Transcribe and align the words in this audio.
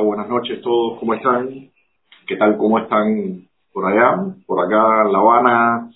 Hola, 0.00 0.06
buenas 0.06 0.28
noches 0.30 0.62
todos, 0.62 0.98
¿cómo 0.98 1.12
están? 1.12 1.68
¿Qué 2.26 2.36
tal, 2.36 2.56
cómo 2.56 2.78
están 2.78 3.46
por 3.70 3.84
allá? 3.84 4.16
Por 4.46 4.64
acá 4.64 5.02
en 5.04 5.12
La 5.12 5.18
Habana, 5.18 5.90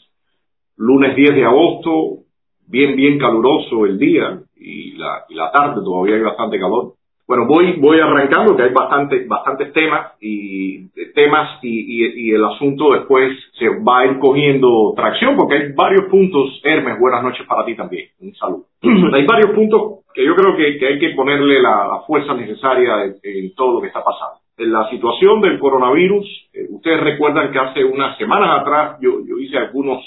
lunes 0.77 1.17
10 1.17 1.35
de 1.35 1.45
agosto, 1.47 2.19
bien, 2.67 2.97
bien 2.97 3.19
caluroso 3.19 3.87
el 3.87 3.99
día 3.99 4.41
y 4.57 4.93
la, 4.99 5.25
y 5.31 5.35
la 5.35 5.51
tarde, 5.51 5.81
todavía 5.83 6.17
hay 6.17 6.21
bastante 6.21 6.59
calor. 6.59 6.93
Bueno, 7.27 7.47
voy, 7.47 7.81
voy 7.81 7.99
arrancando, 7.99 8.55
que 8.55 8.65
hay 8.65 8.75
bastante, 8.75 9.25
bastantes 9.27 9.73
temas 9.73 10.13
y 10.21 10.87
temas 11.15 11.59
y, 11.63 12.27
y, 12.27 12.31
el 12.33 12.45
asunto 12.45 12.93
después 12.93 13.33
se 13.59 13.71
va 13.83 14.01
a 14.01 14.07
ir 14.07 14.19
cogiendo 14.19 14.93
tracción 14.95 15.35
porque 15.35 15.55
hay 15.55 15.73
varios 15.73 16.11
puntos. 16.11 16.61
Hermes, 16.63 17.01
buenas 17.01 17.23
noches 17.23 17.47
para 17.47 17.65
ti 17.65 17.75
también. 17.75 18.09
Un 18.21 18.35
saludo. 18.35 18.67
hay 19.15 19.25
varios 19.25 19.53
puntos 19.53 20.04
que 20.15 20.25
yo 20.25 20.35
creo 20.37 20.57
que, 20.57 20.87
hay 20.87 20.99
que 20.99 21.11
ponerle 21.11 21.61
la, 21.61 22.03
fuerza 22.07 22.35
necesaria 22.35 23.05
en, 23.23 23.55
todo 23.55 23.75
lo 23.75 23.81
que 23.81 23.89
está 23.89 24.03
pasando. 24.03 24.39
En 24.57 24.73
la 24.73 24.89
situación 24.89 25.41
del 25.41 25.59
coronavirus, 25.59 26.25
eh, 26.53 26.67
ustedes 26.71 27.01
recuerdan 27.01 27.51
que 27.51 27.59
hace 27.59 27.85
unas 27.85 28.17
semanas 28.17 28.61
atrás 28.61 28.99
yo, 29.01 29.19
hice 29.39 29.59
algunos 29.59 30.05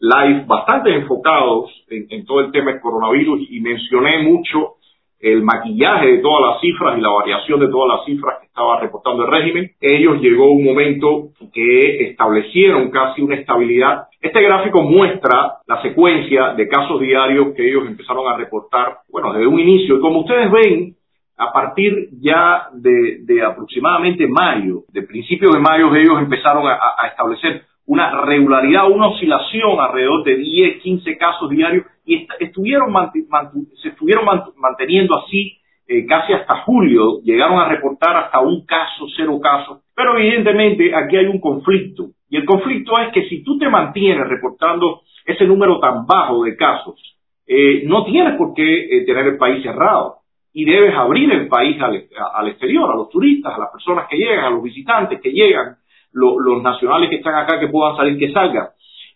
live 0.00 0.44
bastante 0.46 0.92
enfocados 0.92 1.70
en, 1.88 2.06
en 2.10 2.26
todo 2.26 2.40
el 2.40 2.50
tema 2.50 2.72
del 2.72 2.80
coronavirus 2.80 3.46
y 3.48 3.60
mencioné 3.60 4.24
mucho 4.24 4.74
el 5.20 5.42
maquillaje 5.42 6.06
de 6.08 6.18
todas 6.18 6.52
las 6.52 6.60
cifras 6.60 6.98
y 6.98 7.00
la 7.00 7.10
variación 7.10 7.60
de 7.60 7.68
todas 7.68 7.96
las 7.96 8.04
cifras 8.04 8.45
estaba 8.56 8.80
reportando 8.80 9.26
el 9.26 9.30
régimen, 9.30 9.70
ellos 9.82 10.18
llegó 10.22 10.50
un 10.50 10.64
momento 10.64 11.28
que 11.52 12.08
establecieron 12.08 12.90
casi 12.90 13.20
una 13.20 13.34
estabilidad. 13.34 14.08
Este 14.18 14.40
gráfico 14.40 14.82
muestra 14.82 15.58
la 15.66 15.82
secuencia 15.82 16.54
de 16.54 16.66
casos 16.66 16.98
diarios 16.98 17.48
que 17.54 17.68
ellos 17.68 17.86
empezaron 17.86 18.26
a 18.26 18.36
reportar, 18.38 19.00
bueno, 19.10 19.34
desde 19.34 19.46
un 19.46 19.60
inicio. 19.60 19.98
Y 19.98 20.00
como 20.00 20.20
ustedes 20.20 20.50
ven, 20.50 20.94
a 21.36 21.52
partir 21.52 22.08
ya 22.18 22.68
de, 22.72 23.42
aproximadamente 23.44 24.26
mayo, 24.26 24.84
de 24.90 25.02
principios 25.02 25.52
de 25.52 25.60
mayo, 25.60 25.94
ellos 25.94 26.18
empezaron 26.18 26.66
a, 26.66 26.78
a 26.96 27.08
establecer 27.08 27.62
una 27.84 28.22
regularidad, 28.22 28.90
una 28.90 29.08
oscilación 29.08 29.78
alrededor 29.78 30.24
de 30.24 30.34
10, 30.34 30.82
15 30.82 31.18
casos 31.18 31.50
diarios 31.50 31.84
y 32.06 32.26
estuvieron 32.40 32.94
se 33.82 33.88
estuvieron 33.88 34.24
manteniendo 34.56 35.14
así 35.18 35.58
eh, 35.88 36.04
casi 36.04 36.32
hasta 36.32 36.62
julio, 36.62 37.20
llegaron 37.22 37.60
a 37.60 37.68
reportar 37.68 38.16
hasta 38.16 38.40
un 38.40 38.66
caso, 38.66 39.06
cero 39.16 39.38
casos, 39.40 39.82
pero 39.94 40.18
evidentemente 40.18 40.92
aquí 40.92 41.16
hay 41.16 41.26
un 41.26 41.38
conflicto. 41.38 42.08
Y 42.28 42.38
el 42.38 42.44
conflicto 42.44 42.98
es 42.98 43.12
que 43.12 43.28
si 43.28 43.44
tú 43.44 43.56
te 43.56 43.68
mantienes 43.68 44.26
reportando 44.26 45.02
ese 45.24 45.44
número 45.44 45.78
tan 45.78 46.04
bajo 46.04 46.42
de 46.42 46.56
casos, 46.56 47.00
eh, 47.46 47.84
no 47.86 48.04
tienes 48.04 48.36
por 48.36 48.52
qué 48.52 48.64
eh, 48.64 49.04
tener 49.06 49.26
el 49.26 49.36
país 49.36 49.62
cerrado. 49.62 50.16
Y 50.52 50.64
debes 50.64 50.92
abrir 50.96 51.30
el 51.30 51.46
país 51.46 51.80
al, 51.80 52.48
exterior, 52.48 52.90
a 52.90 52.96
los 52.96 53.10
turistas, 53.10 53.54
a 53.54 53.58
las 53.58 53.70
personas 53.70 54.08
que 54.08 54.16
llegan, 54.16 54.44
a 54.44 54.50
los 54.50 54.62
visitantes 54.62 55.20
que 55.20 55.30
llegan, 55.30 55.76
los 56.12 56.62
nacionales 56.62 57.10
que 57.10 57.16
están 57.16 57.34
acá 57.34 57.60
que 57.60 57.68
puedan 57.68 57.94
salir, 57.94 58.18
que 58.18 58.32
salgan. 58.32 58.68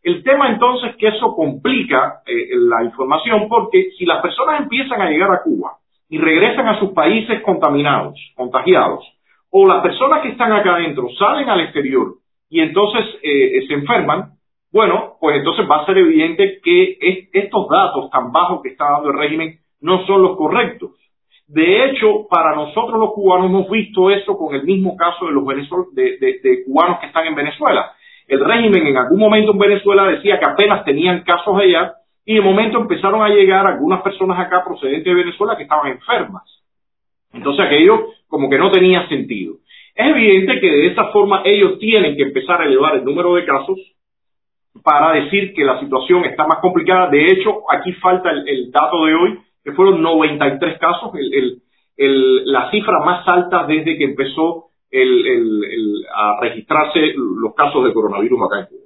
El 0.03 0.23
tema 0.23 0.51
entonces 0.51 0.97
que 0.97 1.09
eso 1.09 1.35
complica 1.35 2.21
la 2.27 2.85
información 2.85 3.49
porque 3.49 3.89
si 3.97 4.05
las 4.05 4.21
personas 4.21 4.61
empiezan 4.61 5.01
a 5.01 5.09
llegar 5.09 5.31
a 5.31 5.43
Cuba 5.43 5.80
y 6.11 6.19
regresan 6.19 6.67
a 6.69 6.79
sus 6.79 6.91
países 6.91 7.41
contaminados, 7.43 8.19
contagiados, 8.35 9.05
o 9.51 9.67
las 9.67 9.83
personas 9.83 10.23
que 10.23 10.31
están 10.31 10.53
acá 10.53 10.75
adentro 10.75 11.09
salen 11.19 11.49
al 11.49 11.61
exterior 11.61 12.15
y 12.51 12.61
entonces 12.61 13.05
eh, 13.23 13.65
se 13.67 13.75
enferman, 13.75 14.33
bueno, 14.73 15.15
pues 15.21 15.37
entonces 15.37 15.67
va 15.71 15.79
a 15.79 15.87
ser 15.87 15.99
evidente 15.99 16.61
que 16.63 16.99
estos 17.33 17.69
datos 17.69 18.11
tan 18.11 18.33
bajos 18.33 18.61
que 18.63 18.71
está 18.71 18.91
dando 18.91 19.11
el 19.11 19.19
régimen 19.19 19.59
no 19.81 20.05
son 20.07 20.23
los 20.23 20.37
correctos. 20.37 20.91
De 21.47 21.85
hecho, 21.85 22.29
para 22.29 22.55
nosotros 22.55 23.01
los 23.01 23.13
cubanos 23.13 23.47
hemos 23.47 23.69
visto 23.69 24.11
eso 24.11 24.37
con 24.37 24.55
el 24.55 24.63
mismo 24.63 24.97
caso 24.97 25.27
de 25.27 25.33
los 25.33 25.45
de, 25.95 26.65
cubanos 26.65 27.01
que 27.01 27.07
están 27.07 27.27
en 27.27 27.35
Venezuela. 27.35 27.93
El 28.29 28.45
régimen 28.45 28.87
en 28.87 28.97
algún 28.97 29.19
momento 29.19 29.51
en 29.53 29.59
Venezuela 29.59 30.07
decía 30.07 30.39
que 30.39 30.45
apenas 30.45 30.85
tenían 30.85 31.23
casos 31.23 31.57
allá 31.57 31.95
y 32.25 32.35
de 32.35 32.41
momento 32.41 32.79
empezaron 32.79 33.23
a 33.23 33.29
llegar 33.29 33.67
algunas 33.67 34.03
personas 34.03 34.39
acá 34.39 34.65
procedentes 34.65 35.05
de 35.05 35.15
Venezuela 35.15 35.57
que 35.57 35.65
estaban 35.65 35.93
enfermas. 35.93 36.43
Entonces 37.33 37.65
aquello 37.65 38.09
como 38.29 38.49
que 38.49 38.59
no 38.59 38.71
tenía 38.71 39.09
sentido. 39.09 39.57
Es 39.95 40.07
evidente 40.07 40.61
que 40.61 40.71
de 40.71 40.87
esa 40.89 41.07
forma 41.07 41.43
ellos 41.45 41.79
tienen 41.79 42.17
que 42.17 42.23
empezar 42.23 42.61
a 42.61 42.65
elevar 42.65 42.97
el 42.97 43.05
número 43.05 43.35
de 43.35 43.45
casos 43.45 43.79
para 44.85 45.13
decir 45.13 45.53
que 45.53 45.65
la 45.65 45.81
situación 45.81 46.25
está 46.25 46.47
más 46.47 46.59
complicada. 46.61 47.09
De 47.09 47.27
hecho, 47.27 47.63
aquí 47.71 47.93
falta 47.95 48.31
el 48.31 48.71
dato 48.71 49.05
de 49.05 49.15
hoy 49.15 49.39
que 49.65 49.73
fueron 49.73 50.01
93 50.01 50.79
casos, 50.79 51.13
la 51.97 52.71
cifra 52.71 53.01
más 53.05 53.27
alta 53.27 53.65
desde 53.65 53.99
que 53.99 54.05
empezó 54.05 54.67
a 56.15 56.41
registrarse 56.41 57.15
los 57.17 57.55
casos 57.55 57.85
de 57.85 57.93
coronavirus 57.93 58.41
acá 58.43 58.61
en 58.61 58.67
Cuba. 58.67 58.80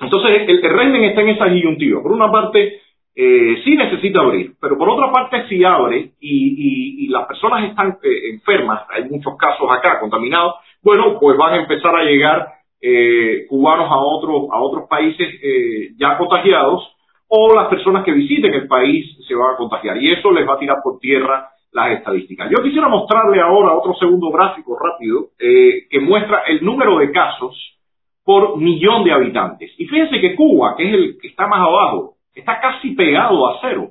Entonces, 0.00 0.48
el, 0.48 0.62
régimen 0.62 1.04
está 1.04 1.20
en 1.22 1.28
esa 1.30 1.44
disyuntiva. 1.46 2.02
Por 2.02 2.12
una 2.12 2.30
parte, 2.30 2.80
eh, 3.14 3.60
sí 3.64 3.76
necesita 3.76 4.20
abrir, 4.20 4.52
pero 4.60 4.78
por 4.78 4.88
otra 4.88 5.12
parte, 5.12 5.48
si 5.48 5.62
abre 5.64 6.12
y, 6.20 7.08
las 7.08 7.26
personas 7.26 7.68
están 7.68 7.98
eh, 8.04 8.30
enfermas, 8.30 8.82
hay 8.88 9.02
muchos 9.10 9.36
casos 9.36 9.68
acá 9.68 9.98
contaminados, 9.98 10.54
bueno, 10.80 11.18
pues 11.18 11.36
van 11.36 11.54
a 11.54 11.62
empezar 11.62 11.94
a 11.96 12.04
llegar 12.04 12.46
eh, 12.80 13.46
cubanos 13.48 13.90
a, 13.90 13.98
otros 13.98 14.48
a 14.52 14.60
otros 14.60 14.88
países 14.88 15.28
ya 15.98 16.16
contagiados 16.16 16.88
o 17.28 17.54
las 17.54 17.68
personas 17.68 18.04
que 18.04 18.12
visiten 18.12 18.52
el 18.54 18.66
país 18.66 19.16
se 19.26 19.34
van 19.34 19.54
a 19.54 19.56
contagiar 19.56 19.96
y 19.96 20.10
eso 20.12 20.30
les 20.32 20.48
va 20.48 20.54
a 20.54 20.58
tirar 20.58 20.78
por 20.82 20.98
tierra 20.98 21.50
las 21.72 21.98
estadísticas. 21.98 22.50
Yo 22.50 22.62
quisiera 22.62 22.88
mostrarle 22.88 23.40
ahora 23.40 23.72
otro 23.72 23.94
segundo 23.94 24.30
gráfico 24.30 24.76
rápido 24.76 25.28
eh, 25.38 25.86
que 25.88 26.00
muestra 26.00 26.42
el 26.48 26.64
número 26.64 26.98
de 26.98 27.12
casos 27.12 27.56
por 28.30 28.58
millón 28.58 29.02
de 29.02 29.10
habitantes. 29.10 29.72
Y 29.76 29.86
fíjense 29.86 30.20
que 30.20 30.36
Cuba, 30.36 30.76
que 30.76 30.86
es 30.86 30.94
el 30.94 31.18
que 31.20 31.26
está 31.26 31.48
más 31.48 31.62
abajo, 31.62 32.14
está 32.32 32.60
casi 32.60 32.92
pegado 32.92 33.44
a 33.48 33.58
cero. 33.60 33.90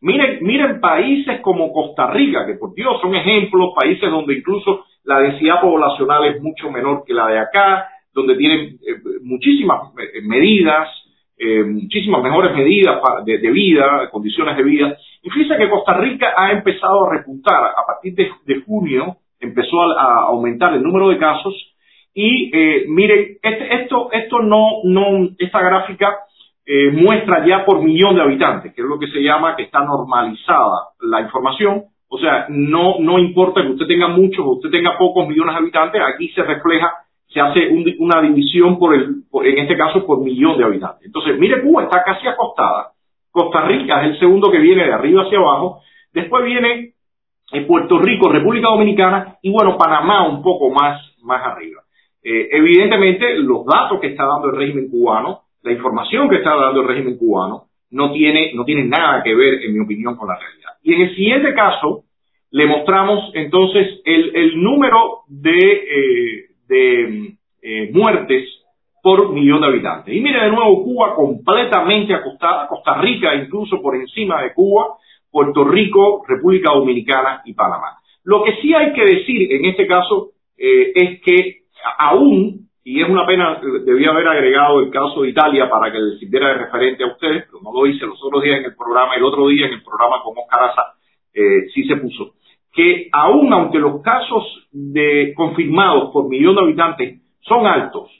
Miren, 0.00 0.38
miren 0.42 0.80
países 0.80 1.40
como 1.40 1.72
Costa 1.72 2.06
Rica, 2.12 2.46
que 2.46 2.54
por 2.54 2.76
Dios 2.76 3.00
son 3.00 3.12
ejemplos, 3.16 3.72
países 3.74 4.08
donde 4.08 4.34
incluso 4.34 4.84
la 5.02 5.18
densidad 5.18 5.60
poblacional 5.60 6.26
es 6.26 6.40
mucho 6.40 6.70
menor 6.70 7.02
que 7.04 7.12
la 7.12 7.26
de 7.26 7.40
acá, 7.40 7.88
donde 8.14 8.36
tienen 8.36 8.78
eh, 8.86 9.00
muchísimas 9.24 9.90
eh, 9.98 10.20
medidas, 10.22 10.88
eh, 11.36 11.64
muchísimas 11.64 12.22
mejores 12.22 12.54
medidas 12.54 13.02
de, 13.24 13.50
vida, 13.50 14.10
condiciones 14.12 14.56
de 14.58 14.62
vida. 14.62 14.96
Y 15.24 15.30
fíjense 15.30 15.56
que 15.58 15.70
Costa 15.70 15.94
Rica 15.94 16.34
ha 16.36 16.52
empezado 16.52 17.06
a 17.06 17.16
repuntar. 17.16 17.64
A 17.64 17.84
partir 17.84 18.14
de, 18.14 18.60
junio 18.64 19.16
empezó 19.40 19.82
a, 19.82 20.26
aumentar 20.28 20.72
el 20.72 20.84
número 20.84 21.08
de 21.08 21.18
casos. 21.18 21.71
Y 22.14 22.50
eh, 22.54 22.84
miren, 22.88 23.38
este, 23.42 23.82
esto, 23.82 24.10
esto 24.12 24.40
no, 24.40 24.82
no, 24.84 25.28
esta 25.38 25.60
gráfica 25.60 26.18
eh, 26.66 26.90
muestra 26.90 27.44
ya 27.46 27.64
por 27.64 27.82
millón 27.82 28.14
de 28.16 28.22
habitantes, 28.22 28.74
que 28.74 28.82
es 28.82 28.86
lo 28.86 28.98
que 28.98 29.08
se 29.08 29.22
llama 29.22 29.56
que 29.56 29.64
está 29.64 29.84
normalizada 29.84 30.90
la 31.00 31.20
información. 31.22 31.84
O 32.08 32.18
sea, 32.18 32.46
no, 32.50 32.96
no 33.00 33.18
importa 33.18 33.62
que 33.62 33.68
usted 33.68 33.86
tenga 33.86 34.08
muchos 34.08 34.44
o 34.44 34.52
usted 34.52 34.70
tenga 34.70 34.98
pocos 34.98 35.26
millones 35.26 35.54
de 35.54 35.60
habitantes, 35.60 36.02
aquí 36.02 36.28
se 36.28 36.42
refleja 36.42 36.92
se 37.32 37.40
hace 37.40 37.68
una 37.98 38.20
división 38.20 38.78
por 38.78 38.94
el, 38.94 39.24
en 39.32 39.58
este 39.58 39.76
caso 39.76 40.04
por 40.04 40.20
millón 40.20 40.58
de 40.58 40.64
habitantes. 40.64 41.06
Entonces, 41.06 41.38
mire, 41.38 41.62
Cuba 41.62 41.84
está 41.84 42.02
casi 42.02 42.26
acostada. 42.28 42.92
Costa 43.30 43.62
Rica 43.62 44.02
es 44.02 44.10
el 44.10 44.18
segundo 44.18 44.50
que 44.50 44.58
viene 44.58 44.84
de 44.84 44.92
arriba 44.92 45.22
hacia 45.22 45.38
abajo. 45.38 45.80
Después 46.12 46.44
viene 46.44 46.92
eh, 47.52 47.62
Puerto 47.62 47.98
Rico, 47.98 48.30
República 48.30 48.68
Dominicana 48.68 49.38
y 49.40 49.50
bueno, 49.50 49.78
Panamá 49.78 50.28
un 50.28 50.42
poco 50.42 50.70
más, 50.70 51.00
más 51.22 51.42
arriba. 51.42 51.81
Eh, 52.22 52.48
evidentemente, 52.52 53.34
los 53.38 53.64
datos 53.66 54.00
que 54.00 54.08
está 54.08 54.24
dando 54.24 54.50
el 54.50 54.56
régimen 54.56 54.88
cubano, 54.88 55.40
la 55.62 55.72
información 55.72 56.28
que 56.28 56.36
está 56.36 56.54
dando 56.54 56.82
el 56.82 56.88
régimen 56.88 57.18
cubano, 57.18 57.64
no 57.90 58.12
tiene, 58.12 58.52
no 58.54 58.64
tiene 58.64 58.84
nada 58.84 59.22
que 59.22 59.34
ver, 59.34 59.62
en 59.64 59.74
mi 59.74 59.80
opinión, 59.80 60.16
con 60.16 60.28
la 60.28 60.38
realidad. 60.38 60.70
Y 60.82 60.94
en 60.94 61.02
el 61.02 61.14
siguiente 61.14 61.52
caso, 61.52 62.04
le 62.50 62.66
mostramos 62.66 63.30
entonces 63.34 64.00
el, 64.04 64.62
número 64.62 65.20
de, 65.26 66.46
eh, 66.68 67.34
eh, 67.62 67.90
muertes 67.92 68.48
por 69.02 69.32
millón 69.32 69.60
de 69.62 69.66
habitantes. 69.66 70.14
Y 70.14 70.20
mire 70.20 70.44
de 70.44 70.50
nuevo 70.50 70.84
Cuba 70.84 71.14
completamente 71.14 72.14
acostada, 72.14 72.68
Costa 72.68 73.00
Rica 73.00 73.34
incluso 73.34 73.82
por 73.82 73.96
encima 73.96 74.42
de 74.42 74.54
Cuba, 74.54 74.96
Puerto 75.30 75.64
Rico, 75.64 76.22
República 76.28 76.72
Dominicana 76.72 77.42
y 77.44 77.54
Panamá. 77.54 77.98
Lo 78.24 78.44
que 78.44 78.56
sí 78.60 78.72
hay 78.74 78.92
que 78.92 79.04
decir 79.04 79.52
en 79.52 79.64
este 79.64 79.86
caso 79.86 80.30
es 80.56 81.20
que 81.22 81.61
aún, 81.98 82.68
y 82.84 83.00
es 83.00 83.08
una 83.08 83.26
pena, 83.26 83.60
debía 83.84 84.10
haber 84.10 84.26
agregado 84.28 84.80
el 84.80 84.90
caso 84.90 85.22
de 85.22 85.30
Italia 85.30 85.68
para 85.70 85.92
que 85.92 85.98
le 85.98 86.18
sirviera 86.18 86.48
de 86.48 86.54
referente 86.54 87.04
a 87.04 87.08
ustedes, 87.08 87.44
pero 87.46 87.62
no 87.62 87.72
lo 87.72 87.86
hice 87.86 88.06
los 88.06 88.22
otros 88.22 88.42
días 88.42 88.58
en 88.58 88.66
el 88.66 88.76
programa, 88.76 89.14
el 89.14 89.24
otro 89.24 89.48
día 89.48 89.66
en 89.66 89.74
el 89.74 89.82
programa 89.82 90.22
con 90.22 90.36
Oscar 90.36 90.70
Asa, 90.70 90.94
eh, 91.34 91.68
sí 91.74 91.84
se 91.84 91.96
puso 91.96 92.34
que 92.72 93.08
aún 93.12 93.52
aunque 93.52 93.78
los 93.78 94.00
casos 94.00 94.66
de 94.72 95.34
confirmados 95.36 96.10
por 96.10 96.28
millón 96.28 96.54
de 96.54 96.62
habitantes 96.62 97.20
son 97.40 97.66
altos, 97.66 98.10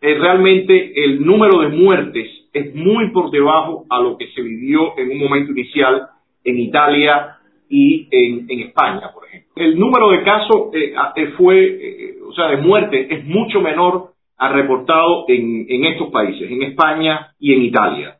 eh, 0.00 0.14
realmente 0.18 1.04
el 1.04 1.24
número 1.24 1.60
de 1.60 1.68
muertes 1.68 2.28
es 2.52 2.74
muy 2.74 3.10
por 3.10 3.30
debajo 3.30 3.84
a 3.90 4.00
lo 4.00 4.16
que 4.16 4.28
se 4.28 4.42
vivió 4.42 4.98
en 4.98 5.10
un 5.10 5.18
momento 5.18 5.52
inicial 5.52 6.08
en 6.44 6.58
Italia 6.58 7.38
y 7.68 8.06
en, 8.10 8.60
España, 8.60 9.10
por 9.12 9.26
ejemplo. 9.26 9.50
El 9.56 9.78
número 9.78 10.10
de 10.10 10.22
casos 10.22 10.74
eh, 10.74 10.94
eh, 11.16 11.26
fue, 11.36 11.64
eh, 11.64 12.13
o 12.26 12.32
sea, 12.32 12.48
de 12.48 12.58
muerte 12.58 13.06
es 13.14 13.24
mucho 13.24 13.60
menor 13.60 14.10
al 14.36 14.52
reportado 14.52 15.24
en, 15.28 15.84
estos 15.84 16.10
países, 16.10 16.50
en 16.50 16.62
España 16.62 17.32
y 17.38 17.54
en 17.54 17.62
Italia. 17.62 18.16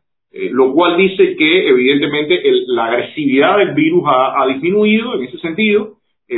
lo 0.51 0.73
cual 0.73 0.97
dice 0.97 1.35
que 1.35 1.69
evidentemente 1.69 2.41
la 2.67 2.85
agresividad 2.85 3.57
del 3.57 3.73
virus 3.73 4.03
ha, 4.07 4.45
disminuido 4.47 5.15
en 5.15 5.23
ese 5.23 5.37
sentido, 5.39 5.95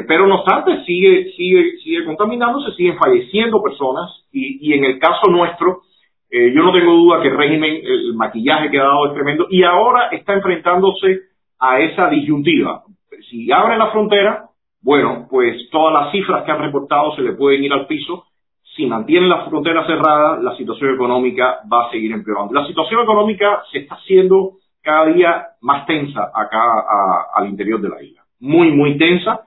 pero 0.08 0.28
no 0.28 0.42
obstante 0.42 0.84
sigue, 0.86 1.32
sigue, 1.36 1.78
sigue 1.84 2.06
contaminándose, 2.06 2.76
siguen 2.76 2.98
falleciendo 2.98 3.62
personas 3.62 4.10
y, 4.32 4.74
en 4.74 4.84
el 4.84 5.00
caso 5.00 5.30
nuestro, 5.30 5.82
yo 6.32 6.64
no 6.64 6.74
tengo 6.74 6.94
duda 6.94 7.22
que 7.22 7.30
el 7.30 7.38
régimen, 7.38 7.82
el 7.84 8.14
maquillaje 8.16 8.70
que 8.70 8.80
ha 8.80 8.84
dado 8.84 9.08
es 9.08 9.14
tremendo 9.14 9.48
y 9.50 9.64
ahora 9.64 10.10
está 10.12 10.34
enfrentándose 10.34 11.22
a 11.60 11.80
esa 11.80 12.10
disyuntiva 12.10 12.84
si 13.30 13.52
abren 13.52 13.80
la 13.80 13.92
frontera, 13.92 14.50
bueno, 14.82 15.28
pues 15.30 15.70
todas 15.72 15.94
las 15.94 16.12
cifras 16.12 16.44
que 16.44 16.52
han 16.52 16.62
reportado 16.62 17.16
se 17.16 17.22
le 17.22 17.34
pueden 17.34 17.64
ir 17.64 17.74
al 17.74 17.88
piso. 17.88 18.26
Si 18.76 18.86
mantienen 18.86 19.30
la 19.30 19.46
frontera 19.46 19.86
cerrada, 19.86 20.40
la 20.42 20.56
situación 20.56 20.94
económica 20.94 21.60
va 21.72 21.88
a 21.88 21.92
seguir 21.92 22.12
empeorando. 22.12 22.54
La 22.54 22.68
situación 22.68 23.02
económica 23.02 23.64
se 23.72 23.80
está 23.80 23.96
haciendo 23.96 24.54
cada 24.82 25.08
día 25.08 25.46
más 25.62 25.86
tensa 25.86 26.32
acá 26.34 26.62
al 27.34 27.50
interior 27.50 27.82
de 27.82 27.90
la 27.90 28.02
isla. 28.04 28.22
Muy, 28.40 28.72
muy 28.72 28.98
tensa. 28.98 29.42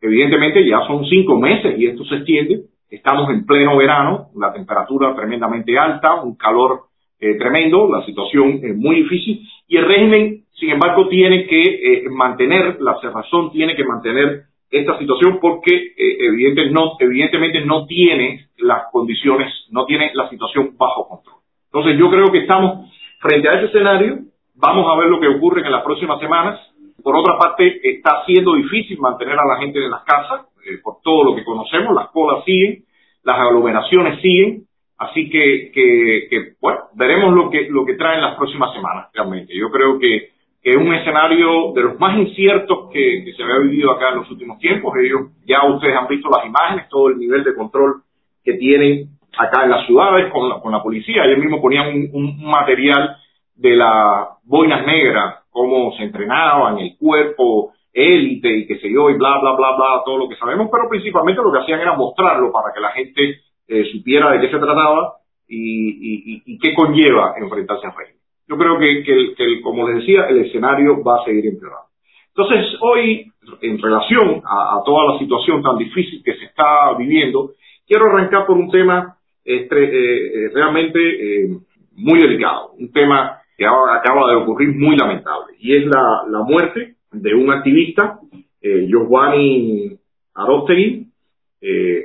Evidentemente 0.00 0.64
ya 0.66 0.86
son 0.86 1.04
cinco 1.06 1.38
meses 1.38 1.78
y 1.78 1.86
esto 1.86 2.04
se 2.04 2.16
extiende. 2.16 2.62
Estamos 2.88 3.28
en 3.30 3.44
pleno 3.44 3.76
verano, 3.76 4.28
la 4.36 4.52
temperatura 4.52 5.14
tremendamente 5.16 5.76
alta, 5.76 6.22
un 6.22 6.36
calor 6.36 6.84
eh, 7.18 7.36
tremendo, 7.36 7.88
la 7.90 8.04
situación 8.06 8.60
es 8.62 8.76
muy 8.76 8.96
difícil 8.96 9.40
y 9.66 9.76
el 9.76 9.86
régimen 9.86 10.46
sin 10.58 10.70
embargo, 10.70 11.08
tiene 11.08 11.46
que 11.46 11.62
eh, 11.62 12.04
mantener, 12.10 12.80
la 12.80 12.98
cerrazón 13.00 13.52
tiene 13.52 13.76
que 13.76 13.84
mantener 13.84 14.44
esta 14.70 14.98
situación 14.98 15.38
porque 15.40 15.74
eh, 15.74 16.18
evidentemente 16.20 17.60
no 17.64 17.86
tiene 17.86 18.48
las 18.58 18.90
condiciones, 18.90 19.52
no 19.70 19.84
tiene 19.86 20.10
la 20.14 20.28
situación 20.28 20.74
bajo 20.76 21.08
control. 21.08 21.36
Entonces 21.72 21.98
yo 21.98 22.10
creo 22.10 22.32
que 22.32 22.38
estamos 22.38 22.90
frente 23.20 23.48
a 23.48 23.54
ese 23.54 23.66
escenario, 23.66 24.18
vamos 24.54 24.86
a 24.90 24.98
ver 24.98 25.08
lo 25.08 25.20
que 25.20 25.28
ocurre 25.28 25.64
en 25.64 25.72
las 25.72 25.82
próximas 25.82 26.18
semanas. 26.20 26.60
Por 27.02 27.16
otra 27.16 27.38
parte, 27.38 27.80
está 27.88 28.24
siendo 28.26 28.54
difícil 28.54 28.98
mantener 28.98 29.38
a 29.38 29.46
la 29.46 29.58
gente 29.58 29.78
en 29.78 29.90
las 29.90 30.02
casas, 30.02 30.46
eh, 30.64 30.78
por 30.82 30.96
todo 31.02 31.24
lo 31.24 31.36
que 31.36 31.44
conocemos, 31.44 31.94
las 31.94 32.08
colas 32.08 32.44
siguen, 32.44 32.84
las 33.22 33.38
aglomeraciones 33.38 34.20
siguen, 34.20 34.64
así 34.98 35.28
que, 35.30 35.70
que, 35.72 36.26
que 36.28 36.52
bueno, 36.60 36.80
veremos 36.94 37.34
lo 37.34 37.50
que, 37.50 37.68
lo 37.70 37.84
que 37.84 37.94
traen 37.94 38.22
las 38.22 38.36
próximas 38.36 38.72
semanas 38.72 39.08
realmente. 39.12 39.54
Yo 39.56 39.70
creo 39.70 39.98
que 39.98 40.35
que 40.66 40.72
es 40.72 40.76
un 40.78 40.92
escenario 40.92 41.70
de 41.76 41.80
los 41.80 42.00
más 42.00 42.18
inciertos 42.18 42.90
que, 42.92 43.32
se 43.36 43.40
había 43.40 43.70
vivido 43.70 43.92
acá 43.92 44.08
en 44.08 44.16
los 44.16 44.30
últimos 44.32 44.58
tiempos. 44.58 44.92
Ellos, 45.00 45.30
ya 45.46 45.64
ustedes 45.64 45.94
han 45.94 46.08
visto 46.08 46.28
las 46.28 46.44
imágenes, 46.44 46.88
todo 46.88 47.10
el 47.10 47.18
nivel 47.18 47.44
de 47.44 47.54
control 47.54 48.02
que 48.42 48.54
tienen 48.54 49.10
acá 49.38 49.62
en 49.62 49.70
las 49.70 49.86
ciudades 49.86 50.28
con 50.32 50.48
la, 50.48 50.58
con 50.58 50.72
la 50.72 50.82
policía. 50.82 51.24
Ellos 51.24 51.38
mismos 51.38 51.60
ponían 51.60 52.08
un, 52.12 52.42
material 52.42 53.16
de 53.54 53.76
las 53.76 54.42
boinas 54.42 54.84
negras, 54.84 55.44
cómo 55.50 55.92
se 55.92 56.02
entrenaban, 56.02 56.78
el 56.78 56.96
cuerpo 56.98 57.72
élite 57.92 58.48
y 58.48 58.66
qué 58.66 58.80
sé 58.80 58.92
yo, 58.92 59.08
y 59.10 59.16
bla, 59.16 59.38
bla, 59.40 59.52
bla, 59.52 59.76
bla, 59.76 60.02
todo 60.04 60.18
lo 60.18 60.28
que 60.28 60.34
sabemos, 60.34 60.68
pero 60.72 60.88
principalmente 60.88 61.42
lo 61.42 61.52
que 61.52 61.60
hacían 61.60 61.78
era 61.78 61.94
mostrarlo 61.94 62.50
para 62.50 62.74
que 62.74 62.80
la 62.80 62.90
gente 62.90 63.38
eh, 63.68 63.84
supiera 63.92 64.32
de 64.32 64.40
qué 64.40 64.50
se 64.50 64.58
trataba 64.58 65.12
y, 65.46 66.42
y, 66.44 66.58
qué 66.58 66.74
conlleva 66.74 67.34
enfrentarse 67.38 67.86
a 67.86 67.94
rey 67.96 68.15
yo 68.48 68.56
creo 68.56 68.78
que, 68.78 69.34
que, 69.36 69.60
como 69.60 69.88
les 69.88 69.96
decía, 69.96 70.26
el 70.28 70.38
escenario 70.46 71.02
va 71.02 71.20
a 71.20 71.24
seguir 71.24 71.46
empeorando. 71.46 71.86
Entonces, 72.28 72.66
hoy, 72.80 73.32
en 73.62 73.78
relación 73.80 74.42
a, 74.44 74.82
toda 74.84 75.12
la 75.12 75.18
situación 75.18 75.62
tan 75.62 75.78
difícil 75.78 76.22
que 76.22 76.34
se 76.34 76.44
está 76.44 76.94
viviendo, 76.98 77.52
quiero 77.86 78.06
arrancar 78.06 78.46
por 78.46 78.56
un 78.56 78.70
tema 78.70 79.16
este, 79.44 79.84
eh, 79.84 80.26
eh, 80.26 80.50
realmente 80.52 80.98
eh, 80.98 81.48
muy 81.92 82.20
delicado, 82.20 82.72
un 82.78 82.92
tema 82.92 83.38
que 83.56 83.64
acaba 83.64 84.28
de 84.28 84.36
ocurrir 84.36 84.74
muy 84.76 84.96
lamentable, 84.96 85.54
y 85.58 85.76
es 85.76 85.86
la, 85.86 86.24
la 86.28 86.42
muerte 86.42 86.96
de 87.10 87.34
un 87.34 87.50
activista, 87.50 88.18
eh, 88.60 88.86
Giovanni 88.86 89.96
Arostegui, 90.34 91.06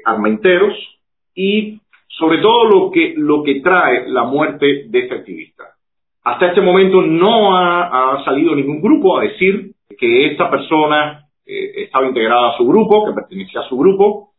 Armenteros, 0.06 0.74
y 1.36 1.80
sobre 2.08 2.40
todo 2.40 2.70
lo 2.70 2.92
que, 2.92 3.14
lo 3.18 3.44
que 3.44 3.62
trae 3.62 4.08
la 4.08 4.24
muerte 4.24 4.86
de 4.88 5.00
este 5.00 5.16
activista. 5.16 5.71
Hasta 6.24 6.48
este 6.48 6.62
momento 6.62 7.02
no 7.02 7.56
ha, 7.56 8.24
salido 8.24 8.56
ningún 8.56 8.80
grupo 8.80 9.18
a 9.18 9.24
decir 9.24 9.72
que 9.98 10.28
esta 10.28 10.52
persona 10.52 11.28
eh, 11.46 11.84
estaba 11.84 12.06
integrada 12.06 12.50
a 12.50 12.58
su 12.58 12.68
grupo, 12.68 13.08
que 13.08 13.14
pertenecía 13.14 13.62
a 13.62 13.68
su 13.68 13.76
grupo. 13.76 14.34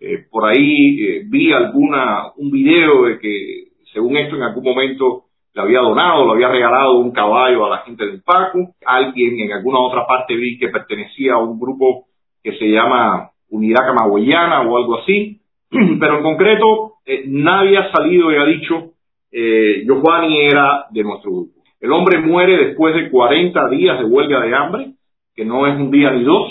Eh, 0.00 0.24
por 0.30 0.46
ahí 0.46 0.98
eh, 1.04 1.22
vi 1.26 1.52
alguna 1.52 2.32
un 2.36 2.50
video 2.50 3.04
de 3.04 3.18
que, 3.18 3.64
según 3.92 4.16
esto, 4.16 4.36
en 4.36 4.42
algún 4.42 4.64
momento 4.64 5.24
le 5.52 5.60
había 5.60 5.80
donado, 5.80 6.26
le 6.26 6.32
había 6.32 6.48
regalado 6.48 6.98
un 6.98 7.12
caballo 7.12 7.66
a 7.66 7.70
la 7.70 7.78
gente 7.78 8.06
del 8.06 8.22
Paco. 8.22 8.74
Alguien 8.86 9.38
en 9.40 9.52
alguna 9.52 9.80
otra 9.80 10.06
parte 10.06 10.34
vi 10.34 10.58
que 10.58 10.68
pertenecía 10.68 11.34
a 11.34 11.38
un 11.38 11.60
grupo 11.60 12.06
que 12.42 12.56
se 12.56 12.66
llama 12.66 13.30
Unidad 13.50 13.86
Camagüeyana 13.86 14.62
o 14.62 14.76
algo 14.76 15.00
así. 15.00 15.42
Pero 15.70 16.16
en 16.16 16.22
concreto, 16.22 16.94
nadie 17.26 17.76
ha 17.76 17.92
salido 17.92 18.32
y 18.32 18.36
ha 18.36 18.44
dicho 18.44 18.95
eh, 19.38 19.84
Giovanni 19.84 20.46
era 20.46 20.86
de 20.90 21.02
nuestro 21.02 21.30
grupo. 21.30 21.60
El 21.78 21.92
hombre 21.92 22.18
muere 22.20 22.56
después 22.68 22.94
de 22.94 23.10
40 23.10 23.68
días 23.68 23.98
de 23.98 24.06
huelga 24.06 24.40
de 24.40 24.54
hambre, 24.54 24.92
que 25.34 25.44
no 25.44 25.66
es 25.66 25.78
un 25.78 25.90
día 25.90 26.10
ni 26.10 26.24
dos. 26.24 26.50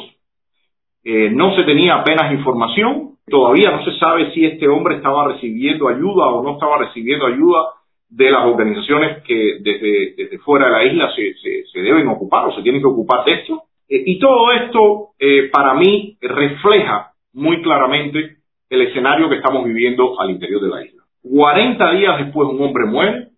Eh, 1.03 1.31
no 1.31 1.55
se 1.55 1.63
tenía 1.63 1.95
apenas 1.95 2.31
información. 2.31 3.15
Todavía 3.27 3.71
no 3.71 3.83
se 3.83 3.97
sabe 3.97 4.31
si 4.33 4.45
este 4.45 4.67
hombre 4.67 4.97
estaba 4.97 5.29
recibiendo 5.29 5.87
ayuda 5.87 6.27
o 6.27 6.43
no 6.43 6.53
estaba 6.53 6.77
recibiendo 6.77 7.25
ayuda 7.25 7.73
de 8.07 8.29
las 8.29 8.45
organizaciones 8.45 9.23
que 9.23 9.57
desde, 9.61 10.37
fuera 10.45 10.67
de 10.67 10.71
la 10.71 10.85
isla 10.85 11.09
se, 11.15 11.33
se, 11.73 11.81
deben 11.81 12.07
ocupar 12.07 12.45
o 12.45 12.55
se 12.55 12.61
tienen 12.61 12.81
que 12.81 12.87
ocupar 12.87 13.25
de 13.25 13.33
esto. 13.33 13.63
Eh, 13.89 14.03
y 14.05 14.19
todo 14.19 14.51
esto, 14.51 15.07
eh, 15.17 15.49
para 15.51 15.73
mí, 15.73 16.17
refleja 16.21 17.13
muy 17.33 17.63
claramente 17.63 18.37
el 18.69 18.81
escenario 18.81 19.27
que 19.27 19.37
estamos 19.37 19.65
viviendo 19.65 20.19
al 20.19 20.29
interior 20.29 20.61
de 20.61 20.69
la 20.69 20.85
isla. 20.85 20.94
40 21.29 21.91
días 21.91 22.17
después 22.19 22.49
un 22.49 22.61
hombre 22.61 22.85
muere 22.85 23.29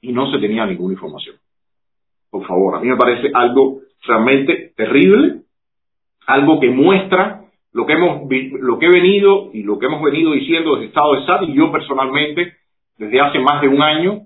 y 0.00 0.12
no 0.12 0.30
se 0.30 0.38
tenía 0.38 0.66
ninguna 0.66 0.94
información. 0.94 1.36
Por 2.30 2.46
favor, 2.46 2.76
a 2.76 2.80
mí 2.80 2.88
me 2.88 2.96
parece 2.96 3.30
algo 3.34 3.80
realmente 4.06 4.72
terrible, 4.76 5.42
algo 6.26 6.60
que 6.60 6.70
muestra 6.70 7.44
lo 7.72 7.86
que 7.86 7.92
hemos 7.92 8.22
lo 8.60 8.78
que 8.78 8.86
he 8.86 8.90
venido 8.90 9.50
y 9.52 9.62
lo 9.62 9.78
que 9.78 9.86
hemos 9.86 10.02
venido 10.02 10.32
diciendo 10.32 10.74
desde 10.74 10.86
Estado 10.88 11.14
de 11.14 11.26
SAT 11.26 11.42
y 11.48 11.54
yo 11.54 11.70
personalmente 11.70 12.54
desde 12.98 13.20
hace 13.20 13.38
más 13.38 13.60
de 13.60 13.68
un 13.68 13.82
año 13.82 14.22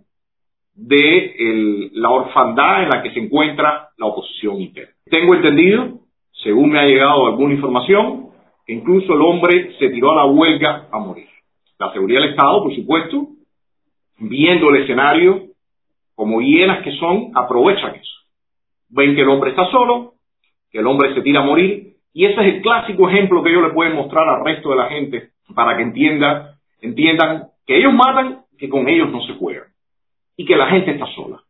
de 0.74 1.90
la 1.92 2.10
orfandad 2.10 2.82
en 2.82 2.88
la 2.88 3.02
que 3.02 3.12
se 3.12 3.20
encuentra 3.20 3.90
la 3.96 4.06
oposición 4.06 4.60
interna. 4.60 4.92
Tengo 5.10 5.34
entendido, 5.34 6.00
según 6.42 6.70
me 6.70 6.80
ha 6.80 6.86
llegado 6.86 7.26
alguna 7.26 7.54
información, 7.54 8.30
que 8.66 8.72
incluso 8.72 9.14
el 9.14 9.20
hombre 9.20 9.76
se 9.78 9.90
tiró 9.90 10.12
a 10.12 10.16
la 10.16 10.24
huelga 10.24 10.88
a 10.90 10.98
morir. 10.98 11.28
La 11.78 11.92
seguridad 11.92 12.20
del 12.20 12.30
Estado, 12.30 12.62
por 12.62 12.74
supuesto, 12.74 13.28
viendo 14.18 14.70
el 14.70 14.82
escenario 14.82 15.48
como 16.14 16.40
hienas 16.40 16.82
que 16.82 16.92
son, 16.92 17.32
aprovechan 17.34 17.96
eso. 17.96 18.14
Ven 18.88 19.14
que 19.14 19.22
el 19.22 19.28
hombre 19.28 19.50
está 19.50 19.66
solo, 19.70 20.14
que 20.70 20.78
el 20.78 20.86
hombre 20.86 21.14
se 21.14 21.22
tira 21.22 21.40
a 21.40 21.44
morir, 21.44 21.96
y 22.12 22.24
ese 22.24 22.40
es 22.40 22.54
el 22.54 22.62
clásico 22.62 23.08
ejemplo 23.08 23.42
que 23.42 23.50
ellos 23.50 23.64
le 23.64 23.74
pueden 23.74 23.96
mostrar 23.96 24.28
al 24.28 24.44
resto 24.44 24.70
de 24.70 24.76
la 24.76 24.88
gente 24.88 25.30
para 25.54 25.76
que 25.76 25.82
entienda, 25.82 26.58
entiendan 26.80 27.48
que 27.66 27.78
ellos 27.78 27.92
matan, 27.92 28.44
que 28.56 28.68
con 28.68 28.88
ellos 28.88 29.10
no 29.10 29.20
se 29.22 29.34
juega, 29.34 29.66
y 30.36 30.44
que 30.44 30.56
la 30.56 30.68
gente 30.68 30.92
está 30.92 31.06
sola. 31.06 31.42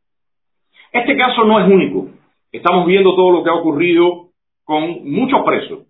Este 0.92 1.16
caso 1.16 1.44
no 1.44 1.60
es 1.60 1.70
único. 1.70 2.08
Estamos 2.50 2.86
viendo 2.86 3.14
todo 3.14 3.32
lo 3.32 3.44
que 3.44 3.50
ha 3.50 3.54
ocurrido 3.54 4.28
con 4.64 5.10
muchos 5.10 5.42
presos, 5.42 5.80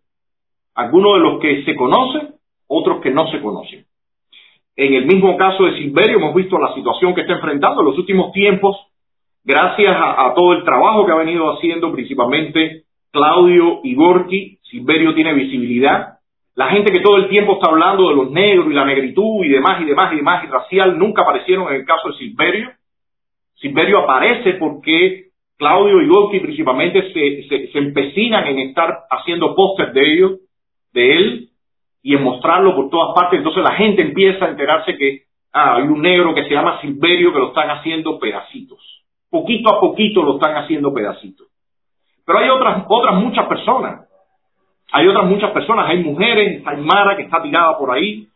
algunos 0.75 1.15
de 1.15 1.21
los 1.21 1.41
que 1.41 1.65
se 1.65 1.77
conocen, 1.77 2.35
otros 2.67 3.01
que 3.01 3.11
no 3.11 3.31
se 3.31 3.41
conocen. 3.41 3.87
En 4.77 4.95
el 4.95 5.07
mismo 5.07 5.37
caso 5.37 5.65
de 5.65 5.79
Silverio 5.79 6.17
hemos 6.17 6.35
visto 6.35 6.59
la 6.59 6.75
situación 6.75 7.15
que 7.15 7.21
está 7.21 7.35
enfrentando 7.35 7.81
en 7.81 7.87
los 7.87 7.99
últimos 7.99 8.33
tiempos, 8.33 8.77
gracias 9.45 9.95
a, 9.97 10.33
todo 10.35 10.55
el 10.55 10.65
trabajo 10.65 11.07
que 11.07 11.13
ha 11.13 11.17
venido 11.17 11.53
haciendo 11.53 11.93
principalmente 11.93 12.83
Claudio 13.13 13.81
y 13.85 13.95
Gorky. 13.95 14.59
Silverio 14.63 15.15
tiene 15.15 15.33
visibilidad. 15.35 16.19
La 16.57 16.69
gente 16.71 16.91
que 16.91 17.01
todo 17.01 17.19
el 17.19 17.29
tiempo 17.29 17.55
está 17.55 17.71
hablando 17.71 18.09
de 18.09 18.17
los 18.17 18.31
negros 18.33 18.67
y 18.69 18.75
la 18.75 18.85
negritud 18.85 19.45
y 19.45 19.49
demás 19.49 19.81
y 19.81 19.85
demás 19.85 20.13
y 20.13 20.17
demás 20.17 20.45
y 20.45 20.49
racial 20.49 20.99
nunca 20.99 21.23
aparecieron 21.23 21.69
en 21.69 21.81
el 21.81 21.85
caso 21.85 22.09
de 22.09 22.15
Silverio. 22.15 22.73
Silverio 23.55 24.01
aparece 24.01 24.55
porque 24.55 25.29
Claudio 25.57 26.03
y 26.03 26.09
Gorky 26.09 26.41
principalmente 26.41 27.13
se, 27.13 27.49
se, 27.49 27.73
se 27.73 27.79
empecinan 27.79 28.47
en 28.49 28.59
estar 28.59 29.05
haciendo 29.09 29.55
pósters 29.55 29.95
de 29.95 30.13
ellos, 30.13 30.33
de 30.93 31.11
él, 31.13 31.49
y 32.05 32.15
en 32.15 32.23
mostrarlo 32.23 32.77
por 32.77 32.91
todas 32.91 33.15
partes. 33.15 33.39
Entonces 33.39 33.65
la 33.65 33.75
gente 33.75 34.03
empieza 34.03 34.45
a 34.45 34.51
enterarse 34.51 34.97
que 34.97 35.23
ah, 35.55 35.77
hay 35.77 35.85
un 35.85 36.03
negro 36.03 36.35
que 36.35 36.45
se 36.45 36.51
llama 36.51 36.81
Silverio 36.83 37.33
que 37.33 37.39
lo 37.39 37.49
están 37.49 37.71
haciendo 37.71 38.19
pedacitos. 38.21 38.79
Poquito 39.31 39.75
a 39.75 39.81
poquito 39.81 40.23
lo 40.23 40.35
están 40.35 40.55
haciendo 40.55 40.93
pedacitos. 40.93 41.49
Pero 42.27 42.39
hay 42.39 42.51
otras, 42.51 42.85
otras 42.87 43.15
muchas 43.17 43.47
personas. 43.47 44.07
Hay 44.93 45.09
otras 45.09 45.25
muchas 45.25 45.51
personas, 45.51 45.89
hay 45.89 46.05
mujeres, 46.05 46.63
hay 46.65 46.77
Mara 46.77 47.17
que 47.17 47.23
está 47.23 47.43
tirada 47.43 47.77
por 47.79 47.91
ahí, 47.91 48.29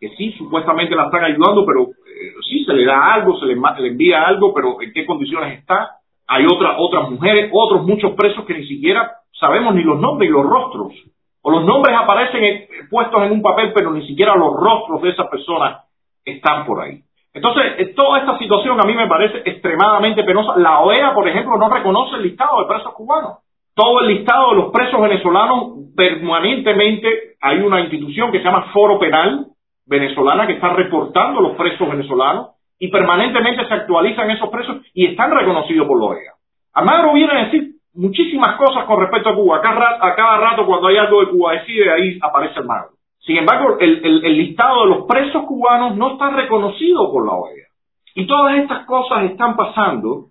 que 0.00 0.08
sí, 0.16 0.32
supuestamente 0.32 0.96
la 0.96 1.04
están 1.04 1.22
ayudando, 1.24 1.64
pero 1.66 1.82
eh, 1.82 2.32
sí, 2.48 2.64
se 2.64 2.72
le 2.72 2.86
da 2.86 3.12
algo, 3.12 3.38
se 3.38 3.44
le, 3.46 3.54
le, 3.54 3.88
envía 3.88 4.22
algo, 4.24 4.52
pero 4.54 4.80
¿en 4.80 4.92
qué 4.92 5.04
condiciones 5.04 5.58
está? 5.58 5.98
Hay 6.26 6.46
otras 6.46 6.74
otras 6.78 7.10
mujeres, 7.10 7.50
otros 7.52 7.86
muchos 7.86 8.12
presos 8.12 8.44
que 8.46 8.54
ni 8.54 8.66
siquiera 8.66 9.18
sabemos 9.38 9.74
ni 9.74 9.82
los 9.82 10.00
nombres 10.00 10.30
ni 10.30 10.36
los 10.36 10.46
rostros. 10.46 10.94
O 11.42 11.50
los 11.50 11.64
nombres 11.64 11.96
aparecen 11.96 12.68
puestos 12.90 13.22
en 13.22 13.32
un 13.32 13.42
papel, 13.42 13.72
pero 13.74 13.90
ni 13.92 14.06
siquiera 14.06 14.34
los 14.36 14.54
rostros 14.54 15.02
de 15.02 15.10
esas 15.10 15.28
personas 15.28 15.84
están 16.24 16.66
por 16.66 16.82
ahí. 16.82 17.02
Entonces, 17.32 17.64
eh, 17.78 17.86
toda 17.96 18.18
esta 18.18 18.38
situación 18.38 18.78
a 18.80 18.86
mí 18.86 18.94
me 18.94 19.06
parece 19.06 19.38
extremadamente 19.44 20.24
penosa. 20.24 20.56
La 20.56 20.80
OEA, 20.80 21.14
por 21.14 21.28
ejemplo, 21.28 21.56
no 21.56 21.68
reconoce 21.68 22.16
el 22.16 22.22
listado 22.22 22.60
de 22.60 22.66
presos 22.66 22.92
cubanos. 22.92 23.38
Todo 23.74 24.00
el 24.00 24.08
listado 24.08 24.50
de 24.50 24.56
los 24.56 24.72
presos 24.72 25.00
venezolanos, 25.00 25.74
permanentemente 25.96 27.36
hay 27.40 27.60
una 27.60 27.80
institución 27.80 28.32
que 28.32 28.38
se 28.38 28.44
llama 28.44 28.70
Foro 28.72 28.98
Penal 28.98 29.46
venezolana 29.86 30.46
que 30.46 30.54
está 30.54 30.70
reportando 30.70 31.40
los 31.40 31.56
presos 31.56 31.88
venezolanos 31.88 32.50
y 32.78 32.88
permanentemente 32.88 33.66
se 33.66 33.74
actualizan 33.74 34.30
esos 34.30 34.48
presos 34.48 34.78
y 34.94 35.06
están 35.06 35.30
reconocidos 35.30 35.86
por 35.86 36.00
la 36.00 36.06
OEA. 36.06 36.32
Almagro 36.74 37.12
viene 37.12 37.32
a 37.32 37.44
decir 37.44 37.70
muchísimas 38.00 38.56
cosas 38.56 38.84
con 38.86 38.98
respecto 38.98 39.28
a 39.28 39.34
Cuba. 39.34 39.58
A 39.58 40.14
cada, 40.14 40.38
rato 40.38 40.66
cuando 40.66 40.88
hay 40.88 40.96
algo 40.96 41.20
de 41.20 41.30
Cuba 41.30 41.52
decide, 41.52 41.92
ahí 41.92 42.18
aparece 42.20 42.58
Almagro. 42.58 42.92
Sin 43.20 43.36
embargo, 43.36 43.76
el, 43.78 44.36
listado 44.36 44.84
de 44.84 44.88
los 44.88 45.06
presos 45.06 45.44
cubanos 45.44 45.96
no 45.96 46.12
está 46.12 46.30
reconocido 46.30 47.12
por 47.12 47.26
la 47.26 47.34
OEA. 47.34 47.66
Y 48.14 48.26
todas 48.26 48.58
estas 48.58 48.86
cosas 48.86 49.24
están 49.24 49.54
pasando 49.54 50.28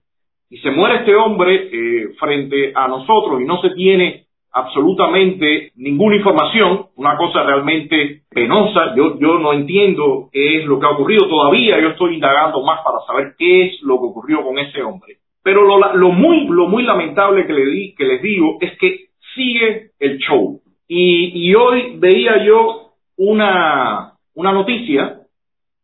y 0.49 0.57
se 0.57 0.71
muere 0.71 0.95
este 0.95 1.15
hombre 1.15 1.69
eh, 1.71 2.09
frente 2.19 2.73
a 2.75 2.87
nosotros 2.87 3.39
y 3.39 3.45
no 3.45 3.61
se 3.61 3.69
tiene 3.69 4.25
absolutamente 4.51 5.71
ninguna 5.75 6.15
información, 6.15 6.87
una 6.95 7.15
cosa 7.17 7.43
realmente 7.43 8.23
penosa. 8.31 8.95
Yo, 8.95 9.19
yo 9.19 9.37
no 9.37 9.53
entiendo 9.53 10.29
qué 10.31 10.57
es 10.57 10.65
lo 10.65 10.79
que 10.79 10.87
ha 10.87 10.91
ocurrido 10.91 11.29
todavía. 11.29 11.79
Yo 11.79 11.89
estoy 11.89 12.15
indagando 12.15 12.63
más 12.63 12.79
para 12.83 12.97
saber 13.05 13.35
qué 13.37 13.67
es 13.67 13.81
lo 13.83 13.99
que 13.99 14.07
ocurrió 14.07 14.43
con 14.43 14.57
ese 14.57 14.81
hombre. 14.81 15.18
Pero 15.43 15.63
lo, 15.63 15.95
lo 15.95 16.11
muy, 16.11 16.47
lo 16.47 16.67
muy 16.67 16.83
lamentable 16.83 17.45
que, 17.47 17.53
le 17.53 17.65
di, 17.65 17.95
que 17.95 18.05
les 18.05 18.21
digo 18.21 18.57
es 18.61 18.77
que 18.77 19.09
sigue 19.35 19.91
el 19.99 20.17
show. 20.19 20.61
Y, 20.87 21.53
hoy 21.53 21.97
veía 21.97 22.43
yo 22.43 22.93
una, 23.17 24.13
una 24.33 24.51
noticia 24.51 25.19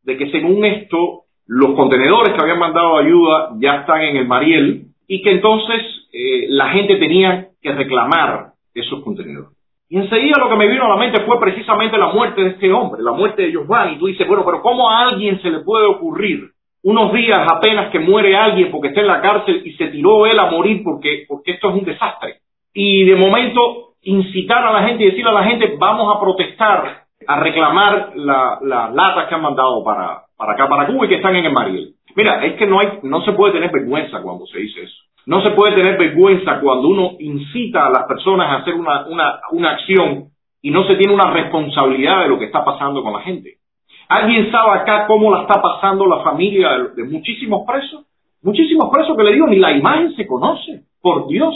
de 0.04 0.18
que 0.18 0.32
según 0.32 0.66
esto, 0.66 1.24
los 1.46 1.76
contenedores 1.76 2.34
que 2.34 2.42
habían 2.42 2.60
mandado 2.60 2.98
ayuda 2.98 3.52
ya 3.60 3.82
están 3.82 4.02
en 4.02 4.18
el 4.18 4.28
Mariel 4.28 4.88
y 5.08 5.22
que 5.22 5.32
entonces 5.32 6.08
eh, 6.12 6.48
la 6.50 6.70
gente 6.70 6.96
tenía 6.96 7.50
que 7.62 7.72
reclamar 7.72 8.54
esos 8.74 9.04
contenedores. 9.04 9.56
Y 9.90 9.98
enseguida 9.98 10.40
lo 10.40 10.50
que 10.50 10.56
me 10.56 10.68
vino 10.68 10.86
a 10.86 10.90
la 10.90 10.98
mente 10.98 11.22
fue 11.22 11.40
precisamente 11.40 11.98
la 11.98 12.12
muerte 12.12 12.42
de 12.42 12.50
este 12.50 12.72
hombre, 12.72 13.04
la 13.04 13.12
muerte 13.12 13.44
de 13.44 13.52
Giovanni. 13.52 13.94
Y 13.94 14.00
tú 14.00 14.08
dices, 14.08 14.28
bueno, 14.28 14.44
pero 14.44 14.62
¿cómo 14.62 14.90
a 14.90 15.08
alguien 15.08 15.40
se 15.42 15.52
le 15.52 15.60
puede 15.60 15.86
ocurrir 15.86 16.50
unos 16.86 17.12
días 17.14 17.48
apenas 17.52 17.90
que 17.90 17.98
muere 17.98 18.38
alguien 18.38 18.70
porque 18.70 18.90
está 18.90 19.02
en 19.02 19.08
la 19.08 19.20
cárcel 19.20 19.64
y 19.66 19.72
se 19.74 19.88
tiró 19.88 20.28
él 20.28 20.38
a 20.38 20.52
morir 20.52 20.84
porque, 20.84 21.26
porque 21.28 21.54
esto 21.54 21.70
es 21.70 21.76
un 21.78 21.84
desastre? 21.84 22.42
Y 22.76 23.06
de 23.06 23.16
momento 23.16 23.96
incitar 24.04 24.64
a 24.64 24.72
la 24.72 24.88
gente 24.88 25.04
y 25.04 25.08
decirle 25.08 25.32
a 25.32 25.34
la 25.34 25.46
gente, 25.46 25.76
vamos 25.80 26.16
a 26.16 26.20
protestar, 26.20 27.06
a 27.26 27.40
reclamar 27.40 28.12
las 28.14 28.62
la 28.62 28.92
latas 28.92 29.28
que 29.28 29.34
han 29.34 29.42
mandado 29.42 29.84
para, 29.84 30.26
para 30.38 30.54
acá, 30.54 30.70
para 30.70 30.86
Cuba 30.86 31.06
y 31.06 31.10
que 31.10 31.16
están 31.16 31.36
en 31.36 31.46
el 31.46 31.54
Mariel. 31.54 31.96
Mira, 32.16 32.46
es 32.46 32.54
que 32.54 32.68
no, 32.68 32.80
hay, 32.80 33.00
no 33.02 33.22
se 33.22 33.32
puede 33.32 33.54
tener 33.54 33.72
vergüenza 33.72 34.22
cuando 34.22 34.46
se 34.46 34.60
dice 34.60 34.84
eso. 34.84 34.96
No 35.26 35.42
se 35.42 35.52
puede 35.52 35.74
tener 35.74 35.98
vergüenza 35.98 36.60
cuando 36.62 36.88
uno 36.88 37.14
incita 37.18 37.88
a 37.88 37.90
las 37.90 38.04
personas 38.04 38.48
a 38.48 38.56
hacer 38.58 38.76
una, 38.76 39.08
una, 39.08 39.40
una 39.52 39.72
acción 39.72 40.26
y 40.62 40.70
no 40.70 40.86
se 40.86 40.98
tiene 40.98 41.16
una 41.16 41.32
responsabilidad 41.32 42.22
de 42.22 42.30
lo 42.30 42.38
que 42.38 42.46
está 42.46 42.64
pasando 42.64 43.02
con 43.02 43.14
la 43.14 43.22
gente. 43.22 43.58
¿Alguien 44.08 44.52
sabe 44.52 44.80
acá 44.80 45.08
cómo 45.08 45.34
la 45.34 45.42
está 45.42 45.62
pasando 45.62 46.06
la 46.06 46.24
familia 46.24 46.78
de, 46.96 47.04
muchísimos 47.04 47.66
presos? 47.66 48.06
Muchísimos 48.44 48.90
presos 48.92 49.18
que 49.18 49.24
le 49.24 49.34
digo, 49.34 49.48
ni 49.48 49.58
la 49.58 49.72
imagen 49.72 50.16
se 50.16 50.28
conoce, 50.28 50.84
por 51.02 51.28
Dios. 51.28 51.56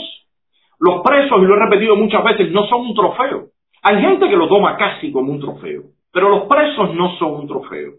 Los 0.80 1.02
presos, 1.02 1.40
y 1.40 1.44
lo 1.44 1.54
he 1.54 1.60
repetido 1.60 1.94
muchas 1.94 2.24
veces, 2.24 2.50
no 2.50 2.66
son 2.66 2.82
un 2.82 2.94
trofeo. 2.94 3.46
Hay 3.82 4.00
gente 4.00 4.28
que 4.28 4.36
lo 4.36 4.48
toma 4.48 4.76
casi 4.76 5.12
como 5.12 5.30
un 5.30 5.40
trofeo, 5.40 5.82
pero 6.12 6.28
los 6.28 6.42
presos 6.44 6.94
no 6.94 7.16
son 7.18 7.34
un 7.34 7.48
trofeo. 7.48 7.92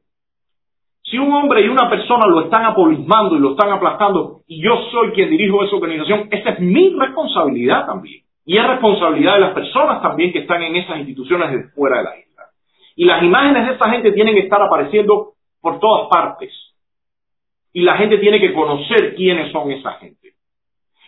Si 1.04 1.18
un 1.18 1.32
hombre 1.34 1.66
y 1.66 1.68
una 1.68 1.90
persona 1.90 2.26
lo 2.26 2.42
están 2.42 2.66
apolismando 2.66 3.36
y 3.36 3.40
lo 3.40 3.52
están 3.52 3.72
aplastando, 3.72 4.42
y 4.48 4.62
yo 4.62 4.76
soy 4.92 5.12
quien 5.12 5.30
dirijo 5.30 5.64
esa 5.64 5.76
organización, 5.76 6.28
esa 6.30 6.52
es 6.52 6.60
mi 6.60 6.94
responsabilidad 6.98 7.86
también. 7.86 8.24
Y 8.46 8.58
es 8.58 8.68
responsabilidad 8.68 9.36
de 9.36 9.42
las 9.42 9.54
personas 9.54 10.02
también 10.02 10.32
que 10.32 10.40
están 10.40 10.62
en 10.64 10.76
esas 10.76 10.98
instituciones 11.00 11.52
de 11.52 11.64
fuera 11.70 11.98
de 11.98 12.04
la 12.04 12.18
isla. 12.18 12.31
Y 12.96 13.06
las 13.06 13.24
imágenes 13.24 13.68
de 13.68 13.74
esa 13.74 13.90
gente 13.90 14.12
tienen 14.12 14.36
que 14.36 14.42
estar 14.42 14.62
apareciendo 14.62 15.34
por 15.62 15.80
todas 15.80 16.08
partes. 16.10 16.52
Y 17.74 17.84
la 17.84 17.96
gente 17.98 18.18
tiene 18.18 18.40
que 18.40 18.54
conocer 18.54 19.16
quiénes 19.16 19.52
son 19.52 19.72
esa 19.72 19.94
gente. 19.94 20.22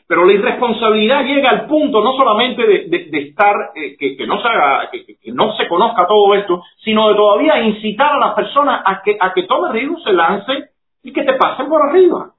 Pero 0.08 0.26
la 0.26 0.34
irresponsabilidad 0.34 1.26
llega 1.26 1.50
al 1.50 1.66
punto 1.66 2.02
no 2.04 2.14
solamente 2.14 2.66
de, 2.66 3.20
estar, 3.20 3.56
eh, 3.76 3.96
que, 3.98 4.28
no 4.28 4.42
se 4.42 5.18
que, 5.22 5.32
no 5.32 5.56
se 5.56 5.68
conozca 5.68 6.06
todo 6.08 6.36
esto, 6.36 6.62
sino 6.84 7.10
de 7.10 7.16
todavía 7.16 7.62
incitar 7.62 8.14
a 8.14 8.20
las 8.20 8.34
personas 8.34 8.82
a 8.86 9.02
que, 9.02 9.18
a 9.20 9.34
que 9.34 9.44
tomen 9.44 9.72
riesgo, 9.72 10.00
se 10.00 10.14
lancen 10.14 10.66
y 11.04 11.14
que 11.14 11.24
te 11.24 11.34
pasen 11.34 11.68
por 11.68 11.82
arriba. 11.82 12.32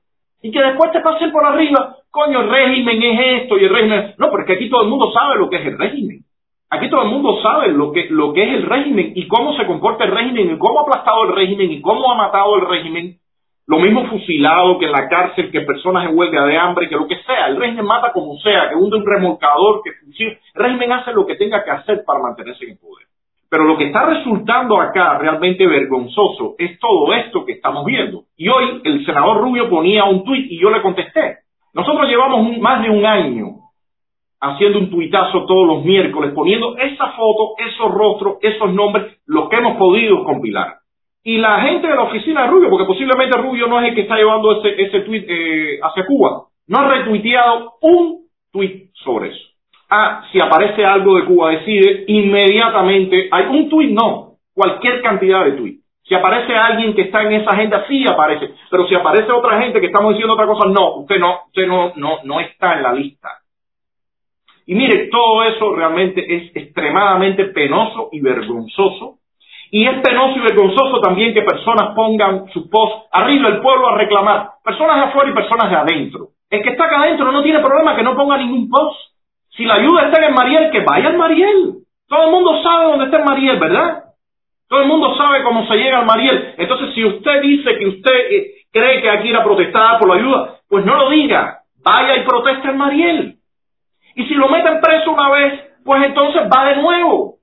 Y 0.43 0.51
que 0.51 0.61
después 0.61 0.93
te 0.93 1.01
pasen 1.01 1.33
por 1.33 1.45
arriba, 1.45 1.97
coño, 2.11 2.43
el 2.43 2.51
régimen 2.51 3.03
es 3.03 3.43
esto 3.43 3.57
y 3.57 3.65
el 3.65 3.71
régimen... 3.71 4.15
No, 4.19 4.31
porque 4.31 4.53
aquí 4.53 4.69
todo 4.69 4.83
el 4.83 4.89
mundo 4.89 5.11
sabe 5.11 5.37
lo 5.37 5.49
que 5.49 5.57
es 5.57 5.67
el 5.67 5.79
régimen. 5.79 6.24
Aquí 6.71 6.91
todo 6.91 7.03
el 7.03 7.11
mundo 7.11 7.41
sabe 7.43 7.69
lo 7.69 7.93
que, 7.93 8.09
lo 8.11 8.33
que 8.33 8.43
es 8.43 8.55
el 8.55 8.63
régimen 8.63 9.13
y 9.15 9.29
cómo 9.29 9.55
se 9.57 9.67
comporta 9.67 10.05
el 10.05 10.11
régimen 10.11 10.51
y 10.53 10.59
cómo 10.59 10.81
ha 10.81 10.83
aplastado 10.83 11.25
el 11.25 11.35
régimen 11.35 11.71
y 11.71 11.81
cómo 11.81 12.11
ha 12.11 12.17
matado 12.17 12.57
el 12.57 12.67
régimen 12.67 13.19
lo 13.67 13.79
mismo 13.79 14.07
fusilado 14.09 14.79
que 14.79 14.87
en 14.87 14.93
la 14.93 15.09
cárcel, 15.09 15.51
que 15.51 15.63
personas 15.63 16.07
en 16.07 16.17
huelga 16.19 16.45
de 16.45 16.59
hambre, 16.59 16.89
que 16.89 16.97
lo 16.97 17.07
que 17.07 17.17
sea. 17.23 17.47
El 17.47 17.57
régimen 17.57 17.87
mata 17.87 18.13
como 18.13 18.37
sea, 18.39 18.69
que 18.69 18.75
hunde 18.75 18.97
un 18.97 19.07
remolcador, 19.07 19.81
que 19.83 19.93
fusila. 20.05 20.33
El 20.55 20.63
régimen 20.63 20.93
hace 20.93 21.13
lo 21.13 21.27
que 21.27 21.37
tenga 21.37 21.65
que 21.65 21.71
hacer 21.71 22.05
para 22.05 22.21
mantenerse 22.21 22.65
en 22.65 22.73
el 22.73 22.79
poder. 22.79 23.07
Pero 23.49 23.65
lo 23.65 23.79
que 23.79 23.87
está 23.87 24.05
resultando 24.05 24.81
acá 24.81 25.17
realmente 25.19 25.67
vergonzoso 25.67 26.57
es 26.59 26.79
todo 26.79 27.15
esto 27.15 27.45
que 27.47 27.53
estamos 27.53 27.87
viendo. 27.87 28.25
Y 28.37 28.49
hoy 28.49 28.83
el 28.85 29.07
senador 29.07 29.41
Rubio 29.41 29.71
ponía 29.71 30.05
un 30.05 30.25
tuit 30.25 30.51
y 30.51 30.61
yo 30.61 30.71
le 30.71 30.83
contesté. 30.83 31.39
Nosotros 31.73 32.07
llevamos 32.09 32.59
más 32.59 32.83
de 32.83 32.91
un 32.91 33.07
año 33.07 33.47
haciendo 34.45 34.79
un 34.79 34.91
tuitazo 34.91 35.45
todos 35.47 35.67
los 35.67 35.85
miércoles, 35.85 36.33
poniendo 36.35 36.77
esa 36.77 37.13
foto, 37.13 37.55
esos 37.59 37.91
rostros, 37.91 38.37
esos 38.43 38.73
nombres, 38.73 39.19
lo 39.27 39.49
que 39.49 39.57
hemos 39.57 39.77
podido 39.77 40.23
compilar. 40.25 40.77
Y 41.23 41.39
la 41.39 41.63
gente 41.63 41.87
de 41.87 41.95
la 41.95 42.03
oficina 42.03 42.43
de 42.43 42.49
Rubio, 42.49 42.69
porque 42.69 42.85
posiblemente 42.85 43.39
Rubio 43.39 43.67
no 43.67 43.81
es 43.81 43.89
el 43.89 43.95
que 43.95 44.03
está 44.03 44.17
llevando 44.17 44.61
ese, 44.61 44.83
ese 44.83 45.01
tweet 45.01 45.25
eh, 45.27 45.79
hacia 45.83 46.07
Cuba, 46.07 46.45
no 46.69 46.79
ha 46.79 46.89
retuiteado 46.89 47.73
un 47.81 48.27
tweet 48.53 48.89
sobre 48.93 49.31
eso. 49.31 49.49
Ah, 49.89 50.25
si 50.31 50.41
aparece 50.41 50.85
algo 50.85 51.17
de 51.17 51.25
Cuba 51.25 51.51
decide, 51.51 52.05
inmediatamente, 52.09 53.29
hay 53.31 53.47
un 53.47 53.69
tweet 53.71 53.91
no, 53.93 54.35
cualquier 54.55 55.01
cantidad 55.01 55.45
de 55.45 55.53
tweets. 55.53 55.85
Si 56.07 56.15
aparece 56.15 56.55
alguien 56.55 56.95
que 56.95 57.03
está 57.03 57.23
en 57.23 57.33
esa 57.33 57.51
agenda, 57.53 57.87
sí 57.89 58.05
aparece. 58.07 58.51
Pero 58.71 58.87
si 58.87 58.95
aparece 58.95 59.33
otra 59.33 59.59
gente 59.63 59.81
que 59.81 59.87
estamos 59.87 60.13
diciendo 60.13 60.35
otra 60.35 60.47
cosa, 60.47 60.69
no, 60.69 60.97
usted 60.97 61.19
no, 61.19 61.45
usted 61.47 61.67
no, 61.67 61.93
no, 61.97 62.19
no 62.25 62.41
está 62.41 62.75
en 62.75 62.83
la 62.83 62.93
lista. 62.93 63.31
Y 64.67 64.75
mire, 64.75 65.09
todo 65.09 65.45
eso 65.45 65.75
realmente 65.75 66.25
es 66.37 66.57
extremadamente 66.57 67.47
penoso 67.47 68.09
y 68.13 68.21
vergonzoso 68.21 69.19
y 69.75 69.89
es 69.89 70.01
penoso 70.03 70.39
y 70.39 70.41
vergonzoso 70.41 71.01
también 71.01 71.35
que 71.35 71.43
personas 71.43 71.97
pongan 71.97 72.47
su 72.53 72.71
post 72.71 73.09
arriba 73.11 73.51
del 73.51 73.61
pueblo 73.61 73.89
a 73.89 73.99
reclamar. 73.99 74.51
Personas 74.63 74.97
de 74.99 75.03
afuera 75.03 75.31
y 75.31 75.35
personas 75.35 75.69
de 75.69 75.77
adentro. 75.77 76.29
El 76.49 76.63
que 76.63 76.71
está 76.71 76.85
acá 76.85 77.03
adentro 77.03 77.33
no 77.33 77.43
tiene 77.43 77.59
problema 77.59 77.97
que 77.97 78.05
no 78.05 78.15
ponga 78.15 78.37
ningún 78.37 78.69
post. 78.69 78.97
Si 79.51 79.65
la 79.65 79.75
ayuda 79.75 80.03
está 80.03 80.19
en 80.19 80.29
el 80.29 80.35
Mariel, 80.35 80.71
que 80.71 80.79
vaya 80.79 81.09
al 81.09 81.17
Mariel. 81.17 81.75
Todo 82.07 82.27
el 82.27 82.31
mundo 82.31 82.63
sabe 82.63 82.85
dónde 82.85 83.07
está 83.07 83.19
el 83.19 83.25
Mariel, 83.25 83.59
¿verdad? 83.59 84.05
Todo 84.69 84.81
el 84.81 84.87
mundo 84.87 85.17
sabe 85.17 85.43
cómo 85.43 85.67
se 85.67 85.75
llega 85.75 85.99
al 85.99 86.07
Mariel. 86.07 86.55
Entonces, 86.57 86.95
si 86.95 87.05
usted 87.05 87.41
dice 87.43 87.77
que 87.77 87.87
usted 87.89 88.15
eh, 88.31 88.47
cree 88.73 89.03
que 89.03 89.11
aquí 89.11 89.31
ir 89.31 89.37
a 89.37 89.43
protestar 89.43 89.99
por 89.99 90.09
la 90.09 90.23
ayuda, 90.23 90.59
pues 90.69 90.85
no 90.85 90.95
lo 90.97 91.11
diga. 91.11 91.63
Vaya 91.85 92.17
y 92.17 92.25
proteste 92.25 92.69
al 92.69 92.77
Mariel. 92.77 93.39
Y 94.15 94.27
si 94.27 94.35
lo 94.35 94.49
meten 94.49 94.81
preso 94.81 95.13
una 95.13 95.31
vez, 95.31 95.61
pues 95.85 96.05
entonces 96.05 96.43
va 96.43 96.65
de 96.67 96.77
nuevo. 96.77 97.37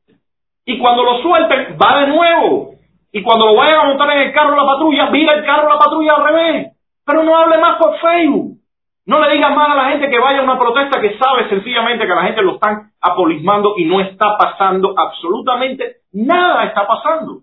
Y 0.65 0.79
cuando 0.79 1.03
lo 1.03 1.21
suelten, 1.21 1.77
va 1.81 2.01
de 2.01 2.07
nuevo. 2.07 2.71
Y 3.11 3.21
cuando 3.23 3.47
lo 3.47 3.55
vayan 3.55 3.79
a 3.79 3.85
montar 3.85 4.11
en 4.11 4.21
el 4.27 4.33
carro 4.33 4.55
la 4.55 4.65
patrulla, 4.65 5.09
vira 5.09 5.33
el 5.33 5.45
carro 5.45 5.69
la 5.69 5.79
patrulla 5.79 6.15
al 6.15 6.23
revés. 6.23 6.71
Pero 7.05 7.23
no 7.23 7.35
hable 7.35 7.57
más 7.57 7.77
por 7.77 7.97
Facebook. 7.99 8.57
No 9.05 9.19
le 9.19 9.33
digas 9.33 9.55
más 9.55 9.69
a 9.69 9.75
la 9.75 9.89
gente 9.89 10.09
que 10.09 10.19
vaya 10.19 10.39
a 10.39 10.43
una 10.43 10.59
protesta 10.59 11.01
que 11.01 11.17
sabe 11.17 11.49
sencillamente 11.49 12.05
que 12.05 12.15
la 12.15 12.23
gente 12.23 12.41
lo 12.43 12.53
están 12.53 12.91
apolismando 13.01 13.73
y 13.77 13.85
no 13.85 13.99
está 13.99 14.37
pasando 14.37 14.93
absolutamente 14.95 16.01
nada 16.13 16.65
está 16.65 16.87
pasando. 16.87 17.41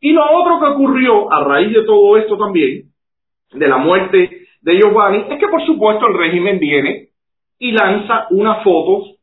Y 0.00 0.12
lo 0.12 0.24
otro 0.30 0.60
que 0.60 0.66
ocurrió 0.66 1.32
a 1.32 1.44
raíz 1.44 1.72
de 1.72 1.84
todo 1.84 2.16
esto 2.16 2.36
también, 2.36 2.90
de 3.52 3.68
la 3.68 3.78
muerte 3.78 4.46
de 4.60 4.76
Giovanni, 4.76 5.26
es 5.28 5.38
que 5.38 5.48
por 5.48 5.64
supuesto 5.64 6.06
el 6.06 6.18
régimen 6.18 6.58
viene 6.58 7.07
y 7.58 7.72
lanza 7.72 8.26
unas 8.30 8.62
fotos 8.62 9.16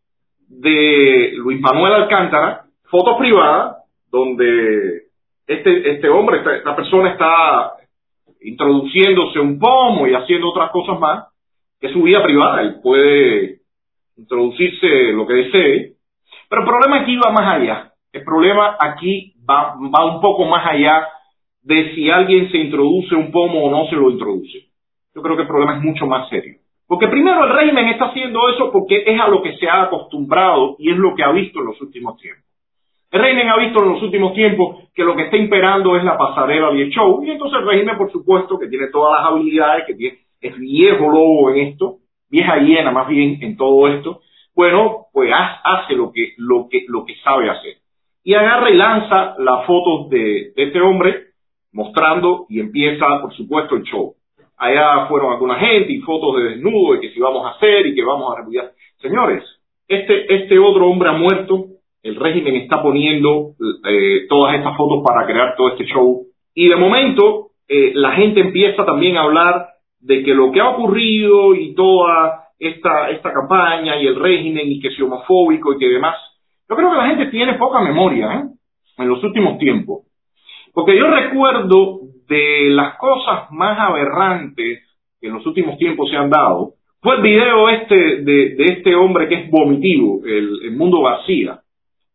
de 0.48 1.34
Luis 1.38 1.60
Manuel 1.62 1.94
Alcántara, 1.94 2.66
fotos 2.90 3.18
privadas, 3.18 3.78
donde 4.12 5.04
este, 5.48 5.92
este 5.92 6.10
hombre, 6.10 6.42
esta, 6.58 6.76
persona 6.76 7.12
está 7.12 7.74
introduciéndose 8.42 9.40
un 9.40 9.60
pomo 9.60 10.08
y 10.08 10.14
haciendo 10.14 10.50
otras 10.50 10.72
cosas 10.72 11.00
más, 11.00 11.26
que 11.80 11.88
es 11.88 11.94
su 11.94 12.04
vida 12.04 12.24
privada, 12.24 12.62
él 12.62 12.80
puede 12.82 13.60
introducirse 14.18 15.12
lo 15.14 15.26
que 15.28 15.34
desee, 15.34 15.94
pero 16.50 16.62
el 16.62 16.68
problema 16.68 17.02
aquí 17.02 17.18
va 17.18 17.32
más 17.32 17.56
allá, 17.56 17.92
el 18.14 18.24
problema 18.24 18.78
aquí 18.80 19.34
va, 19.50 19.76
va 19.76 20.06
un 20.06 20.22
poco 20.22 20.46
más 20.46 20.66
allá 20.66 21.08
de 21.64 21.96
si 21.96 22.10
alguien 22.10 22.52
se 22.52 22.58
introduce 22.58 23.16
un 23.16 23.32
pomo 23.32 23.66
o 23.66 23.72
no 23.72 23.90
se 23.90 23.96
lo 23.96 24.12
introduce. 24.12 24.70
Yo 25.14 25.22
creo 25.22 25.36
que 25.36 25.42
el 25.42 25.48
problema 25.48 25.78
es 25.78 25.84
mucho 25.84 26.06
más 26.06 26.30
serio. 26.30 26.60
Porque 26.88 27.08
primero 27.08 27.46
el 27.46 27.54
régimen 27.54 27.88
está 27.88 28.06
haciendo 28.06 28.48
eso 28.50 28.72
porque 28.72 29.04
es 29.06 29.20
a 29.20 29.28
lo 29.28 29.42
que 29.42 29.56
se 29.58 29.68
ha 29.68 29.84
acostumbrado 29.84 30.76
y 30.78 30.92
es 30.92 30.98
lo 30.98 31.16
que 31.16 31.24
ha 31.24 31.32
visto 31.32 31.60
en 31.60 31.66
los 31.66 31.82
últimos 31.82 32.18
tiempos. 32.18 32.44
El 33.12 33.22
régimen 33.22 33.50
ha 33.50 33.58
visto 33.58 33.82
en 33.82 33.94
los 33.94 34.02
últimos 34.02 34.34
tiempos 34.34 34.90
que 34.94 35.04
lo 35.04 35.16
que 35.16 35.24
está 35.24 35.38
imperando 35.38 35.96
es 35.96 36.04
la 36.04 36.18
pasarela 36.18 36.74
y 36.74 36.82
el 36.82 36.90
show, 36.90 37.24
y 37.24 37.32
entonces 37.32 37.60
el 37.60 37.68
régimen, 37.68 37.98
por 37.98 38.12
supuesto, 38.12 38.60
que 38.60 38.68
tiene 38.68 38.88
todas 38.88 39.20
las 39.20 39.32
habilidades, 39.32 39.86
que 39.86 39.94
tiene, 39.94 40.18
es 40.42 40.58
viejo 40.58 41.10
lobo 41.10 41.52
en 41.52 41.68
esto, 41.68 42.00
vieja 42.30 42.58
hiena 42.58 42.92
más 42.92 43.08
bien 43.08 43.38
en 43.42 43.56
todo 43.56 43.88
esto, 43.88 44.20
bueno, 44.56 45.08
pues 45.12 45.32
hace 45.34 45.96
lo 45.96 46.12
que, 46.12 46.36
sabe 47.24 47.50
hacer. 47.50 47.76
Y 48.24 48.34
agarra 48.34 48.70
y 48.70 48.76
lanza 48.76 49.36
las 49.38 49.66
fotos 49.66 50.10
de 50.10 50.54
este 50.56 50.82
hombre 50.82 51.28
mostrando 51.72 52.46
y 52.50 52.60
empieza, 52.60 53.06
por 53.22 53.34
supuesto, 53.34 53.76
el 53.76 53.84
show. 53.84 54.15
Allá 54.58 55.08
fueron 55.08 55.34
alguna 55.34 55.56
gente 55.56 55.92
y 55.92 56.00
fotos 56.00 56.38
de 56.38 56.50
desnudo 56.50 56.96
y 56.96 57.02
que 57.02 57.12
si 57.12 57.20
vamos 57.20 57.46
a 57.46 57.52
hacer 57.52 57.86
y 57.88 57.96
que 57.96 58.04
vamos 58.04 58.34
a 58.34 58.40
repudiar. 58.40 58.72
Señores, 59.02 59.44
este, 59.88 60.34
este 60.34 60.58
otro 60.58 60.88
hombre 60.88 61.10
ha 61.10 61.14
muerto, 61.14 61.66
el 62.02 62.16
régimen 62.16 62.56
está 62.56 62.82
poniendo 62.82 63.52
eh, 63.88 64.26
todas 64.30 64.56
estas 64.56 64.78
fotos 64.78 65.04
para 65.04 65.26
crear 65.26 65.56
todo 65.56 65.70
este 65.70 65.86
show 65.86 66.26
y 66.54 66.70
de 66.70 66.76
momento 66.76 67.50
eh, 67.68 67.92
la 67.96 68.12
gente 68.14 68.42
empieza 68.42 68.86
también 68.86 69.18
a 69.18 69.24
hablar 69.24 69.68
de 70.00 70.24
que 70.24 70.34
lo 70.34 70.52
que 70.52 70.62
ha 70.62 70.70
ocurrido 70.70 71.56
y 71.56 71.74
toda 71.74 72.46
esta, 72.60 73.10
esta 73.10 73.34
campaña 73.34 73.98
y 73.98 74.08
el 74.08 74.16
régimen 74.16 74.72
y 74.72 74.80
que 74.80 74.90
es 74.90 75.02
homofóbico 75.02 75.74
y 75.74 75.78
que 75.78 75.88
demás, 75.88 76.16
yo 76.70 76.76
creo 76.76 76.92
que 76.92 76.98
la 76.98 77.08
gente 77.08 77.26
tiene 77.28 77.56
poca 77.56 77.82
memoria 77.82 78.34
¿eh? 78.34 78.44
en 78.98 79.10
los 79.10 79.24
últimos 79.24 79.58
tiempos. 79.58 80.04
Porque 80.74 80.98
yo 80.98 81.08
recuerdo 81.08 82.00
de 82.28 82.70
las 82.70 82.96
cosas 82.98 83.52
más 83.52 83.78
aberrantes 83.80 84.84
que 85.20 85.28
en 85.28 85.34
los 85.34 85.46
últimos 85.46 85.78
tiempos 85.78 86.10
se 86.10 86.18
han 86.18 86.30
dado, 86.30 86.74
fue 87.02 87.18
el 87.18 87.22
video 87.22 87.70
este 87.70 88.24
de, 88.24 88.56
este 88.58 88.96
hombre 88.96 89.28
que 89.28 89.36
es 89.36 89.52
vomitivo, 89.52 90.22
el, 90.26 90.72
Mundo 90.76 91.04
García, 91.04 91.60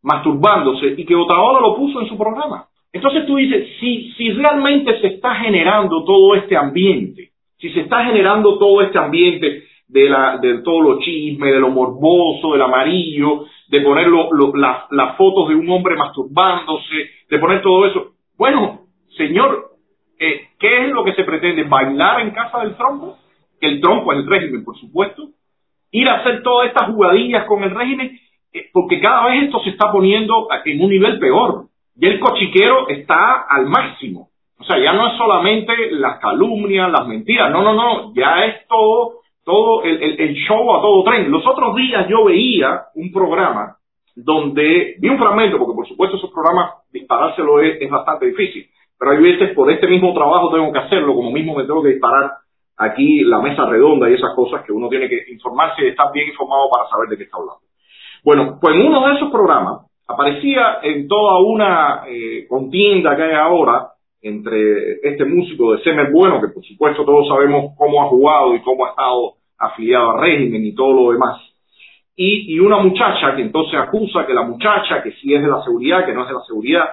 masturbándose 0.02 0.95
y 0.97 1.05
que 1.05 1.14
Otaola 1.14 1.61
lo 1.61 1.76
puso 1.76 2.00
en 2.00 2.09
su 2.09 2.19
programa. 2.19 2.67
Entonces 2.93 3.25
tú 3.25 3.37
dices, 3.37 3.69
si, 3.79 4.11
si 4.17 4.33
realmente 4.33 5.00
se 5.00 5.07
está 5.09 5.37
generando 5.37 6.05
todo 6.05 6.35
este 6.35 6.57
ambiente, 6.57 7.31
si 7.59 7.71
se 7.71 7.83
está 7.83 8.05
generando 8.05 8.59
todo 8.59 8.83
este 8.83 8.99
ambiente 8.99 9.62
de, 9.87 10.09
la, 10.09 10.38
de 10.38 10.59
todo 10.62 10.81
lo 10.81 10.99
chisme, 10.99 11.52
de 11.52 11.61
lo 11.61 11.71
morboso, 11.71 12.52
del 12.52 12.62
amarillo, 12.62 13.45
de 13.69 13.81
poner 13.83 14.09
las 14.09 15.17
fotos 15.17 15.50
de 15.50 15.55
un 15.55 15.71
hombre 15.71 15.95
masturbándose, 15.95 17.11
de 17.29 17.38
poner 17.38 17.62
todo 17.62 17.87
eso, 17.87 18.14
bueno, 18.37 18.81
señor, 19.17 19.70
eh, 20.21 20.49
¿qué 20.59 20.85
es 20.85 20.91
lo 20.91 21.03
que 21.03 21.15
se 21.15 21.25
pretende? 21.25 21.65
¿Bailar 21.65 22.21
en 22.21 22.31
casa 22.33 22.61
del 22.61 22.77
tronco? 22.77 23.17
Que 23.59 23.69
el 23.69 23.81
tronco 23.81 24.12
es 24.12 24.19
el 24.19 24.27
régimen, 24.27 24.65
por 24.65 24.77
supuesto. 24.79 25.31
Ir 25.91 26.09
a 26.09 26.17
hacer 26.17 26.43
todas 26.43 26.69
estas 26.69 26.89
jugadillas 26.89 27.47
con 27.47 27.65
el 27.65 27.71
régimen, 27.71 28.21
eh, 28.53 28.67
porque 28.73 29.00
cada 29.00 29.27
vez 29.27 29.45
esto 29.45 29.61
se 29.61 29.71
está 29.71 29.91
poniendo 29.91 30.47
en 30.67 30.81
un 30.83 30.91
nivel 30.91 31.19
peor. 31.19 31.65
Y 31.97 32.07
el 32.07 32.21
cochiquero 32.21 32.89
está 32.89 33.47
al 33.49 33.67
máximo. 33.67 34.29
O 34.59 34.65
sea, 34.65 34.79
ya 34.79 34.93
no 34.93 35.09
es 35.09 35.17
solamente 35.17 35.73
las 35.93 36.19
calumnias, 36.21 36.93
las 36.93 37.06
mentiras, 37.06 37.50
no, 37.50 37.63
no, 37.63 37.73
no, 37.73 38.15
ya 38.15 38.45
es 38.45 38.69
todo, 38.69 39.21
todo 39.43 39.85
el, 39.85 40.21
el 40.21 40.35
show 40.35 40.76
a 40.76 40.83
todo 40.83 41.02
tren. 41.02 41.30
Los 41.30 41.47
otros 41.47 41.75
días 41.76 42.06
yo 42.09 42.25
veía 42.25 42.83
un 42.95 43.11
programa 43.11 43.76
donde 44.15 44.97
vi 44.99 45.09
un 45.09 45.19
fragmento, 45.19 45.56
porque 45.56 45.75
por 45.75 45.89
supuesto 45.89 46.19
esos 46.19 46.30
programas 46.30 46.75
disparárselo 46.93 47.61
es, 47.61 47.80
es 47.80 47.91
bastante 47.91 48.26
difícil, 48.26 48.69
pero 49.00 49.13
hay 49.13 49.23
veces 49.23 49.54
por 49.54 49.71
este 49.71 49.86
mismo 49.86 50.13
trabajo 50.13 50.52
tengo 50.52 50.71
que 50.71 50.78
hacerlo, 50.78 51.15
como 51.15 51.30
mismo 51.30 51.56
me 51.56 51.65
tengo 51.65 51.82
que 51.82 51.89
disparar 51.89 52.32
aquí 52.76 53.25
la 53.25 53.39
mesa 53.39 53.65
redonda 53.65 54.10
y 54.10 54.15
esas 54.15 54.34
cosas 54.34 54.63
que 54.63 54.73
uno 54.73 54.91
tiene 54.91 55.08
que 55.08 55.25
informarse 55.32 55.82
y 55.82 55.89
estar 55.89 56.13
bien 56.13 56.28
informado 56.28 56.69
para 56.71 56.86
saber 56.91 57.08
de 57.08 57.17
qué 57.17 57.23
está 57.23 57.39
hablando. 57.39 57.63
Bueno, 58.23 58.58
pues 58.60 58.76
en 58.76 58.86
uno 58.86 59.08
de 59.08 59.15
esos 59.15 59.30
programas 59.30 59.86
aparecía 60.06 60.80
en 60.82 61.08
toda 61.08 61.39
una 61.39 62.02
eh, 62.08 62.47
contienda 62.47 63.17
que 63.17 63.23
hay 63.23 63.32
ahora 63.32 63.89
entre 64.21 65.00
este 65.02 65.25
músico 65.25 65.73
de 65.73 65.82
Semer 65.82 66.10
Bueno, 66.13 66.39
que 66.39 66.49
por 66.49 66.63
supuesto 66.63 67.02
todos 67.02 67.26
sabemos 67.26 67.73
cómo 67.78 68.02
ha 68.02 68.08
jugado 68.08 68.54
y 68.54 68.60
cómo 68.60 68.84
ha 68.84 68.91
estado 68.91 69.32
afiliado 69.56 70.10
al 70.10 70.21
régimen 70.21 70.63
y 70.63 70.75
todo 70.75 70.93
lo 70.93 71.13
demás, 71.13 71.41
y, 72.17 72.54
y 72.54 72.58
una 72.60 72.78
muchacha 72.78 73.34
que 73.34 73.41
entonces 73.41 73.80
acusa 73.80 74.26
que 74.26 74.34
la 74.34 74.43
muchacha, 74.43 75.02
que 75.02 75.13
sí 75.13 75.32
es 75.32 75.41
de 75.41 75.49
la 75.49 75.63
seguridad, 75.63 76.04
que 76.04 76.13
no 76.13 76.23
es 76.23 76.28
de 76.28 76.34
la 76.34 76.45
seguridad, 76.47 76.84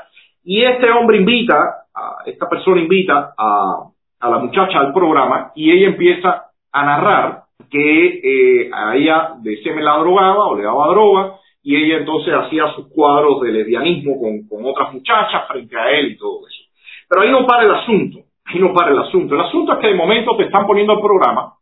y 0.49 0.63
este 0.63 0.89
hombre 0.91 1.17
invita, 1.17 1.87
a, 1.93 2.23
esta 2.25 2.47
persona 2.47 2.79
invita 2.79 3.33
a, 3.37 3.83
a 4.17 4.29
la 4.29 4.37
muchacha 4.39 4.79
al 4.79 4.93
programa 4.93 5.51
y 5.55 5.71
ella 5.71 5.87
empieza 5.87 6.45
a 6.71 6.85
narrar 6.85 7.43
que 7.69 8.21
eh, 8.23 8.69
a 8.73 8.95
ella 8.95 9.33
de 9.39 9.59
me 9.75 9.83
la 9.83 9.97
drogaba 9.97 10.45
o 10.45 10.55
le 10.55 10.63
daba 10.63 10.87
droga 10.87 11.33
y 11.61 11.75
ella 11.75 11.97
entonces 11.97 12.33
hacía 12.33 12.73
sus 12.75 12.87
cuadros 12.87 13.41
de 13.41 13.51
lesbianismo 13.51 14.17
con, 14.21 14.47
con 14.47 14.65
otras 14.65 14.93
muchachas 14.93 15.49
frente 15.49 15.77
a 15.77 15.91
él 15.91 16.11
y 16.13 16.17
todo 16.17 16.47
eso. 16.47 16.63
Pero 17.09 17.23
ahí 17.23 17.29
no 17.29 17.45
para 17.45 17.63
el 17.63 17.71
asunto, 17.71 18.19
ahí 18.45 18.57
no 18.57 18.73
para 18.73 18.91
el 18.91 18.99
asunto. 18.99 19.35
El 19.35 19.41
asunto 19.41 19.73
es 19.73 19.79
que 19.79 19.87
de 19.87 19.95
momento 19.95 20.37
te 20.37 20.45
están 20.45 20.65
poniendo 20.65 20.93
el 20.93 21.01
programa, 21.01 21.55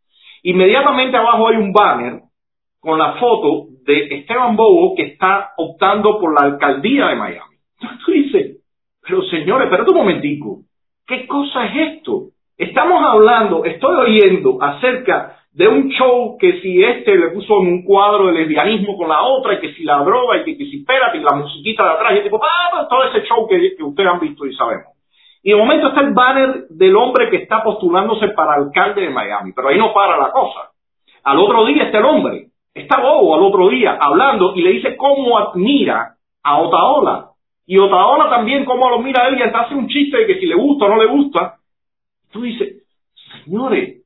inmediatamente 0.44 1.16
abajo 1.16 1.48
hay 1.48 1.56
un 1.56 1.72
banner 1.72 2.20
con 2.78 3.00
la 3.00 3.14
foto 3.14 3.66
de 3.84 4.14
Esteban 4.14 4.54
Bobo 4.54 4.94
que 4.94 5.02
está 5.02 5.54
optando 5.56 6.20
por 6.20 6.32
la 6.32 6.52
alcaldía 6.52 7.08
de 7.08 7.16
Miami. 7.16 7.56
Entonces 7.80 7.98
tú 8.06 8.12
dices, 8.12 8.55
pero 9.06 9.22
señores, 9.22 9.66
espérate 9.66 9.90
un 9.90 9.96
momentico. 9.98 10.58
¿Qué 11.06 11.26
cosa 11.26 11.66
es 11.66 11.96
esto? 11.96 12.30
Estamos 12.58 13.04
hablando, 13.04 13.64
estoy 13.64 13.94
oyendo 13.96 14.58
acerca 14.60 15.38
de 15.52 15.68
un 15.68 15.88
show 15.90 16.36
que 16.38 16.60
si 16.60 16.82
este 16.82 17.14
le 17.16 17.28
puso 17.28 17.62
en 17.62 17.68
un 17.68 17.84
cuadro 17.84 18.26
de 18.26 18.32
lesbianismo 18.32 18.96
con 18.96 19.08
la 19.08 19.22
otra 19.22 19.54
y 19.54 19.60
que 19.60 19.72
si 19.74 19.84
la 19.84 20.02
droga 20.02 20.38
y 20.38 20.44
que, 20.44 20.64
si 20.64 20.80
espérate 20.80 21.18
y 21.18 21.20
la 21.20 21.36
musiquita 21.36 21.84
de 21.84 21.90
atrás 21.90 22.12
y 22.18 22.22
tipo, 22.24 22.40
ah, 22.42 22.86
todo 22.90 23.04
ese 23.04 23.26
show 23.26 23.46
que, 23.46 23.76
que 23.76 23.82
ustedes 23.82 24.10
han 24.10 24.20
visto 24.20 24.44
y 24.44 24.54
sabemos. 24.54 24.96
Y 25.42 25.50
de 25.50 25.56
momento 25.56 25.88
está 25.88 26.00
el 26.00 26.12
banner 26.12 26.66
del 26.68 26.96
hombre 26.96 27.30
que 27.30 27.36
está 27.36 27.62
postulándose 27.62 28.28
para 28.28 28.54
alcalde 28.54 29.02
de 29.02 29.10
Miami, 29.10 29.52
pero 29.54 29.68
ahí 29.68 29.78
no 29.78 29.94
para 29.94 30.18
la 30.18 30.32
cosa. 30.32 30.70
Al 31.22 31.38
otro 31.38 31.64
día 31.66 31.84
está 31.84 31.98
el 31.98 32.04
hombre, 32.04 32.48
está 32.74 33.00
bobo 33.00 33.36
al 33.36 33.42
otro 33.42 33.68
día 33.68 33.96
hablando 34.00 34.52
y 34.56 34.62
le 34.62 34.70
dice 34.70 34.96
cómo 34.96 35.38
admira 35.38 36.16
a 36.42 36.58
Otaola 36.58 37.25
y 37.66 37.78
Otaola 37.78 38.30
también, 38.30 38.64
como 38.64 38.88
lo 38.88 39.00
mira 39.00 39.26
él 39.28 39.38
y 39.38 39.42
hasta 39.42 39.62
hace 39.62 39.74
un 39.74 39.88
chiste 39.88 40.18
de 40.18 40.26
que 40.26 40.38
si 40.38 40.46
le 40.46 40.54
gusta 40.54 40.86
o 40.86 40.88
no 40.88 40.96
le 40.96 41.06
gusta. 41.06 41.56
Tú 42.30 42.42
dices, 42.42 42.84
señores, 43.44 44.02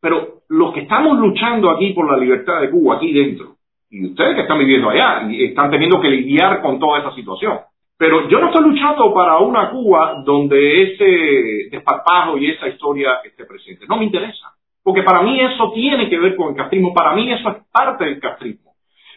pero 0.00 0.40
los 0.48 0.72
que 0.72 0.80
estamos 0.80 1.18
luchando 1.18 1.70
aquí 1.70 1.92
por 1.92 2.10
la 2.10 2.16
libertad 2.16 2.60
de 2.60 2.70
Cuba, 2.70 2.96
aquí 2.96 3.12
dentro, 3.12 3.56
y 3.90 4.06
ustedes 4.06 4.34
que 4.34 4.42
están 4.42 4.58
viviendo 4.58 4.88
allá, 4.88 5.30
y 5.30 5.44
están 5.44 5.70
teniendo 5.70 6.00
que 6.00 6.08
lidiar 6.08 6.62
con 6.62 6.78
toda 6.78 7.00
esa 7.00 7.14
situación. 7.14 7.60
Pero 7.98 8.28
yo 8.30 8.40
no 8.40 8.46
estoy 8.46 8.62
luchando 8.62 9.12
para 9.12 9.38
una 9.38 9.70
Cuba 9.70 10.22
donde 10.24 10.84
ese 10.84 11.68
desparpajo 11.70 12.38
y 12.38 12.50
esa 12.50 12.66
historia 12.68 13.20
esté 13.22 13.44
presente. 13.44 13.84
No 13.86 13.98
me 13.98 14.06
interesa. 14.06 14.54
Porque 14.82 15.02
para 15.02 15.20
mí 15.20 15.38
eso 15.38 15.70
tiene 15.74 16.08
que 16.08 16.18
ver 16.18 16.34
con 16.34 16.48
el 16.48 16.56
castrismo. 16.56 16.94
Para 16.94 17.14
mí 17.14 17.30
eso 17.30 17.50
es 17.50 17.56
parte 17.70 18.06
del 18.06 18.18
castrismo. 18.18 18.72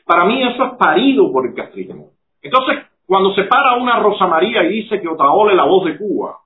Para 0.05 0.25
mí 0.25 0.43
eso 0.43 0.65
es 0.65 0.71
parido 0.77 1.31
por 1.31 1.47
el 1.47 1.53
castrismo. 1.53 2.09
Entonces, 2.41 2.79
cuando 3.05 3.33
se 3.33 3.43
para 3.43 3.75
una 3.75 3.99
Rosa 3.99 4.27
María 4.27 4.63
y 4.63 4.81
dice 4.81 5.01
que 5.01 5.07
Otaola 5.07 5.51
es 5.51 5.57
la 5.57 5.65
voz 5.65 5.85
de 5.85 5.97
Cuba, 5.97 6.37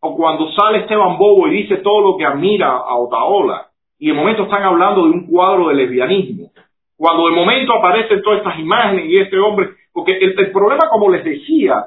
o 0.00 0.16
cuando 0.16 0.50
sale 0.52 0.78
Esteban 0.78 1.18
Bobo 1.18 1.48
y 1.48 1.62
dice 1.62 1.78
todo 1.78 2.00
lo 2.00 2.16
que 2.16 2.24
admira 2.24 2.68
a 2.68 2.96
Otaola, 2.96 3.68
y 3.98 4.08
de 4.08 4.14
momento 4.14 4.44
están 4.44 4.62
hablando 4.62 5.04
de 5.04 5.10
un 5.10 5.26
cuadro 5.26 5.68
de 5.68 5.74
lesbianismo, 5.74 6.50
cuando 6.96 7.28
de 7.28 7.34
momento 7.34 7.74
aparecen 7.74 8.22
todas 8.22 8.38
estas 8.38 8.58
imágenes 8.58 9.06
y 9.06 9.20
este 9.20 9.38
hombre, 9.38 9.70
porque 9.92 10.16
el, 10.20 10.52
problema, 10.52 10.88
como 10.88 11.10
les 11.10 11.24
decía, 11.24 11.86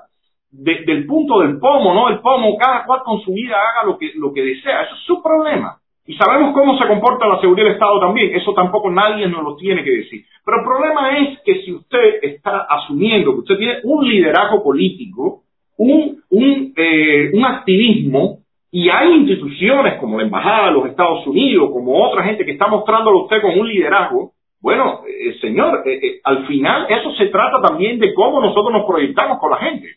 desde 0.50 0.92
el 0.92 1.06
punto 1.06 1.40
del 1.40 1.60
pomo, 1.60 1.94
¿no? 1.94 2.10
El 2.10 2.20
pomo, 2.20 2.58
cada 2.58 2.86
cual 2.86 3.02
con 3.04 3.22
su 3.22 3.32
vida 3.32 3.56
haga 3.56 3.88
lo 3.88 3.98
que, 3.98 4.12
lo 4.16 4.34
que 4.34 4.42
desea, 4.42 4.84
eso 4.84 4.96
es 4.96 5.02
su 5.02 5.22
problema. 5.22 5.81
Y 6.12 6.14
sabemos 6.16 6.54
cómo 6.54 6.78
se 6.78 6.86
comporta 6.90 7.26
la 7.26 7.40
seguridad 7.40 7.68
del 7.68 7.76
Estado 7.76 8.02
también, 8.02 8.36
eso 8.36 8.54
tampoco 8.54 8.92
nadie 8.92 9.30
nos 9.30 9.44
lo 9.44 9.56
tiene 9.56 9.82
que 9.82 9.92
decir. 9.92 10.26
Pero 10.44 10.58
el 10.58 10.66
problema 10.66 11.18
es 11.20 11.40
que 11.40 11.62
si 11.62 11.72
usted 11.72 12.20
está 12.22 12.68
asumiendo 12.70 13.32
que 13.32 13.40
usted 13.40 13.58
tiene 13.58 13.76
un 13.86 14.06
liderazgo 14.06 14.62
político, 14.62 15.44
un, 15.78 16.22
un, 16.30 16.74
eh, 16.76 17.32
un 17.32 17.46
activismo, 17.46 18.40
y 18.72 18.90
hay 18.90 19.14
instituciones 19.14 20.00
como 20.02 20.18
la 20.18 20.26
Embajada 20.26 20.66
de 20.66 20.74
los 20.74 20.88
Estados 20.88 21.26
Unidos, 21.28 21.70
como 21.72 22.06
otra 22.06 22.26
gente 22.26 22.44
que 22.44 22.52
está 22.52 22.68
mostrándolo 22.68 23.20
a 23.20 23.24
usted 23.24 23.42
con 23.42 23.58
un 23.58 23.70
liderazgo, 23.70 24.34
Bueno, 24.60 25.04
eh, 25.08 25.40
señor, 25.40 25.84
eh, 25.86 25.94
eh, 25.94 26.20
al 26.26 26.46
final 26.46 26.88
eso 26.90 27.14
se 27.14 27.28
trata 27.28 27.62
también 27.62 28.00
de 28.00 28.14
cómo 28.14 28.42
nosotros 28.42 28.74
nos 28.74 28.86
proyectamos 28.86 29.40
con 29.40 29.50
la 29.50 29.58
gente. 29.60 29.88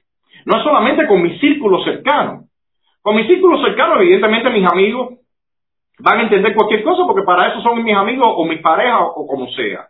No 0.46 0.62
solamente 0.62 1.09
con 1.09 1.20
mi 1.22 1.37
círculo 1.40 1.83
cercano. 1.83 2.44
Con 3.03 3.16
mi 3.16 3.27
círculo 3.27 3.61
cercano, 3.64 4.00
evidentemente 4.00 4.48
mis 4.50 4.64
amigos 4.64 5.24
van 5.99 6.21
a 6.21 6.23
entender 6.23 6.55
cualquier 6.55 6.83
cosa 6.83 7.05
porque 7.07 7.25
para 7.25 7.49
eso 7.49 7.61
son 7.63 7.83
mis 7.83 7.95
amigos 7.95 8.27
o 8.29 8.45
mis 8.45 8.61
parejas 8.61 9.01
o 9.15 9.27
como 9.27 9.49
sea. 9.53 9.89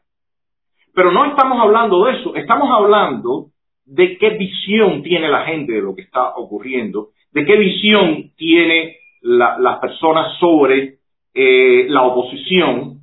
Pero 0.94 1.10
no 1.10 1.24
estamos 1.24 1.60
hablando 1.60 2.04
de 2.04 2.12
eso, 2.12 2.34
estamos 2.34 2.68
hablando 2.70 3.46
de 3.84 4.16
qué 4.18 4.30
visión 4.30 5.02
tiene 5.02 5.28
la 5.28 5.44
gente 5.44 5.72
de 5.72 5.82
lo 5.82 5.94
que 5.94 6.02
está 6.02 6.34
ocurriendo, 6.36 7.08
de 7.32 7.44
qué 7.44 7.56
visión 7.56 8.30
tiene 8.36 8.96
las 9.22 9.78
personas 9.80 10.38
sobre 10.38 10.98
la 11.34 12.02
oposición 12.02 12.94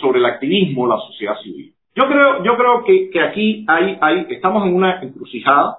sobre 0.00 0.18
el 0.18 0.26
activismo, 0.26 0.86
la 0.86 0.98
sociedad 0.98 1.38
civil. 1.42 1.74
Yo 1.94 2.04
creo, 2.08 2.42
yo 2.44 2.56
creo 2.56 2.84
que, 2.84 3.10
que 3.10 3.20
aquí 3.20 3.64
hay, 3.68 3.98
hay, 4.00 4.26
estamos 4.30 4.66
en 4.66 4.74
una 4.74 5.02
encrucijada. 5.02 5.78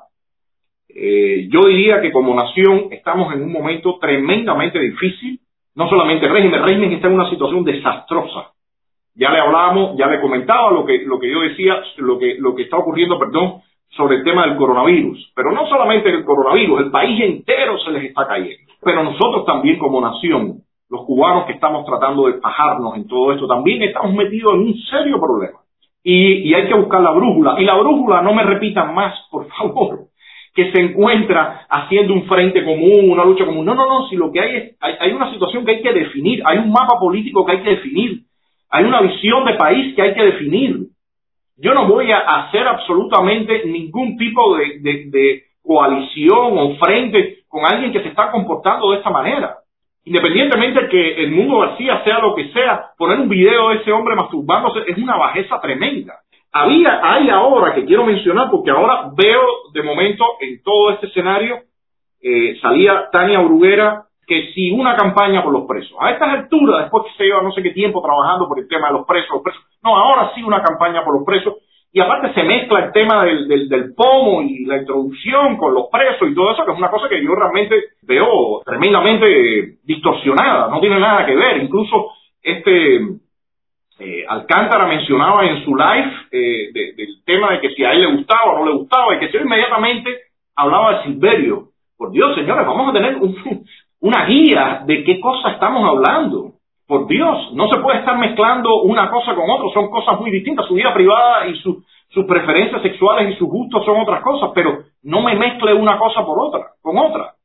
Eh, 0.89 1.47
yo 1.49 1.67
diría 1.67 2.01
que 2.01 2.11
como 2.11 2.35
nación 2.35 2.89
estamos 2.91 3.33
en 3.33 3.43
un 3.43 3.51
momento 3.51 3.97
tremendamente 3.99 4.79
difícil. 4.79 5.39
No 5.75 5.89
solamente 5.89 6.27
régimen, 6.27 6.63
régimen 6.63 6.91
está 6.93 7.07
en 7.07 7.15
una 7.15 7.29
situación 7.29 7.63
desastrosa. 7.63 8.51
Ya 9.15 9.31
le 9.31 9.39
hablábamos, 9.39 9.97
ya 9.97 10.07
le 10.07 10.21
comentaba 10.21 10.71
lo 10.71 10.85
que, 10.85 10.99
lo 11.05 11.19
que 11.19 11.31
yo 11.31 11.41
decía, 11.41 11.81
lo 11.97 12.17
que, 12.17 12.35
lo 12.39 12.55
que 12.55 12.63
está 12.63 12.77
ocurriendo, 12.77 13.19
perdón, 13.19 13.61
sobre 13.89 14.17
el 14.17 14.23
tema 14.23 14.45
del 14.45 14.55
coronavirus. 14.55 15.31
Pero 15.35 15.51
no 15.51 15.67
solamente 15.67 16.09
el 16.09 16.23
coronavirus, 16.25 16.81
el 16.81 16.91
país 16.91 17.21
entero 17.21 17.77
se 17.79 17.91
les 17.91 18.05
está 18.05 18.27
cayendo. 18.27 18.73
Pero 18.81 19.03
nosotros 19.03 19.45
también 19.45 19.77
como 19.77 20.01
nación 20.01 20.63
los 20.89 21.05
cubanos 21.05 21.45
que 21.45 21.53
estamos 21.53 21.85
tratando 21.85 22.27
de 22.27 22.39
bajarnos 22.39 22.95
en 22.95 23.07
todo 23.07 23.31
esto, 23.31 23.47
también 23.47 23.81
estamos 23.81 24.13
metidos 24.13 24.53
en 24.53 24.59
un 24.59 24.75
serio 24.91 25.19
problema. 25.19 25.59
Y, 26.03 26.53
hay 26.53 26.67
que 26.67 26.75
buscar 26.75 27.01
la 27.01 27.11
brújula. 27.11 27.55
Y 27.59 27.65
la 27.65 27.75
brújula, 27.75 28.21
no 28.21 28.33
me 28.33 28.43
repitan 28.43 28.93
más, 28.93 29.13
por 29.31 29.47
favor, 29.47 30.01
que 30.53 30.71
se 30.71 30.79
encuentra 30.79 31.65
haciendo 31.69 32.13
un 32.13 32.25
frente 32.25 32.63
común, 32.63 33.09
una 33.09 33.25
lucha 33.25 33.45
común. 33.45 33.65
No, 33.65 33.73
no, 33.73 33.87
no, 33.87 34.07
si 34.07 34.15
lo 34.15 34.31
que 34.31 34.39
hay 34.39 34.55
es, 34.55 34.77
hay, 34.79 35.11
una 35.11 35.31
situación 35.31 35.65
que 35.65 35.71
hay 35.71 35.81
que 35.81 35.93
definir, 35.93 36.43
hay 36.45 36.59
un 36.59 36.71
mapa 36.71 36.99
político 36.99 37.45
que 37.45 37.53
hay 37.53 37.63
que 37.63 37.71
definir, 37.71 38.21
hay 38.69 38.85
una 38.85 39.01
visión 39.01 39.45
de 39.45 39.55
país 39.55 39.95
que 39.95 40.01
hay 40.01 40.13
que 40.13 40.23
definir. 40.23 40.77
Yo 41.57 41.73
no 41.73 41.87
voy 41.87 42.11
a 42.11 42.19
hacer 42.19 42.67
absolutamente 42.67 43.65
ningún 43.65 44.17
tipo 44.17 44.57
de, 44.57 44.79
de 44.79 45.43
coalición 45.63 46.57
o 46.57 46.75
frente 46.75 47.43
con 47.47 47.65
alguien 47.65 47.91
que 47.91 48.01
se 48.01 48.09
está 48.09 48.29
comportando 48.31 48.91
de 48.91 48.97
esta 48.97 49.09
manera. 49.09 49.57
Independientemente 50.05 50.81
de 50.81 50.89
que 50.89 51.23
el 51.23 51.31
mundo 51.31 51.59
García 51.59 52.03
sea 52.03 52.19
lo 52.19 52.35
que 52.35 52.49
sea, 52.49 52.91
poner 52.97 53.19
un 53.19 53.29
video 53.29 53.69
de 53.69 53.75
ese 53.77 53.91
hombre 53.91 54.15
masturbándose 54.15 54.79
es 54.87 54.97
una 54.97 55.15
bajeza 55.15 55.61
tremenda. 55.61 56.15
Había, 56.55 56.99
hay 57.01 57.29
ahora 57.29 57.73
que 57.73 57.83
quiero 57.83 58.05
mencionar, 58.05 58.51
porque 58.51 58.69
ahora 58.69 59.09
veo 59.17 59.41
de 59.73 59.81
momento 59.81 60.23
en 60.39 60.61
todo 60.61 60.91
este 60.91 61.07
escenario, 61.07 61.61
eh, 62.21 62.57
salía 62.61 63.09
Tania 63.11 63.39
Bruguera, 63.39 64.03
que 64.27 64.53
si 64.53 64.71
una 64.71 64.95
campaña 64.95 65.43
por 65.43 65.51
los 65.51 65.65
presos. 65.65 65.97
A 65.99 66.11
estas 66.11 66.29
alturas, 66.29 66.81
después 66.81 67.05
que 67.05 67.17
se 67.17 67.23
lleva 67.25 67.41
no 67.41 67.51
sé 67.51 67.63
qué 67.63 67.71
tiempo 67.71 68.01
trabajando 68.01 68.47
por 68.47 68.59
el 68.59 68.67
tema 68.67 68.87
de 68.87 68.93
los 68.93 69.07
presos, 69.07 69.29
los 69.31 69.41
presos, 69.41 69.63
no, 69.83 69.95
ahora 69.95 70.31
sí 70.35 70.43
una 70.43 70.61
campaña 70.61 71.03
por 71.03 71.15
los 71.15 71.25
presos, 71.25 71.55
y 71.91 71.99
aparte 71.99 72.33
se 72.33 72.43
mezcla 72.43 72.85
el 72.85 72.91
tema 72.91 73.25
del, 73.25 73.47
del, 73.47 73.69
del, 73.69 73.93
pomo 73.95 74.41
y 74.41 74.65
la 74.65 74.77
introducción 74.77 75.57
con 75.57 75.73
los 75.73 75.87
presos 75.91 76.29
y 76.29 76.35
todo 76.35 76.51
eso, 76.51 76.65
que 76.65 76.71
es 76.71 76.77
una 76.77 76.89
cosa 76.89 77.09
que 77.09 77.23
yo 77.23 77.35
realmente 77.35 77.75
veo 78.03 78.61
tremendamente 78.65 79.77
distorsionada, 79.83 80.69
no 80.69 80.79
tiene 80.79 80.99
nada 80.99 81.25
que 81.25 81.35
ver. 81.35 81.57
Incluso 81.61 82.11
este 82.41 82.99
eh, 83.99 84.25
Alcántara 84.27 84.87
mencionaba 84.87 85.45
en 85.45 85.63
su 85.63 85.75
live 85.75 86.11
eh, 86.31 86.71
del 86.73 87.23
tema 87.25 87.51
de 87.51 87.61
que 87.61 87.69
si 87.75 87.83
a 87.83 87.91
él 87.91 87.99
le 87.99 88.15
gustaba 88.15 88.51
o 88.51 88.59
no 88.59 88.65
le 88.65 88.77
gustaba, 88.77 89.15
y 89.15 89.19
que 89.19 89.29
si 89.29 89.37
inmediatamente 89.37 90.09
hablaba 90.55 90.97
de 90.97 91.03
Silverio. 91.03 91.69
Por 91.97 92.11
Dios, 92.11 92.35
señores, 92.35 92.65
vamos 92.65 92.89
a 92.89 92.93
tener 92.93 93.17
una 94.01 94.25
guía 94.25 94.83
de 94.85 95.03
qué 95.03 95.19
cosa 95.19 95.51
estamos 95.51 95.87
hablando. 95.87 96.53
Por 96.87 97.07
Dios, 97.07 97.53
no 97.53 97.69
se 97.69 97.79
puede 97.79 97.99
estar 97.99 98.17
mezclando 98.17 98.81
una 98.81 99.09
cosa 99.09 99.35
con 99.35 99.49
otra, 99.49 99.69
son 99.73 99.89
cosas 99.89 100.19
muy 100.19 100.31
distintas. 100.31 100.65
Su 100.67 100.73
vida 100.73 100.93
privada 100.93 101.47
y 101.47 101.55
sus 101.55 102.25
preferencias 102.27 102.81
sexuales 102.81 103.33
y 103.33 103.37
sus 103.37 103.47
gustos 103.47 103.85
son 103.85 104.01
otras 104.01 104.21
cosas, 104.21 104.51
pero 104.53 104.83
no 105.03 105.21
me 105.21 105.35
mezcle 105.35 105.73
una 105.73 105.97
cosa 105.97 106.25
por 106.25 106.37
otra, 106.39 106.71
con 106.81 106.97
otra. 106.97 107.35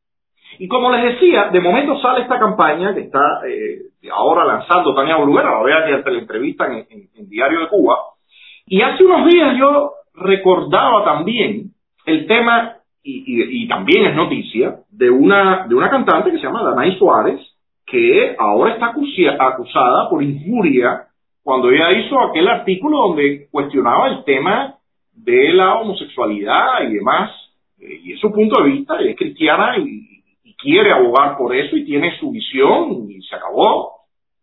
Y 0.59 0.67
como 0.69 0.91
les 0.91 1.15
decía, 1.15 1.51
de 1.53 1.61
momento 1.61 2.01
sale 2.01 2.23
esta 2.23 2.39
campaña 2.39 2.95
que 2.95 3.03
está 3.03 3.41
eh, 3.47 3.79
ahora 4.13 4.45
lanzando 4.45 4.95
Tania 4.95 5.17
Bruguera, 5.17 5.51
la 5.51 5.63
vea 5.63 5.87
que 5.87 5.95
hasta 5.95 6.11
la 6.11 6.19
entrevista 6.19 6.67
en, 6.67 7.29
Diario 7.29 7.61
de 7.61 7.69
Cuba. 7.69 7.97
Y 8.67 8.83
hace 8.83 9.05
unos 9.05 9.31
días 9.31 9.57
yo 9.57 9.93
recordaba 10.15 11.05
también 11.05 11.71
el 12.07 12.27
tema, 12.27 12.77
y, 13.03 13.67
también 13.69 14.07
es 14.07 14.17
noticia, 14.17 14.81
de 14.91 15.11
una, 15.11 15.67
de 15.69 15.75
una 15.75 15.89
cantante 15.89 16.31
que 16.31 16.39
se 16.39 16.45
llama 16.45 16.63
Danay 16.63 16.99
Suárez, 16.99 17.41
que 17.87 18.37
ahora 18.39 18.75
está 18.75 18.87
acusada 18.87 20.11
por 20.11 20.23
injuria 20.23 21.05
cuando 21.43 21.71
ella 21.71 21.93
hizo 21.93 22.21
aquel 22.21 22.47
artículo 22.47 23.09
donde 23.09 23.49
cuestionaba 23.51 24.09
el 24.09 24.25
tema 24.25 24.75
de 25.15 25.53
la 25.55 25.77
homosexualidad 25.77 26.83
y 26.87 26.93
demás, 26.93 27.31
eh, 27.81 28.01
y 28.05 28.13
es 28.13 28.21
su 28.21 28.31
punto 28.31 28.63
de 28.63 28.71
vista, 28.71 29.01
es 29.01 29.17
cristiana 29.17 29.79
y, 29.79 30.18
quiere 30.59 30.93
abogar 30.93 31.39
por 31.39 31.55
eso 31.55 31.77
y 31.77 31.85
tiene 31.85 32.19
su 32.19 32.31
visión 32.31 33.07
y 33.09 33.23
se 33.23 33.37
acabó, 33.37 33.93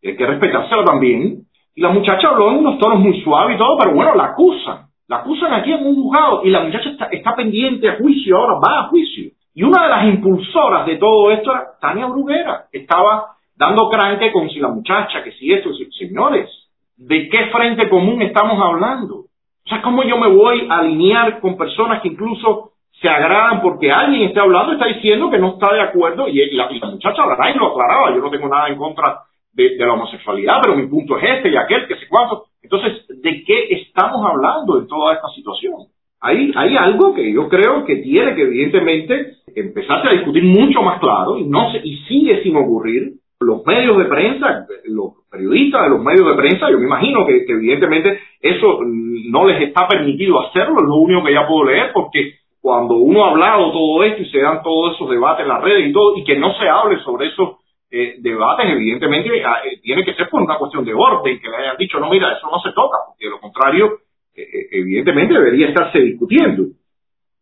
hay 0.04 0.15
que 0.15 0.25
respetársela 0.25 0.84
también. 0.86 1.41
Y 1.75 1.82
la 1.82 1.89
muchacha 1.89 2.30
habló 2.30 2.51
en 2.51 2.60
unos 2.60 2.80
tonos 2.80 2.99
muy 2.99 3.21
suaves 3.21 3.56
y 3.56 3.60
todo, 3.60 3.78
pero 3.78 3.93
bueno, 3.93 4.15
la 4.15 4.25
acusan, 4.25 4.88
la 5.08 5.17
acusan 5.17 5.54
aquí 5.54 5.73
en 5.73 5.86
un 5.86 5.95
juzgado 5.95 6.41
y 6.43 6.49
la 6.49 6.62
muchacha 6.62 6.89
está, 7.12 7.36
pendiente 7.36 7.89
a 7.89 7.97
juicio, 7.97 8.38
ahora 8.38 8.54
va 8.65 8.80
a 8.80 8.88
juicio. 8.88 9.32
Y 9.54 9.63
una 9.63 9.84
de 9.84 9.89
las 9.89 10.06
impulsoras 10.06 10.86
de 10.86 10.95
todo 10.97 11.32
esto 11.32 11.51
era 11.51 11.65
Tania 11.82 12.06
Bruguera, 12.08 12.65
estaba 12.71 13.36
dando 13.58 13.89
cranque 13.89 14.32
con 14.32 14.49
si 14.49 14.60
la 14.60 14.69
muchacha, 14.69 15.23
que 15.23 15.32
si 15.34 15.51
eso, 15.51 15.69
señores, 15.97 16.49
¿de 16.97 17.30
qué 17.30 17.47
frente 17.47 17.89
común 17.89 18.21
estamos 18.21 18.58
hablando? 18.62 19.15
O 19.15 19.67
sea, 19.67 19.82
¿cómo 19.82 20.04
yo 20.04 20.17
me 20.17 20.28
voy 20.28 20.67
a 20.69 20.78
alinear 20.78 21.39
con 21.39 21.58
personas 21.58 22.01
que 22.01 22.10
incluso 22.10 22.71
se 23.01 23.10
agradan 23.10 23.62
porque 23.62 23.91
alguien 23.91 24.23
está 24.23 24.41
hablando, 24.41 24.73
está 24.73 24.86
diciendo 24.86 25.29
que 25.29 25.38
no 25.38 25.53
está 25.53 25.73
de 25.73 25.81
acuerdo 25.81 26.27
y 26.27 26.51
la, 26.51 26.69
muchacha 26.69 27.23
hablará 27.23 27.51
y 27.51 27.58
lo 27.58 27.67
aclaraba, 27.67 28.15
yo 28.15 28.21
no 28.21 28.29
tengo 28.29 28.47
nada 28.47 28.67
en 28.69 28.77
contra 28.77 29.19
de, 29.53 29.75
la 29.77 29.93
homosexualidad, 29.93 30.60
pero 30.62 30.75
mi 30.75 30.88
punto 30.88 31.17
es 31.17 31.38
este 31.38 31.49
y 31.49 31.58
aquel, 31.58 31.88
que 31.88 31.95
sé 31.95 32.08
cuánto. 32.08 32.45
Entonces, 32.62 33.05
¿de 33.10 33.43
qué 33.43 33.67
estamos 33.71 34.25
hablando 34.25 34.79
en 34.79 34.88
toda 34.88 35.13
esta 35.13 35.27
situación? 35.29 35.73
Hay, 36.21 36.51
hay 36.55 36.75
algo 36.75 37.13
que 37.13 37.31
yo 37.31 37.47
creo 37.49 37.86
que 37.86 37.97
tiene 37.97 38.34
que 38.34 38.43
evidentemente 38.43 39.36
empezarse 39.55 40.08
a 40.08 40.13
discutir 40.13 40.43
mucho 40.43 40.81
más 40.81 40.99
claro 40.99 41.38
y, 41.38 41.43
no 41.45 41.71
se, 41.71 41.81
y 41.84 41.97
sigue 42.08 42.41
sin 42.43 42.55
ocurrir, 42.55 43.13
los 43.39 43.65
medios 43.65 43.97
de 43.97 44.05
prensa, 44.05 44.65
los 44.86 45.13
periodistas 45.29 45.84
de 45.84 45.89
los 45.89 46.01
medios 46.01 46.25
de 46.25 46.36
prensa, 46.36 46.71
yo 46.71 46.79
me 46.79 46.86
imagino 46.86 47.25
que, 47.25 47.45
evidentemente 47.47 48.19
eso 48.39 48.79
no 48.84 49.45
les 49.45 49.62
está 49.67 49.88
permitido 49.88 50.39
hacerlo, 50.39 50.79
es 50.79 50.88
lo 50.88 50.95
único 50.95 51.23
que 51.23 51.34
ya 51.34 51.47
puedo 51.47 51.65
leer, 51.65 51.91
porque 51.93 52.36
cuando 52.65 52.95
uno 52.95 53.23
ha 53.23 53.30
hablado 53.30 53.71
todo 53.71 54.04
esto 54.04 54.23
y 54.23 54.32
se 54.32 54.39
dan 54.39 54.63
todos 54.63 54.95
esos 54.95 55.08
debates 55.08 55.43
en 55.43 55.49
las 55.49 55.62
redes 55.62 55.88
y 55.88 55.93
todo, 55.93 56.17
y 56.17 56.23
que 56.23 56.36
no 56.36 56.51
se 56.56 56.67
hable 56.67 56.99
sobre 57.04 57.28
esos 57.28 57.58
eh, 57.91 58.15
debates, 58.17 58.65
evidentemente 58.71 59.30
ah, 59.45 59.60
eh, 59.63 59.78
tiene 59.84 60.04
que 60.04 60.15
ser 60.15 60.28
por 60.32 60.41
una 60.41 60.58
cuestión 60.58 60.84
de 60.84 60.95
orden, 60.95 61.39
que 61.39 61.47
le 61.47 61.58
hayan 61.58 61.78
dicho, 61.78 61.99
no, 61.99 62.10
mira, 62.10 62.36
eso 62.36 62.49
no 62.49 62.58
se 62.62 62.71
toca, 62.71 62.97
porque 63.06 63.25
de 63.25 63.30
lo 63.30 63.39
contrario, 63.39 63.99
eh, 64.36 64.47
evidentemente 64.71 65.36
debería 65.36 65.67
estarse 65.67 65.99
discutiendo. 65.99 66.63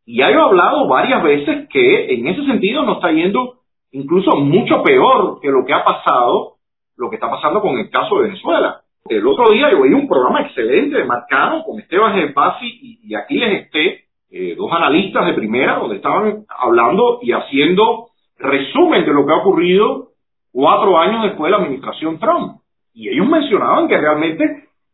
Y 0.05 0.17
ya 0.17 0.29
he 0.29 0.33
hablado 0.33 0.89
varias 0.89 1.23
veces 1.23 1.69
que 1.69 2.15
en 2.15 2.27
ese 2.27 2.43
sentido 2.43 2.83
nos 2.83 2.97
está 2.97 3.13
yendo 3.13 3.61
incluso 3.93 4.35
mucho 4.35 4.83
peor 4.83 5.39
que 5.39 5.47
lo 5.47 5.63
que 5.65 5.71
ha 5.71 5.85
pasado, 5.85 6.55
lo 6.97 7.09
que 7.09 7.15
está 7.15 7.29
pasando 7.29 7.61
con 7.61 7.77
el 7.77 7.89
caso 7.89 8.17
de 8.17 8.23
Venezuela. 8.23 8.81
El 9.07 9.25
otro 9.25 9.51
día 9.51 9.71
yo 9.71 9.83
vi 9.83 9.93
un 9.93 10.05
programa 10.05 10.41
excelente 10.41 10.97
de 10.97 11.05
Marcano 11.05 11.63
con 11.63 11.79
Esteban 11.79 12.13
Gervasi 12.13 12.65
y, 12.65 12.99
y 13.03 13.15
aquí 13.15 13.37
les 13.37 13.61
esté, 13.61 14.03
eh, 14.35 14.55
dos 14.57 14.71
analistas 14.71 15.27
de 15.27 15.33
primera, 15.33 15.77
donde 15.77 15.97
estaban 15.97 16.45
hablando 16.49 17.19
y 17.21 17.33
haciendo 17.33 18.07
resumen 18.39 19.05
de 19.05 19.13
lo 19.13 19.27
que 19.27 19.31
ha 19.31 19.37
ocurrido 19.37 20.07
cuatro 20.51 20.97
años 20.97 21.21
después 21.21 21.51
de 21.51 21.51
la 21.51 21.63
administración 21.63 22.17
Trump. 22.17 22.61
Y 22.95 23.09
ellos 23.09 23.27
mencionaban 23.27 23.87
que 23.87 23.95
realmente 23.95 24.43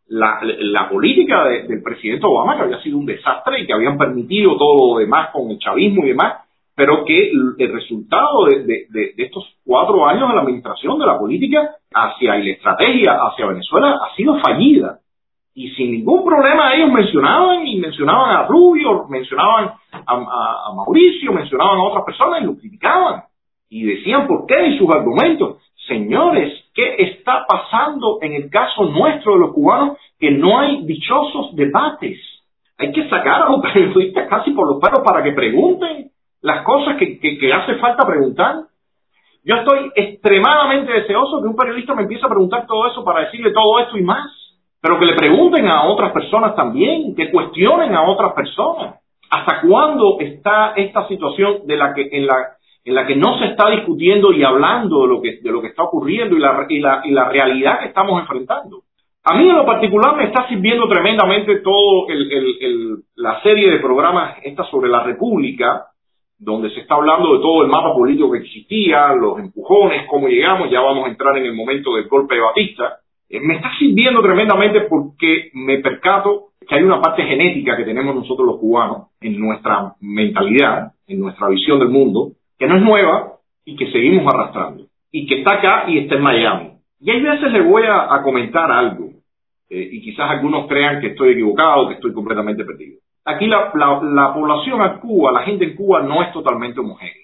la, 0.08 0.90
política 0.90 1.46
del 1.46 1.82
presidente 1.82 2.26
Obama, 2.26 2.58
que 2.58 2.64
había 2.64 2.82
sido 2.82 2.98
un 2.98 3.06
desastre 3.06 3.62
y 3.62 3.66
que 3.66 3.74
habían 3.74 3.98
permitido 3.98 4.58
todo 4.58 4.96
lo 4.96 5.00
demás 5.00 5.30
con 5.32 5.50
el 5.50 5.60
chavismo 5.60 6.04
y 6.04 6.10
demás, 6.10 6.44
pero 6.76 7.06
que 7.06 7.32
el 7.32 7.74
resultado 7.74 8.46
de, 8.46 8.88
estos 9.18 9.56
cuatro 9.66 10.06
años 10.06 10.28
de 10.28 10.36
la 10.36 10.42
administración 10.42 11.00
de 11.00 11.06
la 11.06 11.18
política 11.18 11.76
hacia 11.94 12.40
y 12.40 12.46
la 12.46 12.52
estrategia 12.52 13.20
hacia 13.22 13.48
Venezuela 13.48 14.00
ha 14.04 14.16
sido 14.18 14.38
fallida. 14.40 15.00
Y 15.60 15.72
sin 15.72 15.92
ningún 15.92 16.24
problema 16.24 16.74
ellos 16.74 16.90
mencionaban 16.90 17.68
y 17.68 17.82
mencionaban 17.82 18.34
a 18.34 18.48
Rubio, 18.48 19.08
mencionaban 19.10 19.74
a, 19.92 20.74
Mauricio, 20.74 21.34
mencionaban 21.34 21.80
a 21.80 21.84
otras 21.84 22.06
personas 22.06 22.42
y 22.42 22.46
lo 22.46 22.56
criticaban. 22.56 23.24
Y 23.70 23.84
decían 23.84 24.26
por 24.26 24.46
qué 24.46 24.68
y 24.68 24.78
sus 24.78 24.90
argumentos. 24.90 25.58
Señores, 25.86 26.54
qué 26.74 26.96
está 27.00 27.46
pasando 27.46 28.20
en 28.22 28.36
el 28.36 28.50
caso 28.50 28.86
nuestro 28.86 29.34
de 29.34 29.40
los 29.40 29.54
cubanos, 29.54 29.98
que 30.18 30.32
no 30.32 30.60
hay 30.60 30.86
dichosos 30.86 31.54
debates. 31.58 32.18
Hay 32.78 32.94
que 32.94 33.10
sacar 33.10 33.42
a 33.42 33.50
los 33.50 33.62
periodistas 33.74 34.30
casi 34.30 34.52
por 34.52 34.66
los 34.66 34.80
perros 34.82 35.02
para 35.06 35.22
que 35.22 35.34
pregunten 35.34 36.10
las 36.42 36.64
cosas 36.64 36.96
que, 36.96 37.20
que, 37.20 37.54
hace 37.54 37.76
falta 37.76 38.08
preguntar. 38.08 38.62
Yo 39.44 39.56
estoy 39.58 39.92
extremadamente 39.94 40.94
deseoso 40.94 41.42
que 41.42 41.50
un 41.50 41.58
periodista 41.58 41.94
me 41.96 42.04
empiece 42.04 42.26
a 42.26 42.30
preguntar 42.30 42.66
todo 42.66 42.90
eso 42.90 43.04
para 43.04 43.26
decirle 43.26 43.52
todo 43.52 43.78
esto 43.80 43.98
y 43.98 44.04
más, 44.04 44.39
pero 44.82 45.00
que 45.00 45.06
le 45.06 45.16
pregunten 45.16 45.68
a 45.68 45.84
otras 45.84 46.12
personas 46.12 46.56
también, 46.56 47.16
que 47.16 47.32
cuestionen 47.32 47.94
a 47.96 48.04
otras 48.04 48.34
personas. 48.34 48.96
¿Hasta 49.30 49.62
cuándo 49.62 50.18
está 50.20 50.74
esta 50.76 51.08
situación 51.08 51.68
de 51.68 51.78
la 51.78 51.94
que 51.94 52.10
en 52.12 52.96
la 52.96 53.06
que 53.06 53.16
no 53.16 53.38
se 53.38 53.46
está 53.46 53.70
discutiendo 53.70 54.32
y 54.32 54.44
hablando 54.44 55.02
de 55.02 55.08
lo 55.08 55.22
que 55.22 55.40
de 55.42 55.52
lo 55.52 55.62
que 55.62 55.68
está 55.68 55.84
ocurriendo 55.84 56.36
y 56.36 56.40
la, 56.40 56.66
y 56.68 56.80
la, 56.80 57.02
y 57.04 57.12
la 57.12 57.30
realidad 57.30 57.80
que 57.80 57.88
estamos 57.88 58.20
enfrentando? 58.22 58.84
A 59.24 59.36
mí 59.36 59.48
en 59.48 59.56
lo 59.56 59.66
particular 59.66 60.16
me 60.16 60.24
está 60.24 60.48
sirviendo 60.48 60.88
tremendamente 60.88 61.58
todo 61.58 62.08
el, 62.08 63.04
la 63.16 63.42
serie 63.44 63.70
de 63.70 63.80
programas 63.80 64.38
esta 64.44 64.64
sobre 64.72 64.90
la 64.90 65.04
República, 65.04 65.88
donde 66.38 66.70
se 66.72 66.80
está 66.80 66.96
hablando 66.96 67.34
de 67.34 67.40
todo 67.40 67.64
el 67.64 67.70
mapa 67.70 67.94
político 67.94 68.32
que 68.32 68.40
existía, 68.40 69.14
los 69.14 69.38
empujones, 69.38 70.08
cómo 70.08 70.30
llegamos, 70.30 70.72
ya 70.72 70.80
vamos 70.80 71.06
a 71.06 71.10
entrar 71.10 71.38
en 71.38 71.46
el 71.46 71.54
momento 71.54 71.96
del 71.96 72.08
golpe 72.08 72.36
de 72.36 72.42
Batista. 72.42 73.00
Eh, 73.30 73.40
me 73.40 73.56
está 73.56 73.72
sirviendo 73.78 74.22
tremendamente 74.22 74.82
porque 74.82 75.52
me 75.54 75.78
percato 75.78 76.48
que 76.68 76.76
hay 76.76 76.84
una 76.84 77.02
parte 77.02 77.24
genética 77.24 77.78
que 77.78 77.84
tenemos 77.84 78.16
nosotros 78.16 78.46
los 78.46 78.58
cubanos 78.58 79.08
en 79.22 79.40
nuestra 79.40 79.94
mentalidad, 80.02 80.94
en 81.08 81.20
nuestra 81.20 81.48
visión 81.50 81.80
del 81.80 81.90
mundo, 81.90 82.32
que 82.58 82.68
no 82.68 82.76
es 82.76 82.82
nueva 82.82 83.34
y 83.66 83.76
que 83.76 83.92
seguimos 83.92 84.34
arrastrando. 84.34 84.86
Y 85.12 85.28
que 85.28 85.40
está 85.40 85.56
acá 85.56 85.86
y 85.88 86.00
está 86.00 86.16
en 86.16 86.22
Miami. 86.22 86.72
Y 87.00 87.12
hay 87.12 87.22
veces 87.22 87.52
le 87.52 87.62
voy 87.62 87.84
a, 87.88 88.22
comentar 88.24 88.72
algo, 88.72 89.10
eh, 89.70 89.90
y 89.92 90.02
quizás 90.02 90.30
algunos 90.30 90.68
crean 90.68 91.00
que 91.00 91.08
estoy 91.08 91.32
equivocado, 91.32 91.88
que 91.88 91.96
estoy 91.96 92.14
completamente 92.14 92.66
perdido. 92.66 93.00
Aquí 93.26 93.48
la, 93.48 93.72
la, 93.74 94.34
población 94.34 94.82
en 94.82 95.00
Cuba, 95.00 95.32
la 95.32 95.44
gente 95.44 95.66
en 95.66 95.76
Cuba 95.76 96.02
no 96.02 96.22
es 96.24 96.32
totalmente 96.34 96.80
homogénea. 96.80 97.19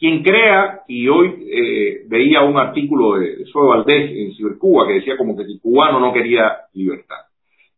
Quien 0.00 0.22
crea, 0.22 0.80
y 0.88 1.08
hoy 1.08 1.46
eh, 1.52 2.04
veía 2.08 2.40
un 2.40 2.56
artículo 2.56 3.18
de, 3.18 3.36
de 3.36 3.44
Valdés 3.52 4.10
en 4.10 4.34
Cibercuba 4.34 4.86
que 4.86 4.94
decía 4.94 5.18
como 5.18 5.36
que 5.36 5.42
el 5.42 5.60
cubano 5.60 6.00
no 6.00 6.10
quería 6.14 6.56
libertad. 6.72 7.18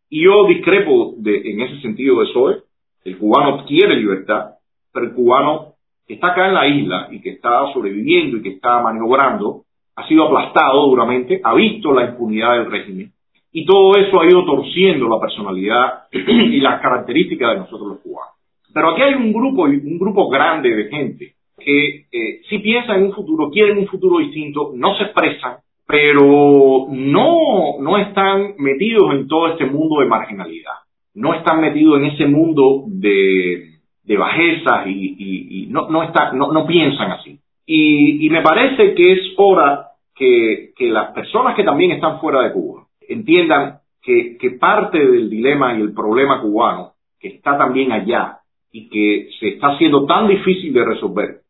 Y 0.09 0.23
yo 0.23 0.47
discrepo 0.47 1.15
de, 1.17 1.51
en 1.51 1.63
ese 1.63 1.81
sentido 1.81 2.21
de 2.21 2.33
Zoe. 2.33 2.59
El 3.05 3.19
cubano 3.19 3.65
quiere 3.67 3.97
libertad, 3.97 4.53
pero 4.93 5.07
el 5.07 5.15
cubano 5.15 5.75
que 6.07 6.15
está 6.15 6.29
acá 6.29 6.47
en 6.47 6.55
la 6.55 6.69
isla 6.69 7.09
y 7.11 7.21
que 7.21 7.31
está 7.31 7.73
sobreviviendo 7.73 8.37
y 8.37 8.43
que 8.43 8.51
está 8.51 8.81
maniobrando, 8.81 9.65
ha 9.97 10.07
sido 10.07 10.27
aplastado 10.27 10.87
duramente, 10.87 11.41
ha 11.43 11.55
visto 11.55 11.93
la 11.93 12.05
impunidad 12.05 12.53
del 12.53 12.71
régimen 12.71 13.11
y 13.51 13.67
todo 13.67 13.97
eso 13.97 14.21
ha 14.21 14.27
ido 14.27 14.45
torciendo 14.45 15.09
la 15.09 15.19
personalidad 15.19 16.05
y 16.13 16.61
las 16.61 16.81
características 16.81 17.55
de 17.55 17.61
nosotros 17.63 17.89
los 17.89 17.99
cubanos. 17.99 18.35
Pero 18.73 18.91
aquí 18.91 19.03
hay 19.03 19.15
un 19.15 19.33
grupo, 19.33 19.65
un 19.65 19.99
grupo 19.99 20.29
grande 20.29 20.73
de 20.73 20.85
gente 20.85 21.35
que 21.59 22.07
eh, 22.11 22.41
si 22.49 22.59
piensa 22.59 22.95
en 22.95 23.05
un 23.05 23.13
futuro, 23.13 23.51
quieren 23.51 23.79
un 23.79 23.87
futuro 23.87 24.19
distinto, 24.19 24.73
no 24.75 24.97
se 24.97 25.05
expresan, 25.05 25.57
pero 25.87 26.87
no, 26.91 27.79
no 27.81 27.99
están 27.99 28.55
metidos 28.59 29.15
en 29.15 29.29
todo 29.29 29.49
este 29.49 29.67
mundo 29.67 30.01
de 30.01 30.07
marginalidad, 30.07 30.73
no 31.15 31.35
están 31.35 31.61
metidos 31.61 32.01
en 32.01 32.07
ese 32.07 32.27
mundo 32.27 32.85
de, 32.87 33.73
de 34.03 34.17
bajezas 34.17 34.87
y, 34.87 35.67
no, 35.71 35.89
no, 35.89 36.11
no, 36.35 36.53
no 36.53 36.67
piensan 36.67 37.13
así. 37.13 37.39
Y, 37.67 38.27
y, 38.27 38.31
me 38.31 38.43
parece 38.43 38.95
que 38.95 39.13
es 39.13 39.21
hora 39.37 39.89
que, 40.15 40.73
que 40.77 40.89
las 40.89 41.13
personas 41.13 41.55
que 41.55 41.63
también 41.63 41.93
están 41.93 42.21
fuera 42.21 42.43
de 42.43 42.53
Cuba 42.53 42.87
entiendan 43.09 43.79
que, 44.03 44.37
que 44.39 44.51
parte 44.53 44.99
del 44.99 45.31
dilema 45.31 45.79
y 45.79 45.83
el 45.83 45.95
problema 45.95 46.41
cubano, 46.41 46.93
que 47.21 47.29
está 47.29 47.57
también 47.57 47.93
allá 47.93 48.39
y 48.73 48.89
que 48.89 49.29
se 49.39 49.49
está 49.51 49.69
haciendo 49.69 50.07
tan 50.07 50.27
difícil 50.27 50.73
de 50.73 50.85
resolver, 50.85 51.42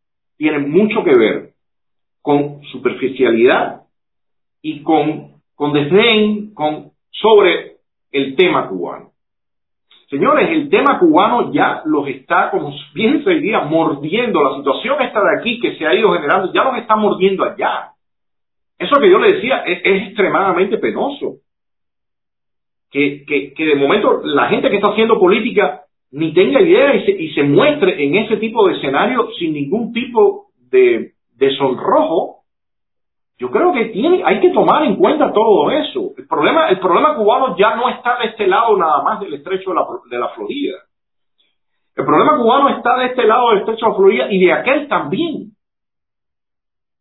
tiene 0.42 0.58
mucho 0.58 1.04
que 1.04 1.16
ver 1.16 1.50
con 2.20 2.62
superficialidad 2.72 3.82
y 4.60 4.82
con, 4.82 5.34
con 5.54 5.72
desdén 5.72 6.52
con, 6.52 6.90
sobre 7.12 7.76
el 8.10 8.34
tema 8.34 8.68
cubano. 8.68 9.12
Señores, 10.10 10.48
el 10.50 10.68
tema 10.68 10.98
cubano 10.98 11.52
ya 11.52 11.82
los 11.84 12.08
está, 12.08 12.50
como 12.50 12.74
bien 12.92 13.22
se 13.22 13.30
diría, 13.30 13.60
mordiendo. 13.60 14.42
La 14.42 14.56
situación 14.56 15.00
esta 15.02 15.20
de 15.22 15.38
aquí 15.38 15.60
que 15.60 15.76
se 15.76 15.86
ha 15.86 15.94
ido 15.94 16.12
generando, 16.12 16.52
ya 16.52 16.64
los 16.64 16.76
está 16.76 16.96
mordiendo 16.96 17.44
allá. 17.44 17.92
Eso 18.80 18.98
que 19.00 19.10
yo 19.10 19.20
le 19.20 19.34
decía 19.34 19.58
es, 19.58 20.08
extremadamente 20.08 20.76
penoso. 20.78 21.36
Que, 22.90 23.24
que, 23.26 23.54
que, 23.54 23.64
de 23.64 23.76
momento 23.76 24.22
la 24.24 24.48
gente 24.48 24.70
que 24.70 24.76
está 24.76 24.90
haciendo 24.90 25.20
política 25.20 25.82
ni 26.12 26.32
tenga 26.32 26.60
idea 26.60 26.94
y 26.94 27.04
se, 27.04 27.10
y 27.10 27.34
se 27.34 27.42
muestre 27.42 28.04
en 28.04 28.16
ese 28.16 28.36
tipo 28.36 28.68
de 28.68 28.76
escenario 28.76 29.28
sin 29.38 29.54
ningún 29.54 29.92
tipo 29.92 30.46
de, 30.70 31.12
de 31.36 31.56
sonrojo 31.56 32.42
yo 33.42 33.50
creo 33.50 33.72
que 33.72 33.86
tiene, 33.86 34.22
hay 34.24 34.38
que 34.38 34.50
tomar 34.50 34.84
en 34.84 34.94
cuenta 34.94 35.32
todo 35.32 35.68
eso. 35.72 36.12
El 36.16 36.28
problema, 36.28 36.68
el 36.68 36.78
problema 36.78 37.16
cubano 37.16 37.56
ya 37.56 37.74
no 37.74 37.88
está 37.88 38.16
de 38.18 38.26
este 38.26 38.46
lado 38.46 38.76
nada 38.76 39.02
más 39.02 39.18
del 39.18 39.34
estrecho 39.34 39.70
de 39.70 39.76
la, 39.76 39.84
de 40.08 40.34
Florida. 40.36 40.78
El 41.96 42.04
problema 42.04 42.38
cubano 42.38 42.68
está 42.68 42.98
de 42.98 43.06
este 43.06 43.24
lado 43.24 43.50
del 43.50 43.58
estrecho 43.58 43.86
de 43.86 43.90
la 43.90 43.96
Florida 43.96 44.26
y 44.30 44.44
de 44.44 44.52
aquel 44.52 44.86
también. 44.86 45.50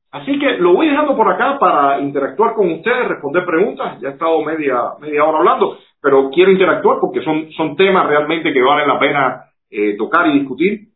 Así 0.09 0.39
que 0.39 0.57
lo 0.57 0.73
voy 0.73 0.89
dejando 0.89 1.15
por 1.15 1.31
acá 1.31 1.59
para 1.59 1.99
interactuar 1.99 2.55
con 2.55 2.71
ustedes, 2.71 3.07
responder 3.07 3.45
preguntas. 3.45 4.01
Ya 4.01 4.09
he 4.09 4.11
estado 4.13 4.41
media, 4.41 4.81
media 4.99 5.23
hora 5.23 5.37
hablando, 5.37 5.77
pero 6.01 6.29
quiero 6.31 6.51
interactuar 6.51 6.99
porque 6.99 7.21
son, 7.23 7.51
son 7.51 7.75
temas 7.75 8.07
realmente 8.07 8.51
que 8.51 8.61
valen 8.61 8.87
la 8.87 8.99
pena 8.99 9.45
eh, 9.69 9.95
tocar 9.97 10.27
y 10.27 10.39
discutir. 10.39 10.87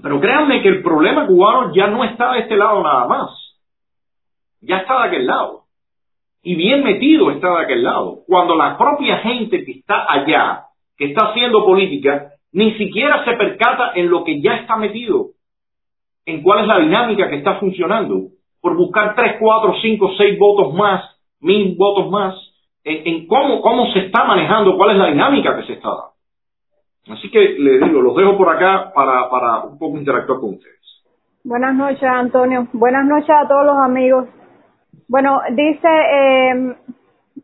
Pero 0.00 0.20
créanme 0.20 0.62
que 0.62 0.68
el 0.68 0.82
problema 0.82 1.26
cubano 1.26 1.74
ya 1.74 1.88
no 1.88 2.04
está 2.04 2.32
de 2.32 2.40
este 2.40 2.56
lado 2.56 2.82
nada 2.82 3.06
más 3.08 3.48
ya 4.60 4.78
está 4.78 5.02
de 5.02 5.08
aquel 5.08 5.26
lado. 5.26 5.64
Y 6.42 6.54
bien 6.54 6.84
metido 6.84 7.30
está 7.30 7.50
de 7.56 7.64
aquel 7.64 7.82
lado. 7.82 8.20
Cuando 8.26 8.54
la 8.54 8.78
propia 8.78 9.18
gente 9.18 9.64
que 9.64 9.72
está 9.72 10.06
allá, 10.08 10.64
que 10.96 11.06
está 11.06 11.30
haciendo 11.30 11.64
política, 11.64 12.32
ni 12.52 12.74
siquiera 12.74 13.24
se 13.24 13.32
percata 13.32 13.92
en 13.94 14.08
lo 14.08 14.24
que 14.24 14.40
ya 14.40 14.56
está 14.56 14.76
metido, 14.76 15.28
en 16.24 16.42
cuál 16.42 16.60
es 16.60 16.66
la 16.66 16.78
dinámica 16.78 17.28
que 17.28 17.36
está 17.36 17.56
funcionando, 17.56 18.28
por 18.60 18.76
buscar 18.76 19.14
tres, 19.14 19.36
cuatro, 19.38 19.74
cinco, 19.80 20.12
seis 20.16 20.38
votos 20.38 20.74
más, 20.74 21.04
mil 21.40 21.76
votos 21.76 22.10
más, 22.10 22.34
en, 22.84 23.26
cómo, 23.26 23.60
cómo 23.60 23.86
se 23.92 24.00
está 24.06 24.24
manejando, 24.24 24.76
cuál 24.76 24.92
es 24.92 24.96
la 24.96 25.06
dinámica 25.06 25.56
que 25.56 25.66
se 25.66 25.72
está 25.74 25.88
dando. 25.88 26.12
Así 27.10 27.30
que 27.30 27.40
le 27.58 27.78
digo, 27.78 28.02
los 28.02 28.16
dejo 28.16 28.36
por 28.36 28.48
acá 28.50 28.92
para, 28.94 29.30
para 29.30 29.60
un 29.64 29.78
poco 29.78 29.96
interactuar 29.96 30.40
con 30.40 30.54
ustedes. 30.54 30.76
Buenas 31.44 31.74
noches, 31.74 32.02
Antonio. 32.02 32.68
Buenas 32.72 33.06
noches 33.06 33.30
a 33.30 33.48
todos 33.48 33.64
los 33.64 33.78
amigos. 33.78 34.28
Bueno, 35.08 35.40
dice 35.52 35.88
eh, 35.88 36.76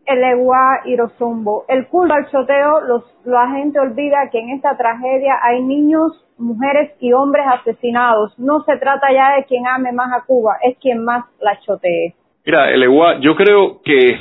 el 0.06 0.22
Eguá 0.22 0.82
Irozumbo, 0.84 1.64
el 1.68 1.86
culto 1.88 2.14
al 2.14 2.30
choteo, 2.30 2.80
los, 2.82 3.04
la 3.24 3.48
gente 3.50 3.78
olvida 3.80 4.28
que 4.30 4.38
en 4.38 4.50
esta 4.50 4.76
tragedia 4.76 5.38
hay 5.42 5.62
niños, 5.62 6.12
mujeres 6.36 6.92
y 7.00 7.12
hombres 7.12 7.46
asesinados. 7.46 8.38
No 8.38 8.62
se 8.64 8.76
trata 8.76 9.12
ya 9.12 9.36
de 9.36 9.44
quien 9.44 9.66
ame 9.66 9.92
más 9.92 10.12
a 10.12 10.24
Cuba, 10.26 10.56
es 10.62 10.76
quien 10.78 11.04
más 11.04 11.24
la 11.40 11.58
chotee. 11.60 12.14
Mira, 12.44 12.70
el 12.70 12.82
Eguá, 12.82 13.20
yo 13.20 13.34
creo 13.36 13.80
que, 13.82 14.18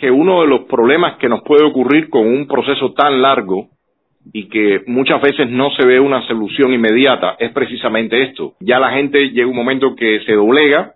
que 0.00 0.10
uno 0.10 0.42
de 0.42 0.48
los 0.48 0.60
problemas 0.62 1.16
que 1.18 1.28
nos 1.28 1.42
puede 1.42 1.64
ocurrir 1.64 2.08
con 2.08 2.26
un 2.26 2.46
proceso 2.46 2.92
tan 2.92 3.20
largo 3.20 3.68
y 4.32 4.48
que 4.48 4.82
muchas 4.86 5.20
veces 5.20 5.50
no 5.50 5.70
se 5.70 5.86
ve 5.86 5.98
una 5.98 6.26
solución 6.26 6.72
inmediata 6.72 7.36
es 7.38 7.50
precisamente 7.52 8.22
esto. 8.22 8.54
Ya 8.60 8.78
la 8.78 8.90
gente 8.90 9.30
llega 9.30 9.48
un 9.48 9.56
momento 9.56 9.94
que 9.94 10.20
se 10.24 10.32
doblega 10.32 10.94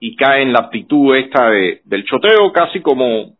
y 0.00 0.16
cae 0.16 0.42
en 0.42 0.52
la 0.52 0.60
actitud 0.60 1.14
esta 1.16 1.50
de, 1.50 1.80
del 1.84 2.04
choteo 2.04 2.52
casi 2.52 2.80
como, 2.80 3.34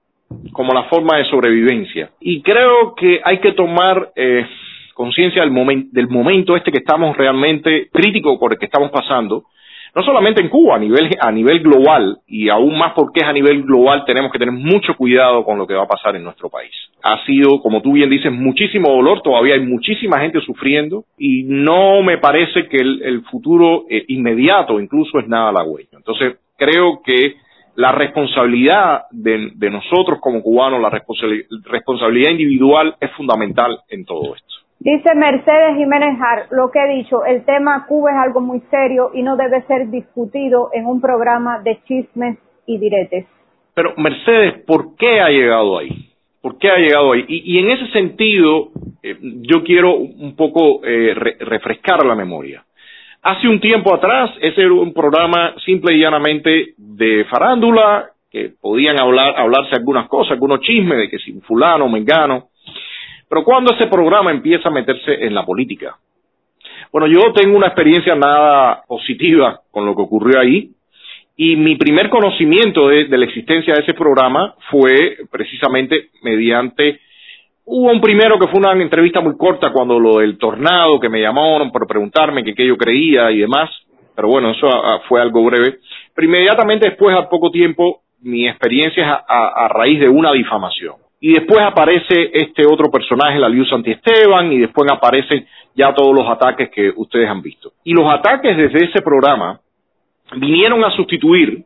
como 0.52 0.72
la 0.72 0.84
forma 0.84 1.18
de 1.18 1.24
sobrevivencia. 1.24 2.10
Y 2.20 2.42
creo 2.42 2.94
que 2.94 3.20
hay 3.24 3.38
que 3.38 3.52
tomar 3.52 4.10
eh, 4.14 4.46
conciencia 4.94 5.42
del, 5.42 5.52
del 5.90 6.08
momento 6.08 6.56
este 6.56 6.70
que 6.70 6.78
estamos 6.78 7.16
realmente 7.16 7.88
crítico 7.92 8.38
por 8.38 8.52
el 8.52 8.58
que 8.58 8.66
estamos 8.66 8.90
pasando, 8.90 9.44
no 9.94 10.02
solamente 10.02 10.40
en 10.40 10.48
Cuba, 10.48 10.76
a 10.76 10.78
nivel, 10.78 11.10
a 11.20 11.30
nivel 11.30 11.60
global, 11.60 12.18
y 12.26 12.48
aún 12.48 12.78
más 12.78 12.92
porque 12.94 13.20
es 13.20 13.26
a 13.26 13.32
nivel 13.32 13.62
global, 13.62 14.04
tenemos 14.06 14.32
que 14.32 14.38
tener 14.38 14.54
mucho 14.54 14.96
cuidado 14.96 15.44
con 15.44 15.58
lo 15.58 15.66
que 15.66 15.74
va 15.74 15.82
a 15.82 15.88
pasar 15.88 16.16
en 16.16 16.24
nuestro 16.24 16.48
país. 16.48 16.72
Ha 17.02 17.22
sido, 17.26 17.60
como 17.60 17.82
tú 17.82 17.92
bien 17.92 18.08
dices, 18.08 18.32
muchísimo 18.32 18.88
dolor, 18.90 19.20
todavía 19.22 19.54
hay 19.54 19.60
muchísima 19.60 20.18
gente 20.20 20.40
sufriendo, 20.40 21.04
y 21.18 21.42
no 21.44 22.02
me 22.02 22.16
parece 22.18 22.68
que 22.68 22.78
el, 22.78 23.22
futuro 23.30 23.84
eh, 23.90 24.04
inmediato 24.08 24.80
incluso 24.80 25.18
es 25.18 25.28
nada 25.28 25.50
halagüeño. 25.50 25.98
Entonces, 25.98 26.36
creo 26.56 27.02
que 27.04 27.36
la 27.76 27.92
responsabilidad 27.92 29.02
de, 29.10 29.70
nosotros 29.70 30.18
como 30.20 30.42
cubanos, 30.42 30.80
la 30.80 30.90
responsabilidad 30.90 32.30
individual 32.30 32.96
es 33.00 33.10
fundamental 33.12 33.78
en 33.88 34.04
todo 34.04 34.34
esto. 34.34 34.61
Dice 34.84 35.14
Mercedes 35.14 35.76
Jiménez 35.76 36.18
Hart, 36.20 36.50
lo 36.50 36.72
que 36.72 36.80
he 36.80 36.96
dicho, 36.96 37.24
el 37.24 37.44
tema 37.44 37.86
Cuba 37.86 38.10
es 38.10 38.16
algo 38.16 38.40
muy 38.40 38.60
serio 38.68 39.12
y 39.14 39.22
no 39.22 39.36
debe 39.36 39.62
ser 39.68 39.88
discutido 39.90 40.70
en 40.72 40.86
un 40.86 41.00
programa 41.00 41.60
de 41.60 41.78
chismes 41.84 42.36
y 42.66 42.78
diretes. 42.78 43.26
Pero 43.74 43.94
Mercedes, 43.96 44.54
¿por 44.66 44.96
qué 44.96 45.20
ha 45.20 45.28
llegado 45.28 45.78
ahí? 45.78 46.10
¿Por 46.40 46.58
qué 46.58 46.68
ha 46.68 46.78
llegado 46.78 47.12
ahí? 47.12 47.24
Y, 47.28 47.58
en 47.60 47.70
ese 47.70 47.92
sentido, 47.92 48.70
eh, 49.04 49.16
yo 49.20 49.62
quiero 49.62 49.94
un 49.94 50.34
poco 50.34 50.84
eh, 50.84 51.14
refrescar 51.14 52.04
la 52.04 52.16
memoria. 52.16 52.64
Hace 53.22 53.46
un 53.46 53.60
tiempo 53.60 53.94
atrás, 53.94 54.32
ese 54.40 54.62
era 54.62 54.72
un 54.72 54.92
programa 54.92 55.54
simple 55.64 55.94
y 55.94 56.00
llanamente 56.00 56.74
de 56.76 57.24
farándula, 57.26 58.08
que 58.32 58.50
podían 58.60 59.00
hablar, 59.00 59.34
hablarse 59.36 59.76
algunas 59.76 60.08
cosas, 60.08 60.32
algunos 60.32 60.60
chismes 60.62 60.98
de 60.98 61.08
que 61.08 61.18
si 61.18 61.34
fulano, 61.42 61.88
mengano. 61.88 62.48
Pero 63.32 63.44
cuando 63.44 63.72
ese 63.72 63.86
programa 63.86 64.30
empieza 64.30 64.68
a 64.68 64.72
meterse 64.72 65.24
en 65.24 65.34
la 65.34 65.42
política, 65.42 65.96
bueno, 66.92 67.06
yo 67.06 67.32
tengo 67.32 67.56
una 67.56 67.68
experiencia 67.68 68.14
nada 68.14 68.82
positiva 68.86 69.58
con 69.70 69.86
lo 69.86 69.96
que 69.96 70.02
ocurrió 70.02 70.38
ahí 70.38 70.68
y 71.34 71.56
mi 71.56 71.76
primer 71.76 72.10
conocimiento 72.10 72.88
de, 72.88 73.08
la 73.08 73.24
existencia 73.24 73.72
de 73.72 73.84
ese 73.84 73.94
programa 73.94 74.54
fue 74.70 75.16
precisamente 75.30 76.10
mediante 76.22 77.00
Hubo 77.64 77.90
un 77.90 78.02
primero 78.02 78.38
que 78.38 78.48
fue 78.48 78.60
una 78.60 78.72
entrevista 78.72 79.22
muy 79.22 79.34
corta 79.38 79.72
cuando 79.72 79.98
lo 79.98 80.18
del 80.18 80.36
tornado, 80.36 81.00
que 81.00 81.08
me 81.08 81.22
llamaron 81.22 81.72
para 81.72 81.86
preguntarme 81.86 82.44
qué 82.44 82.66
yo 82.66 82.76
creía 82.76 83.30
y 83.30 83.38
demás, 83.38 83.70
pero 84.14 84.28
bueno, 84.28 84.50
eso 84.50 84.68
fue 85.08 85.22
algo 85.22 85.42
breve. 85.42 85.78
Pero 86.14 86.26
inmediatamente 86.26 86.90
después, 86.90 87.16
a 87.16 87.30
poco 87.30 87.50
tiempo, 87.50 88.02
mi 88.20 88.46
experiencia 88.46 89.02
es 89.02 89.24
a 89.26 89.68
raíz 89.68 90.00
de 90.00 90.08
una 90.10 90.32
difamación. 90.32 90.96
Y 91.24 91.34
después 91.34 91.60
aparece 91.60 92.32
este 92.32 92.66
otro 92.66 92.90
personaje, 92.90 93.38
la 93.38 93.48
Liu 93.48 93.64
Santiesteban, 93.66 94.52
y 94.52 94.58
después 94.58 94.90
aparecen 94.90 95.46
ya 95.72 95.94
todos 95.94 96.12
los 96.12 96.28
ataques 96.28 96.68
que 96.70 96.92
ustedes 96.96 97.28
han 97.28 97.40
visto. 97.40 97.74
Y 97.84 97.92
los 97.92 98.10
ataques 98.10 98.56
desde 98.56 98.86
ese 98.86 99.02
programa 99.02 99.60
vinieron 100.34 100.84
a 100.84 100.90
sustituir 100.90 101.62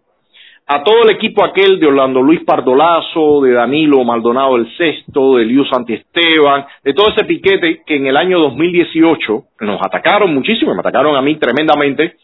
a 0.66 0.84
todo 0.84 1.04
el 1.04 1.10
equipo 1.10 1.42
aquel 1.42 1.80
de 1.80 1.86
Orlando 1.86 2.20
Luis 2.20 2.44
Pardolazo, 2.44 3.40
de 3.40 3.52
Danilo 3.52 4.04
Maldonado 4.04 4.56
el 4.56 4.76
Sexto, 4.76 5.36
de 5.36 5.46
Liu 5.46 5.64
Santiesteban, 5.64 6.66
de 6.84 6.92
todo 6.92 7.14
ese 7.14 7.24
piquete 7.24 7.80
que 7.86 7.96
en 7.96 8.08
el 8.08 8.18
año 8.18 8.38
2018 8.40 9.42
nos 9.60 9.80
atacaron 9.80 10.34
muchísimo, 10.34 10.74
me 10.74 10.80
atacaron 10.80 11.16
a 11.16 11.22
mí 11.22 11.36
tremendamente, 11.36 12.16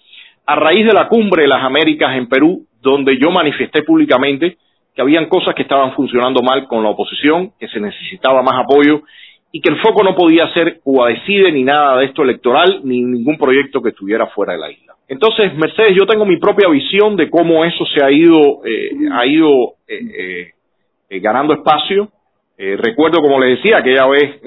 a 0.44 0.54
raíz 0.54 0.84
de 0.84 0.92
la 0.92 1.08
cumbre 1.08 1.44
de 1.44 1.48
las 1.48 1.64
Américas 1.64 2.14
en 2.14 2.28
Perú, 2.28 2.66
donde 2.82 3.16
yo 3.16 3.30
manifesté 3.30 3.84
públicamente 3.84 4.58
que 4.94 5.02
habían 5.02 5.26
cosas 5.26 5.54
que 5.54 5.62
estaban 5.62 5.94
funcionando 5.94 6.42
mal 6.42 6.66
con 6.66 6.82
la 6.82 6.90
oposición, 6.90 7.52
que 7.58 7.68
se 7.68 7.80
necesitaba 7.80 8.42
más 8.42 8.64
apoyo 8.64 9.02
y 9.50 9.60
que 9.60 9.70
el 9.70 9.80
foco 9.80 10.02
no 10.02 10.14
podía 10.14 10.52
ser 10.54 10.80
Cuba 10.80 11.08
Decide 11.08 11.52
ni 11.52 11.62
nada 11.62 11.98
de 11.98 12.06
esto 12.06 12.22
electoral, 12.22 12.80
ni 12.84 13.02
ningún 13.02 13.36
proyecto 13.36 13.82
que 13.82 13.90
estuviera 13.90 14.26
fuera 14.28 14.54
de 14.54 14.58
la 14.58 14.70
isla. 14.70 14.94
Entonces, 15.08 15.54
Mercedes, 15.54 15.94
yo 15.94 16.06
tengo 16.06 16.24
mi 16.24 16.38
propia 16.38 16.68
visión 16.68 17.16
de 17.16 17.28
cómo 17.28 17.64
eso 17.64 17.84
se 17.86 18.02
ha 18.02 18.10
ido, 18.10 18.64
eh, 18.64 18.90
ha 19.12 19.26
ido 19.26 19.74
eh, 19.86 20.52
eh, 21.10 21.20
ganando 21.20 21.52
espacio. 21.52 22.08
recuerdo, 22.56 23.20
como 23.20 23.40
le 23.40 23.56
decía, 23.56 23.78
aquella 23.78 24.06
vez 24.06 24.40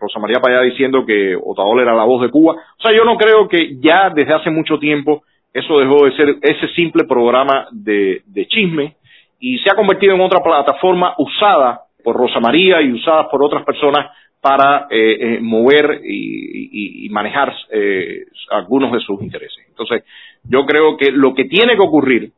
Rosa 0.00 0.20
María 0.20 0.40
Payá 0.40 0.60
diciendo 0.62 1.04
que 1.04 1.36
Otadol 1.36 1.80
era 1.80 1.94
la 1.94 2.04
voz 2.04 2.22
de 2.22 2.30
Cuba. 2.30 2.54
O 2.54 2.82
sea, 2.82 2.96
yo 2.96 3.04
no 3.04 3.16
creo 3.16 3.48
que 3.48 3.76
ya 3.80 4.08
desde 4.10 4.32
hace 4.32 4.50
mucho 4.50 4.78
tiempo 4.78 5.22
eso 5.52 5.80
dejó 5.80 6.06
de 6.06 6.16
ser 6.16 6.36
ese 6.42 6.68
simple 6.74 7.04
programa 7.04 7.66
de 7.72 8.22
chisme 8.48 8.94
y 9.40 9.58
se 9.58 9.70
ha 9.72 9.74
convertido 9.74 10.14
en 10.14 10.20
otra 10.20 10.40
plataforma 10.42 11.14
usada 11.18 11.80
por 12.04 12.16
Rosa 12.16 12.40
María 12.40 12.80
y 12.82 12.92
usada 12.92 13.28
por 13.28 13.42
otras 13.42 13.64
personas 13.64 14.10
para 14.40 14.86
eh, 14.90 15.16
eh, 15.20 15.38
mover 15.40 16.00
y, 16.04 17.08
manejar 17.10 17.52
eh, 17.72 18.26
algunos 18.50 18.92
de 18.92 19.00
sus 19.00 19.20
intereses. 19.20 19.64
Entonces, 19.68 20.04
yo 20.44 20.64
creo 20.64 20.96
que 20.96 21.10
lo 21.10 21.34
que 21.34 21.46
tiene 21.46 21.74
que 21.74 21.82
ocurrir 21.82 22.30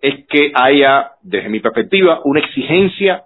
es 0.00 0.26
que 0.26 0.52
haya, 0.54 1.12
desde 1.22 1.48
mi 1.48 1.58
perspectiva, 1.58 2.20
una 2.24 2.40
exigencia 2.40 3.24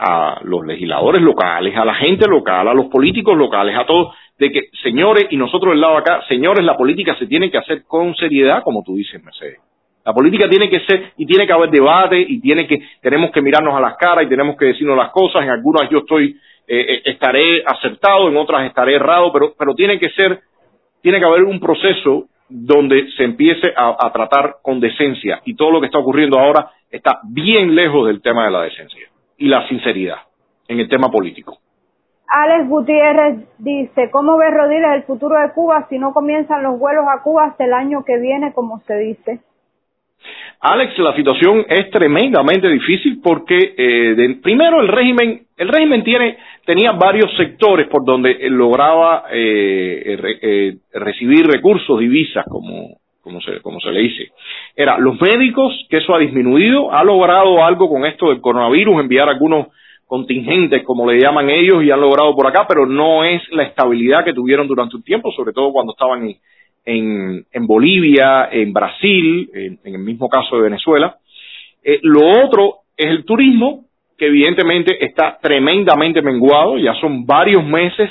a 0.00 0.40
los 0.42 0.66
legisladores 0.66 1.22
locales, 1.22 1.76
a 1.76 1.84
la 1.84 1.94
gente 1.94 2.26
local, 2.28 2.66
a 2.66 2.74
los 2.74 2.86
políticos 2.86 3.36
locales, 3.38 3.76
a 3.78 3.86
todos, 3.86 4.12
de 4.36 4.50
que, 4.50 4.60
señores, 4.82 5.28
y 5.30 5.36
nosotros 5.36 5.72
del 5.72 5.80
lado 5.80 5.98
acá, 5.98 6.20
señores, 6.26 6.64
la 6.64 6.76
política 6.76 7.16
se 7.16 7.28
tiene 7.28 7.48
que 7.48 7.58
hacer 7.58 7.84
con 7.84 8.12
seriedad, 8.16 8.64
como 8.64 8.82
tú 8.82 8.96
dices, 8.96 9.22
Mercedes. 9.22 9.60
La 10.04 10.12
política 10.12 10.48
tiene 10.48 10.68
que 10.68 10.80
ser, 10.80 11.12
y 11.16 11.26
tiene 11.26 11.46
que 11.46 11.52
haber 11.52 11.70
debate, 11.70 12.20
y 12.20 12.40
tiene 12.40 12.66
que, 12.66 12.80
tenemos 13.00 13.30
que 13.30 13.40
mirarnos 13.40 13.74
a 13.74 13.80
las 13.80 13.96
caras, 13.96 14.24
y 14.24 14.28
tenemos 14.28 14.56
que 14.56 14.66
decirnos 14.66 14.96
las 14.96 15.10
cosas, 15.10 15.44
en 15.44 15.50
algunas 15.50 15.88
yo 15.90 15.98
estoy 15.98 16.36
eh, 16.66 16.80
eh, 16.80 17.02
estaré 17.06 17.62
acertado, 17.66 18.28
en 18.28 18.36
otras 18.36 18.66
estaré 18.66 18.94
errado, 18.94 19.32
pero, 19.32 19.52
pero 19.58 19.74
tiene 19.74 19.98
que 19.98 20.10
ser, 20.10 20.40
tiene 21.00 21.18
que 21.18 21.24
haber 21.24 21.42
un 21.44 21.60
proceso 21.60 22.26
donde 22.48 23.10
se 23.16 23.24
empiece 23.24 23.72
a, 23.76 24.10
tratar 24.12 24.56
con 24.62 24.78
decencia 24.78 25.40
y 25.44 25.56
todo 25.56 25.70
lo 25.70 25.80
que 25.80 25.86
está 25.86 25.98
ocurriendo 25.98 26.38
ahora 26.38 26.70
está 26.90 27.20
bien 27.24 27.74
lejos 27.74 28.06
del 28.06 28.20
tema 28.20 28.44
de 28.44 28.50
la 28.50 28.62
decencia 28.62 29.08
y 29.38 29.48
la 29.48 29.66
sinceridad 29.68 30.18
en 30.68 30.78
el 30.78 30.88
tema 30.88 31.10
político. 31.10 31.56
Alex 32.28 32.68
Gutiérrez 32.68 33.38
dice, 33.58 34.10
¿cómo 34.10 34.36
ve 34.36 34.50
Rodríguez 34.50 34.92
el 34.94 35.02
futuro 35.04 35.38
de 35.40 35.52
Cuba 35.52 35.86
si 35.88 35.98
no 35.98 36.12
comienzan 36.12 36.62
los 36.62 36.78
vuelos 36.78 37.04
a 37.08 37.22
Cuba 37.22 37.46
hasta 37.46 37.64
el 37.64 37.72
año 37.72 38.04
que 38.04 38.18
viene, 38.18 38.52
como 38.52 38.80
se 38.80 38.96
dice? 38.96 39.40
Alex, 40.64 40.96
la 40.98 41.16
situación 41.16 41.66
es 41.68 41.90
tremendamente 41.90 42.68
difícil 42.68 43.20
porque, 43.20 43.74
eh, 43.76 44.38
primero, 44.40 44.80
el 44.80 44.86
régimen, 44.86 45.42
el 45.56 45.68
régimen 45.68 46.04
tiene, 46.04 46.38
tenía 46.64 46.92
varios 46.92 47.36
sectores 47.36 47.88
por 47.88 48.04
donde 48.04 48.48
lograba 48.48 49.24
eh, 49.32 50.38
eh, 50.40 50.74
recibir 50.92 51.48
recursos, 51.48 51.98
divisas, 51.98 52.44
como, 52.48 52.96
como, 53.22 53.40
se, 53.40 53.60
como 53.60 53.80
se 53.80 53.90
le 53.90 54.02
dice. 54.02 54.28
Era 54.76 54.98
los 54.98 55.20
médicos, 55.20 55.74
que 55.90 55.96
eso 55.96 56.14
ha 56.14 56.20
disminuido, 56.20 56.92
ha 56.92 57.02
logrado 57.02 57.64
algo 57.64 57.88
con 57.88 58.06
esto 58.06 58.28
del 58.28 58.40
coronavirus, 58.40 59.00
enviar 59.00 59.28
algunos 59.28 59.66
contingentes, 60.06 60.84
como 60.84 61.10
le 61.10 61.18
llaman 61.18 61.50
ellos, 61.50 61.82
y 61.82 61.90
han 61.90 62.00
logrado 62.00 62.36
por 62.36 62.46
acá, 62.46 62.66
pero 62.68 62.86
no 62.86 63.24
es 63.24 63.42
la 63.50 63.64
estabilidad 63.64 64.24
que 64.24 64.32
tuvieron 64.32 64.68
durante 64.68 64.94
un 64.94 65.02
tiempo, 65.02 65.32
sobre 65.32 65.52
todo 65.52 65.72
cuando 65.72 65.90
estaban 65.90 66.22
en 66.22 66.36
en, 66.84 67.44
en 67.52 67.66
Bolivia, 67.66 68.48
en 68.50 68.72
Brasil, 68.72 69.50
en, 69.54 69.78
el 69.84 69.98
mismo 69.98 70.28
caso 70.28 70.56
de 70.56 70.62
Venezuela. 70.62 71.16
Eh, 71.82 72.00
lo 72.02 72.44
otro 72.44 72.78
es 72.96 73.06
el 73.06 73.24
turismo, 73.24 73.86
que 74.16 74.26
evidentemente 74.26 75.04
está 75.04 75.38
tremendamente 75.40 76.22
menguado, 76.22 76.78
ya 76.78 76.94
son 76.94 77.24
varios 77.26 77.64
meses. 77.64 78.10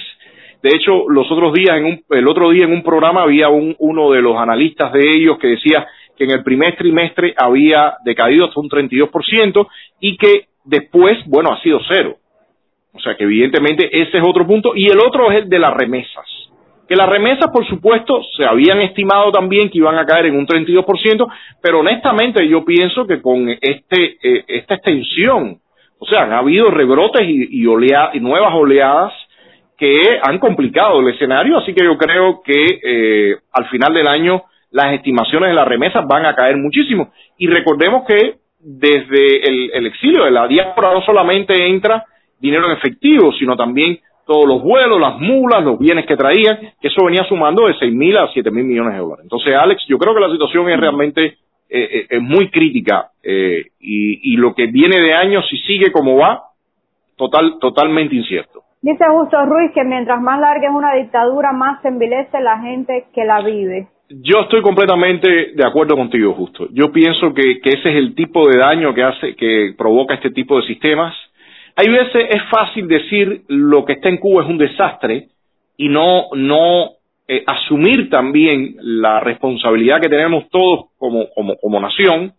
De 0.62 0.70
hecho, 0.76 1.10
los 1.10 1.30
otros 1.32 1.54
días, 1.54 1.78
en 1.78 1.86
un, 1.86 2.04
el 2.10 2.28
otro 2.28 2.50
día 2.52 2.66
en 2.66 2.74
un 2.74 2.84
programa 2.84 3.24
había 3.24 3.50
un, 3.50 3.76
uno 3.80 4.12
de 4.12 4.22
los 4.22 4.38
analistas 4.38 4.92
de 4.94 5.10
ellos 5.10 5.38
que 5.40 5.48
decía 5.48 5.88
que 6.18 6.26
en 6.26 6.32
el 6.32 6.44
primer 6.44 6.76
trimestre 6.76 7.34
había 7.38 7.96
decaído 8.04 8.46
hasta 8.46 8.60
un 8.60 8.70
32% 8.70 9.68
y 10.00 10.18
que 10.18 10.46
después, 10.66 11.18
bueno, 11.26 11.52
ha 11.52 11.62
sido 11.62 11.80
cero. 11.88 12.18
O 12.94 13.00
sea 13.00 13.16
que 13.16 13.24
evidentemente 13.24 13.88
ese 14.02 14.18
es 14.18 14.24
otro 14.24 14.46
punto. 14.46 14.74
Y 14.76 14.88
el 14.88 15.00
otro 15.00 15.32
es 15.32 15.44
el 15.44 15.50
de 15.50 15.60
las 15.60 15.74
remesas 15.74 16.41
que 16.92 16.98
las 16.98 17.08
remesas, 17.08 17.50
por 17.54 17.66
supuesto, 17.70 18.22
se 18.36 18.44
habían 18.44 18.82
estimado 18.82 19.32
también 19.32 19.70
que 19.70 19.78
iban 19.78 19.98
a 19.98 20.06
caer 20.06 20.26
en 20.26 20.36
un 20.36 20.46
32%, 20.46 21.26
pero 21.62 21.80
honestamente 21.80 22.46
yo 22.46 22.66
pienso 22.66 23.08
que 23.08 23.22
con 23.22 23.48
este, 23.48 24.18
eh, 24.22 24.44
esta 24.46 24.74
extensión, 24.74 25.62
o 26.00 26.06
sea, 26.06 26.24
han 26.24 26.34
habido 26.34 26.70
rebrotes 26.70 27.22
y, 27.22 27.64
y, 27.64 28.20
nuevas 28.20 28.54
oleadas 28.54 29.14
que 29.78 30.20
han 30.22 30.38
complicado 30.40 31.00
el 31.00 31.14
escenario, 31.14 31.60
así 31.60 31.74
que 31.74 31.86
yo 31.86 31.98
creo 31.98 32.42
que 32.44 32.80
eh, 32.84 33.38
al 33.54 33.70
final 33.70 33.94
del 33.94 34.10
año 34.10 34.44
las 34.72 34.94
estimaciones 34.94 35.52
de 35.52 35.56
las 35.56 35.68
remesas 35.70 36.06
van 36.06 36.26
a 36.26 36.36
caer 36.36 36.58
muchísimo. 36.58 37.14
Y 37.38 37.48
recordemos 37.48 38.04
que 38.06 38.36
desde 38.60 39.48
el, 39.48 39.72
el 39.76 39.86
exilio 39.86 40.26
de 40.26 40.32
la 40.32 40.46
diáspora 40.46 40.94
no 40.94 41.02
solamente 41.04 41.54
entra 41.68 42.04
dinero 42.38 42.66
en 42.66 42.74
efectivo, 42.74 43.32
sino 43.40 43.56
también 43.56 43.98
todos 44.32 44.48
los 44.48 44.64
vuelos, 44.64 44.98
las 44.98 45.20
mulas, 45.20 45.62
los 45.62 45.78
bienes 45.78 46.06
que 46.06 46.16
traían, 46.16 46.58
que 46.80 46.88
eso 46.88 47.04
venía 47.04 47.26
sumando 47.26 47.68
de 47.68 47.74
seis 47.78 47.94
mil 47.94 48.16
a 48.16 48.30
siete 48.32 48.50
mil 48.50 48.64
millones 48.64 48.94
de 48.94 49.00
dólares. 49.00 49.24
Entonces, 49.24 49.54
Alex, 49.54 49.84
yo 49.90 49.98
creo 49.98 50.14
que 50.16 50.22
la 50.22 50.32
situación 50.32 50.70
es 50.70 50.80
realmente 50.80 51.36
eh, 51.70 52.08
eh 52.10 52.20
muy 52.20 52.50
crítica 52.50 53.10
eh, 53.22 53.66
y, 53.82 54.34
y, 54.34 54.38
lo 54.38 54.56
que 54.56 54.68
viene 54.68 55.02
de 55.02 55.14
años, 55.14 55.46
si 55.50 55.58
sigue 55.58 55.92
como 55.92 56.16
va, 56.16 56.44
total, 57.18 57.58
totalmente 57.60 58.16
incierto. 58.16 58.62
Dice 58.82 59.04
Justo 59.10 59.46
Ruiz 59.46 59.72
que 59.74 59.84
mientras 59.84 60.22
más 60.22 60.40
larga 60.40 60.70
es 60.70 60.74
una 60.74 60.96
dictadura, 60.96 61.52
más 61.52 61.82
se 61.82 61.90
envilece 61.90 62.40
la 62.40 62.58
gente 62.60 63.08
que 63.14 63.26
la 63.26 63.42
vive. 63.42 63.88
Yo 64.10 64.42
estoy 64.44 64.62
completamente 64.62 65.52
de 65.56 65.68
acuerdo 65.68 65.98
contigo, 65.98 66.34
Justo. 66.34 66.68
Yo 66.72 66.92
pienso 66.92 67.34
que, 67.34 67.60
que 67.60 67.70
ese 67.70 67.90
es 67.90 67.96
el 67.98 68.16
tipo 68.16 68.48
de 68.48 68.60
daño 68.60 68.94
que 68.94 69.04
hace, 69.04 69.36
que 69.36 69.74
provoca 69.78 70.16
este 70.16 70.32
tipo 70.32 70.56
de 70.56 70.68
sistemas 70.68 71.14
hay 71.82 71.90
veces 71.90 72.28
es 72.30 72.44
fácil 72.52 72.88
decir 72.88 73.42
lo 73.48 73.84
que 73.86 73.94
está 73.94 74.10
en 74.10 74.18
Cuba 74.18 74.44
es 74.44 74.50
un 74.50 74.60
desastre 74.60 75.30
y 75.78 75.90
no, 75.90 76.28
no 76.36 76.92
eh, 77.28 77.44
asumir 77.48 78.08
también 78.08 78.76
la 78.80 79.20
responsabilidad 79.20 80.00
que 80.00 80.10
tenemos 80.10 80.48
todos 80.52 80.92
como, 81.00 81.28
como, 81.34 81.58
como 81.58 81.80
nación 81.80 82.34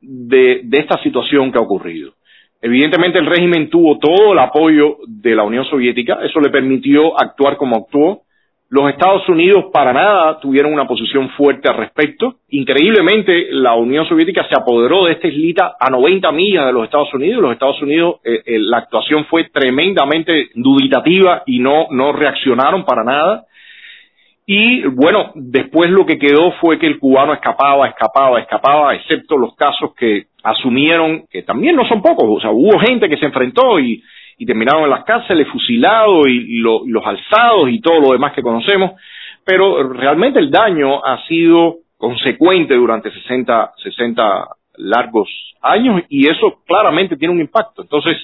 de, 0.00 0.62
de 0.64 0.78
esta 0.78 1.02
situación 1.02 1.52
que 1.52 1.58
ha 1.58 1.62
ocurrido. 1.62 2.14
Evidentemente 2.62 3.18
el 3.18 3.26
régimen 3.26 3.68
tuvo 3.68 3.98
todo 3.98 4.32
el 4.32 4.38
apoyo 4.38 4.96
de 5.06 5.34
la 5.34 5.42
Unión 5.42 5.66
Soviética, 5.66 6.20
eso 6.22 6.40
le 6.40 6.48
permitió 6.48 7.20
actuar 7.20 7.58
como 7.58 7.76
actuó, 7.76 8.22
Los 8.68 8.90
Estados 8.90 9.28
Unidos 9.28 9.66
para 9.72 9.92
nada 9.92 10.40
tuvieron 10.40 10.72
una 10.72 10.86
posición 10.86 11.30
fuerte 11.30 11.68
al 11.68 11.76
respecto. 11.76 12.36
Increíblemente, 12.48 13.48
la 13.52 13.74
Unión 13.74 14.08
Soviética 14.08 14.46
se 14.48 14.56
apoderó 14.56 15.04
de 15.04 15.12
esta 15.12 15.28
islita 15.28 15.76
a 15.78 15.88
90 15.88 16.32
millas 16.32 16.66
de 16.66 16.72
los 16.72 16.84
Estados 16.84 17.14
Unidos. 17.14 17.42
Los 17.42 17.52
Estados 17.52 17.80
Unidos, 17.80 18.16
eh, 18.24 18.42
eh, 18.44 18.58
la 18.58 18.78
actuación 18.78 19.24
fue 19.26 19.44
tremendamente 19.50 20.48
duditativa 20.54 21.44
y 21.46 21.60
no 21.60 22.12
reaccionaron 22.12 22.84
para 22.84 23.04
nada. 23.04 23.46
Y 24.48 24.82
bueno, 24.84 25.32
después 25.34 25.90
lo 25.90 26.06
que 26.06 26.18
quedó 26.18 26.52
fue 26.60 26.78
que 26.78 26.86
el 26.86 27.00
cubano 27.00 27.34
escapaba, 27.34 27.88
escapaba, 27.88 28.38
escapaba, 28.38 28.94
excepto 28.94 29.36
los 29.36 29.56
casos 29.56 29.92
que 29.96 30.26
asumieron, 30.44 31.24
que 31.28 31.42
también 31.42 31.74
no 31.74 31.84
son 31.88 32.00
pocos, 32.00 32.24
o 32.28 32.40
sea, 32.40 32.50
hubo 32.52 32.78
gente 32.78 33.08
que 33.08 33.16
se 33.16 33.26
enfrentó 33.26 33.80
y, 33.80 34.00
y 34.38 34.46
terminaron 34.46 34.84
en 34.84 34.90
las 34.90 35.04
cárceles 35.04 35.48
fusilados 35.48 36.26
y, 36.28 36.60
los 36.60 37.06
alzados 37.06 37.70
y 37.70 37.80
todo 37.80 38.00
lo 38.00 38.12
demás 38.12 38.32
que 38.32 38.42
conocemos, 38.42 38.92
pero 39.44 39.92
realmente 39.92 40.38
el 40.38 40.50
daño 40.50 41.04
ha 41.04 41.24
sido 41.26 41.76
consecuente 41.96 42.74
durante 42.74 43.10
60, 43.10 43.72
60 43.82 44.48
largos 44.78 45.28
años 45.62 46.02
y 46.08 46.28
eso 46.28 46.60
claramente 46.66 47.16
tiene 47.16 47.32
un 47.32 47.40
impacto. 47.40 47.82
Entonces, 47.82 48.16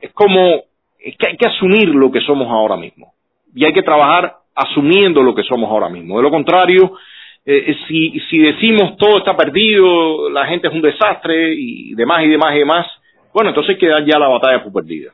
es 0.00 0.12
como 0.12 0.62
es 0.98 1.16
que 1.16 1.28
hay 1.28 1.36
que 1.36 1.46
asumir 1.46 1.88
lo 1.90 2.10
que 2.10 2.20
somos 2.20 2.48
ahora 2.48 2.76
mismo 2.76 3.12
y 3.54 3.64
hay 3.64 3.72
que 3.72 3.82
trabajar 3.82 4.34
asumiendo 4.54 5.22
lo 5.22 5.34
que 5.34 5.42
somos 5.42 5.70
ahora 5.70 5.88
mismo. 5.88 6.16
De 6.16 6.22
lo 6.22 6.30
contrario, 6.30 6.96
eh, 7.44 7.76
si, 7.86 8.18
si 8.28 8.38
decimos 8.38 8.96
todo 8.96 9.18
está 9.18 9.36
perdido, 9.36 10.28
la 10.30 10.46
gente 10.46 10.68
es 10.68 10.74
un 10.74 10.82
desastre 10.82 11.54
y 11.54 11.94
demás 11.94 12.24
y 12.24 12.28
demás 12.28 12.54
y 12.54 12.58
demás, 12.58 12.86
bueno, 13.32 13.50
entonces 13.50 13.78
queda 13.78 14.00
ya 14.04 14.18
la 14.18 14.28
batalla 14.28 14.62
por 14.62 14.72
perdida. 14.72 15.12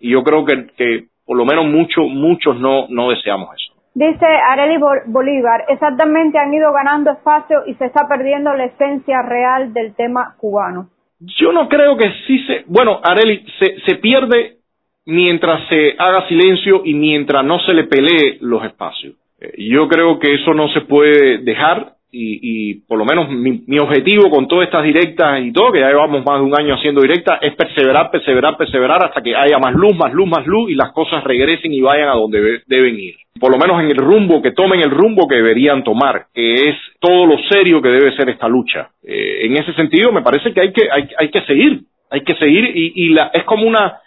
Y 0.00 0.10
yo 0.10 0.22
creo 0.24 0.44
que, 0.44 0.66
que 0.76 1.04
por 1.24 1.36
lo 1.36 1.44
menos 1.44 1.66
muchos, 1.66 2.06
muchos 2.08 2.58
no, 2.58 2.86
no 2.88 3.10
deseamos 3.10 3.50
eso. 3.54 3.80
Dice 3.94 4.26
Areli 4.26 4.78
Bolívar, 5.06 5.64
exactamente 5.68 6.38
han 6.38 6.54
ido 6.54 6.72
ganando 6.72 7.10
espacio 7.10 7.62
y 7.66 7.74
se 7.74 7.86
está 7.86 8.08
perdiendo 8.08 8.52
la 8.54 8.64
esencia 8.64 9.22
real 9.22 9.72
del 9.72 9.94
tema 9.94 10.34
cubano. 10.38 10.88
Yo 11.20 11.52
no 11.52 11.68
creo 11.68 11.96
que 11.96 12.10
sí 12.26 12.38
se, 12.46 12.64
bueno, 12.66 13.00
Areli, 13.02 13.44
se, 13.58 13.80
se 13.80 13.96
pierde 13.96 14.58
mientras 15.06 15.68
se 15.68 15.94
haga 15.98 16.26
silencio 16.28 16.82
y 16.84 16.94
mientras 16.94 17.44
no 17.44 17.58
se 17.60 17.74
le 17.74 17.84
pelee 17.84 18.38
los 18.40 18.64
espacios. 18.64 19.14
Eh, 19.40 19.52
yo 19.70 19.88
creo 19.88 20.18
que 20.18 20.34
eso 20.34 20.54
no 20.54 20.68
se 20.68 20.82
puede 20.82 21.38
dejar 21.38 21.94
y, 22.12 22.40
y 22.72 22.74
por 22.86 22.98
lo 22.98 23.04
menos 23.04 23.28
mi, 23.28 23.62
mi, 23.66 23.78
objetivo 23.78 24.30
con 24.30 24.48
todas 24.48 24.66
estas 24.66 24.84
directas 24.84 25.40
y 25.42 25.52
todo, 25.52 25.72
que 25.72 25.80
ya 25.80 25.88
llevamos 25.88 26.24
más 26.24 26.40
de 26.40 26.46
un 26.46 26.58
año 26.58 26.74
haciendo 26.74 27.00
directas, 27.00 27.38
es 27.42 27.54
perseverar, 27.54 28.10
perseverar, 28.10 28.56
perseverar 28.56 29.04
hasta 29.04 29.22
que 29.22 29.34
haya 29.34 29.58
más 29.58 29.74
luz, 29.74 29.94
más 29.96 30.12
luz, 30.12 30.28
más 30.28 30.46
luz 30.46 30.70
y 30.70 30.74
las 30.74 30.92
cosas 30.92 31.22
regresen 31.24 31.72
y 31.72 31.80
vayan 31.80 32.08
a 32.08 32.14
donde 32.14 32.62
deben 32.66 32.98
ir. 32.98 33.14
Por 33.38 33.52
lo 33.52 33.58
menos 33.58 33.80
en 33.82 33.90
el 33.90 33.96
rumbo, 33.96 34.42
que 34.42 34.52
tomen 34.52 34.80
el 34.80 34.90
rumbo 34.90 35.28
que 35.28 35.36
deberían 35.36 35.84
tomar, 35.84 36.26
que 36.34 36.54
es 36.54 36.76
todo 37.00 37.26
lo 37.26 37.38
serio 37.48 37.80
que 37.80 37.88
debe 37.88 38.14
ser 38.16 38.28
esta 38.28 38.48
lucha. 38.48 38.90
Eh, 39.02 39.46
en 39.46 39.52
ese 39.52 39.72
sentido, 39.74 40.12
me 40.12 40.22
parece 40.22 40.52
que 40.52 40.60
hay 40.60 40.72
que, 40.72 40.88
hay, 40.90 41.08
hay 41.16 41.30
que 41.30 41.42
seguir, 41.42 41.82
hay 42.10 42.22
que 42.22 42.34
seguir 42.34 42.64
y, 42.74 42.92
y 43.04 43.08
la, 43.10 43.30
es 43.32 43.44
como 43.44 43.66
una, 43.66 44.00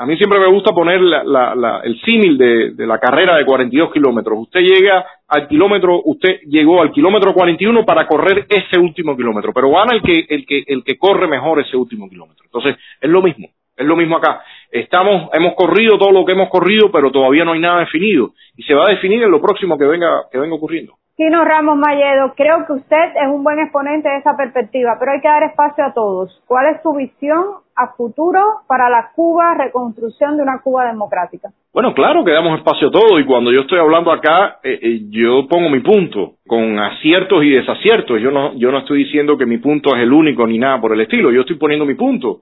a 0.00 0.06
mí 0.06 0.16
siempre 0.16 0.40
me 0.40 0.46
gusta 0.46 0.72
poner 0.72 0.98
el 0.98 2.00
símil 2.00 2.38
de, 2.38 2.86
la 2.86 2.98
carrera 2.98 3.36
de 3.36 3.44
42 3.44 3.92
kilómetros. 3.92 4.38
Usted 4.38 4.60
llega 4.60 5.04
al 5.28 5.46
kilómetro, 5.46 6.00
usted 6.02 6.40
llegó 6.46 6.80
al 6.80 6.90
kilómetro 6.90 7.34
41 7.34 7.84
para 7.84 8.06
correr 8.06 8.46
ese 8.48 8.80
último 8.80 9.14
kilómetro, 9.14 9.52
pero 9.52 9.70
gana 9.70 9.94
el 9.94 10.00
que, 10.00 10.24
el 10.26 10.46
que, 10.46 10.64
el 10.66 10.84
que 10.84 10.96
corre 10.96 11.28
mejor 11.28 11.60
ese 11.60 11.76
último 11.76 12.08
kilómetro. 12.08 12.46
Entonces, 12.46 12.76
es 12.98 13.10
lo 13.10 13.20
mismo, 13.20 13.48
es 13.76 13.86
lo 13.86 13.94
mismo 13.94 14.16
acá. 14.16 14.42
Estamos, 14.70 15.28
hemos 15.34 15.52
corrido 15.54 15.98
todo 15.98 16.12
lo 16.12 16.24
que 16.24 16.32
hemos 16.32 16.48
corrido, 16.48 16.90
pero 16.90 17.10
todavía 17.10 17.44
no 17.44 17.52
hay 17.52 17.60
nada 17.60 17.80
definido. 17.80 18.30
Y 18.56 18.62
se 18.62 18.72
va 18.72 18.84
a 18.86 18.92
definir 18.92 19.22
en 19.22 19.30
lo 19.30 19.42
próximo 19.42 19.76
que 19.76 19.84
venga, 19.84 20.22
que 20.32 20.38
venga 20.38 20.54
ocurriendo. 20.54 20.94
Kino 21.20 21.44
Ramos 21.44 21.76
Mayedo, 21.76 22.32
creo 22.34 22.64
que 22.66 22.72
usted 22.72 23.12
es 23.14 23.28
un 23.28 23.44
buen 23.44 23.58
exponente 23.58 24.08
de 24.08 24.20
esa 24.20 24.38
perspectiva, 24.38 24.96
pero 24.98 25.12
hay 25.12 25.20
que 25.20 25.28
dar 25.28 25.42
espacio 25.42 25.84
a 25.84 25.92
todos. 25.92 26.40
¿Cuál 26.46 26.74
es 26.74 26.82
su 26.82 26.94
visión 26.94 27.44
a 27.76 27.88
futuro 27.94 28.40
para 28.66 28.88
la 28.88 29.10
Cuba, 29.14 29.54
reconstrucción 29.54 30.38
de 30.38 30.42
una 30.42 30.62
Cuba 30.64 30.86
democrática? 30.86 31.50
Bueno, 31.74 31.92
claro 31.92 32.24
que 32.24 32.32
damos 32.32 32.56
espacio 32.56 32.88
a 32.88 32.90
todo 32.90 33.18
y 33.18 33.26
cuando 33.26 33.52
yo 33.52 33.60
estoy 33.60 33.80
hablando 33.80 34.10
acá, 34.10 34.60
eh, 34.64 34.78
eh, 34.80 35.00
yo 35.10 35.46
pongo 35.46 35.68
mi 35.68 35.80
punto 35.80 36.36
con 36.46 36.78
aciertos 36.78 37.44
y 37.44 37.50
desaciertos. 37.50 38.18
Yo 38.18 38.30
no, 38.30 38.54
yo 38.54 38.72
no 38.72 38.78
estoy 38.78 39.04
diciendo 39.04 39.36
que 39.36 39.44
mi 39.44 39.58
punto 39.58 39.94
es 39.94 40.02
el 40.02 40.14
único 40.14 40.46
ni 40.46 40.56
nada 40.56 40.80
por 40.80 40.94
el 40.94 41.02
estilo. 41.02 41.30
Yo 41.32 41.42
estoy 41.42 41.56
poniendo 41.56 41.84
mi 41.84 41.96
punto 41.96 42.40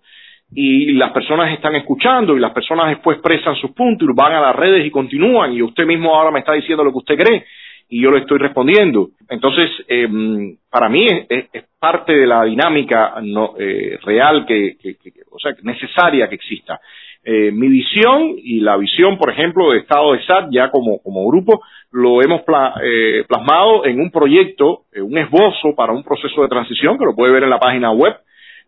y 0.54 0.92
las 0.92 1.10
personas 1.10 1.52
están 1.52 1.74
escuchando 1.74 2.36
y 2.36 2.40
las 2.40 2.52
personas 2.52 2.90
después 2.90 3.16
expresan 3.16 3.56
sus 3.56 3.72
puntos 3.72 4.08
y 4.08 4.14
van 4.14 4.34
a 4.34 4.40
las 4.40 4.54
redes 4.54 4.86
y 4.86 4.90
continúan 4.92 5.52
y 5.52 5.62
usted 5.62 5.84
mismo 5.84 6.14
ahora 6.14 6.30
me 6.30 6.38
está 6.38 6.52
diciendo 6.52 6.84
lo 6.84 6.92
que 6.92 6.98
usted 6.98 7.16
cree 7.16 7.44
y 7.88 8.02
yo 8.02 8.10
le 8.10 8.20
estoy 8.20 8.38
respondiendo. 8.38 9.10
Entonces, 9.28 9.70
eh, 9.88 10.06
para 10.70 10.88
mí 10.88 11.06
es, 11.28 11.64
parte 11.78 12.12
de 12.12 12.26
la 12.26 12.44
dinámica 12.44 13.14
no, 13.22 13.54
eh, 13.58 13.98
real, 14.02 14.44
que, 14.46 14.76
o 15.30 15.38
sea, 15.38 15.52
necesaria 15.62 16.28
que 16.28 16.34
exista. 16.34 16.80
Eh, 17.24 17.50
mi 17.52 17.68
visión 17.68 18.34
y 18.36 18.60
la 18.60 18.76
visión, 18.76 19.16
por 19.16 19.30
ejemplo, 19.30 19.70
de 19.70 19.78
Estado 19.78 20.12
de 20.12 20.24
SAT, 20.24 20.48
ya 20.50 20.70
como, 20.70 20.98
como 21.02 21.26
grupo, 21.28 21.62
lo 21.92 22.22
hemos 22.22 22.42
eh, 22.82 23.24
plasmado 23.28 23.84
en 23.84 24.00
un 24.00 24.10
proyecto, 24.10 24.82
un 24.96 25.16
esbozo 25.18 25.74
para 25.76 25.92
un 25.92 26.02
proceso 26.02 26.42
de 26.42 26.48
transición, 26.48 26.98
que 26.98 27.04
lo 27.04 27.14
puede 27.14 27.32
ver 27.32 27.44
en 27.44 27.50
la 27.50 27.60
página 27.60 27.92
web, 27.92 28.16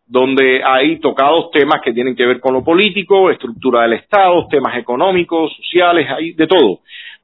donde 0.07 0.63
hay 0.65 0.99
tocados 0.99 1.51
temas 1.53 1.81
que 1.83 1.93
tienen 1.93 2.17
que 2.17 2.27
ver 2.27 2.41
con 2.41 2.55
lo 2.55 2.65
político, 2.65 3.31
estructura 3.31 3.83
del 3.83 3.95
Estado, 3.95 4.47
temas 4.49 4.77
económicos, 4.77 5.53
sociales, 5.57 6.07
hay 6.11 6.33
de 6.33 6.47
todo 6.47 6.81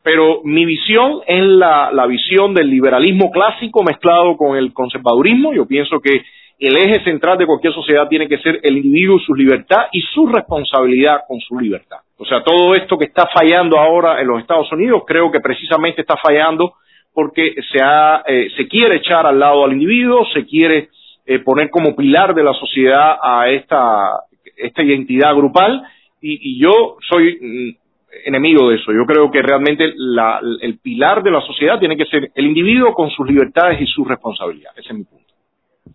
pero 0.07 0.41
mi 0.45 0.65
visión 0.65 1.21
es 1.27 1.45
la, 1.45 1.91
la 1.91 2.07
visión 2.07 2.55
del 2.55 2.71
liberalismo 2.71 3.33
clásico 3.33 3.83
mezclado 3.83 4.37
con 4.37 4.57
el 4.57 4.73
conservadurismo. 4.73 5.53
Yo 5.53 5.67
pienso 5.67 5.99
que 5.99 6.23
el 6.61 6.77
eje 6.77 7.03
central 7.03 7.37
de 7.39 7.45
cualquier 7.45 7.73
sociedad 7.73 8.07
tiene 8.07 8.29
que 8.29 8.39
ser 8.39 8.61
el 8.63 8.77
individuo, 8.77 9.19
su 9.19 9.35
libertad 9.35 9.87
y 9.91 10.01
su 10.03 10.29
responsabilidad 10.29 11.23
con 11.27 11.41
su 11.41 11.59
libertad. 11.59 11.97
O 12.19 12.25
sea, 12.25 12.45
todo 12.45 12.77
esto 12.77 12.97
que 12.97 13.07
está 13.07 13.27
fallando 13.35 13.81
ahora 13.81 14.21
en 14.21 14.29
los 14.29 14.41
Estados 14.41 14.71
Unidos, 14.71 15.03
creo 15.09 15.33
que 15.33 15.41
precisamente 15.41 16.03
está 16.03 16.17
fallando 16.19 16.75
porque 17.13 17.57
se, 17.73 17.83
ha, 17.83 18.23
eh, 18.29 18.47
se 18.57 18.69
quiere 18.69 18.99
echar 18.99 19.27
al 19.27 19.41
lado 19.41 19.65
al 19.65 19.73
individuo, 19.73 20.25
se 20.33 20.47
quiere 20.47 20.89
eh, 21.27 21.41
poner 21.41 21.69
como 21.69 21.97
pilar 21.97 22.33
de 22.33 22.45
la 22.45 22.55
sociedad 22.55 23.17
a 23.21 23.51
esta, 23.51 24.21
esta 24.57 24.85
identidad 24.85 25.35
grupal 25.35 25.83
y, 26.21 26.59
y 26.59 26.61
yo 26.61 26.97
soy 27.09 27.39
mm, 27.43 27.86
enemigo 28.25 28.69
de 28.69 28.77
eso. 28.77 28.93
Yo 28.93 29.05
creo 29.05 29.31
que 29.31 29.43
realmente 29.43 29.93
la, 29.97 30.41
el 30.61 30.79
pilar 30.79 31.23
de 31.23 31.31
la 31.31 31.41
sociedad 31.41 31.79
tiene 31.79 31.97
que 31.97 32.07
ser 32.07 32.31
el 32.35 32.47
individuo 32.47 32.93
con 32.95 33.11
sus 33.11 33.27
libertades 33.27 33.81
y 33.81 33.87
sus 33.87 34.07
responsabilidades. 34.07 34.79
Ese 34.79 34.89
es 34.89 34.99
mi 34.99 35.05
punto. 35.05 35.25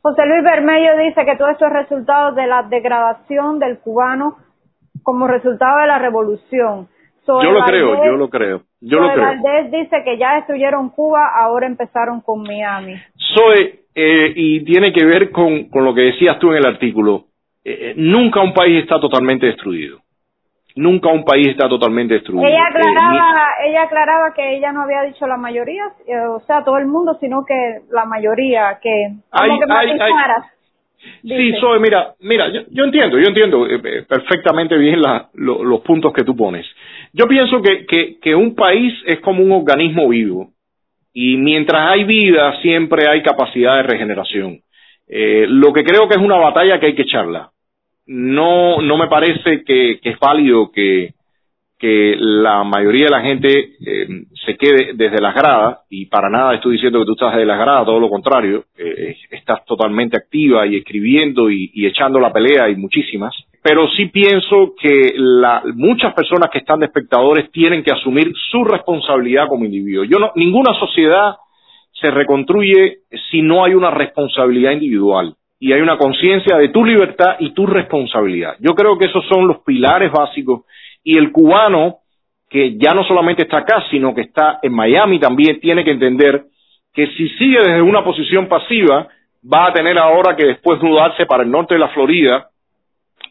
José 0.01 0.25
Luis 0.25 0.43
Bermello 0.43 0.97
dice 0.97 1.25
que 1.25 1.35
todo 1.35 1.49
esto 1.49 1.65
es 1.65 1.73
resultado 1.73 2.33
de 2.33 2.47
la 2.47 2.63
degradación 2.63 3.59
del 3.59 3.79
cubano 3.79 4.37
como 5.03 5.27
resultado 5.27 5.81
de 5.81 5.87
la 5.87 5.99
revolución. 5.99 6.87
yo 7.27 7.51
lo 7.51 7.63
creo, 7.65 8.05
yo 8.05 8.15
lo 8.15 8.29
creo. 8.29 8.61
Yo 8.79 8.99
lo 8.99 9.13
creo. 9.13 9.25
Valdés 9.25 9.71
dice 9.71 10.03
que 10.03 10.17
ya 10.17 10.35
destruyeron 10.35 10.89
Cuba, 10.89 11.29
ahora 11.35 11.67
empezaron 11.67 12.21
con 12.21 12.41
Miami. 12.41 12.95
Soy, 13.15 13.81
eh, 13.93 14.33
y 14.35 14.63
tiene 14.63 14.91
que 14.91 15.05
ver 15.05 15.31
con, 15.31 15.65
con 15.65 15.85
lo 15.85 15.93
que 15.93 16.01
decías 16.01 16.39
tú 16.39 16.49
en 16.51 16.57
el 16.57 16.65
artículo. 16.65 17.25
Eh, 17.63 17.91
eh 17.91 17.93
nunca 17.95 18.41
un 18.41 18.53
país 18.53 18.81
está 18.81 18.99
totalmente 18.99 19.45
destruido 19.45 20.00
nunca 20.75 21.09
un 21.09 21.23
país 21.23 21.47
está 21.47 21.67
totalmente 21.67 22.15
destruido. 22.15 22.45
Ella 22.45 22.57
eh, 22.57 22.69
aclaraba, 22.69 23.47
ella 23.65 23.83
aclaraba 23.83 24.33
que 24.33 24.57
ella 24.57 24.71
no 24.71 24.83
había 24.83 25.03
dicho 25.03 25.27
la 25.27 25.37
mayoría, 25.37 25.83
eh, 26.07 26.17
o 26.17 26.39
sea, 26.41 26.63
todo 26.63 26.77
el 26.77 26.85
mundo, 26.85 27.17
sino 27.19 27.45
que 27.45 27.81
la 27.91 28.05
mayoría, 28.05 28.79
que 28.81 29.13
hay, 29.31 29.51
Sí, 31.23 31.53
soy, 31.59 31.79
mira, 31.79 32.13
mira, 32.19 32.47
yo, 32.49 32.83
entiendo, 32.83 33.17
yo 33.17 33.27
entiendo 33.27 33.67
eh, 33.67 34.03
perfectamente 34.07 34.77
bien 34.77 35.01
los 35.33 35.81
puntos 35.81 36.13
que 36.13 36.23
tú 36.23 36.35
pones. 36.35 36.65
Yo 37.11 37.27
pienso 37.27 37.59
que, 37.61 37.87
que, 37.87 38.19
que 38.19 38.35
un 38.35 38.53
país 38.53 38.93
es 39.07 39.19
como 39.19 39.43
un 39.43 39.51
organismo 39.51 40.07
vivo 40.07 40.49
y 41.11 41.37
mientras 41.37 41.89
hay 41.89 42.03
vida 42.03 42.53
siempre 42.61 43.07
hay 43.09 43.23
capacidad 43.23 43.77
de 43.77 43.83
regeneración. 43.83 44.59
Eh, 45.07 45.45
lo 45.47 45.73
que 45.73 45.83
creo 45.83 46.07
que 46.07 46.15
es 46.15 46.21
una 46.21 46.37
batalla 46.37 46.79
que 46.79 46.85
hay 46.85 46.95
que 46.95 47.01
echarla 47.01 47.49
no, 48.07 48.81
no 48.81 48.97
me 48.97 49.07
parece 49.07 49.63
que, 49.63 49.99
es 50.01 50.19
válido 50.19 50.71
que, 50.71 51.13
que 51.77 52.15
la 52.17 52.63
mayoría 52.63 53.05
de 53.05 53.11
la 53.11 53.21
gente 53.21 53.75
eh, 53.85 54.07
se 54.45 54.55
quede 54.57 54.93
desde 54.93 55.21
las 55.21 55.35
gradas, 55.35 55.79
y 55.89 56.07
para 56.07 56.29
nada 56.29 56.55
estoy 56.55 56.73
diciendo 56.73 56.99
que 56.99 57.05
tú 57.05 57.13
estás 57.13 57.33
desde 57.33 57.45
las 57.45 57.59
gradas, 57.59 57.85
todo 57.85 57.99
lo 57.99 58.09
contrario, 58.09 58.65
eh, 58.77 59.15
estás 59.29 59.65
totalmente 59.65 60.17
activa 60.17 60.65
y 60.67 60.77
escribiendo 60.77 61.49
y, 61.49 61.71
y, 61.73 61.85
echando 61.85 62.19
la 62.19 62.33
pelea, 62.33 62.69
y 62.69 62.75
muchísimas, 62.75 63.33
pero 63.63 63.87
sí 63.89 64.07
pienso 64.07 64.73
que 64.79 65.13
la, 65.15 65.61
muchas 65.75 66.13
personas 66.13 66.49
que 66.49 66.59
están 66.59 66.79
de 66.79 66.87
espectadores 66.87 67.51
tienen 67.51 67.83
que 67.83 67.91
asumir 67.91 68.33
su 68.51 68.63
responsabilidad 68.63 69.47
como 69.47 69.65
individuo. 69.65 70.03
Yo 70.03 70.17
no, 70.17 70.31
ninguna 70.35 70.73
sociedad 70.79 71.35
se 71.93 72.09
reconstruye 72.09 73.01
si 73.29 73.43
no 73.43 73.63
hay 73.63 73.75
una 73.75 73.91
responsabilidad 73.91 74.71
individual 74.71 75.35
y 75.61 75.71
hay 75.73 75.79
una 75.79 75.95
conciencia 75.95 76.57
de 76.57 76.69
tu 76.69 76.83
libertad 76.83 77.35
y 77.37 77.53
tu 77.53 77.67
responsabilidad. 77.67 78.55
Yo 78.59 78.73
creo 78.73 78.97
que 78.97 79.05
esos 79.05 79.23
son 79.27 79.47
los 79.47 79.59
pilares 79.59 80.11
básicos 80.11 80.65
y 81.03 81.19
el 81.19 81.31
cubano 81.31 81.99
que 82.49 82.77
ya 82.79 82.95
no 82.95 83.03
solamente 83.03 83.43
está 83.43 83.59
acá, 83.59 83.85
sino 83.91 84.15
que 84.15 84.21
está 84.21 84.57
en 84.63 84.73
Miami 84.73 85.19
también, 85.19 85.59
tiene 85.59 85.83
que 85.83 85.91
entender 85.91 86.45
que 86.91 87.05
si 87.15 87.29
sigue 87.37 87.59
desde 87.59 87.81
una 87.83 88.03
posición 88.03 88.47
pasiva, 88.47 89.07
va 89.53 89.67
a 89.67 89.73
tener 89.73 89.99
ahora 89.99 90.35
que 90.35 90.47
después 90.47 90.81
mudarse 90.81 91.27
para 91.27 91.43
el 91.43 91.51
norte 91.51 91.75
de 91.75 91.79
la 91.79 91.89
Florida 91.89 92.49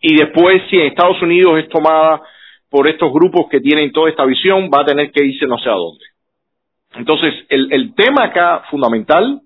y 0.00 0.14
después 0.14 0.62
si 0.70 0.76
en 0.76 0.86
Estados 0.86 1.20
Unidos 1.20 1.58
es 1.58 1.68
tomada 1.68 2.22
por 2.70 2.88
estos 2.88 3.12
grupos 3.12 3.48
que 3.50 3.58
tienen 3.58 3.90
toda 3.90 4.08
esta 4.08 4.24
visión, 4.24 4.70
va 4.72 4.82
a 4.82 4.86
tener 4.86 5.10
que 5.10 5.24
irse 5.24 5.46
no 5.46 5.58
sé 5.58 5.68
a 5.68 5.72
dónde. 5.72 6.04
Entonces, 6.94 7.34
el, 7.48 7.72
el 7.72 7.92
tema 7.96 8.26
acá 8.26 8.62
fundamental 8.70 9.40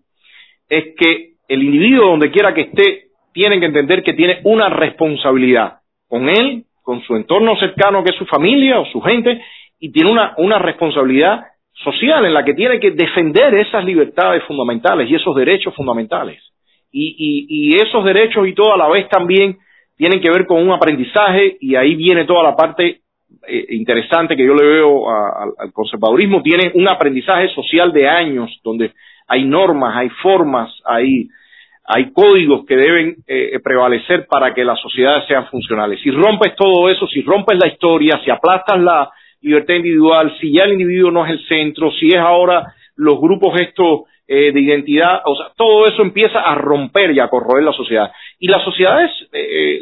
es 0.68 0.94
que 0.98 1.33
el 1.48 1.62
individuo 1.62 2.08
donde 2.08 2.30
quiera 2.30 2.54
que 2.54 2.62
esté 2.62 3.04
tiene 3.32 3.58
que 3.58 3.66
entender 3.66 4.02
que 4.02 4.14
tiene 4.14 4.40
una 4.44 4.68
responsabilidad 4.68 5.80
con 6.08 6.28
él, 6.28 6.64
con 6.82 7.02
su 7.02 7.16
entorno 7.16 7.56
cercano 7.56 8.04
que 8.04 8.10
es 8.10 8.16
su 8.16 8.26
familia 8.26 8.78
o 8.78 8.86
su 8.86 9.00
gente, 9.00 9.42
y 9.80 9.90
tiene 9.90 10.10
una, 10.10 10.34
una 10.38 10.58
responsabilidad 10.58 11.44
social 11.82 12.24
en 12.24 12.32
la 12.32 12.44
que 12.44 12.54
tiene 12.54 12.78
que 12.78 12.92
defender 12.92 13.54
esas 13.54 13.84
libertades 13.84 14.42
fundamentales 14.44 15.10
y 15.10 15.14
esos 15.14 15.34
derechos 15.34 15.74
fundamentales. 15.74 16.40
Y, 16.92 17.16
y, 17.48 17.74
esos 17.74 18.04
derechos 18.04 18.46
y 18.46 18.54
todo 18.54 18.72
a 18.72 18.76
la 18.76 18.88
vez 18.88 19.08
también 19.08 19.58
tienen 19.96 20.20
que 20.20 20.30
ver 20.30 20.46
con 20.46 20.62
un 20.62 20.70
aprendizaje 20.72 21.56
y 21.60 21.74
ahí 21.74 21.96
viene 21.96 22.24
toda 22.24 22.44
la 22.44 22.54
parte 22.54 23.00
eh, 23.48 23.66
interesante 23.70 24.36
que 24.36 24.46
yo 24.46 24.54
le 24.54 24.64
veo 24.64 25.10
al 25.10 25.72
conservadurismo, 25.72 26.40
tiene 26.40 26.70
un 26.74 26.86
aprendizaje 26.86 27.48
social 27.48 27.92
de 27.92 28.08
años 28.08 28.60
donde 28.62 28.92
hay 29.26 29.44
normas, 29.44 29.96
hay 29.96 30.08
formas, 30.22 30.70
hay, 30.84 31.28
hay 31.84 32.12
códigos 32.12 32.64
que 32.66 32.76
deben 32.76 33.16
eh, 33.26 33.58
prevalecer 33.62 34.26
para 34.26 34.52
que 34.54 34.64
las 34.64 34.80
sociedades 34.80 35.26
sean 35.26 35.46
funcionales. 35.46 36.00
Si 36.02 36.10
rompes 36.10 36.54
todo 36.56 36.88
eso, 36.90 37.06
si 37.06 37.22
rompes 37.22 37.58
la 37.58 37.68
historia, 37.68 38.20
si 38.24 38.30
aplastas 38.30 38.80
la 38.80 39.10
libertad 39.40 39.74
individual, 39.74 40.34
si 40.40 40.52
ya 40.52 40.64
el 40.64 40.72
individuo 40.72 41.10
no 41.10 41.24
es 41.24 41.32
el 41.32 41.46
centro, 41.46 41.90
si 41.92 42.08
es 42.08 42.16
ahora 42.20 42.74
los 42.96 43.20
grupos 43.20 43.60
estos 43.60 44.02
eh, 44.26 44.52
de 44.52 44.60
identidad, 44.60 45.20
o 45.26 45.36
sea, 45.36 45.46
todo 45.54 45.86
eso 45.86 46.00
empieza 46.00 46.40
a 46.40 46.54
romper 46.54 47.10
y 47.10 47.20
a 47.20 47.28
corroer 47.28 47.62
la 47.62 47.72
sociedad. 47.72 48.10
Y 48.38 48.48
las 48.48 48.64
sociedades 48.64 49.10
eh, 49.32 49.78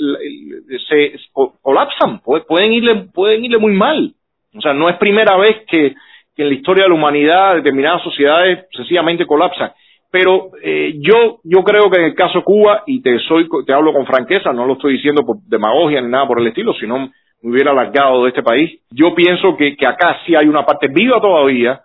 se 0.88 1.14
colapsan, 1.62 2.20
pueden 2.20 2.72
irle, 2.72 3.06
pueden 3.14 3.44
irle 3.44 3.58
muy 3.58 3.72
mal. 3.72 4.14
O 4.54 4.60
sea, 4.60 4.74
no 4.74 4.88
es 4.88 4.96
primera 4.96 5.36
vez 5.36 5.64
que, 5.68 5.94
que 6.34 6.42
en 6.42 6.48
la 6.48 6.54
historia 6.54 6.84
de 6.84 6.90
la 6.90 6.94
humanidad 6.94 7.54
determinadas 7.56 8.02
sociedades 8.02 8.66
sencillamente 8.72 9.26
colapsan. 9.26 9.72
Pero 10.10 10.50
eh, 10.62 10.94
yo, 11.00 11.40
yo 11.42 11.64
creo 11.64 11.90
que 11.90 11.98
en 11.98 12.06
el 12.06 12.14
caso 12.14 12.42
Cuba, 12.42 12.82
y 12.86 13.00
te, 13.00 13.18
soy, 13.20 13.48
te 13.66 13.72
hablo 13.72 13.92
con 13.92 14.06
franqueza, 14.06 14.52
no 14.52 14.66
lo 14.66 14.74
estoy 14.74 14.94
diciendo 14.94 15.24
por 15.24 15.38
demagogia 15.46 16.02
ni 16.02 16.08
nada 16.08 16.26
por 16.26 16.38
el 16.38 16.46
estilo, 16.46 16.74
sino 16.74 16.98
me 16.98 17.50
hubiera 17.50 17.72
alargado 17.72 18.22
de 18.22 18.28
este 18.28 18.42
país, 18.42 18.80
yo 18.90 19.14
pienso 19.14 19.56
que, 19.56 19.74
que 19.76 19.86
acá 19.86 20.18
sí 20.24 20.34
hay 20.34 20.46
una 20.46 20.64
parte 20.64 20.88
viva 20.88 21.20
todavía, 21.20 21.80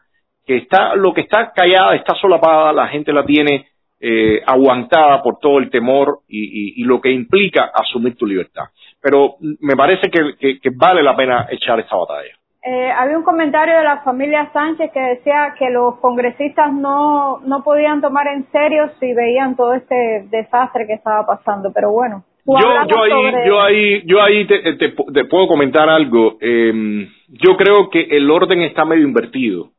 que 0.45 0.57
está, 0.57 0.95
lo 0.95 1.13
que 1.13 1.21
está 1.21 1.51
callada, 1.53 1.95
está 1.95 2.15
solapada, 2.15 2.71
la 2.73 2.87
gente 2.87 3.11
la 3.11 3.25
tiene 3.25 3.67
eh, 3.99 4.41
aguantada 4.45 5.23
por 5.23 5.39
todo 5.39 5.57
el 5.57 5.69
temor 5.71 6.19
y, 6.27 6.81
y, 6.81 6.83
lo 6.83 7.01
que 7.01 7.09
implica 7.11 7.71
asumir 7.73 8.15
tu 8.15 8.27
libertad. 8.27 8.65
Pero 9.01 9.37
me 9.59 9.75
parece 9.75 10.11
que, 10.11 10.59
que, 10.59 10.69
vale 10.75 11.01
la 11.01 11.15
pena 11.15 11.47
echar 11.49 11.79
esta 11.79 11.95
batalla. 11.95 12.36
Eh, 12.69 12.91
había 12.91 13.17
un 13.17 13.23
comentario 13.23 13.77
de 13.77 13.83
la 13.85 14.01
familia 14.01 14.49
Sánchez 14.51 14.91
que 14.93 14.99
decía 14.99 15.55
que 15.57 15.69
los 15.69 15.99
congresistas 16.01 16.73
no, 16.73 17.39
no 17.45 17.63
podían 17.63 18.01
tomar 18.01 18.27
en 18.27 18.45
serio 18.51 18.91
si 18.99 19.13
veían 19.13 19.55
todo 19.55 19.73
este 19.73 20.27
desastre 20.29 20.85
que 20.85 20.95
estaba 20.95 21.25
pasando, 21.25 21.71
pero 21.73 21.91
bueno. 21.93 22.25
Yo, 22.45 22.59
yo 22.89 23.03
ahí, 23.03 23.47
yo 23.47 23.61
ahí, 23.61 24.01
yo 24.05 24.21
ahí 24.21 24.45
te, 24.47 24.73
te, 24.73 24.89
te 24.89 25.25
puedo 25.25 25.47
comentar 25.47 25.87
algo. 25.87 26.37
Eh, 26.41 27.07
yo 27.29 27.55
creo 27.55 27.89
que 27.89 28.01
el 28.01 28.29
orden 28.29 28.61
está 28.63 28.83
medio 28.83 29.07
invertido. 29.07 29.69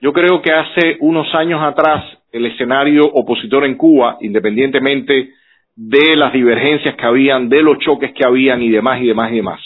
Yo 0.00 0.12
creo 0.12 0.40
que 0.42 0.52
hace 0.52 0.98
unos 1.00 1.26
años 1.34 1.60
atrás 1.60 2.04
el 2.30 2.46
escenario 2.46 3.02
opositor 3.02 3.64
en 3.64 3.76
Cuba, 3.76 4.18
independientemente 4.20 5.30
de 5.74 6.16
las 6.16 6.32
divergencias 6.32 6.94
que 6.94 7.04
habían, 7.06 7.48
de 7.48 7.62
los 7.62 7.78
choques 7.78 8.12
que 8.12 8.24
habían 8.24 8.62
y 8.62 8.70
demás 8.70 9.00
y 9.00 9.08
demás 9.08 9.32
y 9.32 9.36
demás, 9.36 9.60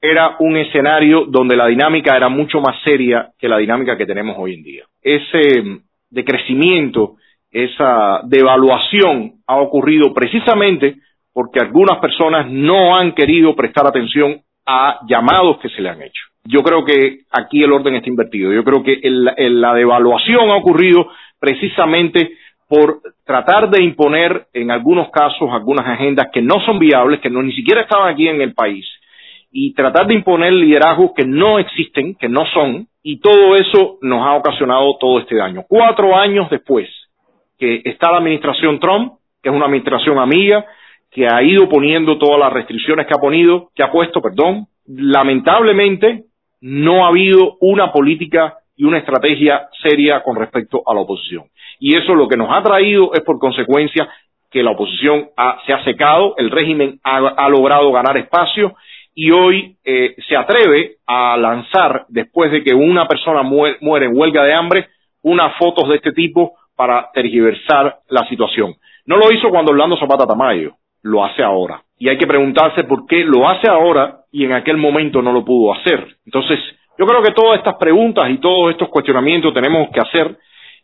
era 0.00 0.36
un 0.38 0.56
escenario 0.56 1.24
donde 1.26 1.56
la 1.56 1.66
dinámica 1.66 2.16
era 2.16 2.28
mucho 2.28 2.60
más 2.60 2.76
seria 2.82 3.30
que 3.38 3.48
la 3.48 3.58
dinámica 3.58 3.96
que 3.96 4.06
tenemos 4.06 4.36
hoy 4.38 4.54
en 4.54 4.62
día. 4.62 4.84
Ese 5.02 5.62
mm, 5.62 5.80
decrecimiento, 6.10 7.16
esa 7.50 8.20
devaluación 8.24 9.34
ha 9.46 9.56
ocurrido 9.56 10.12
precisamente 10.12 10.96
porque 11.32 11.60
algunas 11.60 11.98
personas 11.98 12.50
no 12.50 12.96
han 12.96 13.12
querido 13.12 13.54
prestar 13.54 13.86
atención 13.86 14.40
a 14.66 15.00
llamados 15.06 15.58
que 15.58 15.68
se 15.68 15.82
le 15.82 15.90
han 15.90 16.02
hecho 16.02 16.22
yo 16.48 16.62
creo 16.62 16.84
que 16.84 17.20
aquí 17.30 17.62
el 17.62 17.72
orden 17.72 17.94
está 17.94 18.08
invertido. 18.08 18.52
Yo 18.52 18.64
creo 18.64 18.82
que 18.82 19.00
la 19.02 19.74
devaluación 19.74 20.50
ha 20.50 20.56
ocurrido 20.56 21.08
precisamente 21.38 22.32
por 22.68 23.00
tratar 23.24 23.70
de 23.70 23.82
imponer 23.82 24.46
en 24.52 24.70
algunos 24.70 25.10
casos 25.10 25.48
algunas 25.50 25.86
agendas 25.86 26.28
que 26.32 26.42
no 26.42 26.60
son 26.64 26.78
viables, 26.78 27.20
que 27.20 27.30
no 27.30 27.42
ni 27.42 27.52
siquiera 27.52 27.82
estaban 27.82 28.12
aquí 28.12 28.28
en 28.28 28.40
el 28.40 28.54
país, 28.54 28.84
y 29.50 29.72
tratar 29.74 30.06
de 30.06 30.14
imponer 30.14 30.52
liderazgos 30.52 31.12
que 31.16 31.24
no 31.24 31.58
existen, 31.58 32.14
que 32.14 32.28
no 32.28 32.44
son, 32.52 32.88
y 33.02 33.20
todo 33.20 33.54
eso 33.54 33.98
nos 34.02 34.26
ha 34.26 34.34
ocasionado 34.34 34.96
todo 34.98 35.20
este 35.20 35.36
daño. 35.36 35.64
Cuatro 35.68 36.16
años 36.16 36.50
después 36.50 36.88
que 37.58 37.82
está 37.84 38.10
la 38.10 38.18
administración 38.18 38.78
Trump, 38.80 39.14
que 39.42 39.48
es 39.48 39.54
una 39.54 39.66
administración 39.66 40.18
amiga, 40.18 40.66
que 41.10 41.26
ha 41.26 41.42
ido 41.42 41.68
poniendo 41.68 42.18
todas 42.18 42.38
las 42.38 42.52
restricciones 42.52 43.06
que 43.06 43.14
ha 43.14 43.20
ponido, 43.20 43.70
que 43.74 43.82
ha 43.82 43.90
puesto, 43.90 44.20
perdón, 44.20 44.66
lamentablemente 44.86 46.24
no 46.60 47.04
ha 47.04 47.08
habido 47.08 47.56
una 47.60 47.92
política 47.92 48.58
y 48.76 48.84
una 48.84 48.98
estrategia 48.98 49.68
seria 49.82 50.22
con 50.22 50.36
respecto 50.36 50.82
a 50.86 50.94
la 50.94 51.00
oposición. 51.00 51.44
Y 51.78 51.96
eso 51.96 52.14
lo 52.14 52.28
que 52.28 52.36
nos 52.36 52.50
ha 52.50 52.62
traído 52.62 53.12
es 53.14 53.20
por 53.20 53.38
consecuencia 53.38 54.08
que 54.50 54.62
la 54.62 54.72
oposición 54.72 55.30
se 55.66 55.72
ha 55.72 55.84
secado, 55.84 56.34
el 56.36 56.50
régimen 56.50 57.00
ha, 57.02 57.48
logrado 57.48 57.90
ganar 57.92 58.16
espacio 58.16 58.74
y 59.18 59.30
hoy 59.30 59.76
eh, 59.82 60.14
se 60.28 60.36
atreve 60.36 60.96
a 61.06 61.38
lanzar, 61.38 62.04
después 62.10 62.52
de 62.52 62.62
que 62.62 62.74
una 62.74 63.08
persona 63.08 63.42
muere, 63.42 64.04
en 64.04 64.16
huelga 64.16 64.44
de 64.44 64.52
hambre, 64.52 64.88
unas 65.22 65.56
fotos 65.56 65.88
de 65.88 65.96
este 65.96 66.12
tipo 66.12 66.52
para 66.76 67.08
tergiversar 67.14 67.96
la 68.10 68.28
situación. 68.28 68.74
No 69.06 69.16
lo 69.16 69.32
hizo 69.32 69.48
cuando 69.48 69.72
Orlando 69.72 69.96
Zapata 69.96 70.26
Tamayo, 70.26 70.74
lo 71.02 71.24
hace 71.24 71.42
ahora. 71.42 71.80
Y 71.98 72.10
hay 72.10 72.18
que 72.18 72.26
preguntarse 72.26 72.84
por 72.84 73.06
qué 73.06 73.24
lo 73.24 73.48
hace 73.48 73.70
ahora 73.70 74.18
y 74.30 74.44
en 74.44 74.52
aquel 74.52 74.76
momento 74.76 75.22
no 75.22 75.32
lo 75.32 75.46
pudo 75.46 75.72
hacer. 75.72 76.06
Entonces, 76.26 76.58
yo 76.98 77.06
creo 77.06 77.22
que 77.22 77.32
todas 77.32 77.58
estas 77.58 77.76
preguntas 77.76 78.28
y 78.28 78.36
todos 78.36 78.72
estos 78.72 78.90
cuestionamientos 78.90 79.54
tenemos 79.54 79.88
que 79.94 80.00
hacer 80.00 80.36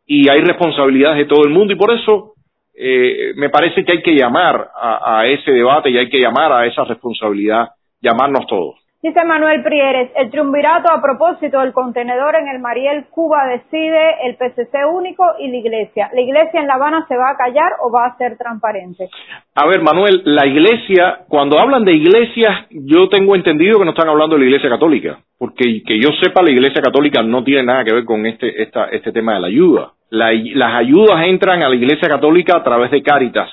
y 0.06 0.30
hay 0.30 0.40
responsabilidades 0.40 1.18
de 1.18 1.26
todo 1.26 1.44
el 1.44 1.50
mundo 1.50 1.74
y 1.74 1.76
por 1.76 1.92
eso 1.92 2.32
eh, 2.74 3.34
me 3.36 3.50
parece 3.50 3.84
que 3.84 3.98
hay 3.98 4.02
que 4.02 4.14
llamar 4.14 4.70
a 4.74 5.26
ese 5.26 5.52
debate 5.52 5.90
y 5.90 5.98
hay 5.98 6.08
que 6.08 6.18
llamar 6.18 6.50
a 6.50 6.64
esa 6.64 6.84
responsabilidad, 6.84 7.68
llamarnos 8.02 8.46
todos. 8.46 8.82
Dice 9.02 9.24
Manuel 9.24 9.64
Prieres, 9.64 10.12
el 10.14 10.30
triunvirato 10.30 10.88
a 10.92 11.02
propósito 11.02 11.58
del 11.58 11.72
contenedor 11.72 12.36
en 12.36 12.46
el 12.46 12.60
Mariel 12.60 13.06
Cuba 13.10 13.48
decide 13.48 14.28
el 14.28 14.36
PCC 14.36 14.86
único 14.88 15.24
y 15.40 15.48
la 15.48 15.56
iglesia. 15.56 16.08
¿La 16.14 16.20
iglesia 16.20 16.60
en 16.60 16.68
La 16.68 16.74
Habana 16.74 17.04
se 17.08 17.16
va 17.16 17.30
a 17.30 17.36
callar 17.36 17.72
o 17.82 17.90
va 17.90 18.06
a 18.06 18.16
ser 18.16 18.38
transparente? 18.38 19.08
A 19.56 19.66
ver, 19.66 19.82
Manuel, 19.82 20.22
la 20.24 20.46
iglesia, 20.46 21.22
cuando 21.26 21.58
hablan 21.58 21.84
de 21.84 21.94
iglesias, 21.94 22.68
yo 22.70 23.08
tengo 23.08 23.34
entendido 23.34 23.80
que 23.80 23.86
no 23.86 23.90
están 23.90 24.08
hablando 24.08 24.36
de 24.36 24.42
la 24.42 24.46
iglesia 24.46 24.70
católica, 24.70 25.18
porque 25.36 25.82
que 25.84 25.98
yo 25.98 26.10
sepa, 26.22 26.40
la 26.40 26.52
iglesia 26.52 26.80
católica 26.80 27.24
no 27.24 27.42
tiene 27.42 27.64
nada 27.64 27.82
que 27.82 27.94
ver 27.94 28.04
con 28.04 28.24
este, 28.24 28.62
esta, 28.62 28.84
este 28.84 29.10
tema 29.10 29.34
de 29.34 29.40
la 29.40 29.48
ayuda. 29.48 29.90
las 30.10 30.74
ayudas 30.76 31.26
entran 31.26 31.60
a 31.64 31.68
la 31.68 31.74
iglesia 31.74 32.08
católica 32.08 32.58
a 32.58 32.62
través 32.62 32.92
de 32.92 33.02
Cáritas, 33.02 33.50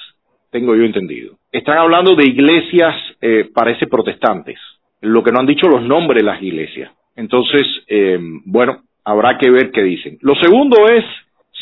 tengo 0.52 0.76
yo 0.76 0.84
entendido. 0.84 1.36
Están 1.52 1.78
hablando 1.78 2.16
de 2.16 2.26
iglesias, 2.26 2.96
eh, 3.22 3.50
parece 3.54 3.88
protestantes 3.88 4.60
lo 5.02 5.24
que 5.24 5.32
no 5.32 5.40
han 5.40 5.46
dicho 5.46 5.68
los 5.68 5.82
nombres 5.82 6.22
de 6.22 6.30
las 6.30 6.42
iglesias. 6.42 6.92
Entonces, 7.16 7.66
eh, 7.88 8.18
bueno, 8.46 8.82
habrá 9.04 9.38
que 9.38 9.50
ver 9.50 9.72
qué 9.72 9.82
dicen. 9.82 10.18
Lo 10.22 10.36
segundo 10.36 10.88
es, 10.88 11.04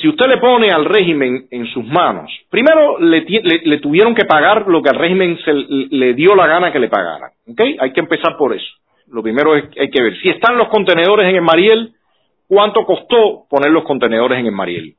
si 0.01 0.07
usted 0.07 0.27
le 0.27 0.37
pone 0.37 0.69
al 0.69 0.85
régimen 0.85 1.47
en 1.49 1.65
sus 1.67 1.85
manos, 1.85 2.31
primero 2.49 2.99
le, 2.99 3.25
le, 3.63 3.79
tuvieron 3.79 4.13
que 4.13 4.25
pagar 4.25 4.67
lo 4.67 4.81
que 4.81 4.89
al 4.89 4.97
régimen 4.97 5.37
se 5.43 5.53
le 5.53 6.13
dio 6.13 6.35
la 6.35 6.47
gana 6.47 6.71
que 6.71 6.79
le 6.79 6.89
pagaran. 6.89 7.31
¿Ok? 7.47 7.61
Hay 7.79 7.91
que 7.93 7.99
empezar 7.99 8.37
por 8.37 8.55
eso. 8.55 8.67
Lo 9.09 9.23
primero 9.23 9.55
es 9.55 9.65
hay 9.79 9.89
que 9.89 10.03
ver. 10.03 10.19
Si 10.21 10.29
están 10.29 10.57
los 10.57 10.67
contenedores 10.67 11.27
en 11.29 11.35
el 11.35 11.41
Mariel, 11.41 11.93
¿cuánto 12.47 12.85
costó 12.85 13.45
poner 13.49 13.71
los 13.71 13.83
contenedores 13.83 14.39
en 14.39 14.47
el 14.47 14.51
Mariel? 14.51 14.95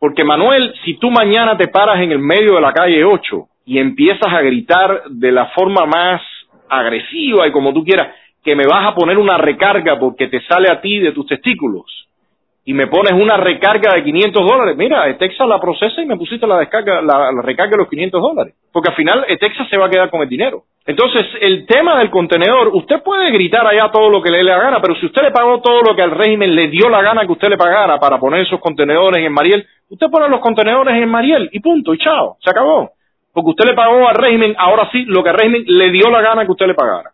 Porque 0.00 0.24
Manuel, 0.24 0.74
si 0.82 0.94
tú 0.94 1.10
mañana 1.10 1.58
te 1.58 1.68
paras 1.68 2.00
en 2.00 2.10
el 2.10 2.18
medio 2.18 2.54
de 2.54 2.62
la 2.62 2.72
calle 2.72 3.04
8 3.04 3.48
y 3.66 3.78
empiezas 3.78 4.32
a 4.32 4.40
gritar 4.40 5.02
de 5.10 5.30
la 5.30 5.48
forma 5.48 5.84
más 5.84 6.22
agresiva 6.70 7.46
y 7.46 7.52
como 7.52 7.74
tú 7.74 7.84
quieras, 7.84 8.14
que 8.42 8.56
me 8.56 8.64
vas 8.66 8.86
a 8.86 8.94
poner 8.94 9.18
una 9.18 9.36
recarga 9.36 9.98
porque 10.00 10.28
te 10.28 10.40
sale 10.46 10.72
a 10.72 10.80
ti 10.80 10.98
de 11.00 11.12
tus 11.12 11.26
testículos. 11.26 12.08
Y 12.70 12.72
me 12.72 12.86
pones 12.86 13.10
una 13.14 13.36
recarga 13.36 13.96
de 13.96 14.04
500 14.04 14.46
dólares, 14.46 14.76
mira, 14.76 15.08
Etexa 15.08 15.44
la 15.44 15.58
procesa 15.58 16.00
y 16.02 16.06
me 16.06 16.16
pusiste 16.16 16.46
la 16.46 16.56
descarga, 16.56 17.02
la, 17.02 17.32
recarga 17.42 17.72
de 17.72 17.78
los 17.78 17.88
500 17.88 18.22
dólares. 18.22 18.54
Porque 18.72 18.90
al 18.90 18.94
final 18.94 19.24
Etexa 19.26 19.66
se 19.68 19.76
va 19.76 19.86
a 19.86 19.90
quedar 19.90 20.08
con 20.08 20.22
el 20.22 20.28
dinero. 20.28 20.62
Entonces, 20.86 21.26
el 21.40 21.66
tema 21.66 21.98
del 21.98 22.10
contenedor, 22.10 22.68
usted 22.68 23.02
puede 23.02 23.32
gritar 23.32 23.66
allá 23.66 23.90
todo 23.90 24.08
lo 24.08 24.22
que 24.22 24.30
le 24.30 24.36
dé 24.36 24.44
la 24.44 24.58
gana, 24.58 24.80
pero 24.80 24.94
si 25.00 25.06
usted 25.06 25.20
le 25.20 25.32
pagó 25.32 25.60
todo 25.60 25.82
lo 25.82 25.96
que 25.96 26.02
al 26.02 26.12
régimen 26.12 26.54
le 26.54 26.68
dio 26.68 26.88
la 26.88 27.02
gana 27.02 27.26
que 27.26 27.32
usted 27.32 27.48
le 27.48 27.56
pagara 27.56 27.98
para 27.98 28.18
poner 28.18 28.42
esos 28.42 28.60
contenedores 28.60 29.26
en 29.26 29.32
Mariel, 29.32 29.66
usted 29.88 30.06
pone 30.08 30.28
los 30.28 30.38
contenedores 30.38 30.94
en 30.94 31.08
Mariel 31.08 31.50
y 31.50 31.58
punto, 31.58 31.92
y 31.92 31.98
chao, 31.98 32.36
se 32.38 32.50
acabó. 32.50 32.92
Porque 33.34 33.50
usted 33.50 33.64
le 33.64 33.74
pagó 33.74 34.06
al 34.06 34.14
régimen, 34.14 34.54
ahora 34.56 34.88
sí, 34.92 35.06
lo 35.08 35.24
que 35.24 35.30
al 35.30 35.38
régimen 35.38 35.64
le 35.66 35.90
dio 35.90 36.08
la 36.08 36.20
gana 36.20 36.44
que 36.44 36.52
usted 36.52 36.68
le 36.68 36.74
pagara. 36.74 37.10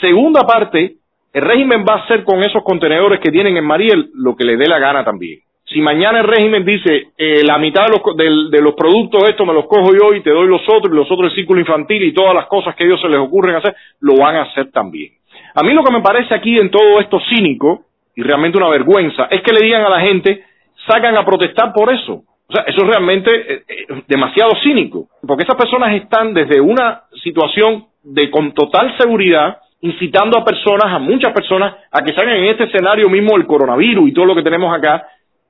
Segunda 0.00 0.42
parte, 0.42 0.98
el 1.34 1.42
régimen 1.42 1.84
va 1.86 1.94
a 1.94 2.04
hacer 2.04 2.22
con 2.22 2.40
esos 2.44 2.62
contenedores 2.62 3.18
que 3.18 3.32
tienen 3.32 3.56
en 3.56 3.64
Mariel 3.64 4.10
lo 4.14 4.36
que 4.36 4.44
le 4.44 4.56
dé 4.56 4.66
la 4.66 4.78
gana 4.78 5.04
también. 5.04 5.40
Si 5.66 5.80
mañana 5.80 6.20
el 6.20 6.28
régimen 6.28 6.64
dice 6.64 7.08
eh, 7.18 7.42
la 7.44 7.58
mitad 7.58 7.86
de 7.86 7.90
los, 7.90 8.50
de, 8.50 8.62
los 8.62 8.74
productos 8.74 9.28
estos 9.28 9.44
me 9.44 9.52
los 9.52 9.66
cojo 9.66 9.90
yo 9.92 10.14
y 10.14 10.22
te 10.22 10.30
doy 10.30 10.46
los 10.46 10.62
otros 10.68 10.92
y 10.92 10.96
los 10.96 11.10
otros 11.10 11.30
el 11.30 11.36
círculo 11.36 11.58
infantil 11.58 12.04
y 12.04 12.14
todas 12.14 12.34
las 12.34 12.46
cosas 12.46 12.76
que 12.76 12.84
a 12.84 12.86
ellos 12.86 13.00
se 13.00 13.08
les 13.08 13.18
ocurren 13.18 13.56
hacer, 13.56 13.74
lo 14.00 14.14
van 14.16 14.36
a 14.36 14.42
hacer 14.42 14.70
también. 14.70 15.12
A 15.54 15.62
mí 15.64 15.72
lo 15.72 15.82
que 15.82 15.92
me 15.92 16.02
parece 16.02 16.32
aquí 16.34 16.56
en 16.56 16.70
todo 16.70 17.00
esto 17.00 17.18
cínico 17.28 17.82
y 18.14 18.22
realmente 18.22 18.56
una 18.56 18.68
vergüenza 18.68 19.26
es 19.28 19.42
que 19.42 19.52
le 19.52 19.64
digan 19.64 19.82
a 19.82 19.88
la 19.88 20.00
gente 20.00 20.44
sacan 20.86 21.16
a 21.16 21.24
protestar 21.24 21.72
por 21.72 21.92
eso. 21.92 22.22
O 22.46 22.52
sea, 22.52 22.62
eso 22.68 22.82
es 22.82 22.86
realmente 22.86 23.30
eh, 23.32 23.62
eh, 23.66 24.02
demasiado 24.06 24.52
cínico, 24.62 25.08
porque 25.26 25.42
esas 25.42 25.56
personas 25.56 25.94
están 25.94 26.32
desde 26.32 26.60
una 26.60 27.04
situación 27.24 27.86
de 28.04 28.30
con 28.30 28.52
total 28.52 28.96
seguridad 28.98 29.58
incitando 29.84 30.38
a 30.38 30.44
personas, 30.44 30.86
a 30.86 30.98
muchas 30.98 31.32
personas, 31.32 31.74
a 31.90 32.02
que 32.02 32.14
salgan 32.14 32.36
en 32.36 32.44
este 32.46 32.64
escenario 32.64 33.10
mismo 33.10 33.36
el 33.36 33.46
coronavirus 33.46 34.08
y 34.08 34.12
todo 34.14 34.24
lo 34.24 34.34
que 34.34 34.42
tenemos 34.42 34.74
acá, 34.74 35.06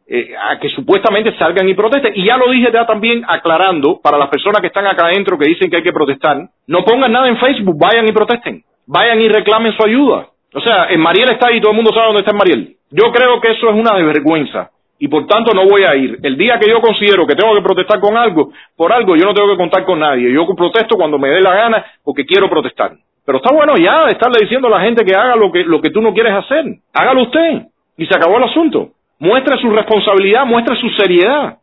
eh, 0.08 0.34
a 0.36 0.58
que 0.58 0.68
supuestamente 0.70 1.38
salgan 1.38 1.68
y 1.68 1.74
protesten. 1.74 2.14
Y 2.16 2.24
ya 2.24 2.36
lo 2.36 2.50
dije 2.50 2.68
ya 2.72 2.84
también 2.84 3.24
aclarando 3.28 4.00
para 4.02 4.18
las 4.18 4.28
personas 4.28 4.60
que 4.60 4.66
están 4.66 4.86
acá 4.88 5.06
adentro 5.06 5.38
que 5.38 5.48
dicen 5.48 5.70
que 5.70 5.76
hay 5.76 5.82
que 5.84 5.92
protestar, 5.92 6.48
no 6.66 6.84
pongan 6.84 7.12
nada 7.12 7.28
en 7.28 7.36
Facebook, 7.36 7.78
vayan 7.78 8.08
y 8.08 8.12
protesten, 8.12 8.64
vayan 8.86 9.20
y 9.20 9.28
reclamen 9.28 9.72
su 9.72 9.86
ayuda. 9.86 10.26
O 10.52 10.60
sea, 10.60 10.88
en 10.90 11.00
Mariel 11.00 11.30
está 11.30 11.48
ahí, 11.48 11.60
todo 11.60 11.70
el 11.70 11.76
mundo 11.76 11.92
sabe 11.94 12.06
dónde 12.06 12.22
está 12.22 12.32
Mariel. 12.32 12.74
Yo 12.90 13.12
creo 13.12 13.40
que 13.40 13.52
eso 13.52 13.70
es 13.70 13.76
una 13.76 13.96
desvergüenza 13.96 14.70
y 14.98 15.06
por 15.06 15.28
tanto 15.28 15.54
no 15.54 15.64
voy 15.64 15.84
a 15.84 15.94
ir. 15.94 16.18
El 16.24 16.36
día 16.36 16.58
que 16.58 16.68
yo 16.68 16.80
considero 16.80 17.24
que 17.24 17.36
tengo 17.36 17.54
que 17.54 17.62
protestar 17.62 18.00
con 18.00 18.16
algo, 18.16 18.50
por 18.76 18.92
algo 18.92 19.14
yo 19.14 19.26
no 19.26 19.32
tengo 19.32 19.50
que 19.50 19.58
contar 19.58 19.84
con 19.84 20.00
nadie. 20.00 20.32
Yo 20.32 20.44
protesto 20.56 20.96
cuando 20.96 21.20
me 21.20 21.28
dé 21.28 21.40
la 21.40 21.54
gana 21.54 21.84
porque 22.02 22.26
quiero 22.26 22.50
protestar. 22.50 22.96
Pero 23.24 23.38
está 23.38 23.54
bueno 23.54 23.74
ya 23.76 24.06
estarle 24.08 24.40
diciendo 24.42 24.68
a 24.68 24.78
la 24.78 24.80
gente 24.80 25.04
que 25.04 25.14
haga 25.14 25.36
lo 25.36 25.50
que, 25.50 25.64
lo 25.64 25.80
que 25.80 25.90
tú 25.90 26.02
no 26.02 26.12
quieres 26.12 26.34
hacer. 26.34 26.64
Hágalo 26.92 27.22
usted. 27.22 27.62
Y 27.96 28.06
se 28.06 28.16
acabó 28.16 28.36
el 28.38 28.44
asunto. 28.44 28.90
Muestre 29.18 29.56
su 29.58 29.70
responsabilidad, 29.70 30.44
muestre 30.44 30.76
su 30.76 30.90
seriedad. 30.90 31.58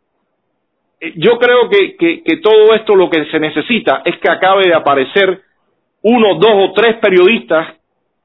Eh, 0.99 1.13
yo 1.17 1.37
creo 1.37 1.69
que, 1.69 2.21
todo 2.41 2.73
esto 2.73 2.95
lo 2.95 3.09
que 3.09 3.25
se 3.25 3.39
necesita 3.39 4.01
es 4.05 4.17
que 4.17 4.31
acabe 4.31 4.67
de 4.67 4.73
aparecer 4.73 5.41
uno, 6.03 6.35
dos 6.35 6.69
o 6.69 6.73
tres 6.73 6.95
periodistas 6.95 7.75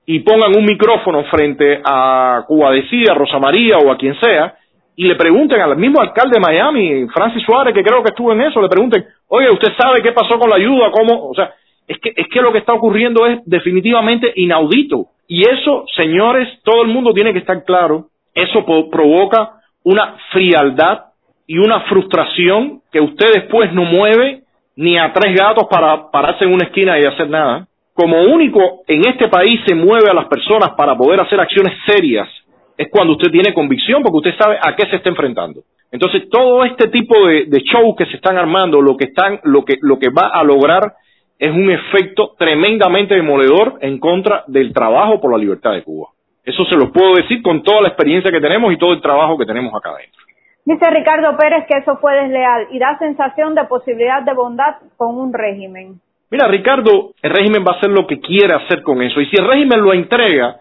y 0.07 0.21
pongan 0.21 0.57
un 0.57 0.65
micrófono 0.65 1.25
frente 1.25 1.81
a 1.85 2.45
Cuba 2.47 2.71
Rosa 3.15 3.39
María 3.39 3.79
o 3.79 3.91
a 3.91 3.99
quien 3.99 4.19
sea 4.21 4.55
y 4.95 5.05
le 5.07 5.15
pregunten 5.15 5.61
al 5.61 5.77
mismo 5.77 6.01
alcalde 6.01 6.39
de 6.39 6.41
Miami, 6.41 7.07
Francis 7.13 7.43
Suárez, 7.43 7.75
que 7.75 7.83
creo 7.83 8.03
que 8.03 8.09
estuvo 8.09 8.33
en 8.33 8.41
eso, 8.41 8.63
le 8.63 8.69
pregunten, 8.69 9.05
oye, 9.29 9.51
¿usted 9.51 9.73
sabe 9.79 10.01
qué 10.01 10.13
pasó 10.13 10.39
con 10.39 10.49
la 10.49 10.57
ayuda? 10.57 10.91
¿Cómo? 10.91 11.29
O 11.29 11.35
sea, 11.35 11.53
es 11.87 11.99
que, 11.99 12.13
es 12.17 12.27
que 12.29 12.41
lo 12.41 12.53
que 12.53 12.59
está 12.59 12.73
ocurriendo 12.73 13.27
es 13.27 13.41
definitivamente 13.45 14.33
inaudito. 14.37 15.07
Y 15.29 15.43
eso, 15.43 15.85
señores, 15.97 16.49
todo 16.63 16.83
el 16.83 16.89
mundo 16.89 17.13
tiene 17.13 17.33
que 17.33 17.41
estar 17.41 17.65
claro, 17.65 18.07
eso 18.35 18.65
provoca 18.65 19.61
una 19.83 20.17
frialdad 20.33 21.05
y 21.47 21.59
una 21.59 21.81
frustración 21.83 22.81
que 22.93 23.01
usted 23.01 23.27
después 23.35 23.73
no 23.73 23.85
mueve 23.85 24.43
ni 24.77 24.99
a 24.99 25.13
tres 25.13 25.35
gatos 25.35 25.67
para 25.71 26.11
pararse 26.11 26.45
en 26.45 26.53
una 26.53 26.67
esquina 26.67 26.99
y 26.99 27.05
hacer 27.05 27.31
nada. 27.31 27.67
Como 27.95 28.21
único 28.23 28.83
en 28.87 29.09
este 29.09 29.29
país 29.29 29.61
se 29.67 29.75
mueve 29.75 30.11
a 30.11 30.15
las 30.15 30.27
personas 30.27 30.71
para 30.77 30.97
poder 30.97 31.21
hacer 31.21 31.41
acciones 31.41 31.73
serias 31.87 32.29
es 32.77 32.89
cuando 32.91 33.15
usted 33.15 33.31
tiene 33.31 33.55
convicción 33.55 34.03
porque 34.03 34.29
usted 34.29 34.39
sabe 34.39 34.59
a 34.61 34.77
qué 34.77 34.87
se 34.91 34.97
está 34.97 35.09
enfrentando. 35.09 35.63
Entonces 35.91 36.29
todo 36.29 36.65
este 36.65 36.89
tipo 36.89 37.27
de, 37.27 37.47
de 37.47 37.61
shows 37.61 37.97
que 37.97 38.07
se 38.07 38.17
están 38.17 38.37
armando, 38.37 38.83
lo 38.83 38.97
que 38.97 39.07
están, 39.07 39.41
lo 39.45 39.65
que, 39.65 39.79
lo 39.81 39.99
que 39.99 40.11
va 40.11 40.29
a 40.29 40.45
lograr 40.45 40.93
es 41.39 41.51
un 41.51 41.71
efecto 41.71 42.35
tremendamente 42.39 43.15
demoledor 43.15 43.79
en 43.81 43.99
contra 43.99 44.45
del 44.47 44.73
trabajo 44.73 45.21
por 45.21 45.33
la 45.33 45.39
libertad 45.39 45.73
de 45.73 45.83
Cuba. 45.83 46.09
Eso 46.45 46.65
se 46.65 46.77
lo 46.77 46.93
puedo 46.93 47.15
decir 47.15 47.43
con 47.43 47.63
toda 47.63 47.83
la 47.83 47.89
experiencia 47.89 48.31
que 48.31 48.41
tenemos 48.41 48.73
y 48.73 48.79
todo 48.79 48.93
el 48.93 49.01
trabajo 49.01 49.37
que 49.37 49.45
tenemos 49.45 49.75
acá 49.75 49.91
adentro. 49.91 50.23
Dice 50.65 50.91
Ricardo 50.91 51.37
Pérez 51.37 51.65
que 51.69 51.79
eso 51.79 51.97
fue 51.99 52.15
desleal 52.15 52.69
y 52.71 52.79
da 52.79 52.99
sensación 52.99 53.55
de 53.55 53.65
posibilidad 53.65 54.23
de 54.23 54.35
bondad 54.35 54.77
con 54.97 55.17
un 55.19 55.33
régimen. 55.33 56.01
Mira, 56.31 56.49
Ricardo, 56.49 57.13
el 57.23 57.31
régimen 57.31 57.65
va 57.65 57.75
a 57.75 57.77
hacer 57.77 57.91
lo 57.91 58.07
que 58.07 58.19
quiere 58.19 58.55
hacer 58.55 58.83
con 58.83 59.01
eso. 59.01 59.21
Y 59.21 59.27
si 59.27 59.37
el 59.41 59.47
régimen 59.47 59.81
lo 59.81 59.93
entrega, 59.93 60.57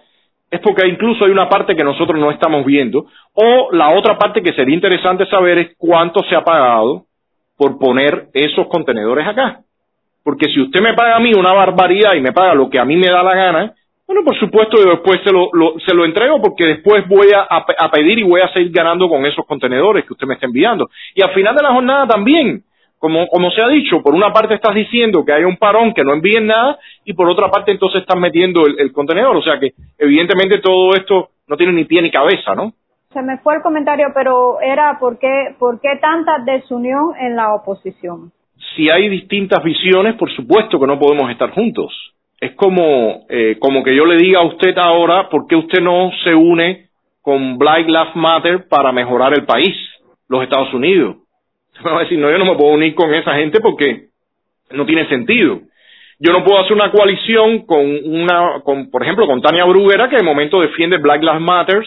es 0.52 0.60
porque 0.60 0.88
incluso 0.88 1.26
hay 1.26 1.32
una 1.32 1.50
parte 1.50 1.76
que 1.76 1.84
nosotros 1.84 2.20
no 2.20 2.30
estamos 2.30 2.64
viendo. 2.66 3.08
O 3.34 3.70
la 3.72 3.90
otra 3.90 4.18
parte 4.18 4.44
que 4.44 4.54
sería 4.54 4.76
interesante 4.76 5.26
saber 5.26 5.58
es 5.58 5.76
cuánto 5.78 6.24
se 6.24 6.36
ha 6.36 6.44
pagado 6.44 7.06
por 7.58 7.80
poner 7.80 8.28
esos 8.34 8.68
contenedores 8.68 9.28
acá. 9.28 9.62
Porque 10.26 10.48
si 10.48 10.60
usted 10.60 10.82
me 10.82 10.96
paga 10.96 11.18
a 11.18 11.20
mí 11.20 11.34
una 11.36 11.54
barbaridad 11.54 12.16
y 12.16 12.20
me 12.20 12.34
paga 12.34 12.56
lo 12.56 12.68
que 12.68 12.80
a 12.80 12.84
mí 12.84 12.96
me 12.96 13.12
da 13.12 13.22
la 13.22 13.36
gana, 13.36 13.74
bueno, 14.08 14.24
por 14.26 14.36
supuesto, 14.40 14.78
yo 14.84 14.90
después 14.90 15.22
se 15.24 15.32
lo, 15.32 15.52
se 15.86 15.94
lo 15.94 16.04
entrego 16.04 16.42
porque 16.42 16.66
después 16.66 17.08
voy 17.08 17.28
a, 17.32 17.42
a, 17.44 17.92
pedir 17.92 18.18
y 18.18 18.24
voy 18.24 18.42
a 18.42 18.52
seguir 18.52 18.72
ganando 18.72 19.08
con 19.08 19.24
esos 19.28 19.46
contenedores 19.46 20.04
que 20.04 20.14
usted 20.14 20.26
me 20.26 20.34
está 20.34 20.48
enviando. 20.48 20.90
Y 21.14 21.22
al 21.24 21.32
final 21.32 21.56
de 21.56 21.62
la 21.62 21.74
jornada 21.74 22.08
también, 22.08 22.64
como, 22.98 23.28
como 23.28 23.52
se 23.52 23.62
ha 23.62 23.68
dicho, 23.68 24.02
por 24.02 24.16
una 24.16 24.34
parte 24.34 24.56
estás 24.56 24.74
diciendo 24.74 25.24
que 25.24 25.32
hay 25.32 25.44
un 25.44 25.58
parón, 25.58 25.94
que 25.94 26.04
no 26.04 26.14
envíen 26.14 26.48
nada, 26.48 26.80
y 27.04 27.14
por 27.14 27.30
otra 27.30 27.52
parte 27.52 27.72
entonces 27.72 28.02
estás 28.02 28.20
metiendo 28.20 28.66
el, 28.66 28.80
el 28.80 28.92
contenedor. 28.92 29.36
O 29.38 29.44
sea 29.44 29.60
que 29.60 29.74
evidentemente 30.00 30.58
todo 30.58 30.96
esto 30.96 31.30
no 31.48 31.56
tiene 31.56 31.74
ni 31.74 31.86
pie 31.86 32.02
ni 32.02 32.10
cabeza, 32.10 32.56
¿no? 32.56 32.74
Se 33.14 33.22
me 33.22 33.38
fue 33.38 33.58
el 33.58 33.62
comentario, 33.62 34.08
pero 34.16 34.60
era 34.60 34.98
por 35.00 35.20
qué, 35.20 35.56
por 35.60 35.80
qué 35.80 36.00
tanta 36.02 36.40
desunión 36.40 37.14
en 37.20 37.36
la 37.36 37.54
oposición 37.54 38.32
si 38.76 38.90
hay 38.90 39.10
distintas 39.10 39.64
visiones, 39.64 40.16
por 40.16 40.34
supuesto 40.36 40.80
que 40.80 40.88
no 40.88 41.00
podemos 41.00 41.30
estar 41.32 41.52
juntos. 41.52 41.94
Es 42.40 42.54
como, 42.56 43.26
eh, 43.30 43.58
como 43.60 43.84
que 43.84 43.96
yo 43.96 44.06
le 44.06 44.18
diga 44.18 44.40
a 44.40 44.46
usted 44.46 44.78
ahora, 44.78 45.30
¿por 45.30 45.48
qué 45.48 45.56
usted 45.56 45.82
no 45.82 46.12
se 46.24 46.36
une 46.36 46.90
con 47.22 47.58
Black 47.58 47.88
Lives 47.88 48.16
Matter 48.16 48.68
para 48.68 48.92
mejorar 48.92 49.34
el 49.34 49.46
país, 49.46 49.76
los 50.28 50.44
Estados 50.44 50.74
Unidos? 50.74 51.18
Va 51.86 51.98
a 51.98 52.04
decir, 52.04 52.20
no, 52.20 52.30
yo 52.30 52.38
no 52.38 52.46
me 52.46 52.56
puedo 52.56 52.74
unir 52.74 52.94
con 52.94 53.14
esa 53.14 53.36
gente 53.36 53.60
porque 53.62 54.10
no 54.72 54.86
tiene 54.86 55.08
sentido. 55.08 55.62
Yo 56.20 56.32
no 56.32 56.44
puedo 56.44 56.60
hacer 56.60 56.74
una 56.74 56.92
coalición 56.92 57.66
con 57.66 57.86
una, 57.86 58.62
con, 58.64 58.90
por 58.90 59.04
ejemplo, 59.04 59.28
con 59.28 59.42
Tania 59.42 59.66
Bruguera, 59.66 60.10
que 60.10 60.16
de 60.18 60.24
momento 60.24 60.62
defiende 60.62 60.98
Black 60.98 61.22
Lives 61.22 61.42
Matter, 61.42 61.86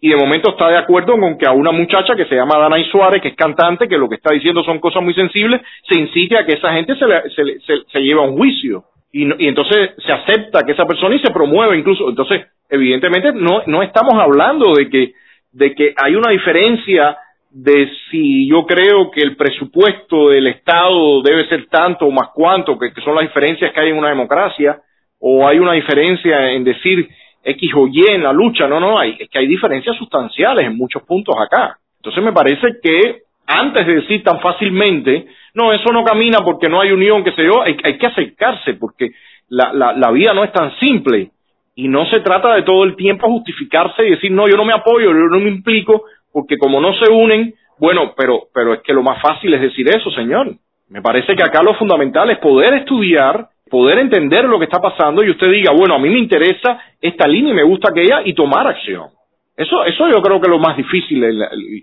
y 0.00 0.10
de 0.10 0.16
momento 0.16 0.50
está 0.50 0.68
de 0.68 0.76
acuerdo 0.76 1.18
con 1.18 1.38
que 1.38 1.46
a 1.46 1.52
una 1.52 1.72
muchacha 1.72 2.14
que 2.14 2.26
se 2.26 2.34
llama 2.34 2.58
Danay 2.58 2.84
Suárez, 2.90 3.22
que 3.22 3.28
es 3.28 3.36
cantante, 3.36 3.88
que 3.88 3.96
lo 3.96 4.08
que 4.08 4.16
está 4.16 4.34
diciendo 4.34 4.62
son 4.62 4.78
cosas 4.78 5.02
muy 5.02 5.14
sensibles, 5.14 5.62
se 5.88 5.98
incite 5.98 6.36
a 6.36 6.44
que 6.44 6.56
esa 6.56 6.72
gente 6.74 6.94
se, 6.96 7.06
le, 7.06 7.22
se, 7.30 7.84
se, 7.90 8.00
lleve 8.00 8.20
a 8.20 8.24
un 8.24 8.36
juicio. 8.36 8.84
Y, 9.12 9.24
y, 9.24 9.48
entonces 9.48 9.92
se 10.04 10.12
acepta 10.12 10.62
que 10.66 10.72
esa 10.72 10.84
persona 10.84 11.14
y 11.14 11.20
se 11.20 11.32
promueve 11.32 11.78
incluso. 11.78 12.08
Entonces, 12.08 12.46
evidentemente, 12.68 13.32
no, 13.32 13.62
no 13.66 13.82
estamos 13.82 14.14
hablando 14.14 14.74
de 14.74 14.90
que, 14.90 15.12
de 15.52 15.74
que 15.74 15.94
hay 15.96 16.14
una 16.16 16.32
diferencia 16.32 17.16
de 17.50 17.88
si 18.10 18.48
yo 18.48 18.66
creo 18.66 19.10
que 19.12 19.20
el 19.20 19.36
presupuesto 19.36 20.30
del 20.30 20.48
Estado 20.48 21.22
debe 21.22 21.48
ser 21.48 21.66
tanto 21.68 22.06
o 22.06 22.10
más 22.10 22.30
cuanto, 22.34 22.76
que 22.78 22.90
son 23.02 23.14
las 23.14 23.24
diferencias 23.24 23.72
que 23.72 23.80
hay 23.80 23.90
en 23.90 23.98
una 23.98 24.08
democracia, 24.08 24.82
o 25.18 25.46
hay 25.46 25.58
una 25.58 25.72
diferencia 25.72 26.50
en 26.50 26.64
decir 26.64 27.08
X 27.44 27.72
o 27.76 27.86
Y 27.86 28.06
en 28.08 28.22
la 28.22 28.32
lucha, 28.32 28.66
no, 28.66 28.80
no, 28.80 28.98
hay, 28.98 29.16
es 29.18 29.28
que 29.28 29.38
hay 29.38 29.46
diferencias 29.46 29.96
sustanciales 29.96 30.66
en 30.66 30.76
muchos 30.76 31.02
puntos 31.02 31.34
acá. 31.38 31.78
Entonces 31.96 32.22
me 32.22 32.32
parece 32.32 32.78
que 32.82 33.22
antes 33.46 33.86
de 33.86 33.94
decir 33.96 34.22
tan 34.22 34.40
fácilmente, 34.40 35.26
no, 35.54 35.72
eso 35.72 35.92
no 35.92 36.04
camina 36.04 36.38
porque 36.40 36.68
no 36.68 36.80
hay 36.80 36.92
unión, 36.92 37.22
que 37.22 37.32
sé 37.32 37.44
yo, 37.44 37.62
hay, 37.62 37.76
hay 37.82 37.98
que 37.98 38.06
acercarse 38.06 38.74
porque 38.74 39.10
la, 39.48 39.72
la, 39.72 39.92
la 39.92 40.10
vida 40.10 40.32
no 40.32 40.44
es 40.44 40.52
tan 40.52 40.74
simple 40.78 41.30
y 41.76 41.88
no 41.88 42.06
se 42.06 42.20
trata 42.20 42.54
de 42.54 42.62
todo 42.62 42.84
el 42.84 42.96
tiempo 42.96 43.28
justificarse 43.28 44.06
y 44.06 44.10
decir, 44.10 44.30
no, 44.30 44.48
yo 44.48 44.56
no 44.56 44.64
me 44.64 44.72
apoyo, 44.72 45.08
yo 45.08 45.28
no 45.30 45.40
me 45.40 45.48
implico, 45.50 46.04
porque 46.32 46.56
como 46.56 46.80
no 46.80 46.94
se 46.94 47.10
unen, 47.10 47.54
bueno, 47.78 48.14
pero, 48.16 48.44
pero 48.54 48.74
es 48.74 48.80
que 48.82 48.92
lo 48.92 49.02
más 49.02 49.20
fácil 49.20 49.52
es 49.54 49.60
decir 49.60 49.86
eso, 49.88 50.10
señor. 50.12 50.54
Me 50.94 51.02
parece 51.02 51.36
que 51.36 51.42
acá 51.42 51.62
lo 51.62 51.74
fundamental 51.74 52.30
es 52.30 52.38
poder 52.38 52.72
estudiar 52.74 53.48
poder 53.74 53.98
entender 53.98 54.44
lo 54.44 54.60
que 54.60 54.66
está 54.66 54.80
pasando 54.80 55.24
y 55.24 55.30
usted 55.30 55.50
diga, 55.50 55.72
bueno, 55.76 55.96
a 55.96 55.98
mí 55.98 56.08
me 56.08 56.20
interesa 56.20 56.78
esta 57.00 57.26
línea 57.26 57.52
y 57.52 57.56
me 57.56 57.64
gusta 57.64 57.90
aquella 57.90 58.20
y 58.24 58.32
tomar 58.32 58.68
acción. 58.68 59.08
Eso, 59.56 59.84
eso 59.84 60.08
yo 60.08 60.22
creo 60.22 60.40
que 60.40 60.46
es 60.46 60.50
lo 60.50 60.60
más 60.60 60.76
difícil, 60.76 61.20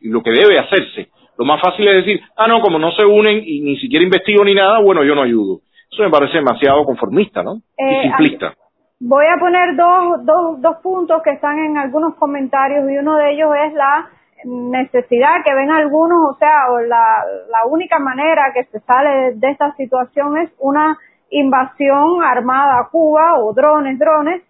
lo 0.04 0.24
que 0.24 0.32
debe 0.32 0.58
hacerse. 0.58 1.10
Lo 1.38 1.44
más 1.44 1.60
fácil 1.60 1.86
es 1.90 2.06
decir, 2.06 2.22
ah, 2.38 2.48
no, 2.48 2.62
como 2.62 2.80
no 2.80 2.92
se 2.92 3.06
unen 3.06 3.44
y 3.46 3.60
ni 3.60 3.78
siquiera 3.78 4.06
investigo 4.06 4.46
ni 4.46 4.54
nada, 4.54 4.80
bueno, 4.80 5.04
yo 5.04 5.16
no 5.16 5.24
ayudo. 5.24 5.60
Eso 5.92 6.04
me 6.04 6.10
parece 6.10 6.38
demasiado 6.38 6.86
conformista, 6.86 7.44
¿no? 7.44 7.56
y 7.78 7.84
eh, 7.84 8.02
simplista. 8.04 8.54
Voy 9.02 9.26
a 9.26 9.38
poner 9.38 9.76
dos, 9.76 10.26
dos, 10.26 10.62
dos 10.62 10.78
puntos 10.82 11.22
que 11.24 11.32
están 11.32 11.60
en 11.60 11.78
algunos 11.78 12.16
comentarios 12.16 12.90
y 12.90 12.98
uno 12.98 13.18
de 13.18 13.34
ellos 13.34 13.50
es 13.68 13.74
la 13.74 14.10
necesidad 14.44 15.44
que 15.46 15.54
ven 15.54 15.72
algunos, 15.72 16.36
o 16.36 16.38
sea, 16.38 16.68
la, 16.88 17.24
la 17.50 17.66
única 17.66 18.00
manera 18.00 18.52
que 18.54 18.66
se 18.66 18.80
sale 18.82 19.34
de 19.36 19.50
esta 19.50 19.74
situación 19.76 20.38
es 20.38 20.52
una 20.60 20.98
invasión 21.30 22.24
armada 22.24 22.80
a 22.80 22.90
Cuba 22.90 23.40
o 23.40 23.54
drones, 23.54 23.98
drones. 23.98 24.44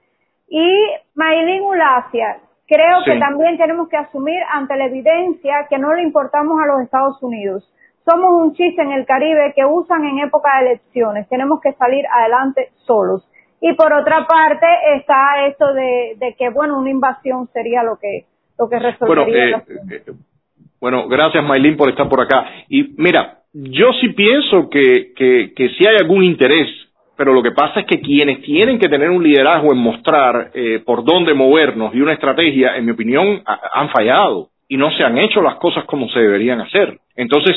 Y 0.48 0.70
Maylin 1.16 1.64
Ulacia, 1.64 2.40
creo 2.68 3.04
que 3.06 3.18
también 3.20 3.58
tenemos 3.58 3.88
que 3.88 3.98
asumir 3.98 4.40
ante 4.52 4.76
la 4.76 4.86
evidencia 4.86 5.68
que 5.70 5.78
no 5.78 5.94
le 5.94 6.04
importamos 6.04 6.60
a 6.62 6.68
los 6.68 6.82
Estados 6.82 7.22
Unidos. 7.24 7.70
Somos 8.04 8.32
un 8.34 8.54
chiste 8.54 8.82
en 8.82 8.92
el 8.92 9.06
Caribe 9.06 9.54
que 9.56 9.64
usan 9.64 10.04
en 10.06 10.20
época 10.20 10.50
de 10.58 10.72
elecciones. 10.72 11.30
Tenemos 11.30 11.62
que 11.62 11.74
salir 11.74 12.06
adelante 12.08 12.72
solos. 12.86 13.28
Y 13.62 13.74
por 13.74 13.94
otra 13.94 14.26
parte 14.28 14.66
está 14.96 15.46
esto 15.46 15.72
de, 15.74 16.16
de 16.18 16.34
que, 16.36 16.50
bueno, 16.50 16.80
una 16.80 16.90
invasión 16.90 17.48
sería 17.54 17.84
lo 17.84 17.98
que, 17.98 18.26
lo 18.62 18.70
que 18.70 18.80
resolvería. 18.80 19.64
Bueno, 19.66 19.92
eh, 19.92 20.04
eh, 20.08 20.12
bueno 20.80 21.08
gracias 21.08 21.44
Maylin 21.44 21.76
por 21.76 21.90
estar 21.90 22.08
por 22.08 22.22
acá. 22.22 22.46
Y 22.70 22.94
mira, 22.98 23.40
yo 23.54 23.92
sí 24.00 24.10
pienso 24.10 24.70
que, 24.70 25.14
que, 25.16 25.54
que 25.56 25.70
si 25.70 25.88
hay 25.88 25.98
algún 25.98 26.24
interés, 26.24 26.68
pero 27.18 27.34
lo 27.34 27.44
que 27.44 27.52
pasa 27.52 27.82
es 27.82 27.86
que 27.86 28.02
quienes 28.02 28.42
tienen 28.42 28.80
que 28.80 28.90
tener 28.90 29.10
un 29.10 29.24
liderazgo 29.24 29.72
en 29.72 29.78
mostrar 29.78 30.52
eh, 30.54 30.82
por 30.86 31.04
dónde 31.04 31.34
movernos 31.34 31.94
y 31.94 32.02
una 32.02 32.14
estrategia, 32.14 32.78
en 32.78 32.86
mi 32.86 32.92
opinión, 32.92 33.44
han 33.46 33.90
fallado 33.90 34.50
y 34.68 34.78
no 34.78 34.90
se 34.92 35.04
han 35.04 35.18
hecho 35.18 35.42
las 35.42 35.56
cosas 35.56 35.84
como 35.86 36.08
se 36.10 36.20
deberían 36.20 36.62
hacer. 36.62 36.98
Entonces, 37.16 37.56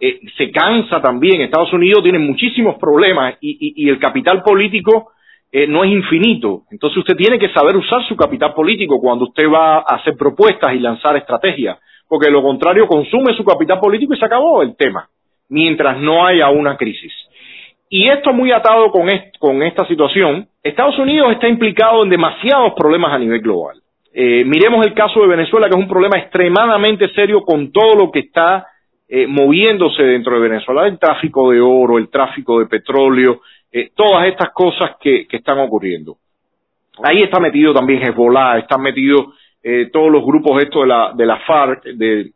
eh, 0.00 0.20
se 0.36 0.50
cansa 0.50 1.00
también. 1.00 1.40
Estados 1.40 1.72
Unidos 1.72 2.02
tiene 2.02 2.18
muchísimos 2.18 2.76
problemas 2.76 3.36
y, 3.40 3.88
el 3.88 3.98
capital 3.98 4.42
político 4.42 5.12
eh, 5.52 5.66
no 5.66 5.84
es 5.84 5.90
infinito. 5.90 6.62
Entonces 6.70 6.98
usted 6.98 7.16
tiene 7.16 7.38
que 7.38 7.48
saber 7.50 7.76
usar 7.76 8.06
su 8.06 8.16
capital 8.16 8.54
político 8.54 9.00
cuando 9.00 9.26
usted 9.26 9.48
va 9.50 9.78
a 9.78 9.96
hacer 9.96 10.14
propuestas 10.16 10.74
y 10.74 10.78
lanzar 10.78 11.16
estrategias, 11.16 11.78
porque 12.08 12.30
lo 12.30 12.42
contrario 12.42 12.86
consume 12.86 13.34
su 13.34 13.44
capital 13.44 13.80
político 13.80 14.14
y 14.14 14.18
se 14.18 14.24
acabó 14.24 14.62
el 14.62 14.76
tema, 14.76 15.08
mientras 15.48 15.98
no 15.98 16.26
haya 16.26 16.50
una 16.50 16.76
crisis. 16.76 17.12
Y 17.88 18.08
esto 18.08 18.32
muy 18.32 18.50
atado 18.50 18.90
con, 18.90 19.08
con 19.38 19.62
esta 19.62 19.86
situación, 19.86 20.48
Estados 20.62 20.98
Unidos 20.98 21.32
está 21.32 21.48
implicado 21.48 22.02
en 22.02 22.10
demasiados 22.10 22.72
problemas 22.76 23.12
a 23.12 23.18
nivel 23.18 23.40
global. 23.40 23.76
Eh, 24.12 24.44
miremos 24.44 24.84
el 24.84 24.94
caso 24.94 25.20
de 25.20 25.28
Venezuela, 25.28 25.68
que 25.68 25.76
es 25.76 25.82
un 25.82 25.88
problema 25.88 26.18
extremadamente 26.18 27.08
serio 27.10 27.42
con 27.42 27.70
todo 27.70 27.94
lo 27.94 28.10
que 28.10 28.20
está 28.20 28.66
eh, 29.08 29.26
moviéndose 29.28 30.02
dentro 30.02 30.34
de 30.34 30.48
Venezuela, 30.48 30.86
el 30.88 30.98
tráfico 30.98 31.50
de 31.50 31.60
oro, 31.60 31.98
el 31.98 32.08
tráfico 32.08 32.58
de 32.58 32.66
petróleo, 32.66 33.40
eh, 33.78 33.90
todas 33.94 34.26
estas 34.26 34.52
cosas 34.54 34.92
que, 34.98 35.26
están 35.30 35.58
ocurriendo. 35.58 36.16
Ahí 37.02 37.22
está 37.22 37.38
metido 37.38 37.74
también 37.74 38.02
Hezbollah, 38.02 38.56
están 38.56 38.80
metidos 38.80 39.34
eh, 39.62 39.90
todos 39.92 40.10
los 40.10 40.24
grupos 40.24 40.62
estos 40.62 40.80
de 40.80 40.88
la, 40.88 41.12
de 41.14 41.26
la 41.26 41.36
FARC, 41.40 41.84
de, 41.84 42.30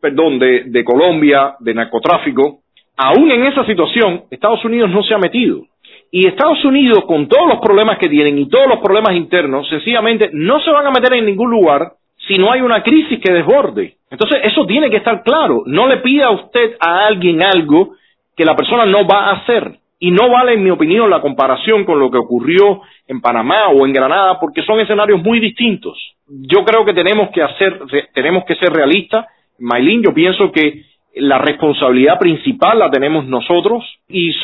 perdón, 0.00 0.40
de, 0.40 0.64
de 0.64 0.82
Colombia, 0.82 1.54
de 1.60 1.74
narcotráfico. 1.74 2.62
Aún 2.96 3.30
en 3.30 3.44
esa 3.44 3.64
situación, 3.64 4.24
Estados 4.32 4.64
Unidos 4.64 4.90
no 4.90 5.04
se 5.04 5.14
ha 5.14 5.18
metido. 5.18 5.62
Y 6.10 6.26
Estados 6.26 6.64
Unidos, 6.64 7.04
con 7.06 7.28
todos 7.28 7.46
los 7.48 7.60
problemas 7.60 7.96
que 7.98 8.08
tienen 8.08 8.36
y 8.36 8.48
todos 8.48 8.66
los 8.66 8.80
problemas 8.80 9.14
internos, 9.14 9.68
sencillamente 9.68 10.30
no 10.32 10.58
se 10.58 10.72
van 10.72 10.88
a 10.88 10.90
meter 10.90 11.14
en 11.14 11.26
ningún 11.26 11.52
lugar 11.52 11.92
si 12.26 12.36
no 12.36 12.50
hay 12.50 12.62
una 12.62 12.82
crisis 12.82 13.20
que 13.20 13.32
desborde. 13.32 13.94
Entonces, 14.10 14.40
eso 14.42 14.66
tiene 14.66 14.90
que 14.90 14.96
estar 14.96 15.22
claro. 15.22 15.62
No 15.66 15.86
le 15.86 15.98
pida 15.98 16.26
a 16.26 16.30
usted 16.32 16.76
a 16.80 17.06
alguien 17.06 17.44
algo 17.44 17.94
que 18.36 18.44
la 18.44 18.56
persona 18.56 18.86
no 18.86 19.06
va 19.06 19.26
a 19.26 19.32
hacer. 19.34 19.83
Y 20.04 20.10
no 20.10 20.28
vale, 20.28 20.52
en 20.52 20.62
mi 20.62 20.68
opinión, 20.68 21.08
la 21.08 21.22
comparación 21.22 21.86
con 21.86 21.98
lo 21.98 22.10
que 22.10 22.18
ocurrió 22.18 22.82
en 23.08 23.22
Panamá 23.22 23.68
o 23.68 23.86
en 23.86 23.92
Granada, 23.94 24.38
porque 24.38 24.60
son 24.60 24.78
escenarios 24.78 25.22
muy 25.22 25.40
distintos. 25.40 25.98
Yo 26.28 26.62
creo 26.62 26.84
que 26.84 26.92
tenemos 26.92 27.30
que 27.30 27.42
hacer, 27.42 27.80
tenemos 28.12 28.44
que 28.44 28.54
ser 28.56 28.70
realistas. 28.70 29.24
Maylin, 29.58 30.02
yo 30.02 30.12
pienso 30.12 30.52
que 30.52 30.82
la 31.14 31.38
responsabilidad 31.38 32.18
principal 32.18 32.80
la 32.80 32.90
tenemos 32.90 33.24
nosotros 33.24 33.82
y 34.06 34.34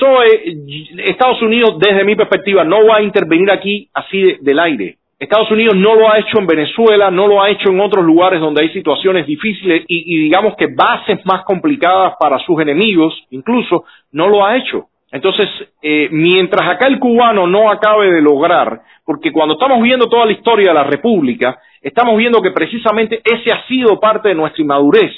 Estados 1.05 1.43
Unidos, 1.43 1.79
desde 1.79 2.05
mi 2.05 2.17
perspectiva, 2.17 2.65
no 2.65 2.87
va 2.87 2.97
a 2.97 3.03
intervenir 3.03 3.51
aquí 3.51 3.91
así 3.93 4.39
del 4.41 4.61
aire. 4.61 4.97
Estados 5.19 5.51
Unidos 5.51 5.77
no 5.77 5.95
lo 5.95 6.11
ha 6.11 6.19
hecho 6.21 6.39
en 6.39 6.47
Venezuela, 6.47 7.11
no 7.11 7.27
lo 7.27 7.43
ha 7.43 7.51
hecho 7.51 7.69
en 7.69 7.81
otros 7.81 8.03
lugares 8.03 8.41
donde 8.41 8.63
hay 8.63 8.71
situaciones 8.71 9.27
difíciles 9.27 9.85
y, 9.87 10.23
digamos 10.23 10.57
que 10.57 10.69
bases 10.75 11.21
más 11.27 11.45
complicadas 11.45 12.15
para 12.19 12.39
sus 12.39 12.59
enemigos, 12.63 13.13
incluso, 13.29 13.85
no 14.13 14.27
lo 14.29 14.43
ha 14.43 14.57
hecho. 14.57 14.87
Entonces, 15.13 15.49
eh, 15.83 16.09
mientras 16.13 16.69
acá 16.69 16.87
el 16.87 16.99
cubano 16.99 17.47
no 17.47 17.71
acabe 17.71 18.13
de 18.13 18.23
lograr, 18.23 18.81
porque 19.05 19.33
cuando 19.33 19.55
estamos 19.55 19.83
viendo 19.83 20.09
toda 20.09 20.27
la 20.27 20.33
historia 20.33 20.69
de 20.69 20.75
la 20.75 20.85
República, 20.85 21.59
estamos 21.83 22.17
viendo 22.17 22.41
que 22.41 22.53
precisamente 22.53 23.21
ese 23.25 23.53
ha 23.53 23.67
sido 23.67 23.99
parte 23.99 24.29
de 24.29 24.35
nuestra 24.35 24.63
inmadurez, 24.63 25.13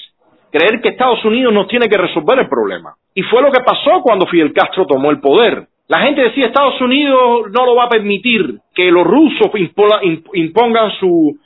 creer 0.50 0.80
que 0.80 0.90
Estados 0.90 1.24
Unidos 1.24 1.52
nos 1.52 1.68
tiene 1.68 1.88
que 1.88 1.98
resolver 1.98 2.38
el 2.38 2.48
problema. 2.48 2.94
Y 3.14 3.22
fue 3.22 3.42
lo 3.42 3.50
que 3.50 3.60
pasó 3.60 4.00
cuando 4.02 4.26
Fidel 4.26 4.52
Castro 4.52 4.86
tomó 4.86 5.10
el 5.10 5.20
poder. 5.20 5.66
La 5.88 6.00
gente 6.00 6.22
decía 6.22 6.46
Estados 6.46 6.80
Unidos 6.80 7.50
no 7.52 7.66
lo 7.66 7.74
va 7.74 7.84
a 7.84 7.88
permitir 7.88 8.60
que 8.74 8.90
los 8.90 9.06
rusos 9.06 9.50
impongan 10.32 10.90
su, 10.98 11.36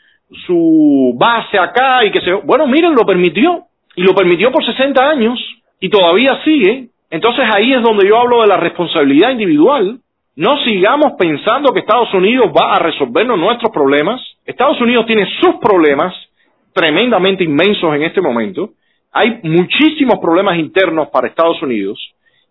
su 0.46 1.14
base 1.18 1.58
acá 1.58 2.04
y 2.04 2.12
que 2.12 2.20
se... 2.20 2.32
Bueno, 2.32 2.66
miren, 2.66 2.94
lo 2.94 3.04
permitió. 3.04 3.64
Y 3.96 4.02
lo 4.02 4.14
permitió 4.14 4.52
por 4.52 4.64
60 4.64 5.08
años 5.08 5.38
y 5.80 5.88
todavía 5.88 6.40
sigue. 6.44 6.88
Entonces 7.10 7.44
ahí 7.54 7.72
es 7.72 7.82
donde 7.82 8.08
yo 8.08 8.18
hablo 8.18 8.42
de 8.42 8.48
la 8.48 8.56
responsabilidad 8.56 9.30
individual. 9.30 9.98
No 10.34 10.58
sigamos 10.64 11.12
pensando 11.18 11.72
que 11.72 11.80
Estados 11.80 12.12
Unidos 12.12 12.50
va 12.54 12.74
a 12.74 12.78
resolvernos 12.78 13.38
nuestros 13.38 13.72
problemas. 13.72 14.20
Estados 14.44 14.80
Unidos 14.80 15.06
tiene 15.06 15.26
sus 15.40 15.56
problemas 15.56 16.14
tremendamente 16.72 17.44
inmensos 17.44 17.94
en 17.94 18.02
este 18.02 18.20
momento. 18.20 18.70
Hay 19.12 19.40
muchísimos 19.42 20.18
problemas 20.20 20.58
internos 20.58 21.08
para 21.08 21.28
Estados 21.28 21.62
Unidos 21.62 21.98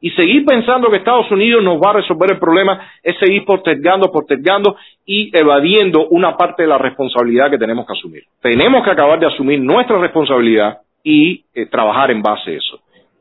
y 0.01 0.09
seguir 0.11 0.45
pensando 0.45 0.89
que 0.89 0.97
Estados 0.97 1.29
Unidos 1.31 1.63
nos 1.63 1.79
va 1.79 1.91
a 1.91 1.93
resolver 1.93 2.31
el 2.31 2.39
problema 2.39 2.79
es 3.03 3.17
seguir 3.17 3.45
postergando, 3.45 4.11
postergando 4.11 4.75
y 5.05 5.35
evadiendo 5.35 6.07
una 6.09 6.35
parte 6.35 6.63
de 6.63 6.69
la 6.69 6.77
responsabilidad 6.77 7.49
que 7.49 7.57
tenemos 7.57 7.85
que 7.85 7.93
asumir. 7.93 8.23
Tenemos 8.41 8.83
que 8.83 8.91
acabar 8.91 9.19
de 9.19 9.27
asumir 9.27 9.59
nuestra 9.59 9.99
responsabilidad 9.99 10.79
y 11.03 11.45
eh, 11.53 11.67
trabajar 11.67 12.11
en 12.11 12.21
base 12.21 12.51
a 12.51 12.53
eso. 12.53 12.79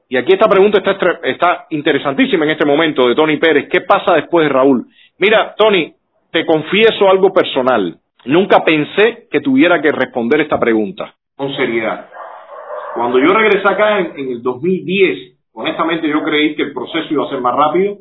Y 0.09 0.17
aquí 0.17 0.33
esta 0.33 0.49
pregunta 0.49 0.79
está, 0.79 1.21
está 1.23 1.67
interesantísima 1.71 2.45
en 2.45 2.53
este 2.53 2.67
momento 2.67 3.09
de 3.09 3.15
Tony 3.15 3.37
Pérez. 3.39 3.69
¿Qué 3.71 3.81
pasa 3.81 4.15
después 4.15 4.47
de 4.47 4.53
Raúl? 4.53 4.87
Mira, 5.19 5.55
Tony, 5.57 5.93
te 6.31 6.45
confieso 6.45 7.09
algo 7.09 7.33
personal. 7.33 7.97
Nunca 8.27 8.65
pensé 8.65 9.29
que 9.31 9.41
tuviera 9.41 9.81
que 9.81 9.91
responder 9.91 10.41
esta 10.41 10.59
pregunta. 10.59 11.15
Con 11.37 11.55
seriedad. 11.57 12.09
Cuando 12.95 13.19
yo 13.19 13.33
regresé 13.33 13.69
acá 13.69 13.99
en, 13.99 14.13
en 14.17 14.29
el 14.33 14.43
2010, 14.43 15.35
honestamente 15.53 16.09
yo 16.09 16.23
creí 16.23 16.55
que 16.55 16.63
el 16.63 16.73
proceso 16.73 17.07
iba 17.11 17.25
a 17.25 17.31
ser 17.31 17.41
más 17.41 17.55
rápido 17.55 17.99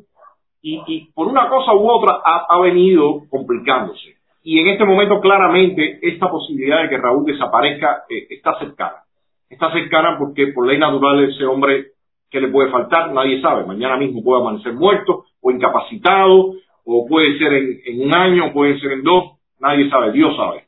y, 0.64 1.12
por 1.14 1.28
una 1.28 1.50
cosa 1.50 1.74
u 1.74 1.90
otra 1.90 2.20
ha, 2.24 2.60
venido 2.62 3.24
complicándose. 3.30 4.16
Y 4.44 4.60
en 4.60 4.68
este 4.68 4.86
momento 4.86 5.20
claramente 5.20 6.00
esta 6.02 6.30
posibilidad 6.30 6.84
de 6.84 6.90
que 6.90 6.98
Raúl 6.98 7.26
desaparezca 7.26 8.04
eh, 8.10 8.28
está 8.30 8.58
cercana. 8.60 9.04
Está 9.50 9.72
cercana 9.72 10.18
porque 10.18 10.48
por 10.48 10.66
ley 10.66 10.78
natural 10.78 11.30
ese 11.30 11.46
hombre 11.46 11.88
que 12.34 12.42
le 12.42 12.48
puede 12.48 12.72
faltar, 12.72 13.14
nadie 13.14 13.40
sabe. 13.42 13.64
Mañana 13.64 13.96
mismo 13.96 14.24
puede 14.24 14.42
amanecer 14.42 14.74
muerto 14.74 15.26
o 15.40 15.52
incapacitado 15.52 16.56
o 16.84 17.06
puede 17.08 17.38
ser 17.38 17.54
en, 17.54 18.02
un 18.02 18.16
año, 18.16 18.52
puede 18.52 18.80
ser 18.80 18.94
en 18.94 19.04
dos, 19.04 19.38
nadie 19.60 19.88
sabe, 19.88 20.12
Dios 20.12 20.36
sabe. 20.36 20.66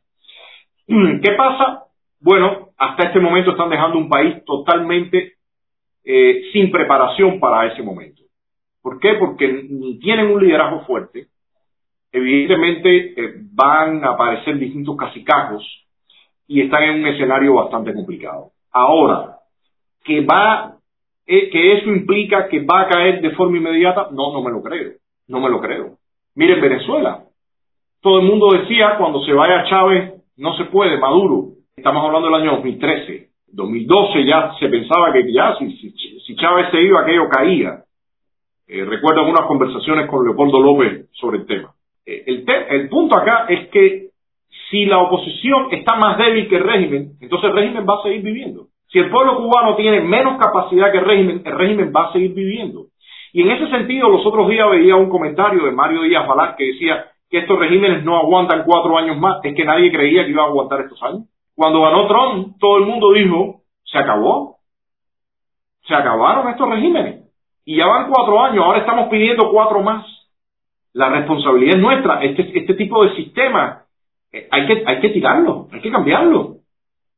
¿Qué 1.24 1.32
pasa? 1.32 1.86
Bueno, 2.22 2.70
hasta 2.78 3.07
este 3.07 3.20
momento 3.20 3.51
están 3.51 3.72
dejando 3.72 3.97
un 3.97 4.07
país 4.07 4.45
totalmente 4.45 5.34
eh, 6.03 6.43
sin 6.53 6.70
preparación 6.70 7.39
para 7.39 7.66
ese 7.66 7.82
momento. 7.82 8.22
¿Por 8.84 8.99
qué? 8.99 9.16
Porque 9.16 9.47
ni 9.68 9.97
tienen 9.97 10.28
un 10.28 10.45
liderazgo 10.45 10.82
fuerte, 10.82 11.30
evidentemente 12.11 13.20
eh, 13.20 13.34
van 13.53 14.05
a 14.05 14.09
aparecer 14.09 14.59
distintos 14.59 14.95
casicajos 14.97 15.66
y 16.47 16.61
están 16.61 16.84
en 16.84 16.99
un 16.99 17.07
escenario 17.07 17.55
bastante 17.55 17.91
complicado. 17.91 18.51
Ahora, 18.72 19.39
que 20.03 20.22
va, 20.22 20.74
que 21.26 21.73
eso 21.73 21.89
implica 21.89 22.47
que 22.47 22.59
va 22.59 22.82
a 22.82 22.88
caer 22.88 23.21
de 23.21 23.32
forma 23.32 23.57
inmediata, 23.57 24.09
no, 24.11 24.32
no 24.34 24.41
me 24.43 24.51
lo 24.51 24.61
creo, 24.61 24.93
no 25.28 25.39
me 25.39 25.49
lo 25.49 25.59
creo. 25.59 25.97
Miren 26.36 26.61
Venezuela, 26.61 27.23
todo 28.01 28.19
el 28.19 28.26
mundo 28.26 28.51
decía 28.51 28.97
cuando 28.97 29.23
se 29.23 29.34
vaya 29.34 29.65
Chávez, 29.67 30.13
no 30.38 30.55
se 30.57 30.65
puede, 30.65 30.97
Maduro, 30.97 31.53
estamos 31.76 32.05
hablando 32.05 32.28
del 32.28 32.41
año 32.41 32.51
2013, 32.57 33.30
2012 33.47 34.26
ya 34.26 34.53
se 34.59 34.67
pensaba 34.67 35.11
que 35.13 35.32
ya 35.32 35.55
si, 35.57 35.71
si, 35.71 36.36
Chávez 36.36 36.67
se 36.71 36.82
iba, 36.82 37.01
aquello 37.01 37.30
caía. 37.30 37.84
Eh, 38.67 38.84
recuerdo 38.84 39.21
algunas 39.21 39.45
conversaciones 39.47 40.07
con 40.07 40.26
Leopoldo 40.26 40.59
López 40.59 41.09
sobre 41.13 41.39
el 41.39 41.45
tema. 41.45 41.73
Eh, 42.05 42.23
el, 42.28 42.45
el 42.69 42.89
punto 42.89 43.15
acá 43.15 43.45
es 43.47 43.69
que 43.69 44.09
si 44.69 44.86
la 44.86 44.99
oposición 44.99 45.67
está 45.71 45.95
más 45.95 46.17
débil 46.17 46.49
que 46.49 46.57
el 46.57 46.63
régimen, 46.63 47.13
entonces 47.21 47.49
el 47.49 47.55
régimen 47.55 47.86
va 47.88 47.99
a 47.99 48.03
seguir 48.03 48.21
viviendo. 48.21 48.67
Si 48.96 49.00
el 49.00 49.10
pueblo 49.10 49.36
cubano 49.36 49.76
tiene 49.76 50.00
menos 50.00 50.38
capacidad 50.39 50.89
que 50.89 51.00
el 51.00 51.04
régimen, 51.04 51.41
el 51.43 51.58
régimen 51.58 51.91
va 51.93 52.06
a 52.06 52.14
seguir 52.14 52.34
viviendo. 52.34 52.86
Y 53.34 53.41
en 53.41 53.52
ese 53.52 53.68
sentido, 53.68 54.08
los 54.08 54.26
otros 54.26 54.48
días 54.48 54.70
veía 54.72 54.96
un 54.96 55.10
comentario 55.10 55.66
de 55.66 55.74
Mario 55.74 56.04
Díaz 56.04 56.26
Balán 56.26 56.56
que 56.58 56.68
decía 56.68 57.08
que 57.30 57.39
estos 57.39 57.60
regímenes 57.60 58.06
no 58.06 58.16
aguantan 58.16 58.64
cuatro 58.66 58.98
años 58.98 59.18
más. 59.18 59.43
Es 59.43 59.54
que 59.54 59.66
nadie 59.66 59.91
creía 59.91 60.24
que 60.24 60.32
iba 60.32 60.43
a 60.43 60.46
aguantar 60.46 60.80
estos 60.80 61.04
años. 61.04 61.24
Cuando 61.56 61.82
ganó 61.82 62.08
Trump, 62.08 62.56
todo 62.58 62.78
el 62.78 62.86
mundo 62.86 63.12
dijo, 63.12 63.64
se 63.84 63.98
acabó. 63.98 64.60
Se 65.89 65.93
acabaron 65.93 66.48
estos 66.48 66.70
regímenes. 66.70 67.26
Y 67.66 67.76
ya 67.76 67.88
van 67.88 68.10
cuatro 68.10 68.41
años, 68.41 68.64
ahora 68.64 68.80
estamos 68.80 69.10
pidiendo 69.10 69.52
cuatro 69.52 69.82
más. 69.82 70.06
La 70.93 71.10
responsabilidad 71.10 71.76
es 71.76 71.82
nuestra. 71.82 72.24
Este, 72.24 72.60
este 72.60 72.76
tipo 72.76 73.04
de 73.04 73.14
sistema 73.18 73.82
eh, 74.32 74.48
hay, 74.50 74.66
que, 74.68 74.84
hay 74.88 75.02
que 75.02 75.10
tirarlo, 75.10 75.68
hay 75.74 75.82
que 75.82 75.91
cambiarlo. 75.91 76.55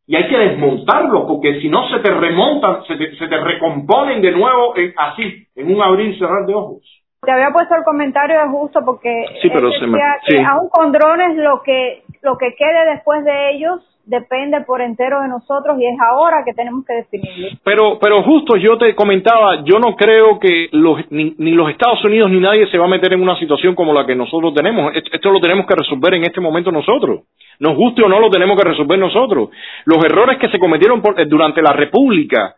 Y 0.09 0.15
hay 0.15 0.27
que 0.29 0.37
desmontarlo, 0.37 1.27
porque 1.27 1.59
si 1.59 1.67
no 1.67 1.87
se 1.89 1.99
te 1.99 2.09
remontan, 2.09 2.83
se 2.85 2.95
te, 2.95 3.13
se 3.17 3.27
te 3.27 3.37
recomponen 3.37 4.21
de 4.21 4.31
nuevo 4.31 4.73
así, 4.95 5.45
en 5.53 5.75
un 5.75 5.81
abrir 5.81 6.11
y 6.11 6.17
cerrar 6.17 6.45
de 6.45 6.55
ojos. 6.55 6.81
Te 7.21 7.31
había 7.31 7.49
puesto 7.51 7.75
el 7.75 7.83
comentario 7.83 8.39
de 8.39 8.47
justo 8.47 8.79
porque 8.85 9.25
sí, 9.41 9.49
pero 9.51 9.69
se 9.71 9.85
me, 9.85 9.99
que 10.25 10.41
aún 10.41 10.69
con 10.69 10.93
drones 10.93 11.35
lo 11.35 11.61
que 11.61 12.03
lo 12.21 12.37
que 12.37 12.55
quede 12.55 12.91
después 12.93 13.23
de 13.23 13.51
ellos 13.51 13.81
depende 14.07 14.61
por 14.61 14.81
entero 14.81 15.21
de 15.21 15.27
nosotros 15.27 15.77
y 15.79 15.85
es 15.85 15.99
ahora 15.99 16.43
que 16.45 16.53
tenemos 16.53 16.85
que 16.85 16.93
definirlo. 16.93 17.49
Pero, 17.63 17.99
pero 17.99 18.23
justo 18.23 18.55
yo 18.55 18.77
te 18.77 18.95
comentaba, 18.95 19.63
yo 19.63 19.79
no 19.79 19.95
creo 19.95 20.39
que 20.39 20.69
los, 20.71 20.99
ni, 21.11 21.35
los 21.37 21.69
Estados 21.69 22.03
Unidos 22.05 22.31
ni 22.31 22.39
nadie 22.39 22.67
se 22.67 22.77
va 22.77 22.85
a 22.85 22.89
meter 22.89 23.13
en 23.13 23.21
una 23.21 23.37
situación 23.37 23.75
como 23.75 23.93
la 23.93 24.05
que 24.05 24.15
nosotros 24.15 24.53
tenemos. 24.53 24.93
Esto, 24.95 25.29
lo 25.29 25.41
tenemos 25.41 25.67
que 25.67 25.75
resolver 25.75 26.13
en 26.15 26.23
este 26.23 26.39
momento 26.39 26.71
nosotros. 26.71 27.21
Nos 27.59 27.75
guste 27.75 28.01
o 28.01 28.07
no, 28.07 28.19
lo 28.19 28.29
tenemos 28.29 28.57
que 28.57 28.67
resolver 28.67 28.97
nosotros. 28.97 29.49
Los 29.85 30.03
errores 30.05 30.37
que 30.37 30.49
se 30.49 30.59
cometieron 30.59 31.01
por, 31.01 31.27
durante 31.27 31.61
la 31.61 31.73
República 31.73 32.55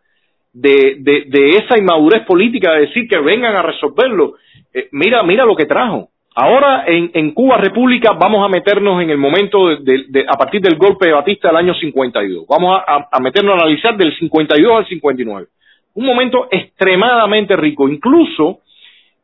de, 0.54 0.98
de, 1.00 1.24
de, 1.28 1.50
esa 1.52 1.80
inmadurez 1.80 2.26
política 2.26 2.74
de 2.74 2.82
decir 2.82 3.08
que 3.08 3.20
vengan 3.20 3.56
a 3.56 3.62
resolverlo, 3.62 4.34
eh, 4.74 4.88
mira, 4.92 5.24
mira 5.24 5.46
lo 5.46 5.56
que 5.56 5.66
trajo. 5.66 6.10
Ahora 6.42 6.86
en, 6.88 7.12
en, 7.16 7.32
Cuba 7.32 7.58
República 7.58 8.14
vamos 8.14 8.46
a 8.46 8.48
meternos 8.48 9.04
en 9.04 9.10
el 9.10 9.18
momento 9.18 9.76
de, 9.76 10.06
de, 10.08 10.26
a 10.26 10.38
partir 10.38 10.62
del 10.62 10.78
golpe 10.78 11.08
de 11.08 11.12
Batista 11.12 11.50
del 11.50 11.58
año 11.58 11.74
52. 11.74 12.46
Vamos 12.48 12.82
a, 12.88 13.10
a, 13.12 13.20
meternos 13.20 13.56
a 13.56 13.64
analizar 13.64 13.98
del 13.98 14.18
52 14.18 14.78
al 14.78 14.88
59. 14.88 15.48
Un 15.96 16.06
momento 16.06 16.48
extremadamente 16.50 17.58
rico. 17.58 17.90
Incluso 17.90 18.60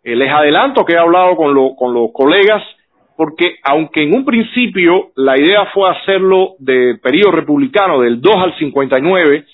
eh, 0.03 0.13
les 0.13 0.29
adelanto 0.29 0.83
que 0.83 0.95
he 0.95 0.97
hablado 0.97 1.37
con, 1.37 1.53
lo, 1.53 1.73
con 1.77 1.93
los 1.93 2.11
colegas 2.11 2.61
porque 3.15 3.59
aunque 3.63 4.03
en 4.03 4.13
un 4.13 4.25
principio 4.25 5.11
la 5.15 5.39
idea 5.39 5.67
fue 5.73 5.89
hacerlo 5.89 6.55
de 6.59 6.99
periodo 7.01 7.31
republicano 7.31 8.01
del 8.01 8.19
2 8.19 8.35
al 8.35 8.57
59, 8.57 9.45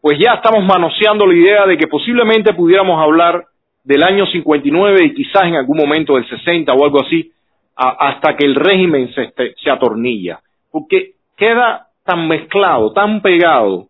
pues 0.00 0.18
ya 0.18 0.36
estamos 0.36 0.64
manoseando 0.64 1.26
la 1.26 1.34
idea 1.34 1.66
de 1.66 1.76
que 1.76 1.88
posiblemente 1.88 2.54
pudiéramos 2.54 2.98
hablar 3.02 3.44
del 3.86 4.02
año 4.02 4.26
59 4.26 5.04
y 5.04 5.14
quizás 5.14 5.44
en 5.44 5.54
algún 5.54 5.76
momento 5.76 6.16
del 6.16 6.28
60 6.28 6.72
o 6.72 6.84
algo 6.84 7.00
así, 7.02 7.30
a, 7.76 7.90
hasta 8.08 8.34
que 8.34 8.44
el 8.44 8.56
régimen 8.56 9.14
se, 9.14 9.22
este, 9.22 9.54
se 9.62 9.70
atornilla. 9.70 10.40
Porque 10.72 11.12
queda 11.36 11.86
tan 12.04 12.26
mezclado, 12.26 12.92
tan 12.92 13.22
pegado 13.22 13.86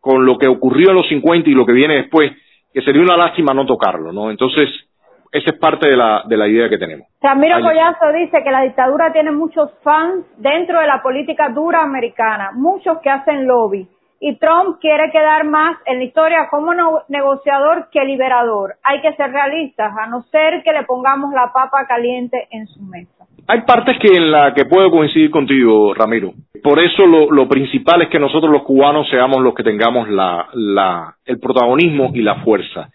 con 0.00 0.24
lo 0.24 0.38
que 0.38 0.46
ocurrió 0.46 0.90
en 0.90 0.96
los 0.96 1.08
50 1.08 1.50
y 1.50 1.54
lo 1.54 1.66
que 1.66 1.72
viene 1.72 1.96
después, 1.96 2.30
que 2.72 2.82
sería 2.82 3.02
una 3.02 3.16
lástima 3.16 3.52
no 3.52 3.66
tocarlo, 3.66 4.12
¿no? 4.12 4.30
Entonces, 4.30 4.68
esa 5.32 5.50
es 5.50 5.58
parte 5.58 5.88
de 5.88 5.96
la, 5.96 6.22
de 6.24 6.36
la 6.36 6.46
idea 6.46 6.68
que 6.68 6.78
tenemos. 6.78 7.08
Ramiro 7.20 7.60
Collazo 7.60 8.12
dice 8.14 8.42
que 8.44 8.50
la 8.50 8.62
dictadura 8.62 9.12
tiene 9.12 9.32
muchos 9.32 9.70
fans 9.82 10.24
dentro 10.36 10.80
de 10.80 10.86
la 10.86 11.02
política 11.02 11.48
dura 11.48 11.82
americana, 11.82 12.50
muchos 12.54 12.98
que 13.00 13.10
hacen 13.10 13.46
lobby 13.46 13.88
y 14.24 14.36
Trump 14.36 14.78
quiere 14.80 15.10
quedar 15.10 15.44
más 15.44 15.76
en 15.84 15.98
la 15.98 16.04
historia 16.04 16.46
como 16.48 16.72
negociador 17.08 17.88
que 17.90 18.04
liberador. 18.04 18.76
Hay 18.84 19.00
que 19.00 19.12
ser 19.14 19.32
realistas, 19.32 19.92
a 19.98 20.06
no 20.06 20.22
ser 20.30 20.62
que 20.62 20.72
le 20.72 20.84
pongamos 20.84 21.34
la 21.34 21.52
papa 21.52 21.84
caliente 21.88 22.46
en 22.52 22.68
su 22.68 22.80
mesa. 22.82 23.26
Hay 23.48 23.62
partes 23.62 23.98
que 23.98 24.16
en 24.16 24.30
la 24.30 24.54
que 24.54 24.64
puedo 24.66 24.92
coincidir 24.92 25.28
contigo, 25.32 25.92
Ramiro. 25.92 26.34
Por 26.62 26.78
eso 26.78 27.04
lo, 27.04 27.48
principal 27.48 28.02
es 28.02 28.10
que 28.10 28.20
nosotros 28.20 28.52
los 28.52 28.62
cubanos 28.62 29.08
seamos 29.10 29.42
los 29.42 29.54
que 29.54 29.64
tengamos 29.64 30.06
el 30.06 31.40
protagonismo 31.40 32.12
y 32.14 32.22
la 32.22 32.36
fuerza. 32.44 32.90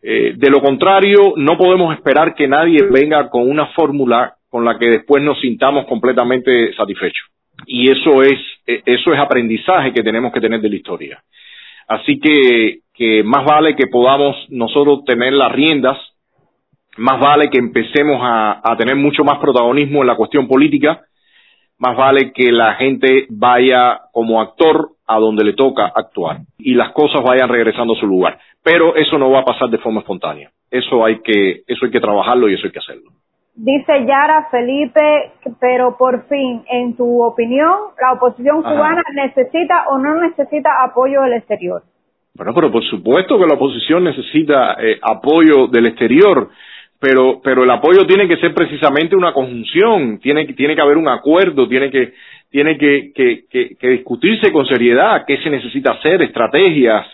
Eh, 0.00 0.34
de 0.36 0.50
lo 0.50 0.60
contrario, 0.60 1.34
no 1.34 1.58
podemos 1.58 1.92
esperar 1.96 2.36
que 2.36 2.46
nadie 2.46 2.78
venga 2.88 3.28
con 3.28 3.50
una 3.50 3.66
fórmula 3.74 4.34
con 4.48 4.64
la 4.64 4.78
que 4.78 4.88
después 4.88 5.20
nos 5.20 5.40
sintamos 5.40 5.86
completamente 5.86 6.72
satisfechos 6.74 7.26
y 7.66 7.90
eso 7.90 8.22
es, 8.22 8.38
e, 8.66 8.82
eso 8.86 9.12
es 9.12 9.18
aprendizaje 9.18 9.92
que 9.92 10.02
tenemos 10.02 10.32
que 10.32 10.40
tener 10.40 10.60
de 10.60 10.68
la 10.68 10.76
historia. 10.76 11.22
Así 11.88 12.20
que, 12.20 12.80
que 12.94 13.22
más 13.22 13.44
vale 13.44 13.74
que 13.74 13.88
podamos 13.88 14.36
nosotros 14.48 15.04
tener 15.04 15.32
las 15.32 15.52
riendas, 15.52 15.98
más 16.96 17.20
vale 17.20 17.50
que 17.50 17.58
empecemos 17.58 18.20
a, 18.22 18.60
a 18.62 18.76
tener 18.76 18.96
mucho 18.96 19.24
más 19.24 19.38
protagonismo 19.38 20.00
en 20.00 20.06
la 20.06 20.16
cuestión 20.16 20.46
política, 20.46 21.02
más 21.78 21.96
vale 21.96 22.32
que 22.32 22.52
la 22.52 22.74
gente 22.74 23.26
vaya 23.30 24.00
como 24.12 24.40
actor 24.40 24.90
a 25.06 25.18
donde 25.18 25.44
le 25.44 25.54
toca 25.54 25.86
actuar 25.86 26.40
y 26.58 26.74
las 26.74 26.92
cosas 26.92 27.22
vayan 27.24 27.48
regresando 27.48 27.94
a 27.94 28.00
su 28.00 28.06
lugar. 28.06 28.38
Pero 28.62 28.94
eso 28.94 29.18
no 29.18 29.30
va 29.30 29.40
a 29.40 29.44
pasar 29.44 29.70
de 29.70 29.78
forma 29.78 30.00
espontánea. 30.00 30.50
Eso 30.70 31.04
hay 31.04 31.20
que, 31.20 31.62
eso 31.66 31.86
hay 31.86 31.90
que 31.90 32.00
trabajarlo 32.00 32.48
y 32.48 32.54
eso 32.54 32.66
hay 32.66 32.72
que 32.72 32.78
hacerlo. 32.78 33.10
Dice 33.54 34.06
Yara 34.06 34.48
Felipe, 34.50 35.32
pero 35.60 35.96
por 35.98 36.26
fin, 36.28 36.62
en 36.70 36.96
tu 36.96 37.22
opinión, 37.22 37.74
¿la 38.00 38.12
oposición 38.12 38.62
cubana 38.62 39.02
necesita 39.14 39.88
o 39.90 39.98
no 39.98 40.20
necesita 40.20 40.70
apoyo 40.84 41.22
del 41.22 41.34
exterior? 41.34 41.82
Bueno, 42.34 42.54
pero 42.54 42.70
por 42.70 42.84
supuesto 42.84 43.38
que 43.38 43.46
la 43.46 43.54
oposición 43.54 44.04
necesita 44.04 44.76
eh, 44.80 44.98
apoyo 45.02 45.66
del 45.66 45.86
exterior, 45.86 46.48
pero, 46.98 47.40
pero 47.42 47.64
el 47.64 47.70
apoyo 47.70 48.06
tiene 48.06 48.28
que 48.28 48.36
ser 48.36 48.54
precisamente 48.54 49.16
una 49.16 49.32
conjunción, 49.32 50.20
tiene, 50.20 50.46
tiene 50.54 50.74
que 50.74 50.82
haber 50.82 50.96
un 50.96 51.08
acuerdo, 51.08 51.68
tiene 51.68 51.90
que, 51.90 52.14
tiene 52.50 52.78
que, 52.78 53.12
que, 53.14 53.44
que, 53.50 53.76
que 53.76 53.88
discutirse 53.88 54.52
con 54.52 54.64
seriedad 54.66 55.24
qué 55.26 55.38
se 55.38 55.50
necesita 55.50 55.92
hacer, 55.92 56.22
estrategias, 56.22 57.06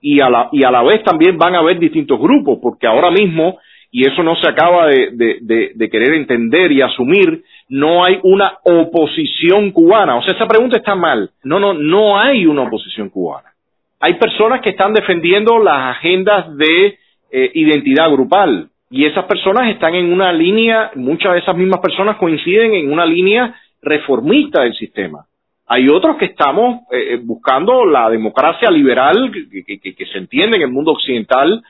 y 0.00 0.20
a, 0.20 0.28
la, 0.28 0.48
y 0.52 0.62
a 0.64 0.70
la 0.70 0.82
vez 0.82 1.02
también 1.02 1.38
van 1.38 1.54
a 1.54 1.60
haber 1.60 1.78
distintos 1.78 2.20
grupos, 2.20 2.58
porque 2.60 2.86
ahora 2.86 3.10
mismo 3.10 3.58
y 3.94 4.08
eso 4.08 4.24
no 4.24 4.34
se 4.34 4.48
acaba 4.48 4.88
de, 4.88 5.88
querer 5.88 6.14
entender 6.14 6.72
y 6.72 6.82
asumir, 6.82 7.44
no 7.68 8.04
hay 8.04 8.18
una 8.24 8.58
oposición 8.64 9.70
cubana. 9.70 10.16
O 10.16 10.22
sea, 10.24 10.34
esa 10.34 10.48
pregunta 10.48 10.78
está 10.78 10.96
mal. 10.96 11.30
No, 11.44 11.60
no, 11.60 11.74
no 11.74 12.18
hay 12.18 12.44
una 12.44 12.62
oposición 12.62 13.08
cubana. 13.08 13.52
Hay 14.00 14.14
personas 14.14 14.62
que 14.62 14.70
están 14.70 14.94
defendiendo 14.94 15.60
las 15.60 15.96
agendas 15.96 16.56
de 16.56 16.98
eh, 17.30 17.50
identidad 17.54 18.10
grupal 18.10 18.68
y 18.90 19.04
esas 19.04 19.26
personas 19.26 19.68
están 19.70 19.94
en 19.94 20.12
una 20.12 20.32
línea, 20.32 20.90
muchas 20.96 21.34
de 21.34 21.38
esas 21.38 21.56
mismas 21.56 21.78
personas 21.78 22.16
coinciden 22.16 22.74
en 22.74 22.92
una 22.92 23.06
línea 23.06 23.54
reformista 23.80 24.62
del 24.62 24.74
sistema. 24.74 25.24
Hay 25.68 25.88
otros 25.88 26.16
que 26.16 26.24
estamos 26.24 26.80
eh, 26.90 27.14
eh, 27.14 27.20
buscando 27.22 27.84
la 27.84 28.10
democracia 28.10 28.72
liberal 28.72 29.30
que, 29.32 29.64
que, 29.64 29.94
que, 29.94 30.06
se 30.06 30.18
entiende 30.18 30.56
en 30.56 30.64
el 30.64 30.72
mundo 30.72 30.90
occidental 30.90 31.62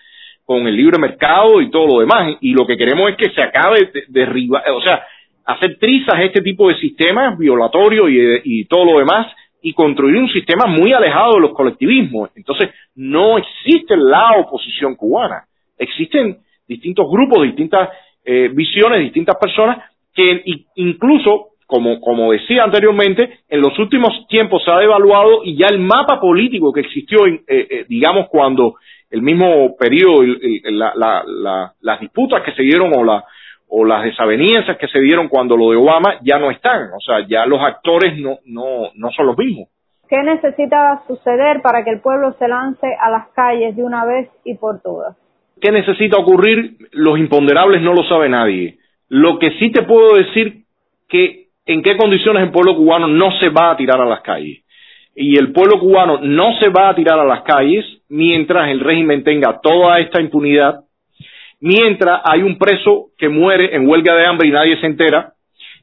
con 0.44 0.66
el 0.66 0.76
libre 0.76 0.98
mercado 0.98 1.60
y 1.60 1.70
todo 1.70 1.86
lo 1.86 2.00
demás. 2.00 2.36
Y 2.40 2.52
lo 2.52 2.66
que 2.66 2.76
queremos 2.76 3.10
es 3.10 3.16
que 3.16 3.30
se 3.30 3.42
acabe 3.42 3.90
de 4.08 4.48
o 4.72 4.82
sea, 4.82 5.04
hacer 5.46 5.78
trizas 5.78 6.20
este 6.20 6.40
tipo 6.40 6.68
de 6.68 6.76
sistemas 6.76 7.38
violatorios 7.38 8.10
y, 8.10 8.60
y 8.60 8.64
todo 8.66 8.84
lo 8.84 8.98
demás 8.98 9.26
y 9.64 9.72
construir 9.72 10.16
un 10.16 10.28
sistema 10.28 10.66
muy 10.66 10.92
alejado 10.92 11.34
de 11.34 11.40
los 11.40 11.54
colectivismos. 11.54 12.30
Entonces, 12.36 12.68
no 12.94 13.38
existe 13.38 13.96
la 13.96 14.32
oposición 14.38 14.94
cubana. 14.94 15.44
Existen 15.78 16.36
distintos 16.68 17.06
grupos, 17.10 17.44
distintas 17.44 17.88
eh, 18.26 18.50
visiones, 18.52 19.00
distintas 19.00 19.36
personas 19.40 19.78
que 20.14 20.44
incluso, 20.76 21.48
como, 21.66 21.98
como 22.00 22.32
decía 22.32 22.64
anteriormente, 22.64 23.40
en 23.48 23.60
los 23.62 23.78
últimos 23.78 24.26
tiempos 24.28 24.62
se 24.64 24.70
ha 24.70 24.78
devaluado 24.78 25.42
y 25.44 25.56
ya 25.56 25.66
el 25.66 25.78
mapa 25.78 26.20
político 26.20 26.70
que 26.70 26.80
existió, 26.80 27.26
eh, 27.26 27.42
eh, 27.48 27.86
digamos, 27.88 28.28
cuando 28.28 28.74
el 29.14 29.22
mismo 29.22 29.76
periodo, 29.76 30.24
la, 30.64 30.92
la, 30.96 31.72
las 31.80 32.00
disputas 32.00 32.42
que 32.42 32.50
se 32.50 32.62
dieron 32.62 32.92
o, 32.96 33.04
la, 33.04 33.22
o 33.68 33.84
las 33.84 34.02
desavenencias 34.02 34.76
que 34.76 34.88
se 34.88 34.98
dieron 34.98 35.28
cuando 35.28 35.56
lo 35.56 35.70
de 35.70 35.76
Obama 35.76 36.16
ya 36.22 36.40
no 36.40 36.50
están, 36.50 36.88
o 36.92 37.00
sea, 37.00 37.24
ya 37.28 37.46
los 37.46 37.60
actores 37.62 38.18
no, 38.18 38.38
no, 38.44 38.90
no 38.96 39.10
son 39.12 39.26
los 39.26 39.38
mismos. 39.38 39.68
¿Qué 40.08 40.20
necesita 40.20 41.00
suceder 41.06 41.62
para 41.62 41.84
que 41.84 41.90
el 41.90 42.00
pueblo 42.00 42.34
se 42.40 42.48
lance 42.48 42.88
a 43.00 43.08
las 43.08 43.28
calles 43.28 43.76
de 43.76 43.84
una 43.84 44.04
vez 44.04 44.28
y 44.44 44.56
por 44.56 44.82
todas? 44.82 45.16
¿Qué 45.60 45.70
necesita 45.70 46.18
ocurrir? 46.18 46.76
Los 46.90 47.16
imponderables 47.16 47.82
no 47.82 47.92
lo 47.94 48.02
sabe 48.08 48.28
nadie. 48.28 48.78
Lo 49.08 49.38
que 49.38 49.52
sí 49.60 49.70
te 49.70 49.82
puedo 49.82 50.16
decir 50.16 50.64
que 51.08 51.46
en 51.66 51.82
qué 51.84 51.96
condiciones 51.96 52.42
el 52.42 52.50
pueblo 52.50 52.74
cubano 52.74 53.06
no 53.06 53.30
se 53.38 53.48
va 53.48 53.70
a 53.70 53.76
tirar 53.76 54.00
a 54.00 54.06
las 54.06 54.22
calles 54.22 54.63
y 55.14 55.38
el 55.38 55.52
pueblo 55.52 55.78
cubano 55.78 56.18
no 56.20 56.58
se 56.58 56.68
va 56.68 56.88
a 56.88 56.94
tirar 56.94 57.18
a 57.18 57.24
las 57.24 57.42
calles 57.42 57.84
mientras 58.08 58.68
el 58.70 58.80
régimen 58.80 59.22
tenga 59.22 59.60
toda 59.60 60.00
esta 60.00 60.20
impunidad, 60.20 60.80
mientras 61.60 62.20
hay 62.24 62.42
un 62.42 62.58
preso 62.58 63.10
que 63.16 63.28
muere 63.28 63.74
en 63.74 63.88
huelga 63.88 64.14
de 64.14 64.26
hambre 64.26 64.48
y 64.48 64.52
nadie 64.52 64.80
se 64.80 64.86
entera, 64.86 65.32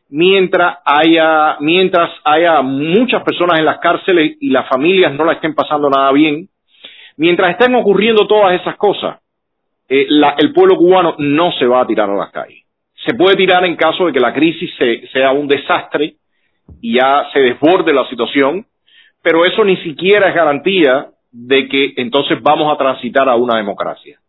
mientras 0.09 0.79
haya, 0.85 1.57
mientras 1.61 2.11
haya 2.25 2.61
muchas 2.61 3.23
personas 3.23 3.59
en 3.59 3.65
las 3.65 3.79
cárceles 3.79 4.37
y 4.39 4.49
las 4.49 4.67
familias 4.67 5.13
no 5.13 5.25
la 5.25 5.33
estén 5.33 5.55
pasando 5.55 5.89
nada 5.89 6.11
bien, 6.11 6.49
mientras 7.17 7.51
estén 7.51 7.73
ocurriendo 7.75 8.27
todas 8.27 8.59
esas 8.59 8.75
cosas, 8.75 9.19
eh, 9.87 10.07
el 10.37 10.53
pueblo 10.53 10.75
cubano 10.75 11.15
no 11.17 11.51
se 11.53 11.65
va 11.65 11.81
a 11.81 11.87
tirar 11.87 12.09
a 12.09 12.15
las 12.15 12.31
calles. 12.31 12.63
Se 13.05 13.15
puede 13.15 13.35
tirar 13.35 13.65
en 13.65 13.75
caso 13.75 14.05
de 14.05 14.13
que 14.13 14.19
la 14.19 14.33
crisis 14.33 14.69
se, 14.77 15.07
sea 15.07 15.31
un 15.31 15.47
desastre 15.47 16.15
y 16.81 16.95
ya 16.95 17.25
se 17.33 17.41
desborde 17.41 17.93
la 17.93 18.07
situación, 18.07 18.65
pero 19.21 19.45
eso 19.45 19.63
ni 19.63 19.77
siquiera 19.77 20.29
es 20.29 20.35
garantía 20.35 21.07
de 21.31 21.67
que 21.67 21.93
entonces 21.97 22.41
vamos 22.41 22.73
a 22.73 22.77
transitar 22.77 23.29
a 23.29 23.35
una 23.35 23.57
democracia. 23.57 24.19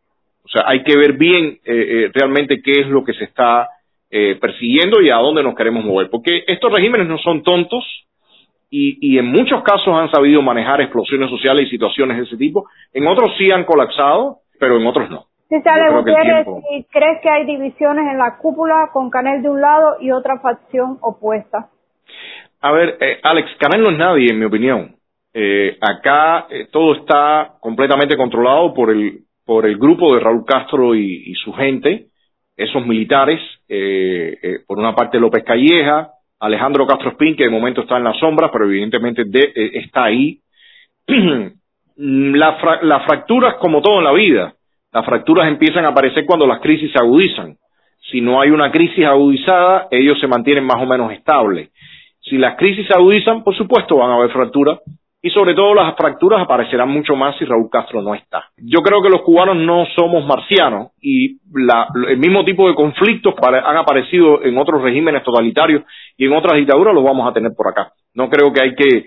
O 0.45 0.49
sea, 0.49 0.64
hay 0.66 0.82
que 0.82 0.97
ver 0.97 1.14
bien 1.14 1.59
eh, 1.64 2.05
eh, 2.07 2.11
realmente 2.12 2.61
qué 2.62 2.80
es 2.80 2.88
lo 2.88 3.05
que 3.05 3.12
se 3.14 3.24
está 3.24 3.68
eh, 4.11 4.36
persiguiendo 4.40 5.01
y 5.01 5.11
a 5.11 5.16
dónde 5.16 5.43
nos 5.43 5.55
queremos 5.55 5.84
mover, 5.84 6.11
porque 6.11 6.45
estos 6.47 6.72
regímenes 6.72 7.09
no 7.09 7.18
son 7.18 7.43
tontos 7.43 7.84
y, 8.70 8.99
y 9.01 9.18
en 9.18 9.26
muchos 9.26 9.62
casos 9.62 9.88
han 9.88 10.11
sabido 10.11 10.43
manejar 10.43 10.80
explosiones 10.80 11.30
sociales 11.30 11.66
y 11.66 11.70
situaciones 11.70 12.16
de 12.16 12.24
ese 12.24 12.36
tipo, 12.36 12.68
en 12.93 13.07
otros 13.07 13.32
sí 13.38 13.51
han 13.51 13.64
colapsado, 13.64 14.38
pero 14.59 14.78
en 14.78 14.86
otros 14.86 15.11
no. 15.11 15.26
Si 15.49 15.61
sale 15.61 15.93
Gutiérrez, 15.93 16.47
¿y 16.70 16.84
crees 16.84 17.20
que 17.20 17.28
hay 17.28 17.45
divisiones 17.45 18.11
en 18.11 18.16
la 18.16 18.38
cúpula 18.38 18.88
con 18.90 19.11
Canel 19.11 19.43
de 19.43 19.51
un 19.51 19.61
lado 19.61 19.97
y 20.01 20.11
otra 20.11 20.40
facción 20.40 20.99
opuesta? 21.03 21.68
A 22.62 22.72
ver, 22.72 22.96
eh, 23.00 23.18
Alex, 23.22 23.50
Canel 23.58 23.82
no 23.82 23.90
es 23.90 23.98
nadie, 23.98 24.30
en 24.30 24.38
mi 24.38 24.44
opinión. 24.44 24.96
Eh, 25.34 25.78
acá 25.80 26.46
eh, 26.50 26.68
todo 26.70 26.94
está 26.94 27.54
completamente 27.60 28.16
controlado 28.16 28.74
por 28.74 28.90
el, 28.90 29.20
por 29.46 29.64
el 29.66 29.78
grupo 29.78 30.14
de 30.14 30.20
Raúl 30.20 30.44
Castro 30.44 30.94
y, 30.94 31.32
su 31.42 31.52
gente, 31.54 32.06
esos 32.56 32.86
militares, 32.86 33.40
eh, 33.68 34.60
por 34.66 34.78
una 34.78 34.94
parte 34.94 35.18
López 35.18 35.42
Calleja, 35.42 36.10
Alejandro 36.38 36.86
Castro 36.86 37.10
Espín, 37.10 37.34
que 37.34 37.44
de 37.44 37.50
momento 37.50 37.80
está 37.80 37.96
en 37.96 38.04
la 38.04 38.14
sombra, 38.14 38.50
pero 38.52 38.66
evidentemente 38.66 39.24
de, 39.26 39.52
está 39.74 40.04
ahí. 40.04 40.40
la 41.96 42.54
fra 42.54 42.82
las 42.82 43.04
fracturas, 43.06 43.54
como 43.54 43.80
todo 43.80 43.98
en 43.98 44.04
la 44.04 44.12
vida, 44.12 44.54
las 44.92 45.04
fracturas 45.04 45.48
empiezan 45.48 45.84
a 45.84 45.88
aparecer 45.88 46.26
cuando 46.26 46.46
las 46.46 46.60
crisis 46.60 46.92
se 46.92 46.98
agudizan. 46.98 47.56
Si 48.10 48.20
no 48.20 48.40
hay 48.40 48.50
una 48.50 48.70
crisis 48.70 49.06
agudizada, 49.06 49.88
ellos 49.90 50.20
se 50.20 50.26
mantienen 50.26 50.64
más 50.64 50.82
o 50.82 50.86
menos 50.86 51.12
estables. 51.12 51.70
Si 52.32 52.38
las 52.38 52.56
crisis 52.56 52.86
se 52.86 52.94
agudizan, 52.94 53.44
por 53.44 53.54
supuesto 53.54 53.98
van 53.98 54.10
a 54.10 54.14
haber 54.14 54.30
fracturas 54.30 54.78
y 55.20 55.28
sobre 55.28 55.52
todo 55.52 55.74
las 55.74 55.94
fracturas 55.94 56.40
aparecerán 56.40 56.88
mucho 56.88 57.14
más 57.14 57.36
si 57.36 57.44
Raúl 57.44 57.68
Castro 57.70 58.00
no 58.00 58.14
está. 58.14 58.46
Yo 58.56 58.80
creo 58.80 59.02
que 59.02 59.10
los 59.10 59.20
cubanos 59.20 59.56
no 59.56 59.84
somos 59.94 60.24
marcianos 60.24 60.92
y 60.98 61.36
la, 61.52 61.88
el 62.08 62.16
mismo 62.16 62.42
tipo 62.42 62.66
de 62.66 62.74
conflictos 62.74 63.34
para, 63.34 63.68
han 63.68 63.76
aparecido 63.76 64.42
en 64.42 64.56
otros 64.56 64.80
regímenes 64.80 65.22
totalitarios 65.24 65.82
y 66.16 66.24
en 66.24 66.32
otras 66.32 66.56
dictaduras 66.56 66.94
los 66.94 67.04
vamos 67.04 67.28
a 67.28 67.34
tener 67.34 67.52
por 67.54 67.68
acá. 67.68 67.92
No 68.14 68.30
creo 68.30 68.50
que 68.50 68.62
hay 68.62 68.74
que, 68.76 69.04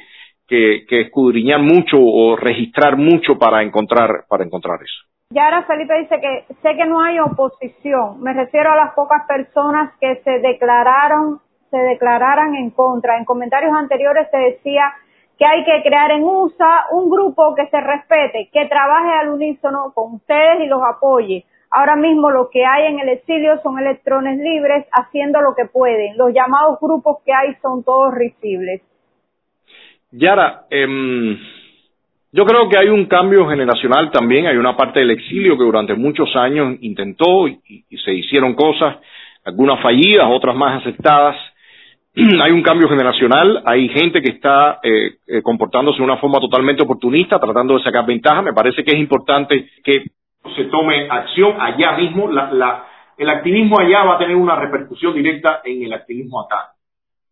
que, 0.48 0.86
que 0.88 1.02
escudriñar 1.02 1.62
mucho 1.62 1.98
o 2.00 2.36
registrar 2.36 2.96
mucho 2.96 3.40
para 3.40 3.64
encontrar, 3.64 4.26
para 4.30 4.44
encontrar 4.44 4.78
eso. 4.84 5.16
Y 5.32 5.40
ahora 5.40 5.64
Felipe 5.64 5.98
dice 6.00 6.22
que 6.22 6.54
sé 6.62 6.76
que 6.78 6.86
no 6.86 7.02
hay 7.02 7.18
oposición. 7.20 8.22
Me 8.22 8.34
refiero 8.34 8.72
a 8.72 8.76
las 8.76 8.94
pocas 8.94 9.24
personas 9.28 9.94
que 10.00 10.22
se 10.24 10.40
declararon, 10.40 11.40
se 11.76 11.82
declararan 11.82 12.56
en 12.56 12.70
contra. 12.70 13.18
En 13.18 13.26
comentarios 13.26 13.74
anteriores 13.76 14.30
se 14.32 14.38
decía 14.38 14.94
que 15.38 15.46
hay 15.46 15.66
que 15.66 15.82
crear 15.84 16.12
en 16.12 16.24
USA 16.24 16.86
un 16.92 17.10
grupo 17.10 17.54
que 17.54 17.68
se 17.68 17.82
respete, 17.82 18.50
que 18.54 18.66
trabaje 18.68 19.12
al 19.20 19.30
unísono 19.30 19.92
con 19.94 20.14
ustedes 20.14 20.62
y 20.64 20.68
los 20.68 20.82
apoye. 20.82 21.44
Ahora 21.70 21.98
mismo 21.98 22.32
lo 22.32 22.50
que 22.50 22.66
hay 22.66 22.86
en 22.86 23.00
el 23.00 23.10
exilio 23.10 23.60
son 23.62 23.78
electrones 23.78 24.40
libres 24.40 24.86
haciendo 24.94 25.42
lo 25.42 25.54
que 25.54 25.66
pueden. 25.66 26.18
Los 26.18 26.34
llamados 26.34 26.80
grupos 26.80 27.18
que 27.26 27.34
hay 27.34 27.54
son 27.62 27.84
todos 27.84 28.14
risibles. 28.14 28.82
Yara, 30.12 30.68
eh, 30.70 30.88
yo 32.32 32.46
creo 32.46 32.70
que 32.70 32.78
hay 32.78 32.88
un 32.88 33.08
cambio 33.08 33.50
generacional 33.50 34.12
también, 34.12 34.48
hay 34.48 34.56
una 34.56 34.78
parte 34.78 35.02
del 35.02 35.12
exilio 35.12 35.58
que 35.58 35.66
durante 35.66 35.96
muchos 35.96 36.34
años 36.38 36.78
intentó 36.80 37.50
y 37.50 37.60
se 38.06 38.14
hicieron 38.14 38.54
cosas, 38.54 38.96
algunas 39.44 39.82
fallidas, 39.82 40.28
otras 40.30 40.56
más 40.56 40.82
aceptadas. 40.82 41.36
hay 42.42 42.52
un 42.52 42.62
cambio 42.62 42.88
generacional, 42.88 43.62
hay 43.66 43.90
gente 43.90 44.22
que 44.22 44.32
está 44.32 44.80
eh, 44.82 45.18
eh, 45.28 45.42
comportándose 45.42 45.98
de 45.98 46.04
una 46.04 46.18
forma 46.18 46.40
totalmente 46.40 46.84
oportunista, 46.84 47.40
tratando 47.40 47.78
de 47.78 47.84
sacar 47.84 48.06
ventaja. 48.06 48.42
Me 48.42 48.54
parece 48.54 48.84
que 48.84 48.92
es 48.92 49.00
importante 49.00 49.70
que 49.84 50.06
se 50.56 50.66
tome 50.66 51.08
acción 51.10 51.56
allá 51.60 51.98
mismo. 51.98 52.32
La, 52.32 52.52
la, 52.52 52.88
el 53.18 53.30
activismo 53.30 53.80
allá 53.80 54.04
va 54.04 54.16
a 54.16 54.20
tener 54.20 54.36
una 54.36 54.56
repercusión 54.56 55.14
directa 55.14 55.62
en 55.64 55.84
el 55.84 55.94
activismo 55.94 56.42
acá. 56.42 56.72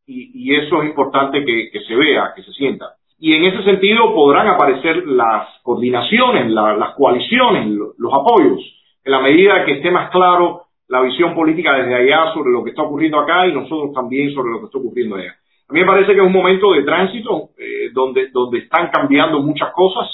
Y, 0.05 0.31
y 0.33 0.55
eso 0.55 0.81
es 0.81 0.89
importante 0.89 1.45
que, 1.45 1.79
se 1.87 1.95
vea, 1.95 2.33
que 2.35 2.43
se 2.43 2.51
sienta 2.51 2.95
y 3.25 3.33
en 3.37 3.45
ese 3.45 3.63
sentido 3.63 4.13
podrán 4.13 4.49
aparecer 4.49 5.07
las 5.07 5.47
coordinaciones, 5.61 6.51
la, 6.51 6.75
las 6.75 6.93
coaliciones, 6.95 7.67
los 7.97 8.13
apoyos, 8.13 8.59
en 9.01 9.11
la 9.13 9.21
medida 9.21 9.63
que 9.63 9.75
esté 9.75 9.91
más 9.91 10.09
claro 10.09 10.62
la 10.87 11.01
visión 11.01 11.33
política 11.33 11.73
desde 11.77 11.95
allá 11.95 12.33
sobre 12.33 12.51
lo 12.51 12.63
que 12.63 12.71
está 12.71 12.83
ocurriendo 12.83 13.19
acá 13.19 13.47
y 13.47 13.53
nosotros 13.53 13.93
también 13.93 14.33
sobre 14.33 14.51
lo 14.51 14.59
que 14.59 14.65
está 14.65 14.77
ocurriendo 14.77 15.15
allá. 15.15 15.35
A 15.69 15.73
mí 15.73 15.79
me 15.79 15.85
parece 15.85 16.13
que 16.13 16.19
es 16.19 16.25
un 16.25 16.33
momento 16.33 16.73
de 16.73 16.83
tránsito 16.83 17.49
eh, 17.57 17.89
donde, 17.93 18.29
donde 18.31 18.59
están 18.59 18.89
cambiando 18.89 19.41
muchas 19.41 19.71
cosas 19.73 20.07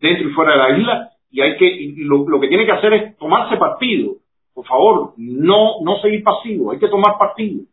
dentro 0.00 0.28
y 0.28 0.32
fuera 0.32 0.52
de 0.52 0.58
la 0.58 0.78
isla 0.78 1.10
y 1.30 1.40
hay 1.40 1.56
que 1.56 1.94
lo, 1.98 2.28
lo 2.28 2.40
que 2.40 2.48
tiene 2.48 2.66
que 2.66 2.72
hacer 2.72 2.92
es 2.94 3.16
tomarse 3.18 3.56
partido. 3.56 4.14
Por 4.52 4.66
favor, 4.66 5.12
no, 5.16 5.82
no 5.82 6.00
seguir 6.00 6.22
pasivo, 6.22 6.72
hay 6.72 6.78
que 6.78 6.88
tomar 6.88 7.18
partido. 7.18 7.64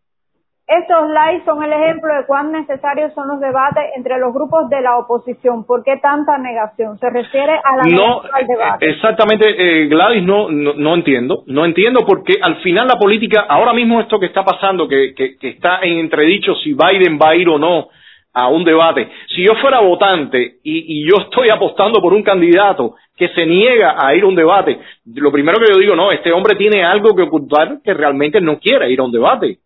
Estos 0.74 1.08
likes 1.10 1.46
son 1.46 1.62
el 1.62 1.72
ejemplo 1.72 2.12
de 2.16 2.26
cuán 2.26 2.52
necesarios 2.52 3.14
son 3.14 3.28
los 3.28 3.40
debates 3.40 3.84
entre 3.96 4.18
los 4.18 4.34
grupos 4.34 4.70
de 4.70 4.82
la 4.82 4.98
oposición. 4.98 5.66
¿Por 5.66 5.84
qué 5.84 5.98
tanta 5.98 6.40
negación? 6.40 6.98
¿Se 6.98 7.12
refiere 7.12 7.54
a 7.54 7.76
la 7.78 7.84
no, 7.84 8.22
al 8.22 8.48
debate? 8.48 8.90
Exactamente, 8.90 9.46
eh, 9.50 9.88
Gladys, 9.88 10.24
no, 10.24 10.50
no, 10.50 10.74
no, 10.74 10.96
entiendo. 10.96 11.44
No 11.46 11.64
entiendo 11.64 12.04
porque 12.08 12.34
al 12.42 12.56
final 12.64 12.88
la 12.88 12.98
política, 12.98 13.46
ahora 13.48 13.72
mismo 13.74 14.02
esto 14.02 14.20
que 14.20 14.26
está 14.26 14.44
pasando, 14.44 14.88
que, 14.88 15.14
que, 15.14 15.38
que 15.38 15.50
está 15.50 15.80
en 15.84 16.00
entredicho 16.00 16.56
si 16.56 16.74
Biden 16.74 17.20
va 17.22 17.30
a 17.30 17.36
ir 17.36 17.50
o 17.50 17.60
no 17.60 17.90
a 18.34 18.48
un 18.48 18.64
debate. 18.64 19.08
Si 19.36 19.44
yo 19.46 19.54
fuera 19.62 19.80
votante 19.80 20.56
y, 20.64 21.02
y 21.02 21.08
yo 21.08 21.18
estoy 21.22 21.50
apostando 21.50 22.02
por 22.02 22.14
un 22.14 22.24
candidato 22.24 22.96
que 23.16 23.28
se 23.28 23.46
niega 23.46 23.96
a 24.04 24.16
ir 24.16 24.24
a 24.24 24.28
un 24.28 24.36
debate, 24.36 24.80
lo 25.06 25.32
primero 25.32 25.60
que 25.60 25.72
yo 25.72 25.78
digo, 25.80 25.96
no, 25.96 26.12
este 26.12 26.32
hombre 26.32 26.56
tiene 26.56 26.84
algo 26.84 27.16
que 27.16 27.22
ocultar 27.22 27.78
que 27.84 27.94
realmente 27.94 28.42
no 28.42 28.58
quiere 28.58 28.90
ir 28.90 29.00
a 29.00 29.04
un 29.04 29.12
debate 29.12 29.60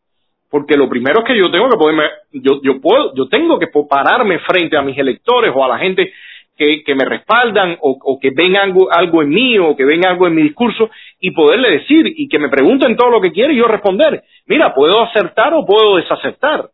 porque 0.50 0.78
lo 0.78 0.88
primero 0.88 1.20
es 1.20 1.26
que 1.26 1.38
yo 1.38 1.52
tengo 1.52 1.70
que 1.70 1.78
poderme, 1.78 2.04
yo, 2.32 2.62
yo 2.64 2.80
puedo, 2.80 3.14
yo 3.16 3.28
tengo 3.28 3.60
que 3.60 3.68
pararme 3.90 4.40
frente 4.40 4.78
a 4.78 4.82
mis 4.82 4.98
electores 4.98 5.52
o 5.54 5.64
a 5.64 5.68
la 5.68 5.78
gente 5.78 6.14
que, 6.58 6.84
que 6.84 6.96
me 6.96 7.06
respaldan 7.06 7.78
o, 7.82 7.98
o 8.02 8.20
que 8.20 8.32
ven 8.32 8.56
algo, 8.56 8.92
algo 8.92 9.22
en 9.22 9.30
mí 9.30 9.60
o 9.60 9.76
que 9.76 9.86
ven 9.86 10.06
algo 10.06 10.28
en 10.28 10.36
mi 10.36 10.44
discurso 10.44 10.90
y 11.20 11.32
poderle 11.32 11.72
decir 11.72 12.06
y 12.16 12.28
que 12.28 12.40
me 12.40 12.50
pregunten 12.50 12.96
todo 12.96 13.10
lo 13.10 13.22
que 13.22 13.32
quiere 13.32 13.54
y 13.54 13.58
yo 13.58 13.68
responder. 13.68 14.24
Mira, 14.48 14.74
puedo 14.74 15.02
acertar 15.04 15.54
o 15.54 15.66
puedo 15.66 15.98
desacertar. 15.98 16.70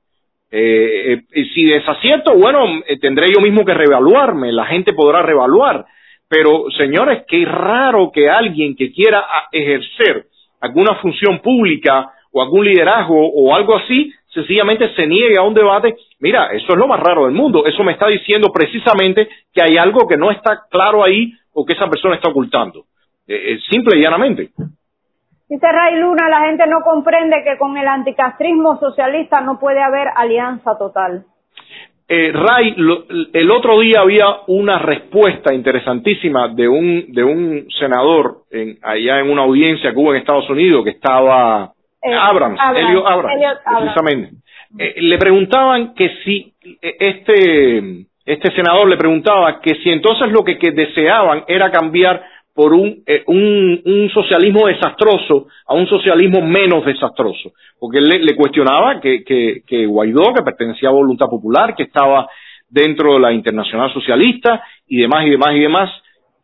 Eh, 0.55 1.23
eh, 1.31 1.45
si 1.53 1.65
desacierto, 1.65 2.35
bueno, 2.35 2.63
eh, 2.87 2.99
tendré 2.99 3.25
yo 3.33 3.41
mismo 3.41 3.65
que 3.65 3.73
reevaluarme, 3.73 4.51
la 4.51 4.65
gente 4.65 4.93
podrá 4.93 5.23
reevaluar. 5.23 5.85
Pero, 6.29 6.65
señores, 6.77 7.23
qué 7.27 7.43
raro 7.45 8.11
que 8.11 8.29
alguien 8.29 8.75
que 8.75 8.91
quiera 8.91 9.25
ejercer 9.51 10.25
alguna 10.61 10.95
función 10.95 11.39
pública 11.39 12.11
o 12.33 12.41
algún 12.41 12.65
liderazgo 12.65 13.15
o 13.15 13.55
algo 13.55 13.77
así, 13.77 14.11
sencillamente 14.33 14.93
se 14.95 15.07
niegue 15.07 15.37
a 15.37 15.43
un 15.43 15.53
debate. 15.53 15.95
Mira, 16.19 16.47
eso 16.47 16.73
es 16.73 16.77
lo 16.77 16.87
más 16.87 16.99
raro 16.99 17.25
del 17.25 17.33
mundo. 17.33 17.65
Eso 17.65 17.83
me 17.83 17.93
está 17.93 18.07
diciendo 18.07 18.51
precisamente 18.51 19.29
que 19.53 19.61
hay 19.61 19.77
algo 19.77 20.07
que 20.07 20.17
no 20.17 20.31
está 20.31 20.63
claro 20.69 21.03
ahí 21.03 21.31
o 21.53 21.63
que 21.65 21.73
esa 21.73 21.87
persona 21.87 22.15
está 22.15 22.29
ocultando. 22.29 22.85
Eh, 23.27 23.59
simple 23.69 23.97
y 23.97 24.01
llanamente. 24.01 24.49
Dice 25.47 25.71
Ray 25.71 25.99
Luna, 25.99 26.27
la 26.29 26.47
gente 26.47 26.65
no 26.67 26.81
comprende 26.83 27.43
que 27.43 27.57
con 27.59 27.77
el 27.77 27.87
anticastrismo 27.87 28.79
socialista 28.79 29.41
no 29.41 29.59
puede 29.59 29.81
haber 29.81 30.07
alianza 30.15 30.77
total. 30.77 31.25
Eh, 32.07 32.31
Ray, 32.33 32.73
lo, 32.77 33.05
el 33.33 33.51
otro 33.51 33.79
día 33.79 34.01
había 34.01 34.25
una 34.47 34.79
respuesta 34.79 35.53
interesantísima 35.53 36.49
de 36.49 36.67
un 36.67 37.05
de 37.13 37.23
un 37.23 37.67
senador 37.79 38.43
en, 38.51 38.77
allá 38.81 39.19
en 39.19 39.29
una 39.29 39.43
audiencia 39.43 39.91
que 39.91 39.97
hubo 39.97 40.13
en 40.13 40.19
Estados 40.19 40.49
Unidos 40.49 40.83
que 40.83 40.89
estaba 40.89 41.72
eh, 42.03 42.13
Abrams, 42.13 42.59
Abrams, 42.59 42.89
Elliot 42.89 43.05
Abrams, 43.07 43.35
Elliot 43.35 43.57
precisamente. 43.63 44.35
Eh, 44.77 44.95
le 45.01 45.17
preguntaban 45.17 45.93
que 45.93 46.09
si 46.23 46.53
eh, 46.81 46.95
este 46.99 48.05
este 48.25 48.55
senador 48.55 48.87
le 48.87 48.97
preguntaba 48.97 49.59
que 49.59 49.75
si 49.75 49.89
entonces 49.89 50.31
lo 50.31 50.43
que, 50.43 50.57
que 50.57 50.71
deseaban 50.71 51.43
era 51.47 51.69
cambiar 51.71 52.23
por 52.53 52.73
un, 52.73 53.03
eh, 53.05 53.23
un, 53.27 53.81
un, 53.83 54.09
socialismo 54.11 54.67
desastroso 54.67 55.47
a 55.67 55.73
un 55.73 55.87
socialismo 55.87 56.39
menos 56.41 56.85
desastroso. 56.85 57.51
Porque 57.79 57.97
él 57.97 58.05
le, 58.05 58.19
le 58.19 58.35
cuestionaba 58.35 59.01
que, 59.01 59.23
que, 59.23 59.63
que, 59.65 59.85
Guaidó, 59.87 60.33
que 60.33 60.43
pertenecía 60.43 60.89
a 60.89 60.93
Voluntad 60.93 61.25
Popular, 61.25 61.75
que 61.75 61.83
estaba 61.83 62.27
dentro 62.69 63.13
de 63.13 63.19
la 63.19 63.33
Internacional 63.33 63.91
Socialista 63.91 64.63
y 64.87 65.01
demás 65.01 65.25
y 65.25 65.31
demás 65.31 65.49
y 65.55 65.59
demás. 65.59 65.89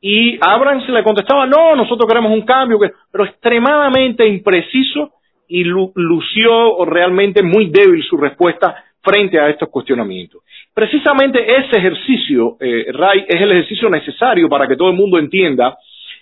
Y 0.01 0.39
Abrams 0.41 0.89
le 0.89 1.03
contestaba, 1.03 1.45
no, 1.45 1.75
nosotros 1.75 2.07
queremos 2.07 2.31
un 2.31 2.41
cambio, 2.41 2.79
pero 3.11 3.25
extremadamente 3.25 4.27
impreciso 4.27 5.11
y 5.49 5.63
lució 5.63 6.85
realmente 6.85 7.43
muy 7.43 7.69
débil 7.69 8.03
su 8.03 8.17
respuesta 8.17 8.83
frente 9.01 9.39
a 9.39 9.49
estos 9.49 9.69
cuestionamientos. 9.69 10.43
Precisamente 10.73 11.39
ese 11.41 11.77
ejercicio, 11.77 12.57
eh, 12.59 12.85
Ray, 12.91 13.25
es 13.27 13.41
el 13.41 13.51
ejercicio 13.51 13.89
necesario 13.89 14.47
para 14.47 14.67
que 14.67 14.75
todo 14.75 14.89
el 14.89 14.95
mundo 14.95 15.17
entienda 15.17 15.77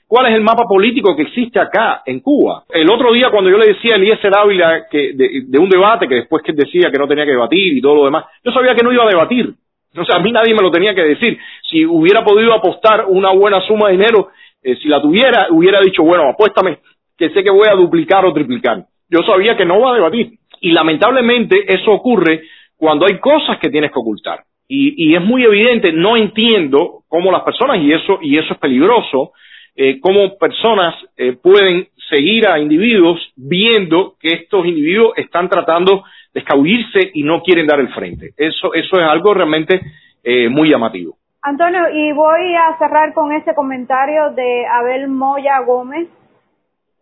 cuál 0.07 0.27
es 0.27 0.35
el 0.35 0.41
mapa 0.41 0.63
político 0.63 1.15
que 1.15 1.23
existe 1.23 1.59
acá 1.59 2.01
en 2.05 2.21
Cuba. 2.21 2.63
El 2.69 2.89
otro 2.89 3.11
día 3.11 3.29
cuando 3.29 3.49
yo 3.49 3.57
le 3.57 3.73
decía 3.73 3.93
a 3.93 3.97
Eliezer 3.97 4.31
Ávila 4.35 4.87
que 4.89 5.13
de, 5.13 5.43
de, 5.47 5.59
un 5.59 5.69
debate 5.69 6.07
que 6.07 6.15
después 6.15 6.41
que 6.43 6.53
decía 6.53 6.89
que 6.89 6.97
no 6.97 7.07
tenía 7.07 7.25
que 7.25 7.31
debatir 7.31 7.77
y 7.77 7.81
todo 7.81 7.95
lo 7.95 8.05
demás, 8.05 8.25
yo 8.43 8.51
sabía 8.51 8.73
que 8.73 8.83
no 8.83 8.93
iba 8.93 9.03
a 9.03 9.09
debatir. 9.09 9.53
O 9.97 10.05
sea, 10.05 10.17
a 10.17 10.19
mí 10.19 10.31
nadie 10.31 10.53
me 10.53 10.61
lo 10.61 10.71
tenía 10.71 10.95
que 10.95 11.03
decir. 11.03 11.37
Si 11.69 11.85
hubiera 11.85 12.23
podido 12.23 12.53
apostar 12.53 13.05
una 13.07 13.31
buena 13.31 13.61
suma 13.61 13.87
de 13.87 13.97
dinero, 13.97 14.29
eh, 14.63 14.75
si 14.81 14.87
la 14.87 15.01
tuviera, 15.01 15.47
hubiera 15.49 15.81
dicho, 15.81 16.03
bueno, 16.03 16.29
apuéstame, 16.29 16.79
que 17.17 17.29
sé 17.31 17.43
que 17.43 17.49
voy 17.49 17.67
a 17.69 17.75
duplicar 17.75 18.25
o 18.25 18.33
triplicar. 18.33 18.85
Yo 19.09 19.19
sabía 19.23 19.55
que 19.55 19.65
no 19.65 19.79
va 19.79 19.91
a 19.91 19.95
debatir. 19.95 20.33
Y 20.61 20.71
lamentablemente 20.71 21.65
eso 21.67 21.91
ocurre 21.91 22.41
cuando 22.75 23.05
hay 23.05 23.19
cosas 23.19 23.57
que 23.59 23.69
tienes 23.69 23.91
que 23.91 23.99
ocultar. 23.99 24.43
Y, 24.67 25.11
y 25.11 25.15
es 25.15 25.21
muy 25.21 25.43
evidente, 25.43 25.93
no 25.93 26.17
entiendo 26.17 27.03
cómo 27.07 27.31
las 27.31 27.43
personas, 27.43 27.77
y 27.79 27.93
eso, 27.93 28.19
y 28.21 28.37
eso 28.37 28.53
es 28.53 28.59
peligroso, 28.59 29.31
eh, 29.79 29.99
cómo 30.01 30.37
personas 30.37 30.95
eh, 31.15 31.33
pueden 31.33 31.87
seguir 32.09 32.47
a 32.47 32.59
individuos 32.59 33.19
viendo 33.35 34.15
que 34.19 34.29
estos 34.29 34.65
individuos 34.65 35.13
están 35.17 35.49
tratando 35.49 36.03
de 36.33 36.39
escabullirse 36.39 37.11
y 37.13 37.23
no 37.23 37.43
quieren 37.43 37.67
dar 37.67 37.79
el 37.79 37.89
frente. 37.89 38.31
Eso, 38.37 38.73
eso 38.73 38.99
es 38.99 39.07
algo 39.07 39.35
realmente 39.35 39.79
eh, 40.23 40.49
muy 40.49 40.69
llamativo. 40.69 41.17
Antonio, 41.43 41.81
y 41.93 42.11
voy 42.11 42.55
a 42.55 42.75
cerrar 42.79 43.13
con 43.13 43.31
ese 43.31 43.53
comentario 43.53 44.31
de 44.31 44.65
Abel 44.65 45.07
Moya 45.09 45.59
Gómez, 45.59 46.07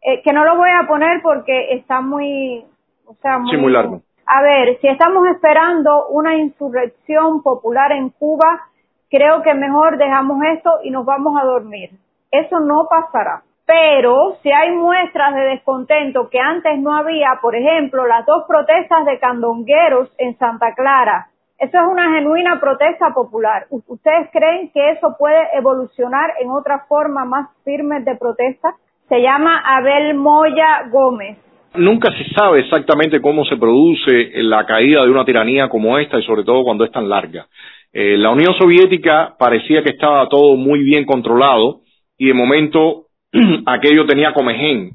eh, 0.06 0.22
que 0.22 0.32
no 0.34 0.46
lo 0.46 0.56
voy 0.56 0.70
a 0.70 0.88
poner 0.88 1.22
porque 1.24 1.74
está 1.74 2.00
muy, 2.00 2.64
o 3.08 3.16
sea, 3.16 3.40
muy, 3.40 3.50
sí, 3.50 3.58
muy 3.58 3.72
largo. 3.72 4.02
A 4.28 4.42
ver, 4.44 4.80
si 4.80 4.88
estamos 4.88 5.28
esperando 5.28 6.08
una 6.10 6.36
insurrección 6.36 7.42
popular 7.42 7.92
en 7.92 8.10
Cuba, 8.10 8.62
creo 9.10 9.42
que 9.42 9.54
mejor 9.56 9.98
dejamos 9.98 10.44
esto 10.54 10.80
y 10.84 10.92
nos 10.92 11.06
vamos 11.06 11.42
a 11.42 11.46
dormir. 11.46 11.90
Eso 12.30 12.60
no 12.60 12.88
pasará. 12.90 13.42
Pero 13.66 14.38
si 14.44 14.52
hay 14.52 14.72
muestras 14.72 15.34
de 15.34 15.42
descontento 15.42 16.30
que 16.30 16.40
antes 16.40 16.78
no 16.80 16.96
había, 16.96 17.40
por 17.42 17.56
ejemplo, 17.56 18.06
las 18.06 18.26
dos 18.28 18.44
protestas 18.48 19.06
de 19.06 19.18
candongueros 19.18 20.12
en 20.20 20.38
Santa 20.38 20.76
Clara, 20.76 21.30
eso 21.58 21.78
es 21.78 21.84
una 21.90 22.14
genuina 22.14 22.60
protesta 22.60 23.12
popular. 23.14 23.66
¿Ustedes 23.70 24.30
creen 24.32 24.70
que 24.72 24.92
eso 24.92 25.16
puede 25.18 25.48
evolucionar 25.58 26.34
en 26.40 26.52
otra 26.52 26.86
forma 26.88 27.26
más 27.26 27.50
firme 27.64 28.02
de 28.02 28.16
protesta? 28.16 28.76
Se 29.08 29.22
llama 29.22 29.62
Abel 29.64 30.16
Moya 30.16 30.88
Gómez. 30.92 31.38
Nunca 31.76 32.12
se 32.18 32.28
sabe 32.34 32.62
exactamente 32.62 33.22
cómo 33.22 33.46
se 33.46 33.58
produce 33.58 34.32
la 34.36 34.66
caída 34.66 35.04
de 35.04 35.12
una 35.12 35.26
tiranía 35.26 35.70
como 35.70 36.00
esta 36.00 36.18
y 36.18 36.24
sobre 36.24 36.44
todo 36.44 36.64
cuando 36.64 36.86
es 36.86 36.92
tan 36.92 37.08
larga. 37.08 37.48
Eh, 37.94 38.18
la 38.18 38.32
Unión 38.32 38.54
Soviética 38.58 39.36
parecía 39.38 39.84
que 39.84 39.92
estaba 39.92 40.28
todo 40.28 40.56
muy 40.56 40.80
bien 40.84 41.06
controlado 41.06 41.82
y 42.18 42.28
de 42.28 42.34
momento 42.34 43.08
aquello 43.66 44.06
tenía 44.06 44.34
comején 44.34 44.92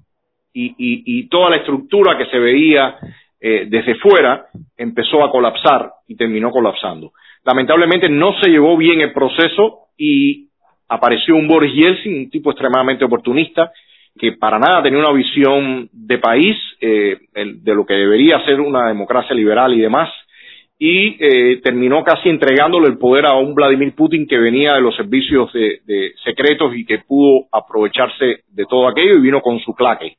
y, 0.53 0.67
y, 0.67 1.03
y, 1.07 1.29
toda 1.29 1.51
la 1.51 1.57
estructura 1.57 2.19
que 2.19 2.27
se 2.27 2.39
veía 2.39 2.97
eh, 3.41 3.67
desde 3.69 3.95
fuera 3.97 4.47
empezó 4.77 5.23
a 5.23 5.31
colapsar 5.31 5.93
y 6.09 6.17
terminó 6.17 6.51
colapsando. 6.51 7.13
Lamentablemente 7.45 8.09
no 8.09 8.35
se 8.41 8.51
llevó 8.51 8.77
bien 8.77 9.01
el 9.01 9.13
proceso 9.13 9.87
y 9.97 10.49
apareció 10.89 11.37
un 11.37 11.47
Boris 11.47 11.73
Yeltsin, 11.73 12.19
un 12.19 12.31
tipo 12.31 12.51
extremadamente 12.51 13.05
oportunista, 13.05 13.73
que 14.21 14.33
para 14.33 14.59
nada 14.59 14.83
tenía 14.83 14.99
una 14.99 15.13
visión 15.13 15.89
de 15.93 16.19
país, 16.19 16.57
eh, 16.81 17.17
de 17.35 17.75
lo 17.75 17.87
que 17.87 17.95
debería 17.95 18.45
ser 18.45 18.61
una 18.61 18.89
democracia 18.89 19.35
liberal 19.35 19.73
y 19.73 19.81
demás, 19.81 20.11
y 20.79 21.17
eh, 21.19 21.61
terminó 21.63 22.05
casi 22.05 22.29
entregándole 22.29 22.89
el 22.89 22.99
poder 22.99 23.27
a 23.27 23.35
un 23.35 23.55
Vladimir 23.55 23.95
Putin 23.95 24.27
que 24.27 24.39
venía 24.39 24.75
de 24.75 24.83
los 24.83 24.95
servicios 24.95 25.53
de, 25.53 25.81
de 25.87 26.13
secretos 26.23 26.75
y 26.77 26.85
que 26.85 26.99
pudo 26.99 27.47
aprovecharse 27.51 28.45
de 28.49 28.65
todo 28.69 28.89
aquello 28.89 29.15
y 29.15 29.23
vino 29.23 29.41
con 29.41 29.59
su 29.61 29.75
claque. 29.75 30.17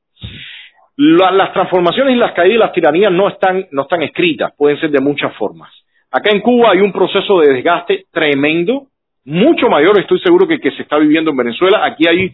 La, 0.98 1.32
las 1.32 1.54
transformaciones 1.54 2.16
y 2.16 2.20
las 2.20 2.34
caídas 2.34 2.56
y 2.56 2.60
las 2.60 2.74
tiranías 2.74 3.12
no 3.12 3.28
están, 3.28 3.66
no 3.72 3.84
están 3.84 4.02
escritas, 4.04 4.52
pueden 4.58 4.80
ser 4.80 4.90
de 4.90 5.02
muchas 5.02 5.36
formas. 5.36 5.72
Acá 6.12 6.32
en 6.32 6.42
Cuba 6.42 6.72
hay 6.72 6.80
un 6.80 6.92
proceso 6.92 7.40
de 7.40 7.54
desgaste 7.54 8.06
tremendo, 8.12 8.88
mucho 9.26 9.70
mayor, 9.70 10.00
estoy 10.00 10.20
seguro 10.20 10.48
que 10.48 10.58
se 10.60 10.82
está 10.82 10.98
viviendo 10.98 11.32
en 11.32 11.38
Venezuela. 11.38 11.86
Aquí 11.86 12.08
hay 12.08 12.34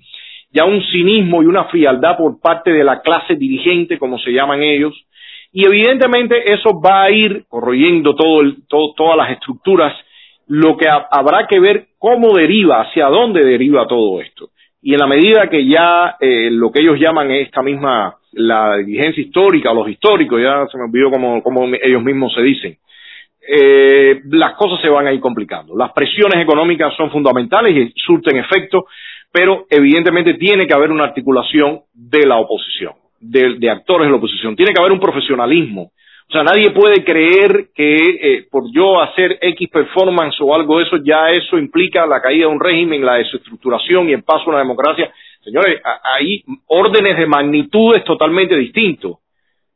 ya 0.52 0.66
un 0.66 0.82
cinismo 0.92 1.44
y 1.44 1.46
una 1.46 1.66
frialdad 1.66 2.18
por 2.18 2.40
parte 2.40 2.72
de 2.72 2.84
la 2.84 3.02
clase 3.02 3.36
dirigente, 3.36 3.98
como 3.98 4.18
se 4.20 4.32
llaman 4.32 4.64
ellos, 4.64 4.94
y 5.52 5.66
evidentemente 5.66 6.54
eso 6.54 6.80
va 6.80 7.04
a 7.04 7.12
ir 7.12 7.46
corroyendo 7.48 8.16
todo 8.16 8.42
el, 8.42 8.68
todo, 8.68 8.94
todas 8.96 9.18
las 9.18 9.32
estructuras, 9.32 9.94
lo 10.48 10.78
que 10.78 10.88
ha, 10.88 11.08
habrá 11.12 11.48
que 11.48 11.60
ver 11.60 11.88
cómo 11.98 12.34
deriva, 12.34 12.82
hacia 12.82 13.08
dónde 13.08 13.44
deriva 13.44 13.88
todo 13.88 14.22
esto. 14.22 14.50
Y 14.82 14.94
en 14.94 15.00
la 15.00 15.08
medida 15.08 15.50
que 15.50 15.66
ya 15.66 16.16
eh, 16.20 16.50
lo 16.52 16.72
que 16.72 16.82
ellos 16.82 17.00
llaman 17.00 17.32
esta 17.32 17.62
misma, 17.62 18.16
la 18.34 18.78
diligencia 18.78 19.22
histórica 19.22 19.74
los 19.74 19.90
históricos, 19.90 20.42
ya 20.42 20.68
se 20.68 20.78
me 20.78 20.86
olvidó 20.86 21.12
cómo, 21.12 21.42
cómo 21.42 21.66
ellos 21.82 22.04
mismos 22.04 22.34
se 22.34 22.42
dicen, 22.42 22.78
eh, 23.50 24.22
las 24.26 24.56
cosas 24.56 24.82
se 24.82 24.90
van 24.90 25.08
a 25.08 25.14
ir 25.14 25.20
complicando. 25.20 25.76
Las 25.76 25.92
presiones 25.94 26.42
económicas 26.42 26.94
son 26.96 27.10
fundamentales 27.10 27.76
y 27.76 27.94
surten 27.96 28.38
efecto, 28.38 28.86
pero 29.32 29.66
evidentemente 29.70 30.36
tiene 30.36 30.66
que 30.66 30.74
haber 30.74 30.92
una 30.92 31.06
articulación 31.06 31.82
de 31.94 32.26
la 32.26 32.38
oposición 32.38 32.94
de, 33.20 33.70
actores 33.70 34.08
de 34.08 34.12
la 34.12 34.18
oposición. 34.18 34.56
Tiene 34.56 34.74
que 34.74 34.80
haber 34.80 34.92
un 34.92 35.00
profesionalismo. 35.00 35.92
O 36.30 36.32
sea, 36.32 36.44
nadie 36.44 36.72
puede 36.72 37.04
creer 37.06 37.70
que 37.74 37.96
eh, 37.96 38.48
por 38.52 38.70
yo 38.74 39.02
hacer 39.02 39.40
X 39.42 39.70
performance 39.70 40.36
o 40.42 40.54
algo 40.54 40.78
de 40.78 40.84
eso, 40.84 40.98
ya 40.98 41.30
eso 41.32 41.58
implica 41.58 42.06
la 42.06 42.22
caída 42.22 42.48
de 42.48 42.54
un 42.54 42.60
régimen, 42.60 43.06
la 43.06 43.16
desestructuración 43.16 44.10
y 44.10 44.14
el 44.14 44.24
paso 44.24 44.44
a 44.46 44.50
una 44.50 44.60
democracia. 44.60 45.10
Señores, 45.42 45.82
hay 46.04 46.44
órdenes 46.68 47.18
de 47.18 47.26
magnitudes 47.26 48.04
totalmente 48.04 48.58
distintos. 48.58 49.20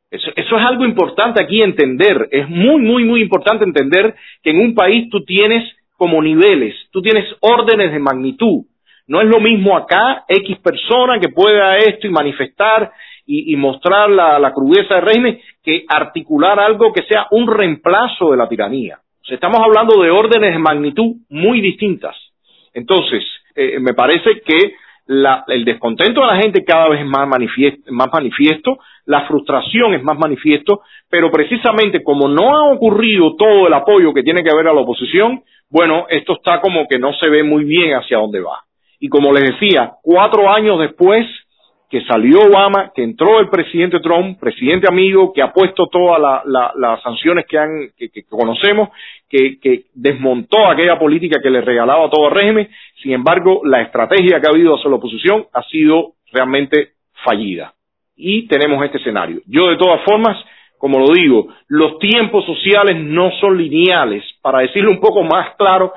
Eso, 0.09 0.29
eso 0.35 0.57
es 0.57 0.65
algo 0.65 0.83
importante 0.83 1.41
aquí 1.41 1.61
entender. 1.61 2.27
Es 2.31 2.49
muy, 2.49 2.81
muy, 2.81 3.05
muy 3.05 3.21
importante 3.21 3.63
entender 3.63 4.13
que 4.43 4.49
en 4.49 4.59
un 4.59 4.75
país 4.75 5.09
tú 5.09 5.23
tienes 5.23 5.63
como 5.95 6.21
niveles, 6.21 6.75
tú 6.91 7.01
tienes 7.01 7.25
órdenes 7.39 7.93
de 7.93 7.99
magnitud. 7.99 8.65
No 9.11 9.19
es 9.19 9.27
lo 9.27 9.41
mismo 9.41 9.75
acá 9.75 10.23
X 10.25 10.59
persona 10.59 11.19
que 11.19 11.27
pueda 11.27 11.77
esto 11.79 12.07
y 12.07 12.11
manifestar 12.11 12.93
y, 13.25 13.51
y 13.51 13.57
mostrar 13.57 14.09
la, 14.09 14.53
crudeza 14.53 14.95
del 14.95 15.05
régimen 15.05 15.41
que 15.61 15.83
articular 15.85 16.57
algo 16.61 16.93
que 16.93 17.03
sea 17.03 17.27
un 17.31 17.45
reemplazo 17.45 18.31
de 18.31 18.37
la 18.37 18.47
tiranía. 18.47 18.99
Estamos 19.27 19.59
hablando 19.59 20.01
de 20.01 20.11
órdenes 20.11 20.53
de 20.53 20.59
magnitud 20.59 21.17
muy 21.27 21.59
distintas. 21.59 22.15
Entonces, 22.73 23.21
eh, 23.53 23.79
me 23.81 23.93
parece 23.93 24.39
que 24.45 24.75
la, 25.07 25.43
el 25.47 25.65
descontento 25.65 26.21
de 26.21 26.27
la 26.27 26.37
gente 26.37 26.63
cada 26.63 26.87
vez 26.87 27.01
es 27.01 27.05
más 27.05 27.27
manifiesto, 27.27 27.91
más 27.91 28.07
manifiesto, 28.13 28.77
la 29.07 29.27
frustración 29.27 29.93
es 29.93 30.03
más 30.03 30.17
manifiesto, 30.17 30.83
pero 31.09 31.29
precisamente 31.29 32.01
como 32.01 32.29
no 32.29 32.55
ha 32.55 32.71
ocurrido 32.71 33.35
todo 33.35 33.67
el 33.67 33.73
apoyo 33.73 34.13
que 34.13 34.23
tiene 34.23 34.41
que 34.41 34.51
haber 34.51 34.69
a 34.69 34.73
la 34.73 34.79
oposición, 34.79 35.43
bueno, 35.69 36.05
esto 36.07 36.37
está 36.37 36.61
como 36.61 36.87
que 36.87 36.97
no 36.97 37.11
se 37.15 37.27
ve 37.27 37.43
muy 37.43 37.65
bien 37.65 37.91
hacia 37.95 38.17
dónde 38.17 38.39
va. 38.39 38.70
Y 39.01 39.09
como 39.09 39.33
les 39.33 39.49
decía, 39.49 39.93
cuatro 40.03 40.49
años 40.49 40.79
después 40.79 41.25
que 41.89 42.01
salió 42.05 42.39
Obama, 42.39 42.93
que 42.95 43.03
entró 43.03 43.39
el 43.39 43.49
presidente 43.49 43.99
Trump, 43.99 44.39
presidente 44.39 44.87
amigo, 44.87 45.33
que 45.33 45.41
ha 45.41 45.51
puesto 45.51 45.87
todas 45.87 46.21
la, 46.21 46.41
la, 46.45 46.71
las 46.77 47.01
sanciones 47.01 47.45
que, 47.45 47.57
han, 47.57 47.89
que 47.97 48.23
conocemos, 48.29 48.89
que, 49.27 49.59
que, 49.59 49.85
desmontó 49.93 50.67
aquella 50.67 50.97
política 50.97 51.41
que 51.41 51.49
le 51.49 51.59
regalaba 51.59 52.09
todo 52.09 52.29
el 52.29 52.35
régimen. 52.35 52.69
Sin 53.01 53.11
embargo, 53.11 53.61
la 53.65 53.81
estrategia 53.81 54.39
que 54.39 54.47
ha 54.47 54.53
habido 54.53 54.75
hacia 54.75 54.89
la 54.89 54.97
oposición 54.97 55.47
ha 55.51 55.63
sido 55.63 56.13
realmente 56.31 56.91
fallida. 57.25 57.73
Y 58.15 58.47
tenemos 58.47 58.85
este 58.85 58.99
escenario. 58.99 59.41
Yo, 59.47 59.67
de 59.67 59.77
todas 59.77 60.01
formas, 60.03 60.37
como 60.77 60.99
lo 60.99 61.13
digo, 61.13 61.47
los 61.67 61.99
tiempos 61.99 62.45
sociales 62.45 62.95
no 62.97 63.31
son 63.41 63.57
lineales. 63.57 64.23
Para 64.41 64.59
decirlo 64.59 64.91
un 64.91 65.01
poco 65.01 65.23
más 65.23 65.55
claro, 65.57 65.91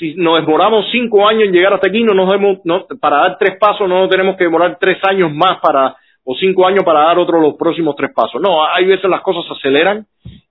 si 0.00 0.14
nos 0.14 0.40
demoramos 0.40 0.86
cinco 0.90 1.28
años 1.28 1.44
en 1.44 1.52
llegar 1.52 1.74
hasta 1.74 1.88
aquí, 1.88 2.02
no 2.02 2.14
nos 2.14 2.32
demos, 2.32 2.58
no, 2.64 2.86
para 3.00 3.18
dar 3.18 3.38
tres 3.38 3.58
pasos 3.58 3.86
no 3.86 4.08
tenemos 4.08 4.36
que 4.36 4.44
demorar 4.44 4.78
tres 4.80 4.96
años 5.02 5.32
más 5.32 5.60
para, 5.60 5.94
o 6.24 6.34
cinco 6.36 6.66
años 6.66 6.82
para 6.84 7.00
dar 7.00 7.18
otros 7.18 7.40
los 7.42 7.54
próximos 7.56 7.94
tres 7.96 8.10
pasos. 8.14 8.40
No, 8.40 8.64
hay 8.64 8.86
veces 8.86 9.08
las 9.10 9.20
cosas 9.20 9.44
se 9.46 9.52
aceleran 9.52 10.06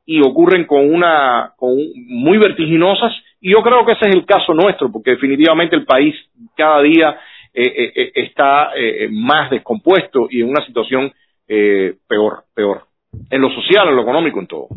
y 0.06 0.22
ocurren 0.22 0.66
con 0.66 0.94
una, 0.94 1.54
con 1.58 1.76
muy 2.08 2.38
vertiginosas, 2.38 3.12
y 3.42 3.52
yo 3.52 3.62
creo 3.62 3.86
que 3.86 3.94
ese 3.94 4.10
es 4.10 4.16
el 4.16 4.26
caso 4.26 4.54
nuestro, 4.54 4.92
porque 4.92 5.12
definitivamente 5.12 5.76
el 5.76 5.86
país 5.86 6.16
cada 6.56 6.82
día 6.82 7.18
eh, 7.54 7.64
eh, 7.64 7.92
eh 7.96 8.12
está 8.16 8.72
eh, 8.76 9.10
más 9.12 9.50
descompuesto 9.50 10.28
y 10.30 10.42
en 10.42 10.50
una 10.50 10.64
situación 10.66 11.12
peor, 11.48 12.44
peor, 12.54 12.84
en 13.32 13.42
lo 13.42 13.50
social, 13.50 13.90
en 13.90 13.96
lo 13.96 14.04
económico, 14.04 14.40
en 14.40 14.46
todo. 14.46 14.68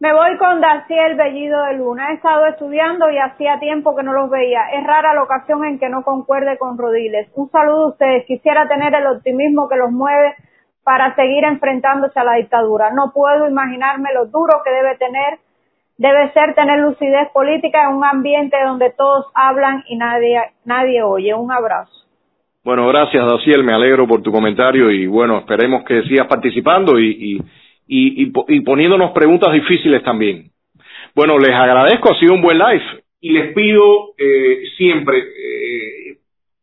Me 0.00 0.14
voy 0.14 0.38
con 0.38 0.62
Daciel 0.62 1.14
Bellido 1.14 1.62
de 1.64 1.74
Luna. 1.74 2.10
He 2.10 2.14
estado 2.14 2.46
estudiando 2.46 3.10
y 3.10 3.18
hacía 3.18 3.60
tiempo 3.60 3.94
que 3.94 4.02
no 4.02 4.14
los 4.14 4.30
veía. 4.30 4.70
Es 4.72 4.86
rara 4.86 5.12
la 5.12 5.22
ocasión 5.22 5.62
en 5.66 5.78
que 5.78 5.90
no 5.90 6.02
concuerde 6.04 6.56
con 6.56 6.78
Rodiles. 6.78 7.28
Un 7.34 7.50
saludo 7.50 7.84
a 7.84 7.88
ustedes. 7.90 8.24
Quisiera 8.24 8.66
tener 8.66 8.94
el 8.94 9.06
optimismo 9.08 9.68
que 9.68 9.76
los 9.76 9.90
mueve 9.92 10.36
para 10.84 11.14
seguir 11.16 11.44
enfrentándose 11.44 12.18
a 12.18 12.24
la 12.24 12.36
dictadura. 12.36 12.90
No 12.94 13.12
puedo 13.12 13.46
imaginarme 13.46 14.08
lo 14.14 14.24
duro 14.24 14.62
que 14.64 14.70
debe 14.70 14.96
tener, 14.96 15.38
debe 15.98 16.32
ser 16.32 16.54
tener 16.54 16.80
lucidez 16.80 17.28
política 17.34 17.84
en 17.84 17.96
un 17.96 18.04
ambiente 18.04 18.56
donde 18.64 18.94
todos 18.96 19.26
hablan 19.34 19.84
y 19.86 19.98
nadie, 19.98 20.40
nadie 20.64 21.02
oye. 21.02 21.34
Un 21.34 21.52
abrazo. 21.52 21.92
Bueno, 22.64 22.86
gracias 22.88 23.22
Daciel, 23.26 23.64
me 23.64 23.74
alegro 23.74 24.08
por 24.08 24.22
tu 24.22 24.32
comentario 24.32 24.90
y 24.90 25.06
bueno, 25.06 25.38
esperemos 25.38 25.84
que 25.84 26.02
sigas 26.04 26.26
participando 26.26 26.98
y, 26.98 27.36
y 27.36 27.40
y, 27.92 28.30
y, 28.48 28.60
poniéndonos 28.60 29.10
preguntas 29.10 29.52
difíciles 29.52 30.02
también. 30.04 30.52
Bueno, 31.14 31.38
les 31.38 31.50
agradezco, 31.50 32.12
ha 32.12 32.18
sido 32.20 32.34
un 32.34 32.42
buen 32.42 32.58
live. 32.58 32.84
y 33.20 33.32
les 33.32 33.52
pido 33.52 34.14
eh, 34.16 34.62
siempre, 34.76 35.18
eh, 35.18 36.18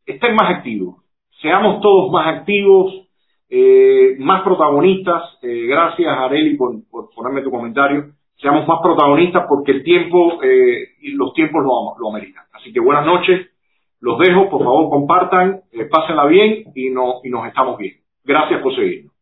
estén 0.06 0.36
más 0.36 0.56
activos, 0.56 1.04
seamos 1.42 1.82
todos 1.82 2.12
más 2.12 2.36
activos, 2.38 3.08
eh, 3.50 4.16
más 4.20 4.42
protagonistas. 4.42 5.38
Eh, 5.42 5.66
gracias, 5.68 6.08
Areli, 6.18 6.56
por, 6.56 6.76
ponerme 7.16 7.42
tu 7.42 7.52
comentario. 7.52 8.12
Seamos 8.38 8.68
más 8.68 8.80
protagonistas 8.82 9.46
porque 9.50 9.72
el 9.72 9.84
tiempo 9.84 10.42
eh, 10.44 10.90
y 11.02 11.12
los 11.12 11.34
tiempos 11.34 11.64
lo, 11.64 11.96
lo 12.00 12.10
ameritan. 12.10 12.46
Así 12.54 12.72
que 12.72 12.80
buenas 12.80 13.06
noches. 13.06 13.48
Los 14.00 14.20
dejo, 14.20 14.50
por 14.50 14.64
favor 14.64 14.90
compartan, 14.92 15.62
pásenla 15.90 16.28
bien 16.28 16.66
y, 16.76 16.92
no, 16.92 17.16
y 17.24 17.30
nos 17.30 17.48
estamos 17.48 17.78
viendo. 17.80 18.00
Gracias 18.24 18.62
por 18.62 18.76
seguirnos. 18.76 19.17